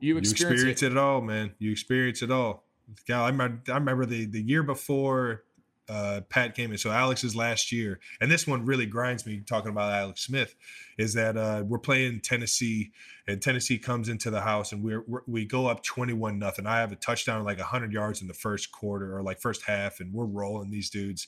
you 0.00 0.14
You 0.14 0.18
experience, 0.18 0.62
experience 0.62 0.82
it. 0.82 0.92
it. 0.92 0.98
all, 0.98 1.20
man. 1.20 1.52
You 1.58 1.70
experience 1.70 2.20
it 2.22 2.30
all. 2.30 2.64
God, 3.06 3.24
I 3.24 3.28
remember, 3.28 3.60
I 3.70 3.74
remember 3.74 4.04
the, 4.06 4.24
the 4.24 4.42
year 4.42 4.62
before 4.64 5.44
uh, 5.90 6.20
Pat 6.28 6.54
came 6.54 6.70
in. 6.70 6.78
So 6.78 6.90
Alex's 6.90 7.34
last 7.34 7.72
year, 7.72 7.98
and 8.20 8.30
this 8.30 8.46
one 8.46 8.64
really 8.64 8.86
grinds 8.86 9.26
me 9.26 9.42
talking 9.44 9.70
about 9.70 9.92
Alex 9.92 10.22
Smith, 10.22 10.54
is 10.96 11.14
that 11.14 11.36
uh, 11.36 11.64
we're 11.66 11.78
playing 11.78 12.20
Tennessee, 12.20 12.92
and 13.26 13.42
Tennessee 13.42 13.78
comes 13.78 14.08
into 14.08 14.30
the 14.30 14.40
house, 14.40 14.72
and 14.72 14.84
we're, 14.84 15.04
we're 15.06 15.22
we 15.26 15.44
go 15.44 15.66
up 15.66 15.82
twenty 15.82 16.12
one 16.12 16.38
nothing. 16.38 16.66
I 16.66 16.78
have 16.78 16.92
a 16.92 16.96
touchdown 16.96 17.44
like 17.44 17.58
hundred 17.58 17.92
yards 17.92 18.22
in 18.22 18.28
the 18.28 18.34
first 18.34 18.70
quarter 18.70 19.16
or 19.16 19.22
like 19.22 19.40
first 19.40 19.62
half, 19.64 20.00
and 20.00 20.14
we're 20.14 20.24
rolling 20.26 20.70
these 20.70 20.90
dudes. 20.90 21.26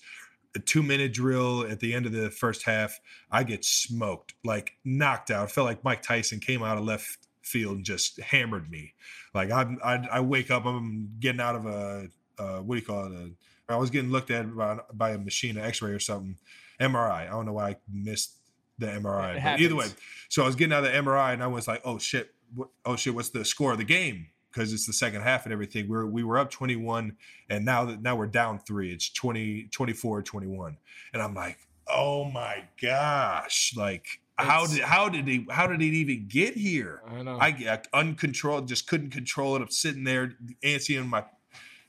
A 0.54 0.58
two 0.58 0.82
minute 0.82 1.14
drill 1.14 1.66
at 1.66 1.80
the 1.80 1.94
end 1.94 2.04
of 2.06 2.12
the 2.12 2.30
first 2.30 2.64
half, 2.64 3.00
I 3.30 3.42
get 3.42 3.64
smoked, 3.64 4.34
like 4.44 4.76
knocked 4.84 5.30
out. 5.30 5.44
I 5.44 5.46
felt 5.46 5.66
like 5.66 5.82
Mike 5.82 6.02
Tyson 6.02 6.40
came 6.40 6.62
out 6.62 6.76
of 6.76 6.84
left 6.84 7.18
field 7.42 7.76
and 7.76 7.84
just 7.84 8.20
hammered 8.20 8.70
me. 8.70 8.92
Like 9.34 9.50
I'm, 9.50 9.78
I, 9.82 10.06
I 10.12 10.20
wake 10.20 10.50
up, 10.50 10.66
I'm 10.66 11.16
getting 11.18 11.40
out 11.40 11.56
of 11.56 11.64
a, 11.64 12.08
uh, 12.38 12.58
what 12.58 12.74
do 12.74 12.80
you 12.80 12.86
call 12.86 13.06
it? 13.06 13.12
A, 13.12 13.30
I 13.68 13.76
was 13.76 13.90
getting 13.90 14.10
looked 14.10 14.30
at 14.30 14.54
by, 14.54 14.78
by 14.92 15.10
a 15.10 15.18
machine, 15.18 15.56
an 15.56 15.64
X-ray 15.64 15.92
or 15.92 15.98
something, 15.98 16.36
MRI. 16.80 17.26
I 17.26 17.30
don't 17.30 17.46
know 17.46 17.54
why 17.54 17.70
I 17.70 17.76
missed 17.90 18.36
the 18.78 18.86
MRI. 18.86 19.36
It 19.36 19.42
But 19.42 19.60
either 19.60 19.76
way, 19.76 19.86
so 20.28 20.42
I 20.42 20.46
was 20.46 20.56
getting 20.56 20.72
out 20.72 20.84
of 20.84 20.92
the 20.92 20.98
MRI 20.98 21.32
and 21.32 21.42
I 21.42 21.46
was 21.46 21.68
like, 21.68 21.80
oh 21.84 21.98
shit, 21.98 22.34
what, 22.54 22.68
oh 22.84 22.96
shit, 22.96 23.14
what's 23.14 23.30
the 23.30 23.44
score 23.44 23.72
of 23.72 23.78
the 23.78 23.84
game? 23.84 24.26
Because 24.50 24.72
it's 24.72 24.86
the 24.86 24.92
second 24.92 25.22
half 25.22 25.44
and 25.44 25.52
everything. 25.52 25.88
We're 25.88 26.06
we 26.06 26.22
were 26.24 26.38
up 26.38 26.50
21 26.50 27.16
and 27.48 27.64
now 27.64 27.86
that 27.86 28.02
now 28.02 28.16
we're 28.16 28.26
down 28.26 28.58
three. 28.58 28.92
It's 28.92 29.10
20, 29.10 29.68
24, 29.70 30.22
21. 30.22 30.76
And 31.14 31.22
I'm 31.22 31.34
like, 31.34 31.58
oh 31.86 32.24
my 32.24 32.64
gosh, 32.80 33.74
like 33.76 34.20
how 34.36 34.66
did 34.66 34.80
how 34.80 35.08
did 35.08 35.28
he 35.28 35.46
how 35.50 35.66
did 35.66 35.80
he 35.80 35.88
even 35.88 36.26
get 36.28 36.54
here? 36.54 37.02
I 37.06 37.22
know. 37.22 37.38
I 37.40 37.50
get 37.50 37.88
uncontrolled, 37.92 38.68
just 38.68 38.86
couldn't 38.86 39.10
control 39.10 39.56
it. 39.56 39.62
I'm 39.62 39.70
sitting 39.70 40.04
there, 40.04 40.34
antsy 40.62 40.98
in 40.98 41.08
my 41.08 41.24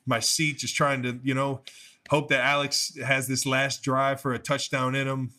my 0.05 0.19
seat, 0.19 0.57
just 0.59 0.75
trying 0.75 1.03
to, 1.03 1.19
you 1.23 1.33
know, 1.33 1.61
hope 2.09 2.29
that 2.29 2.43
Alex 2.43 2.95
has 3.05 3.27
this 3.27 3.45
last 3.45 3.83
drive 3.83 4.19
for 4.21 4.33
a 4.33 4.39
touchdown 4.39 4.95
in 4.95 5.07
him. 5.07 5.31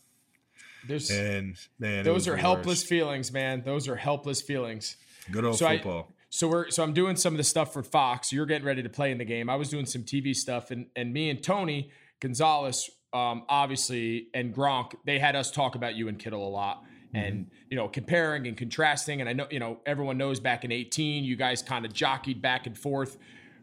There's 0.87 1.11
And 1.11 1.57
man, 1.79 2.05
those 2.05 2.29
are 2.29 2.37
helpless 2.37 2.81
worst. 2.81 2.87
feelings, 2.89 3.33
man. 3.33 3.63
Those 3.65 3.89
are 3.89 3.97
helpless 3.97 4.43
feelings. 4.43 4.97
Good 5.31 5.45
old 5.45 5.57
So 5.59 5.67
I- 5.67 5.77
football. 5.79 6.11
So 6.31 6.49
we're 6.49 6.69
so 6.71 6.83
I'm 6.83 6.93
doing 6.93 7.15
some 7.15 7.33
of 7.33 7.39
the 7.39 7.45
stuff 7.45 7.73
for 7.73 7.85
Fox. 7.85 8.33
You're 8.33 8.45
getting 8.45 8.67
ready 8.67 8.83
to 8.83 8.89
play 8.89 9.13
in 9.13 9.19
the 9.19 9.25
game. 9.25 9.49
I 9.49 9.55
was 9.55 9.69
doing 9.69 9.87
some 9.87 10.03
TV 10.03 10.35
stuff, 10.35 10.73
and 10.73 10.87
and 10.97 11.13
me 11.13 11.31
and 11.31 11.41
Tony 11.41 11.91
Gonzalez, 12.19 12.91
um, 13.13 13.45
obviously, 13.49 14.27
and 14.35 14.53
Gronk, 14.53 14.95
they 15.05 15.21
had 15.21 15.37
us 15.37 15.53
talk 15.53 15.77
about 15.77 15.95
you 15.95 16.09
and 16.09 16.19
Kittle 16.19 16.45
a 16.45 16.51
lot, 16.51 16.83
and 17.15 17.49
you 17.71 17.77
know 17.77 17.87
comparing 17.87 18.49
and 18.49 18.57
contrasting. 18.57 19.21
And 19.21 19.31
I 19.31 19.33
know 19.33 19.47
you 19.49 19.61
know 19.61 19.79
everyone 19.87 20.19
knows 20.19 20.41
back 20.41 20.65
in 20.65 20.73
18, 20.73 21.23
you 21.23 21.37
guys 21.37 21.63
kind 21.63 21.87
of 21.87 21.93
jockeyed 21.93 22.43
back 22.43 22.67
and 22.67 22.77
forth 22.77 23.17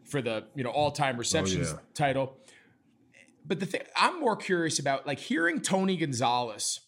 for 0.04 0.22
the 0.22 0.44
you 0.54 0.64
know 0.64 0.70
all 0.70 0.90
time 0.90 1.16
oh, 1.16 1.18
receptions 1.18 1.70
yeah. 1.70 1.78
title. 1.94 2.36
But 3.44 3.60
the 3.60 3.66
thing 3.66 3.82
I'm 3.96 4.20
more 4.20 4.36
curious 4.36 4.78
about, 4.78 5.06
like 5.06 5.18
hearing 5.18 5.60
Tony 5.60 5.96
Gonzalez, 5.96 6.80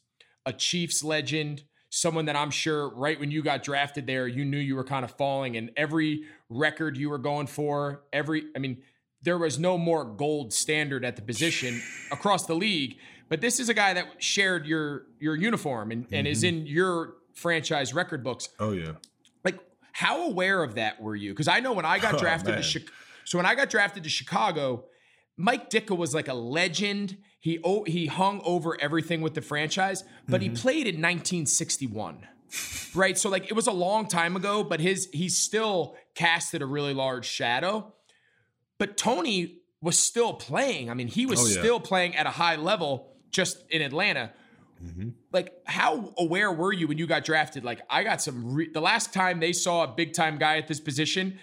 a 0.47 0.53
Chiefs 0.53 1.03
legend, 1.03 1.65
someone 1.91 2.27
that 2.27 2.37
I'm 2.37 2.51
sure 2.51 2.89
right 2.91 3.19
when 3.19 3.31
you 3.31 3.43
got 3.43 3.63
drafted 3.63 4.07
there, 4.07 4.27
you 4.27 4.45
knew 4.45 4.59
you 4.59 4.77
were 4.77 4.85
kind 4.85 5.05
of 5.05 5.11
falling, 5.13 5.57
and 5.57 5.71
every 5.77 6.25
record 6.49 6.97
you 6.97 7.11
were 7.11 7.19
going 7.19 7.47
for, 7.47 8.05
every, 8.13 8.45
I 8.55 8.59
mean, 8.59 8.83
there 9.23 9.39
was 9.39 9.59
no 9.59 9.79
more 9.79 10.05
gold 10.05 10.53
standard 10.53 11.05
at 11.05 11.17
the 11.17 11.23
position 11.23 11.81
across 12.13 12.47
the 12.47 12.55
league. 12.55 12.99
But 13.29 13.41
this 13.41 13.59
is 13.59 13.69
a 13.69 13.75
guy 13.75 13.95
that 13.95 14.23
shared 14.23 14.67
your 14.67 15.07
your 15.19 15.35
uniform 15.35 15.91
and, 15.91 16.07
and 16.13 16.27
is 16.27 16.43
mm-hmm. 16.43 16.59
in 16.59 16.67
your 16.67 17.15
franchise 17.35 17.95
record 17.95 18.23
books. 18.23 18.51
Oh 18.61 18.73
yeah. 18.73 18.93
Like, 19.45 19.59
how 19.93 20.27
aware 20.27 20.63
of 20.63 20.75
that 20.75 21.01
were 21.01 21.17
you? 21.17 21.33
Because 21.33 21.49
I 21.49 21.61
know 21.61 21.73
when 21.73 21.87
I 21.87 21.99
got 21.99 22.15
Oh, 22.17 22.19
drafted 22.19 22.57
to. 22.57 22.63
Chicago, 22.63 22.93
so 23.25 23.39
when 23.39 23.47
I 23.47 23.55
got 23.55 23.71
drafted 23.71 24.03
to 24.05 24.09
Chicago, 24.11 24.85
Mike 25.37 25.71
Ditka 25.71 25.97
was 25.97 26.15
like 26.15 26.29
a 26.29 26.35
legend. 26.35 27.17
He 27.41 27.59
he 27.87 28.07
hung 28.07 28.41
over 28.45 28.81
everything 28.81 29.21
with 29.21 29.35
the 29.35 29.43
franchise, 29.43 30.05
but 30.29 30.41
Mm-hmm. 30.41 30.55
he 30.55 30.61
played 30.63 30.87
in 30.87 31.01
1961. 31.03 32.27
Right? 32.95 33.19
So 33.19 33.29
like 33.29 33.47
it 33.51 33.55
was 33.55 33.67
a 33.67 33.73
long 33.73 34.07
time 34.07 34.37
ago, 34.37 34.63
but 34.63 34.79
his 34.81 35.09
he 35.13 35.29
still 35.29 35.97
casted 36.15 36.63
a 36.63 36.67
really 36.67 36.95
large 36.95 37.27
shadow. 37.27 37.93
But 38.79 38.97
Tony 38.97 39.59
was 39.81 39.99
still 39.99 40.33
playing. 40.35 40.91
I 40.91 40.95
mean, 40.95 41.09
he 41.09 41.27
was 41.27 41.41
Oh, 41.41 41.47
yeah. 41.47 41.61
still 41.61 41.81
playing 41.81 42.17
at 42.17 42.27
a 42.27 42.31
high 42.31 42.57
level 42.57 43.13
just 43.31 43.63
in 43.71 43.83
Atlanta 43.83 44.33
Mm-hmm. 44.85 45.11
like 45.33 45.53
how 45.65 46.13
aware 46.19 46.51
were 46.53 46.73
you 46.73 46.89
when 46.89 46.99
you 46.99 47.07
got 47.07 47.25
drafted 47.25 47.65
like 47.65 47.81
i 47.89 48.03
got 48.03 48.21
some 48.21 48.55
re- 48.55 48.69
the 48.75 48.81
last 48.81 49.15
time 49.15 49.39
they 49.39 49.53
saw 49.53 49.85
a 49.85 49.87
big 49.87 50.13
time 50.13 50.37
guy 50.37 50.59
at 50.59 50.67
this 50.67 50.81
position 50.81 51.39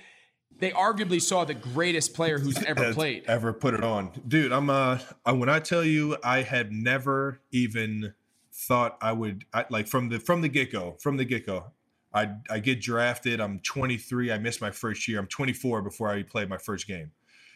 they 0.61 0.69
arguably 0.69 1.19
saw 1.19 1.43
the 1.43 1.55
greatest 1.55 2.13
player 2.13 2.37
who's 2.37 2.57
ever 2.67 2.93
played 2.93 3.25
Ever 3.25 3.51
put 3.51 3.73
it 3.73 3.83
on, 3.83 4.11
dude? 4.27 4.51
I'm 4.51 4.69
uh, 4.69 4.99
I, 5.25 5.31
when 5.33 5.49
I 5.49 5.59
tell 5.59 5.83
you, 5.83 6.15
I 6.23 6.43
had 6.43 6.71
never 6.71 7.41
even 7.51 8.13
thought 8.53 8.97
I 9.01 9.11
would, 9.11 9.43
I, 9.53 9.65
like 9.69 9.87
from 9.87 10.09
the 10.09 10.19
from 10.19 10.41
the 10.41 10.47
get 10.47 10.71
go, 10.71 10.97
from 11.01 11.17
the 11.17 11.25
get 11.25 11.45
go. 11.45 11.71
I 12.13 12.35
I 12.49 12.59
get 12.59 12.79
drafted. 12.79 13.41
I'm 13.41 13.59
23. 13.59 14.31
I 14.31 14.37
missed 14.37 14.61
my 14.61 14.71
first 14.71 15.07
year. 15.07 15.19
I'm 15.19 15.27
24 15.27 15.81
before 15.81 16.09
I 16.09 16.23
played 16.23 16.47
my 16.47 16.57
first 16.57 16.87
game. 16.87 17.11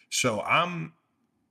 So 0.09 0.41
I'm 0.41 0.93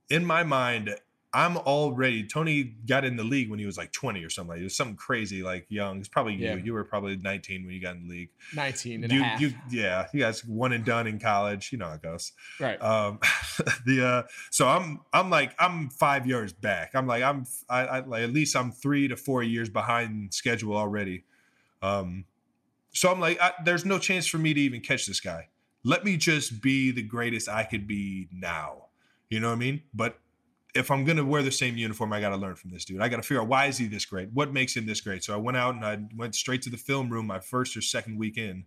in 0.09 0.25
my 0.25 0.43
mind. 0.43 0.93
I'm 1.35 1.57
already. 1.57 2.25
Tony 2.25 2.63
got 2.63 3.03
in 3.03 3.17
the 3.17 3.23
league 3.23 3.49
when 3.49 3.59
he 3.59 3.65
was 3.65 3.77
like 3.77 3.91
20 3.91 4.23
or 4.23 4.29
something. 4.29 4.51
Like, 4.51 4.61
it 4.61 4.63
was 4.63 4.77
something 4.77 4.95
crazy, 4.95 5.43
like 5.43 5.65
young. 5.69 5.99
It's 5.99 6.07
probably 6.07 6.35
Yeah. 6.35 6.55
you. 6.55 6.63
You 6.63 6.73
were 6.73 6.85
probably 6.85 7.17
19 7.17 7.65
when 7.65 7.75
you 7.75 7.81
got 7.81 7.95
in 7.95 8.07
the 8.07 8.09
league. 8.09 8.29
19 8.53 9.03
and 9.03 9.11
you, 9.11 9.21
a 9.21 9.23
half 9.23 9.41
you, 9.41 9.53
yeah, 9.69 10.07
you 10.13 10.21
guys 10.21 10.45
one 10.45 10.71
and 10.71 10.85
done 10.85 11.07
in 11.07 11.19
college. 11.19 11.71
You 11.71 11.77
know 11.77 11.87
how 11.87 11.93
it 11.93 12.01
goes 12.01 12.31
right 12.59 12.81
um 12.81 13.19
the 13.85 14.05
uh 14.05 14.23
so 14.51 14.67
i'm 14.67 14.99
i'm 15.13 15.29
like 15.29 15.53
i'm 15.59 15.89
five 15.89 16.25
years 16.25 16.53
back 16.53 16.91
i'm 16.93 17.07
like 17.07 17.23
i'm 17.23 17.45
I, 17.69 17.79
I 17.81 17.99
like 17.99 18.23
at 18.23 18.31
least 18.31 18.55
i'm 18.55 18.71
three 18.71 19.07
to 19.07 19.15
four 19.17 19.43
years 19.43 19.69
behind 19.69 20.33
schedule 20.33 20.75
already 20.75 21.23
um 21.81 22.25
so 22.91 23.11
i'm 23.11 23.19
like 23.19 23.39
I, 23.41 23.53
there's 23.63 23.85
no 23.85 23.99
chance 23.99 24.27
for 24.27 24.37
me 24.37 24.53
to 24.53 24.61
even 24.61 24.81
catch 24.81 25.05
this 25.05 25.19
guy 25.19 25.49
let 25.83 26.05
me 26.05 26.17
just 26.17 26.61
be 26.61 26.91
the 26.91 27.03
greatest 27.03 27.49
i 27.49 27.63
could 27.63 27.87
be 27.87 28.27
now 28.31 28.85
you 29.29 29.39
know 29.39 29.49
what 29.49 29.55
i 29.55 29.59
mean 29.59 29.81
but 29.93 30.19
if 30.75 30.91
i'm 30.91 31.05
gonna 31.05 31.23
wear 31.25 31.41
the 31.41 31.51
same 31.51 31.77
uniform 31.77 32.11
i 32.13 32.19
gotta 32.21 32.37
learn 32.37 32.55
from 32.55 32.69
this 32.71 32.85
dude. 32.85 33.01
I 33.01 33.07
gotta 33.09 33.23
figure 33.23 33.41
out 33.41 33.47
why 33.47 33.65
is 33.65 33.77
he 33.77 33.87
this 33.87 34.05
great? 34.05 34.29
What 34.33 34.51
makes 34.53 34.75
him 34.75 34.85
this 34.85 35.01
great? 35.01 35.23
So 35.23 35.33
i 35.33 35.37
went 35.37 35.57
out 35.57 35.75
and 35.75 35.85
i 35.85 35.97
went 36.15 36.35
straight 36.35 36.61
to 36.63 36.69
the 36.69 36.77
film 36.77 37.09
room 37.09 37.25
my 37.27 37.39
first 37.39 37.75
or 37.77 37.81
second 37.81 38.17
week 38.17 38.37
in 38.37 38.65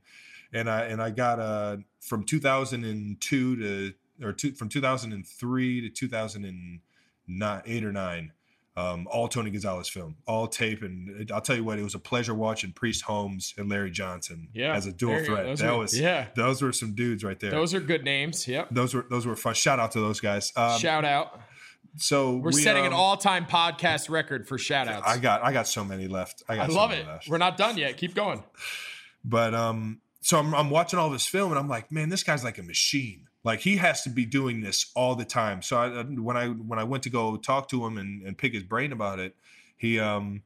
and 0.52 0.68
I 0.70 0.84
and 0.84 1.02
I 1.02 1.11
got 1.11 1.38
uh 1.38 1.76
from 2.00 2.24
2002 2.24 3.56
to 3.56 3.92
or 4.22 4.32
two, 4.32 4.52
from 4.52 4.68
2003 4.68 5.80
to 5.82 5.88
2009 5.90 7.62
eight 7.66 7.84
or 7.84 7.92
nine 7.92 8.32
um, 8.76 9.09
all 9.11 9.26
Tony 9.26 9.50
Gonzalez 9.50 9.88
film, 9.88 10.14
all 10.24 10.46
tape, 10.46 10.82
and 10.82 11.28
I'll 11.32 11.40
tell 11.40 11.56
you 11.56 11.64
what, 11.64 11.80
it 11.80 11.82
was 11.82 11.96
a 11.96 11.98
pleasure 11.98 12.32
watching 12.32 12.70
Priest 12.70 13.02
Holmes 13.02 13.52
and 13.59 13.68
Larry 13.68 13.90
Johnson 13.90 14.46
yeah 14.54 14.72
as 14.72 14.86
a 14.86 14.92
dual 14.92 15.14
There 15.16 15.24
threat. 15.24 15.56
That 15.56 15.72
were- 15.72 15.78
was 15.80 15.98
yeah. 15.98 16.26
those 16.36 16.62
were 16.62 16.72
some 16.72 16.94
dudes 16.94 17.24
right 17.24 17.40
there. 17.40 17.50
those 17.50 17.74
are 17.74 17.80
good 17.80 18.04
names 18.04 18.46
yep. 18.46 18.68
Those 18.70 18.94
were 18.94 19.04
those 19.11 19.26
were 19.26 19.34
fun. 19.34 19.54
Shout 19.54 19.80
out 19.80 19.90
to 19.92 20.00
those 20.00 20.20
guys. 20.20 20.52
Um, 20.54 20.78
shout 20.78 21.04
out 21.04 21.40
so 21.97 22.36
we're 22.36 22.51
we, 22.51 22.62
setting 22.62 22.86
an 22.86 22.93
um, 22.93 22.99
all-time 22.99 23.47
podcast 23.47 24.09
record 24.09 24.47
for 24.47 24.59
shout 24.59 24.89
outs 24.89 25.07
I 25.07 25.18
got 25.18 25.43
I 25.43 25.53
got 25.53 25.66
so 25.66 25.84
many 25.84 26.07
left. 26.07 26.43
I 26.49 26.55
I 26.55 26.57
got 26.57 26.70
so 26.70 26.76
love 26.76 26.91
many 26.91 27.03
it 27.03 27.07
left. 27.07 27.28
we're 27.28 27.39
not 27.39 27.57
done 27.57 27.76
yet 27.78 27.97
keep 27.97 28.14
going 28.14 28.43
But 29.24 29.55
um, 29.55 30.01
so 30.20 30.39
I'm, 30.39 30.55
I'm 30.55 30.70
watching 30.70 30.99
all 30.99 31.11
this 31.11 31.26
film 31.26 31.51
and 31.51 31.59
I'm 31.59 31.68
like, 31.68 31.91
man, 31.91 32.09
this 32.09 32.22
guy's 32.22 32.45
like 32.45 32.59
a 32.59 32.62
machine. 32.62 33.28
Like 33.45 33.61
he 33.61 33.76
has 33.76 34.03
to 34.03 34.11
be 34.11 34.24
doing 34.26 34.61
this 34.61 34.91
all 34.95 35.14
the 35.14 35.24
time. 35.24 35.62
So 35.62 35.76
I, 35.78 36.03
when 36.03 36.36
I 36.36 36.49
when 36.49 36.78
I 36.78 36.84
went 36.84 37.03
to 37.05 37.11
go 37.11 37.36
talk 37.36 37.68
to 37.70 37.84
him 37.86 37.99
and, 37.99 38.22
and 38.22 38.36
pick 38.36 38.53
his 38.53 38.62
brain 38.62 38.93
about 38.93 39.20
it, 39.20 39.34
he 39.76 39.99
um, 39.99 40.43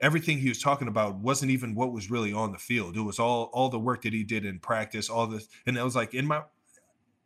everything 0.00 0.38
he 0.38 0.48
was 0.48 0.60
talking 0.60 0.88
about 0.88 1.16
wasn't 1.16 1.50
even 1.50 1.74
what 1.74 1.92
was 1.92 2.10
really 2.10 2.32
on 2.32 2.52
the 2.52 2.58
field. 2.58 2.96
It 2.96 3.02
was 3.02 3.18
all 3.18 3.50
all 3.52 3.68
the 3.68 3.78
work 3.78 4.02
that 4.02 4.12
he 4.12 4.24
did 4.24 4.44
in 4.44 4.60
practice, 4.60 5.10
all 5.10 5.26
this, 5.26 5.48
and 5.66 5.76
it 5.76 5.82
was 5.82 5.96
like 5.96 6.14
in 6.14 6.26
my 6.26 6.42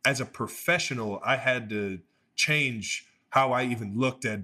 as 0.05 0.19
a 0.21 0.25
professional, 0.25 1.21
I 1.23 1.37
had 1.37 1.69
to 1.69 1.99
change 2.35 3.06
how 3.29 3.51
I 3.51 3.63
even 3.63 3.97
looked 3.97 4.25
at 4.25 4.41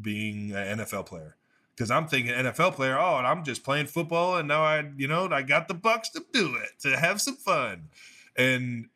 being 0.00 0.52
an 0.52 0.78
NFL 0.78 1.06
player 1.06 1.36
because 1.76 1.90
I'm 1.90 2.06
thinking 2.08 2.32
NFL 2.32 2.74
player. 2.74 2.98
Oh, 2.98 3.18
and 3.18 3.26
I'm 3.26 3.44
just 3.44 3.62
playing 3.62 3.86
football, 3.86 4.36
and 4.36 4.48
now 4.48 4.62
I, 4.62 4.90
you 4.96 5.06
know, 5.06 5.28
I 5.30 5.42
got 5.42 5.68
the 5.68 5.74
bucks 5.74 6.08
to 6.10 6.24
do 6.32 6.56
it 6.56 6.80
to 6.80 6.98
have 6.98 7.20
some 7.20 7.36
fun, 7.36 7.88
and 8.36 8.88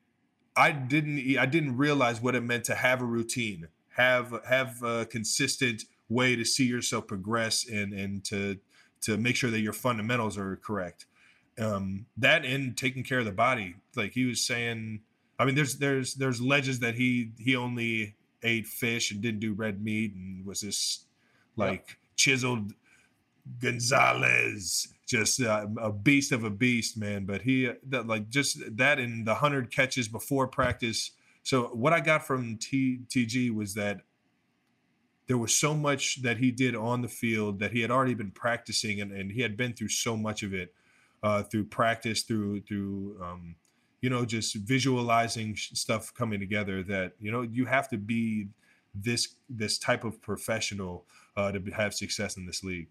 I 0.56 0.72
didn't, 0.72 1.38
I 1.38 1.46
didn't 1.46 1.76
realize 1.76 2.20
what 2.20 2.34
it 2.34 2.42
meant 2.42 2.64
to 2.64 2.74
have 2.74 3.02
a 3.02 3.04
routine, 3.04 3.68
have 3.96 4.40
have 4.48 4.82
a 4.82 5.06
consistent 5.06 5.84
way 6.08 6.36
to 6.36 6.44
see 6.44 6.64
yourself 6.64 7.06
progress, 7.06 7.68
and 7.68 7.92
and 7.92 8.24
to 8.24 8.58
to 9.02 9.16
make 9.16 9.36
sure 9.36 9.50
that 9.50 9.60
your 9.60 9.72
fundamentals 9.72 10.38
are 10.38 10.56
correct. 10.56 11.06
Um, 11.58 12.06
that 12.16 12.44
and 12.44 12.76
taking 12.76 13.04
care 13.04 13.18
of 13.18 13.26
the 13.26 13.32
body, 13.32 13.76
like 13.94 14.12
he 14.12 14.24
was 14.24 14.40
saying. 14.40 15.02
I 15.38 15.46
mean, 15.46 15.54
there's 15.54 15.76
there's 15.76 16.14
there's 16.14 16.40
legends 16.40 16.80
that 16.80 16.96
he 16.96 17.32
he 17.38 17.56
only 17.56 18.14
ate 18.42 18.66
fish 18.66 19.10
and 19.10 19.20
didn't 19.20 19.40
do 19.40 19.52
red 19.52 19.82
meat 19.82 20.14
and 20.14 20.44
was 20.46 20.60
this 20.60 21.04
like 21.56 21.84
yep. 21.88 21.96
chiseled 22.16 22.72
Gonzalez, 23.58 24.88
just 25.06 25.40
uh, 25.42 25.66
a 25.80 25.90
beast 25.92 26.32
of 26.32 26.44
a 26.44 26.50
beast, 26.50 26.96
man. 26.96 27.24
But 27.24 27.42
he 27.42 27.70
that 27.88 28.06
like 28.06 28.28
just 28.28 28.76
that 28.76 28.98
in 28.98 29.24
the 29.24 29.34
hundred 29.34 29.70
catches 29.74 30.08
before 30.08 30.46
practice. 30.46 31.12
So 31.42 31.64
what 31.68 31.92
I 31.92 32.00
got 32.00 32.26
from 32.26 32.58
T, 32.58 33.00
TG 33.08 33.54
was 33.54 33.74
that 33.74 34.02
there 35.26 35.38
was 35.38 35.56
so 35.56 35.74
much 35.74 36.22
that 36.22 36.38
he 36.38 36.50
did 36.50 36.74
on 36.74 37.02
the 37.02 37.08
field 37.08 37.60
that 37.60 37.72
he 37.72 37.80
had 37.80 37.90
already 37.90 38.14
been 38.14 38.30
practicing 38.30 39.00
and, 39.00 39.12
and 39.12 39.32
he 39.32 39.42
had 39.42 39.56
been 39.56 39.72
through 39.72 39.88
so 39.88 40.16
much 40.16 40.42
of 40.42 40.52
it 40.52 40.74
uh, 41.22 41.42
through 41.42 41.64
practice 41.64 42.22
through 42.22 42.60
through 42.62 43.16
um, 43.22 43.54
you 44.00 44.10
know 44.10 44.24
just 44.24 44.54
visualizing 44.54 45.56
stuff 45.56 46.12
coming 46.14 46.40
together 46.40 46.82
that 46.82 47.12
you 47.20 47.30
know 47.30 47.42
you 47.42 47.66
have 47.66 47.88
to 47.88 47.96
be 47.96 48.48
this 48.94 49.34
this 49.48 49.78
type 49.78 50.04
of 50.04 50.20
professional 50.20 51.06
uh, 51.36 51.52
to 51.52 51.60
have 51.70 51.94
success 51.94 52.36
in 52.36 52.46
this 52.46 52.64
league 52.64 52.88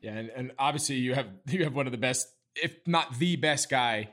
yeah 0.00 0.12
and, 0.12 0.30
and 0.30 0.52
obviously 0.58 0.96
you 0.96 1.14
have 1.14 1.26
you 1.46 1.64
have 1.64 1.74
one 1.74 1.86
of 1.86 1.92
the 1.92 1.98
best 1.98 2.28
if 2.54 2.76
not 2.86 3.18
the 3.18 3.36
best 3.36 3.68
guy 3.68 4.08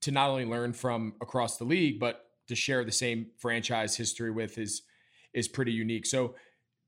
to 0.00 0.10
not 0.10 0.28
only 0.28 0.44
learn 0.44 0.72
from 0.72 1.14
across 1.20 1.56
the 1.56 1.64
league 1.64 1.98
but 1.98 2.26
to 2.46 2.54
share 2.54 2.84
the 2.84 2.92
same 2.92 3.26
franchise 3.38 3.96
history 3.96 4.30
with 4.30 4.58
is 4.58 4.82
is 5.32 5.48
pretty 5.48 5.72
unique 5.72 6.06
so 6.06 6.34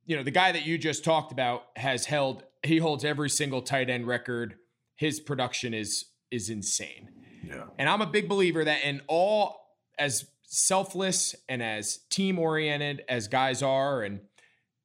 you 0.07 0.17
know, 0.17 0.23
the 0.23 0.31
guy 0.31 0.53
that 0.53 0.65
you 0.65 0.79
just 0.79 1.05
talked 1.05 1.33
about 1.33 1.65
has 1.77 2.07
held 2.07 2.45
he 2.63 2.79
holds 2.79 3.05
every 3.05 3.29
single 3.29 3.61
tight 3.61 3.91
end 3.91 4.07
record. 4.07 4.57
His 4.95 5.21
production 5.21 5.75
is 5.75 6.07
is 6.31 6.49
insane. 6.49 7.11
Yeah. 7.49 7.65
And 7.79 7.89
I'm 7.89 8.01
a 8.01 8.07
big 8.07 8.29
believer 8.29 8.65
that 8.65 8.83
in 8.85 9.01
all 9.07 9.57
as 9.99 10.27
selfless 10.43 11.35
and 11.49 11.63
as 11.63 11.99
team 12.11 12.39
oriented 12.39 13.03
as 13.09 13.29
guys 13.29 13.63
are 13.63 14.03
and 14.03 14.21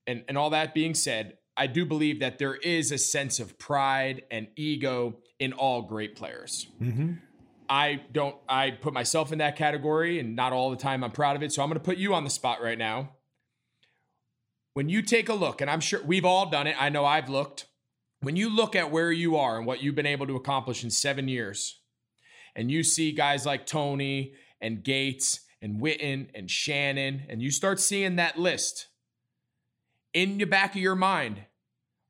and 0.08 0.24
and 0.28 0.38
all 0.38 0.50
that 0.52 0.74
being 0.74 0.94
said, 0.94 1.38
I 1.56 1.68
do 1.68 1.86
believe 1.86 2.20
that 2.20 2.40
there 2.40 2.56
is 2.56 2.92
a 2.92 2.98
sense 2.98 3.40
of 3.40 3.58
pride 3.60 4.24
and 4.32 4.48
ego 4.56 5.20
in 5.40 5.54
all 5.54 5.82
great 5.84 6.16
players. 6.16 6.68
Mm-hmm. 6.82 7.14
I 7.70 8.02
don't 8.12 8.36
I 8.50 8.72
put 8.72 8.94
myself 8.94 9.32
in 9.32 9.38
that 9.40 9.56
category 9.56 10.20
and 10.20 10.36
not 10.36 10.54
all 10.54 10.72
the 10.72 10.78
time 10.78 11.04
I'm 11.04 11.12
proud 11.12 11.36
of 11.36 11.44
it. 11.44 11.52
So 11.52 11.62
I'm 11.62 11.70
going 11.70 11.80
to 11.80 11.84
put 11.86 11.98
you 11.98 12.14
on 12.14 12.24
the 12.24 12.30
spot 12.30 12.62
right 12.62 12.78
now 12.78 13.12
when 14.74 14.90
you 14.90 15.02
take 15.02 15.30
a 15.30 15.34
look, 15.34 15.62
and 15.62 15.70
I'm 15.70 15.80
sure 15.80 16.02
we've 16.04 16.26
all 16.26 16.50
done 16.50 16.68
it, 16.68 16.76
I 16.82 16.90
know 16.90 17.06
I've 17.06 17.30
looked, 17.30 17.68
when 18.22 18.36
you 18.36 18.50
look 18.50 18.76
at 18.76 18.92
where 18.92 19.12
you 19.12 19.36
are 19.36 19.58
and 19.58 19.66
what 19.66 19.82
you've 19.82 19.96
been 19.96 20.06
able 20.06 20.28
to 20.28 20.36
accomplish 20.36 20.84
in 20.84 20.92
seven 20.92 21.28
years, 21.28 21.81
and 22.56 22.72
you 22.72 22.84
see 22.84 23.12
guys 23.12 23.46
like 23.46 23.66
Tony 23.66 24.34
and 24.60 24.84
Gates 24.84 25.42
and 25.62 25.82
Witten 25.82 26.28
and 26.34 26.50
Shannon, 26.50 27.24
and 27.30 27.42
you 27.42 27.52
start 27.52 27.80
seeing 27.80 28.16
that 28.16 28.38
list 28.38 28.88
in 30.14 30.38
the 30.38 30.46
back 30.46 30.76
of 30.76 30.82
your 30.82 30.96
mind, 30.96 31.42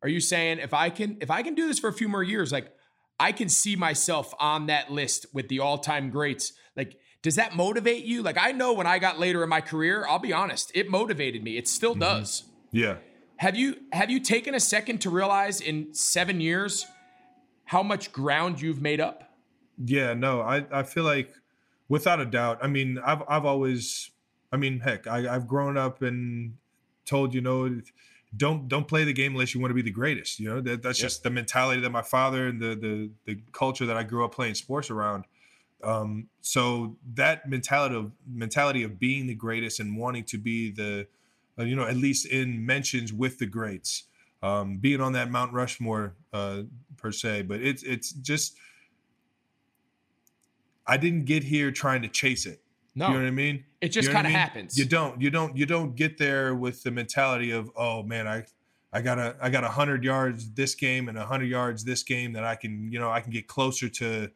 are 0.01 0.09
you 0.09 0.19
saying 0.19 0.59
if 0.59 0.73
I 0.73 0.89
can 0.89 1.17
if 1.21 1.29
I 1.29 1.43
can 1.43 1.55
do 1.55 1.67
this 1.67 1.79
for 1.79 1.87
a 1.87 1.93
few 1.93 2.07
more 2.07 2.23
years, 2.23 2.51
like 2.51 2.71
I 3.19 3.31
can 3.31 3.49
see 3.49 3.75
myself 3.75 4.33
on 4.39 4.65
that 4.67 4.91
list 4.91 5.27
with 5.33 5.47
the 5.47 5.59
all-time 5.59 6.09
greats, 6.09 6.53
like 6.75 6.97
does 7.21 7.35
that 7.35 7.55
motivate 7.55 8.03
you? 8.03 8.23
Like 8.23 8.37
I 8.39 8.51
know 8.51 8.73
when 8.73 8.87
I 8.87 8.97
got 8.97 9.19
later 9.19 9.43
in 9.43 9.49
my 9.49 9.61
career, 9.61 10.05
I'll 10.07 10.19
be 10.19 10.33
honest, 10.33 10.71
it 10.73 10.89
motivated 10.89 11.43
me. 11.43 11.57
It 11.57 11.67
still 11.67 11.91
mm-hmm. 11.91 11.99
does. 11.99 12.43
Yeah. 12.71 12.97
Have 13.37 13.55
you 13.55 13.75
have 13.91 14.09
you 14.09 14.19
taken 14.19 14.55
a 14.55 14.59
second 14.59 15.01
to 15.01 15.09
realize 15.09 15.61
in 15.61 15.93
seven 15.93 16.41
years 16.41 16.85
how 17.65 17.83
much 17.83 18.11
ground 18.11 18.61
you've 18.61 18.81
made 18.81 18.99
up? 18.99 19.30
Yeah, 19.84 20.13
no, 20.13 20.41
I, 20.41 20.65
I 20.72 20.84
feel 20.84 21.03
like 21.03 21.34
without 21.89 22.19
a 22.19 22.26
doubt. 22.26 22.59
I 22.61 22.67
mean, 22.67 22.99
I've 22.99 23.24
I've 23.28 23.45
always 23.45 24.11
I 24.51 24.57
mean, 24.57 24.80
heck, 24.80 25.07
I, 25.07 25.34
I've 25.34 25.47
grown 25.47 25.78
up 25.78 26.01
and 26.01 26.57
told, 27.05 27.34
you 27.34 27.41
know, 27.41 27.82
don't 28.36 28.67
don't 28.67 28.88
play 28.88 29.03
the 29.03 29.13
game 29.13 29.34
unless 29.34 29.53
you 29.53 29.61
want 29.61 29.72
to 29.72 29.76
be 29.76 29.82
the 29.82 29.91
greatest. 29.91 30.39
You 30.39 30.49
know, 30.49 30.61
that, 30.61 30.82
that's 30.82 30.99
just 30.99 31.24
the 31.24 31.30
mentality 31.30 31.82
that 31.82 31.89
my 31.89 32.01
father 32.01 32.47
and 32.47 32.61
the 32.61 32.76
the 32.76 33.09
the 33.26 33.41
culture 33.51 33.86
that 33.86 33.97
I 33.97 34.03
grew 34.03 34.26
up 34.26 34.34
playing 34.34 34.55
sports 34.55 34.89
around. 34.89 35.26
Um, 35.84 36.28
so 36.41 36.97
that 37.15 37.49
mentality 37.49 37.95
of 37.95 38.11
mentality 38.28 38.84
of 38.84 38.99
being 38.99 39.26
the 39.28 39.34
greatest 39.34 39.80
and 39.80 39.97
wanting 39.97 40.26
to 40.26 40.38
be 40.38 40.72
the 40.72 41.07
uh, 41.59 41.63
you 41.63 41.76
know, 41.76 41.86
at 41.86 41.97
least 41.97 42.26
in 42.26 42.65
mentions 42.65 43.11
with 43.11 43.39
the 43.39 43.45
greats, 43.45 44.03
um, 44.41 44.78
being 44.78 45.01
on 45.01 45.13
that 45.13 45.30
Mount 45.30 45.53
Rushmore 45.53 46.15
uh, 46.34 46.63
per 46.97 47.11
se. 47.11 47.43
But 47.43 47.61
it's 47.61 47.84
it's 47.84 48.11
just 48.11 48.55
I 50.91 50.97
didn't 50.97 51.23
get 51.23 51.41
here 51.41 51.71
trying 51.71 52.01
to 52.01 52.09
chase 52.09 52.45
it. 52.45 52.61
No, 52.95 53.07
you 53.07 53.13
know 53.13 53.19
what 53.21 53.27
I 53.27 53.31
mean. 53.31 53.63
It 53.79 53.89
just 53.89 54.07
you 54.07 54.13
know 54.13 54.17
kind 54.17 54.27
of 54.27 54.31
I 54.31 54.33
mean? 54.33 54.39
happens. 54.39 54.77
You 54.77 54.83
don't 54.83 55.21
you 55.21 55.29
don't 55.29 55.55
you 55.55 55.65
don't 55.65 55.95
get 55.95 56.17
there 56.17 56.53
with 56.53 56.83
the 56.83 56.91
mentality 56.91 57.51
of 57.51 57.71
oh 57.77 58.03
man 58.03 58.27
I 58.27 58.43
I 58.91 59.01
got 59.01 59.17
a 59.17 59.37
I 59.41 59.49
got 59.49 59.63
a 59.63 59.69
hundred 59.69 60.03
yards 60.03 60.51
this 60.51 60.75
game 60.75 61.07
and 61.07 61.17
a 61.17 61.25
hundred 61.25 61.45
yards 61.45 61.85
this 61.85 62.03
game 62.03 62.33
that 62.33 62.43
I 62.43 62.55
can 62.55 62.91
you 62.91 62.99
know 62.99 63.09
I 63.09 63.21
can 63.21 63.31
get 63.31 63.47
closer 63.47 63.87
to 63.87 64.29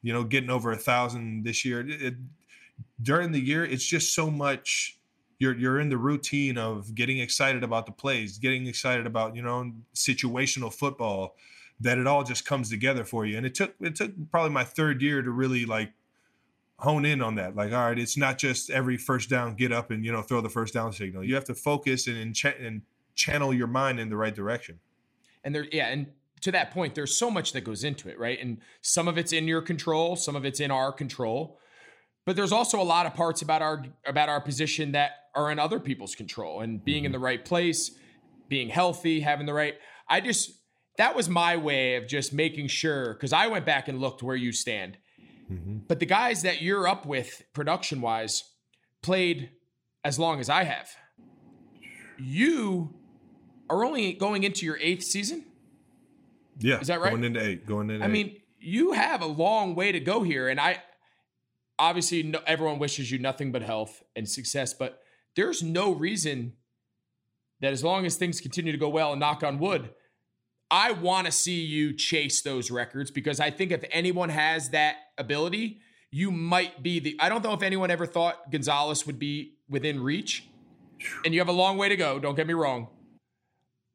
you 0.00 0.12
know 0.14 0.24
getting 0.24 0.48
over 0.48 0.72
a 0.72 0.78
thousand 0.78 1.44
this 1.44 1.62
year. 1.62 1.80
It, 1.80 2.02
it, 2.02 2.14
during 3.02 3.32
the 3.32 3.40
year, 3.40 3.62
it's 3.64 3.84
just 3.84 4.14
so 4.14 4.30
much 4.30 4.98
you're 5.38 5.58
you're 5.58 5.78
in 5.78 5.90
the 5.90 5.98
routine 5.98 6.56
of 6.56 6.94
getting 6.94 7.18
excited 7.18 7.62
about 7.62 7.84
the 7.84 7.92
plays, 7.92 8.38
getting 8.38 8.66
excited 8.66 9.06
about 9.06 9.36
you 9.36 9.42
know 9.42 9.72
situational 9.94 10.72
football, 10.72 11.36
that 11.80 11.98
it 11.98 12.06
all 12.06 12.24
just 12.24 12.46
comes 12.46 12.70
together 12.70 13.04
for 13.04 13.26
you. 13.26 13.36
And 13.36 13.44
it 13.44 13.54
took 13.54 13.74
it 13.80 13.94
took 13.94 14.12
probably 14.30 14.52
my 14.52 14.64
third 14.64 15.02
year 15.02 15.20
to 15.20 15.30
really 15.30 15.66
like 15.66 15.92
hone 16.78 17.04
in 17.04 17.20
on 17.20 17.34
that. 17.36 17.56
Like, 17.56 17.72
all 17.72 17.88
right, 17.88 17.98
it's 17.98 18.16
not 18.16 18.38
just 18.38 18.70
every 18.70 18.96
first 18.96 19.28
down 19.28 19.54
get 19.54 19.72
up 19.72 19.90
and 19.90 20.04
you 20.04 20.12
know 20.12 20.22
throw 20.22 20.40
the 20.40 20.48
first 20.48 20.74
down 20.74 20.92
signal. 20.92 21.24
You 21.24 21.34
have 21.34 21.44
to 21.44 21.54
focus 21.54 22.06
and 22.06 22.16
and, 22.16 22.34
ch- 22.34 22.46
and 22.46 22.82
channel 23.14 23.52
your 23.52 23.66
mind 23.66 24.00
in 24.00 24.08
the 24.08 24.16
right 24.16 24.34
direction. 24.34 24.78
And 25.44 25.54
there, 25.54 25.66
yeah, 25.72 25.88
and 25.88 26.06
to 26.42 26.52
that 26.52 26.70
point, 26.70 26.94
there's 26.94 27.16
so 27.16 27.30
much 27.30 27.52
that 27.52 27.62
goes 27.62 27.84
into 27.84 28.08
it, 28.08 28.18
right? 28.18 28.38
And 28.40 28.58
some 28.80 29.08
of 29.08 29.18
it's 29.18 29.32
in 29.32 29.48
your 29.48 29.62
control, 29.62 30.16
some 30.16 30.36
of 30.36 30.44
it's 30.44 30.60
in 30.60 30.70
our 30.70 30.92
control. 30.92 31.58
But 32.24 32.36
there's 32.36 32.52
also 32.52 32.80
a 32.80 32.84
lot 32.84 33.06
of 33.06 33.14
parts 33.14 33.42
about 33.42 33.62
our 33.62 33.84
about 34.06 34.28
our 34.28 34.40
position 34.40 34.92
that 34.92 35.12
are 35.34 35.50
in 35.50 35.58
other 35.58 35.80
people's 35.80 36.14
control 36.14 36.60
and 36.60 36.84
being 36.84 37.04
in 37.04 37.10
mm-hmm. 37.10 37.20
the 37.20 37.24
right 37.24 37.44
place, 37.44 37.92
being 38.48 38.68
healthy, 38.68 39.20
having 39.20 39.46
the 39.46 39.54
right. 39.54 39.74
I 40.08 40.20
just 40.20 40.52
that 40.98 41.16
was 41.16 41.28
my 41.28 41.56
way 41.56 41.96
of 41.96 42.06
just 42.06 42.32
making 42.32 42.68
sure 42.68 43.14
because 43.14 43.32
I 43.32 43.46
went 43.46 43.64
back 43.64 43.88
and 43.88 44.00
looked 44.00 44.22
where 44.22 44.36
you 44.36 44.52
stand. 44.52 44.98
Mm-hmm. 45.50 45.78
But 45.88 46.00
the 46.00 46.06
guys 46.06 46.42
that 46.42 46.62
you're 46.62 46.86
up 46.86 47.06
with 47.06 47.42
production 47.54 48.00
wise 48.00 48.44
played 49.02 49.50
as 50.04 50.18
long 50.18 50.40
as 50.40 50.48
I 50.48 50.64
have. 50.64 50.90
You 52.18 52.94
are 53.70 53.84
only 53.84 54.12
going 54.12 54.44
into 54.44 54.66
your 54.66 54.78
eighth 54.78 55.04
season. 55.04 55.44
Yeah, 56.58 56.80
is 56.80 56.88
that 56.88 57.00
right? 57.00 57.10
Going 57.10 57.24
into 57.24 57.42
eight. 57.42 57.66
Going 57.66 57.90
into. 57.90 58.04
I 58.04 58.08
eight. 58.08 58.12
mean, 58.12 58.36
you 58.58 58.92
have 58.92 59.22
a 59.22 59.26
long 59.26 59.74
way 59.74 59.92
to 59.92 60.00
go 60.00 60.22
here, 60.22 60.48
and 60.48 60.60
I 60.60 60.82
obviously 61.78 62.24
no, 62.24 62.40
everyone 62.46 62.78
wishes 62.78 63.10
you 63.10 63.18
nothing 63.18 63.52
but 63.52 63.62
health 63.62 64.02
and 64.16 64.28
success, 64.28 64.74
but 64.74 65.00
there's 65.36 65.62
no 65.62 65.92
reason 65.92 66.54
that 67.60 67.72
as 67.72 67.84
long 67.84 68.06
as 68.06 68.16
things 68.16 68.40
continue 68.40 68.72
to 68.72 68.78
go 68.78 68.88
well 68.88 69.12
and 69.12 69.20
knock 69.20 69.42
on 69.42 69.58
wood, 69.58 69.90
I 70.70 70.92
want 70.92 71.26
to 71.26 71.32
see 71.32 71.64
you 71.64 71.94
chase 71.94 72.42
those 72.42 72.70
records 72.70 73.10
because 73.10 73.40
I 73.40 73.50
think 73.50 73.72
if 73.72 73.84
anyone 73.90 74.28
has 74.28 74.70
that 74.70 74.96
ability, 75.16 75.80
you 76.10 76.30
might 76.30 76.82
be 76.82 77.00
the. 77.00 77.16
I 77.20 77.28
don't 77.28 77.42
know 77.42 77.54
if 77.54 77.62
anyone 77.62 77.90
ever 77.90 78.06
thought 78.06 78.50
Gonzalez 78.50 79.06
would 79.06 79.18
be 79.18 79.54
within 79.68 80.02
reach, 80.02 80.46
and 81.24 81.34
you 81.34 81.40
have 81.40 81.48
a 81.48 81.52
long 81.52 81.78
way 81.78 81.88
to 81.88 81.96
go. 81.96 82.18
Don't 82.18 82.34
get 82.34 82.46
me 82.46 82.54
wrong, 82.54 82.88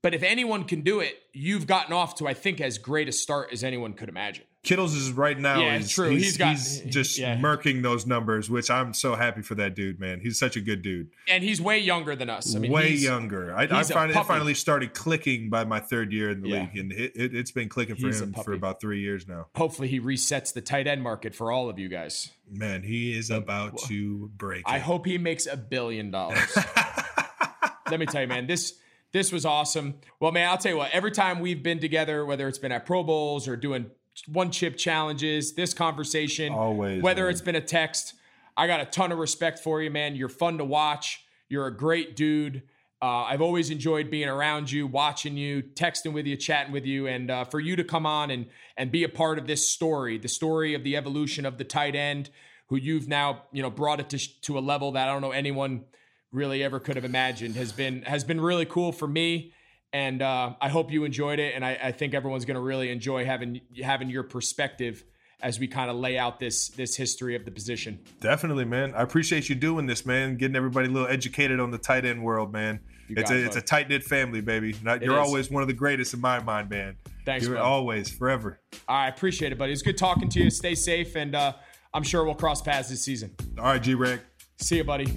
But 0.02 0.14
if 0.14 0.24
anyone 0.24 0.66
can 0.66 0.82
do 0.82 1.00
it, 1.00 1.16
you've 1.34 1.68
gotten 1.68 1.94
off 1.94 2.16
to, 2.16 2.28
I 2.28 2.34
think, 2.34 2.60
as 2.62 2.78
great 2.78 3.08
a 3.08 3.12
start 3.12 3.50
as 3.52 3.64
anyone 3.64 3.94
could 3.94 4.10
imagine. 4.10 4.46
Kittle's 4.64 4.96
is 4.96 5.12
right 5.12 5.38
now. 5.38 5.60
Yeah, 5.60 5.76
is, 5.76 5.90
true. 5.90 6.10
He's, 6.10 6.24
He's 6.24 6.38
got- 6.38 6.52
he's 6.52 6.82
just 6.84 7.18
yeah. 7.18 7.36
murking 7.36 7.84
those 7.84 8.06
numbers, 8.08 8.50
which 8.50 8.72
I'm 8.72 8.94
so 8.94 9.14
happy 9.16 9.42
for 9.42 9.56
that 9.56 9.76
dude, 9.76 10.00
man. 10.00 10.22
He's 10.22 10.40
such 10.40 10.56
a 10.56 10.62
good 10.62 10.82
dude. 10.82 11.10
And 11.28 11.44
he's 11.44 11.60
way 11.62 11.80
younger 11.80 12.16
than 12.16 12.30
us. 12.30 12.56
I 12.56 12.60
mean, 12.60 12.72
Way 12.72 12.92
younger. 12.94 13.54
I, 13.54 13.64
I, 13.64 13.84
finally, 13.84 14.18
it 14.18 14.26
finally 14.26 14.54
started 14.54 14.94
clicking 14.94 15.50
by 15.50 15.66
my 15.66 15.82
third 15.82 16.14
year 16.14 16.30
in 16.30 16.42
the 16.42 16.48
Yeah. 16.50 16.60
league, 16.62 16.78
and 16.78 16.92
it, 16.94 17.12
it, 17.14 17.36
it's 17.36 17.52
been 17.52 17.68
clicking 17.68 17.96
for 17.98 18.08
He's 18.08 18.22
him 18.22 18.32
for 18.34 18.54
about 18.54 18.80
three 18.80 19.02
years 19.02 19.28
now. 19.28 19.48
Hopefully, 19.56 19.90
he 19.90 20.00
resets 20.00 20.54
the 20.54 20.62
tight 20.62 20.88
end 20.88 21.04
market 21.04 21.36
for 21.36 21.52
all 21.52 21.70
of 21.70 21.78
you 21.78 21.90
guys. 21.90 22.30
Man, 22.50 22.84
he 22.84 23.18
is 23.18 23.30
about 23.32 23.78
to 23.88 24.32
break. 24.38 24.64
I 24.66 24.78
it. 24.78 24.84
hope 24.84 25.06
he 25.06 25.18
makes 25.18 25.46
a 25.46 25.58
billion 25.58 26.10
dollars. 26.10 26.58
Let 27.92 28.00
me 28.00 28.06
tell 28.06 28.22
you, 28.22 28.28
man, 28.28 28.48
this 28.48 28.76
this 29.12 29.32
was 29.32 29.46
awesome. 29.46 29.96
Well, 30.20 30.32
man, 30.32 30.50
I'll 30.50 30.58
tell 30.58 30.72
you 30.72 30.78
what. 30.78 30.92
Every 30.92 31.12
time 31.12 31.40
we've 31.42 31.62
been 31.62 31.80
together, 31.80 32.26
whether 32.26 32.48
it's 32.48 32.58
been 32.58 32.72
at 32.72 32.86
Pro 32.86 33.04
Bowls 33.04 33.48
or 33.48 33.56
doing 33.56 33.92
one 34.28 34.52
chip 34.52 34.78
challenges, 34.78 35.54
this 35.54 35.74
conversation, 35.74 36.54
Always, 36.54 37.02
whether 37.02 37.24
man. 37.24 37.32
it's 37.32 37.42
been 37.42 37.56
a 37.56 37.62
text, 37.62 38.14
I 38.56 38.68
got 38.68 38.80
a 38.80 38.86
ton 38.86 39.12
of 39.12 39.18
respect 39.18 39.60
for 39.60 39.82
you, 39.82 39.90
man. 39.90 40.16
You're 40.16 40.30
fun 40.30 40.58
to 40.60 40.66
watch. 40.66 41.26
You're 41.50 41.68
a 41.68 41.76
great 41.76 42.16
dude. 42.16 42.64
Uh, 43.02 43.24
I've 43.24 43.42
always 43.42 43.70
enjoyed 43.70 44.10
being 44.10 44.30
around 44.30 44.72
you, 44.72 44.88
watching 44.88 45.36
you, 45.36 45.62
texting 45.62 46.14
with 46.14 46.26
you, 46.26 46.38
chatting 46.38 46.72
with 46.72 46.86
you, 46.86 47.08
and 47.08 47.30
uh, 47.30 47.44
for 47.44 47.60
you 47.60 47.76
to 47.76 47.84
come 47.84 48.06
on 48.06 48.32
and 48.32 48.46
and 48.78 48.92
be 48.92 49.04
a 49.04 49.10
part 49.10 49.38
of 49.38 49.46
this 49.46 49.70
story, 49.70 50.18
the 50.18 50.30
story 50.30 50.74
of 50.74 50.84
the 50.84 50.96
evolution 50.96 51.46
of 51.46 51.58
the 51.58 51.66
tight 51.66 51.96
end, 51.96 52.30
who 52.68 52.78
you've 52.78 53.10
now 53.10 53.44
you 53.52 53.62
know 53.62 53.70
brought 53.70 54.00
it 54.00 54.10
to 54.12 54.42
to 54.44 54.58
a 54.58 54.62
level 54.62 54.94
that 54.94 55.10
I 55.10 55.12
don't 55.12 55.22
know 55.22 55.32
anyone 55.32 55.84
really 56.32 56.64
ever 56.64 56.80
could 56.80 56.96
have 56.96 57.04
imagined, 57.04 57.56
has 57.56 57.74
been 57.74 58.04
has 58.04 58.24
been 58.24 58.40
really 58.40 58.66
cool 58.66 58.94
for 58.94 59.08
me, 59.08 59.52
and 59.94 60.22
uh, 60.22 60.56
I 60.60 60.70
hope 60.70 60.92
you 60.92 61.06
enjoyed 61.06 61.40
it, 61.40 61.54
and 61.56 61.64
I, 61.64 61.78
I 61.82 61.92
think 61.92 62.14
everyone's 62.14 62.46
going 62.46 62.56
to 62.56 62.62
really 62.62 62.90
enjoy 62.90 63.26
having 63.26 63.62
having 63.82 64.10
your 64.10 64.24
perspective 64.24 65.04
as 65.42 65.60
we 65.60 65.68
kind 65.68 65.92
of 65.92 65.98
lay 65.98 66.18
out 66.18 66.40
this 66.40 66.70
this 66.70 66.96
history 66.96 67.36
of 67.36 67.46
the 67.46 67.52
position. 67.52 68.00
Definitely, 68.20 68.66
man. 68.66 68.94
I 68.96 69.04
appreciate 69.04 69.50
you 69.50 69.56
doing 69.56 69.86
this, 69.86 70.06
man. 70.06 70.38
Getting 70.38 70.56
everybody 70.56 70.88
a 70.88 70.92
little 70.92 71.08
educated 71.08 71.60
on 71.60 71.70
the 71.70 71.78
tight 71.78 72.06
end 72.06 72.24
world, 72.24 72.52
man. 72.52 72.80
You 73.08 73.16
It's 73.20 73.30
a 73.30 73.38
it, 73.38 73.46
it's 73.46 73.56
a 73.56 73.62
tight 73.62 73.90
knit 73.90 74.04
family, 74.04 74.42
baby. 74.42 74.76
Not, 74.82 75.04
you're 75.04 75.20
is. 75.20 75.28
always 75.28 75.52
one 75.52 75.62
of 75.62 75.68
the 75.68 75.76
greatest 75.76 76.14
in 76.14 76.22
my 76.22 76.40
mind, 76.40 76.70
man. 76.70 76.96
Thanks, 77.26 77.46
You're 77.46 77.58
always, 77.58 78.10
forever. 78.10 78.60
I 78.88 79.08
appreciate 79.08 79.52
it, 79.52 79.58
buddy. 79.58 79.72
It's 79.72 79.82
good 79.82 79.98
talking 79.98 80.28
to 80.30 80.44
you. 80.44 80.50
Stay 80.50 80.76
safe, 80.76 81.16
and 81.16 81.36
uh, 81.36 81.54
I'm 81.94 82.04
sure 82.04 82.24
we'll 82.26 82.36
cross 82.36 82.62
paths 82.62 82.90
this 82.90 83.02
season. 83.02 83.36
All 83.58 83.66
right, 83.66 83.82
G 83.82 83.94
Reg. 83.94 84.22
See 84.58 84.78
you, 84.78 84.84
buddy. 84.84 85.08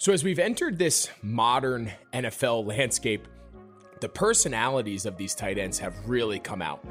So, 0.00 0.12
as 0.12 0.22
we've 0.22 0.38
entered 0.38 0.78
this 0.78 1.10
modern 1.22 1.90
NFL 2.12 2.64
landscape, 2.64 3.26
the 4.00 4.08
personalities 4.08 5.06
of 5.06 5.16
these 5.16 5.34
tight 5.34 5.58
ends 5.58 5.80
have 5.80 6.08
really 6.08 6.38
come 6.38 6.62
out. 6.62 6.84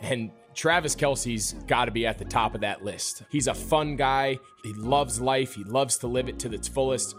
And 0.00 0.30
Travis 0.54 0.96
Kelce's 0.96 1.52
got 1.66 1.84
to 1.84 1.90
be 1.90 2.06
at 2.06 2.18
the 2.18 2.24
top 2.24 2.54
of 2.54 2.62
that 2.62 2.82
list. 2.82 3.24
He's 3.28 3.48
a 3.48 3.54
fun 3.54 3.96
guy. 3.96 4.38
He 4.62 4.72
loves 4.72 5.20
life. 5.20 5.54
He 5.54 5.62
loves 5.64 5.98
to 5.98 6.06
live 6.06 6.26
it 6.30 6.38
to 6.38 6.54
its 6.54 6.66
fullest. 6.66 7.14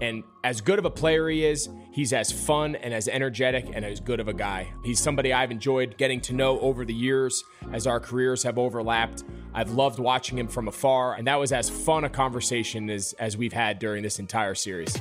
And 0.00 0.24
as 0.44 0.60
good 0.60 0.78
of 0.78 0.84
a 0.84 0.90
player 0.90 1.28
he 1.28 1.44
is, 1.44 1.70
he's 1.90 2.12
as 2.12 2.30
fun 2.30 2.76
and 2.76 2.92
as 2.92 3.08
energetic 3.08 3.70
and 3.72 3.84
as 3.84 3.98
good 3.98 4.20
of 4.20 4.28
a 4.28 4.34
guy. 4.34 4.72
He's 4.84 5.00
somebody 5.00 5.32
I've 5.32 5.50
enjoyed 5.50 5.96
getting 5.96 6.20
to 6.22 6.34
know 6.34 6.60
over 6.60 6.84
the 6.84 6.92
years 6.94 7.42
as 7.72 7.86
our 7.86 7.98
careers 7.98 8.42
have 8.42 8.58
overlapped. 8.58 9.24
I've 9.54 9.70
loved 9.70 9.98
watching 9.98 10.38
him 10.38 10.48
from 10.48 10.68
afar, 10.68 11.14
and 11.14 11.26
that 11.26 11.40
was 11.40 11.50
as 11.50 11.70
fun 11.70 12.04
a 12.04 12.10
conversation 12.10 12.90
as, 12.90 13.14
as 13.14 13.38
we've 13.38 13.54
had 13.54 13.78
during 13.78 14.02
this 14.02 14.18
entire 14.18 14.54
series. 14.54 14.94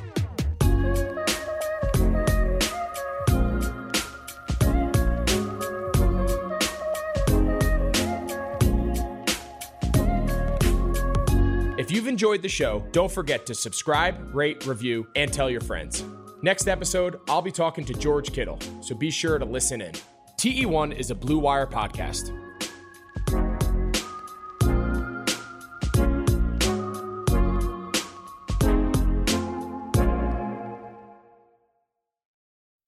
You've 12.06 12.12
enjoyed 12.12 12.43
the 12.43 12.49
show, 12.49 12.86
don't 12.91 13.12
forget 13.12 13.47
to 13.47 13.56
subscribe, 13.56 14.16
rate, 14.36 14.68
review, 14.68 15.08
and 15.16 15.34
tell 15.34 15.49
your 15.49 15.62
friends. 15.62 16.03
Next 16.43 16.68
episode, 16.68 17.20
I'll 17.28 17.41
be 17.41 17.51
talking 17.51 17.84
to 17.84 17.95
George 17.95 18.32
Kittle, 18.32 18.60
so 18.80 18.93
be 18.93 19.10
sure 19.10 19.39
to 19.39 19.45
listen 19.45 19.82
in. 19.82 19.91
TE1 20.38 20.95
is 20.95 21.10
a 21.10 21.16
Blue 21.16 21.39
Wire 21.39 21.66
podcast. 21.66 22.30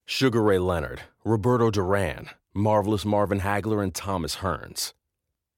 Sugar 0.06 0.44
Ray 0.44 0.60
Leonard, 0.60 1.02
Roberto 1.26 1.72
Duran, 1.72 2.30
Marvelous 2.54 3.04
Marvin 3.04 3.40
Hagler, 3.40 3.84
and 3.84 3.96
Thomas 3.96 4.38
Hearns. 4.38 4.94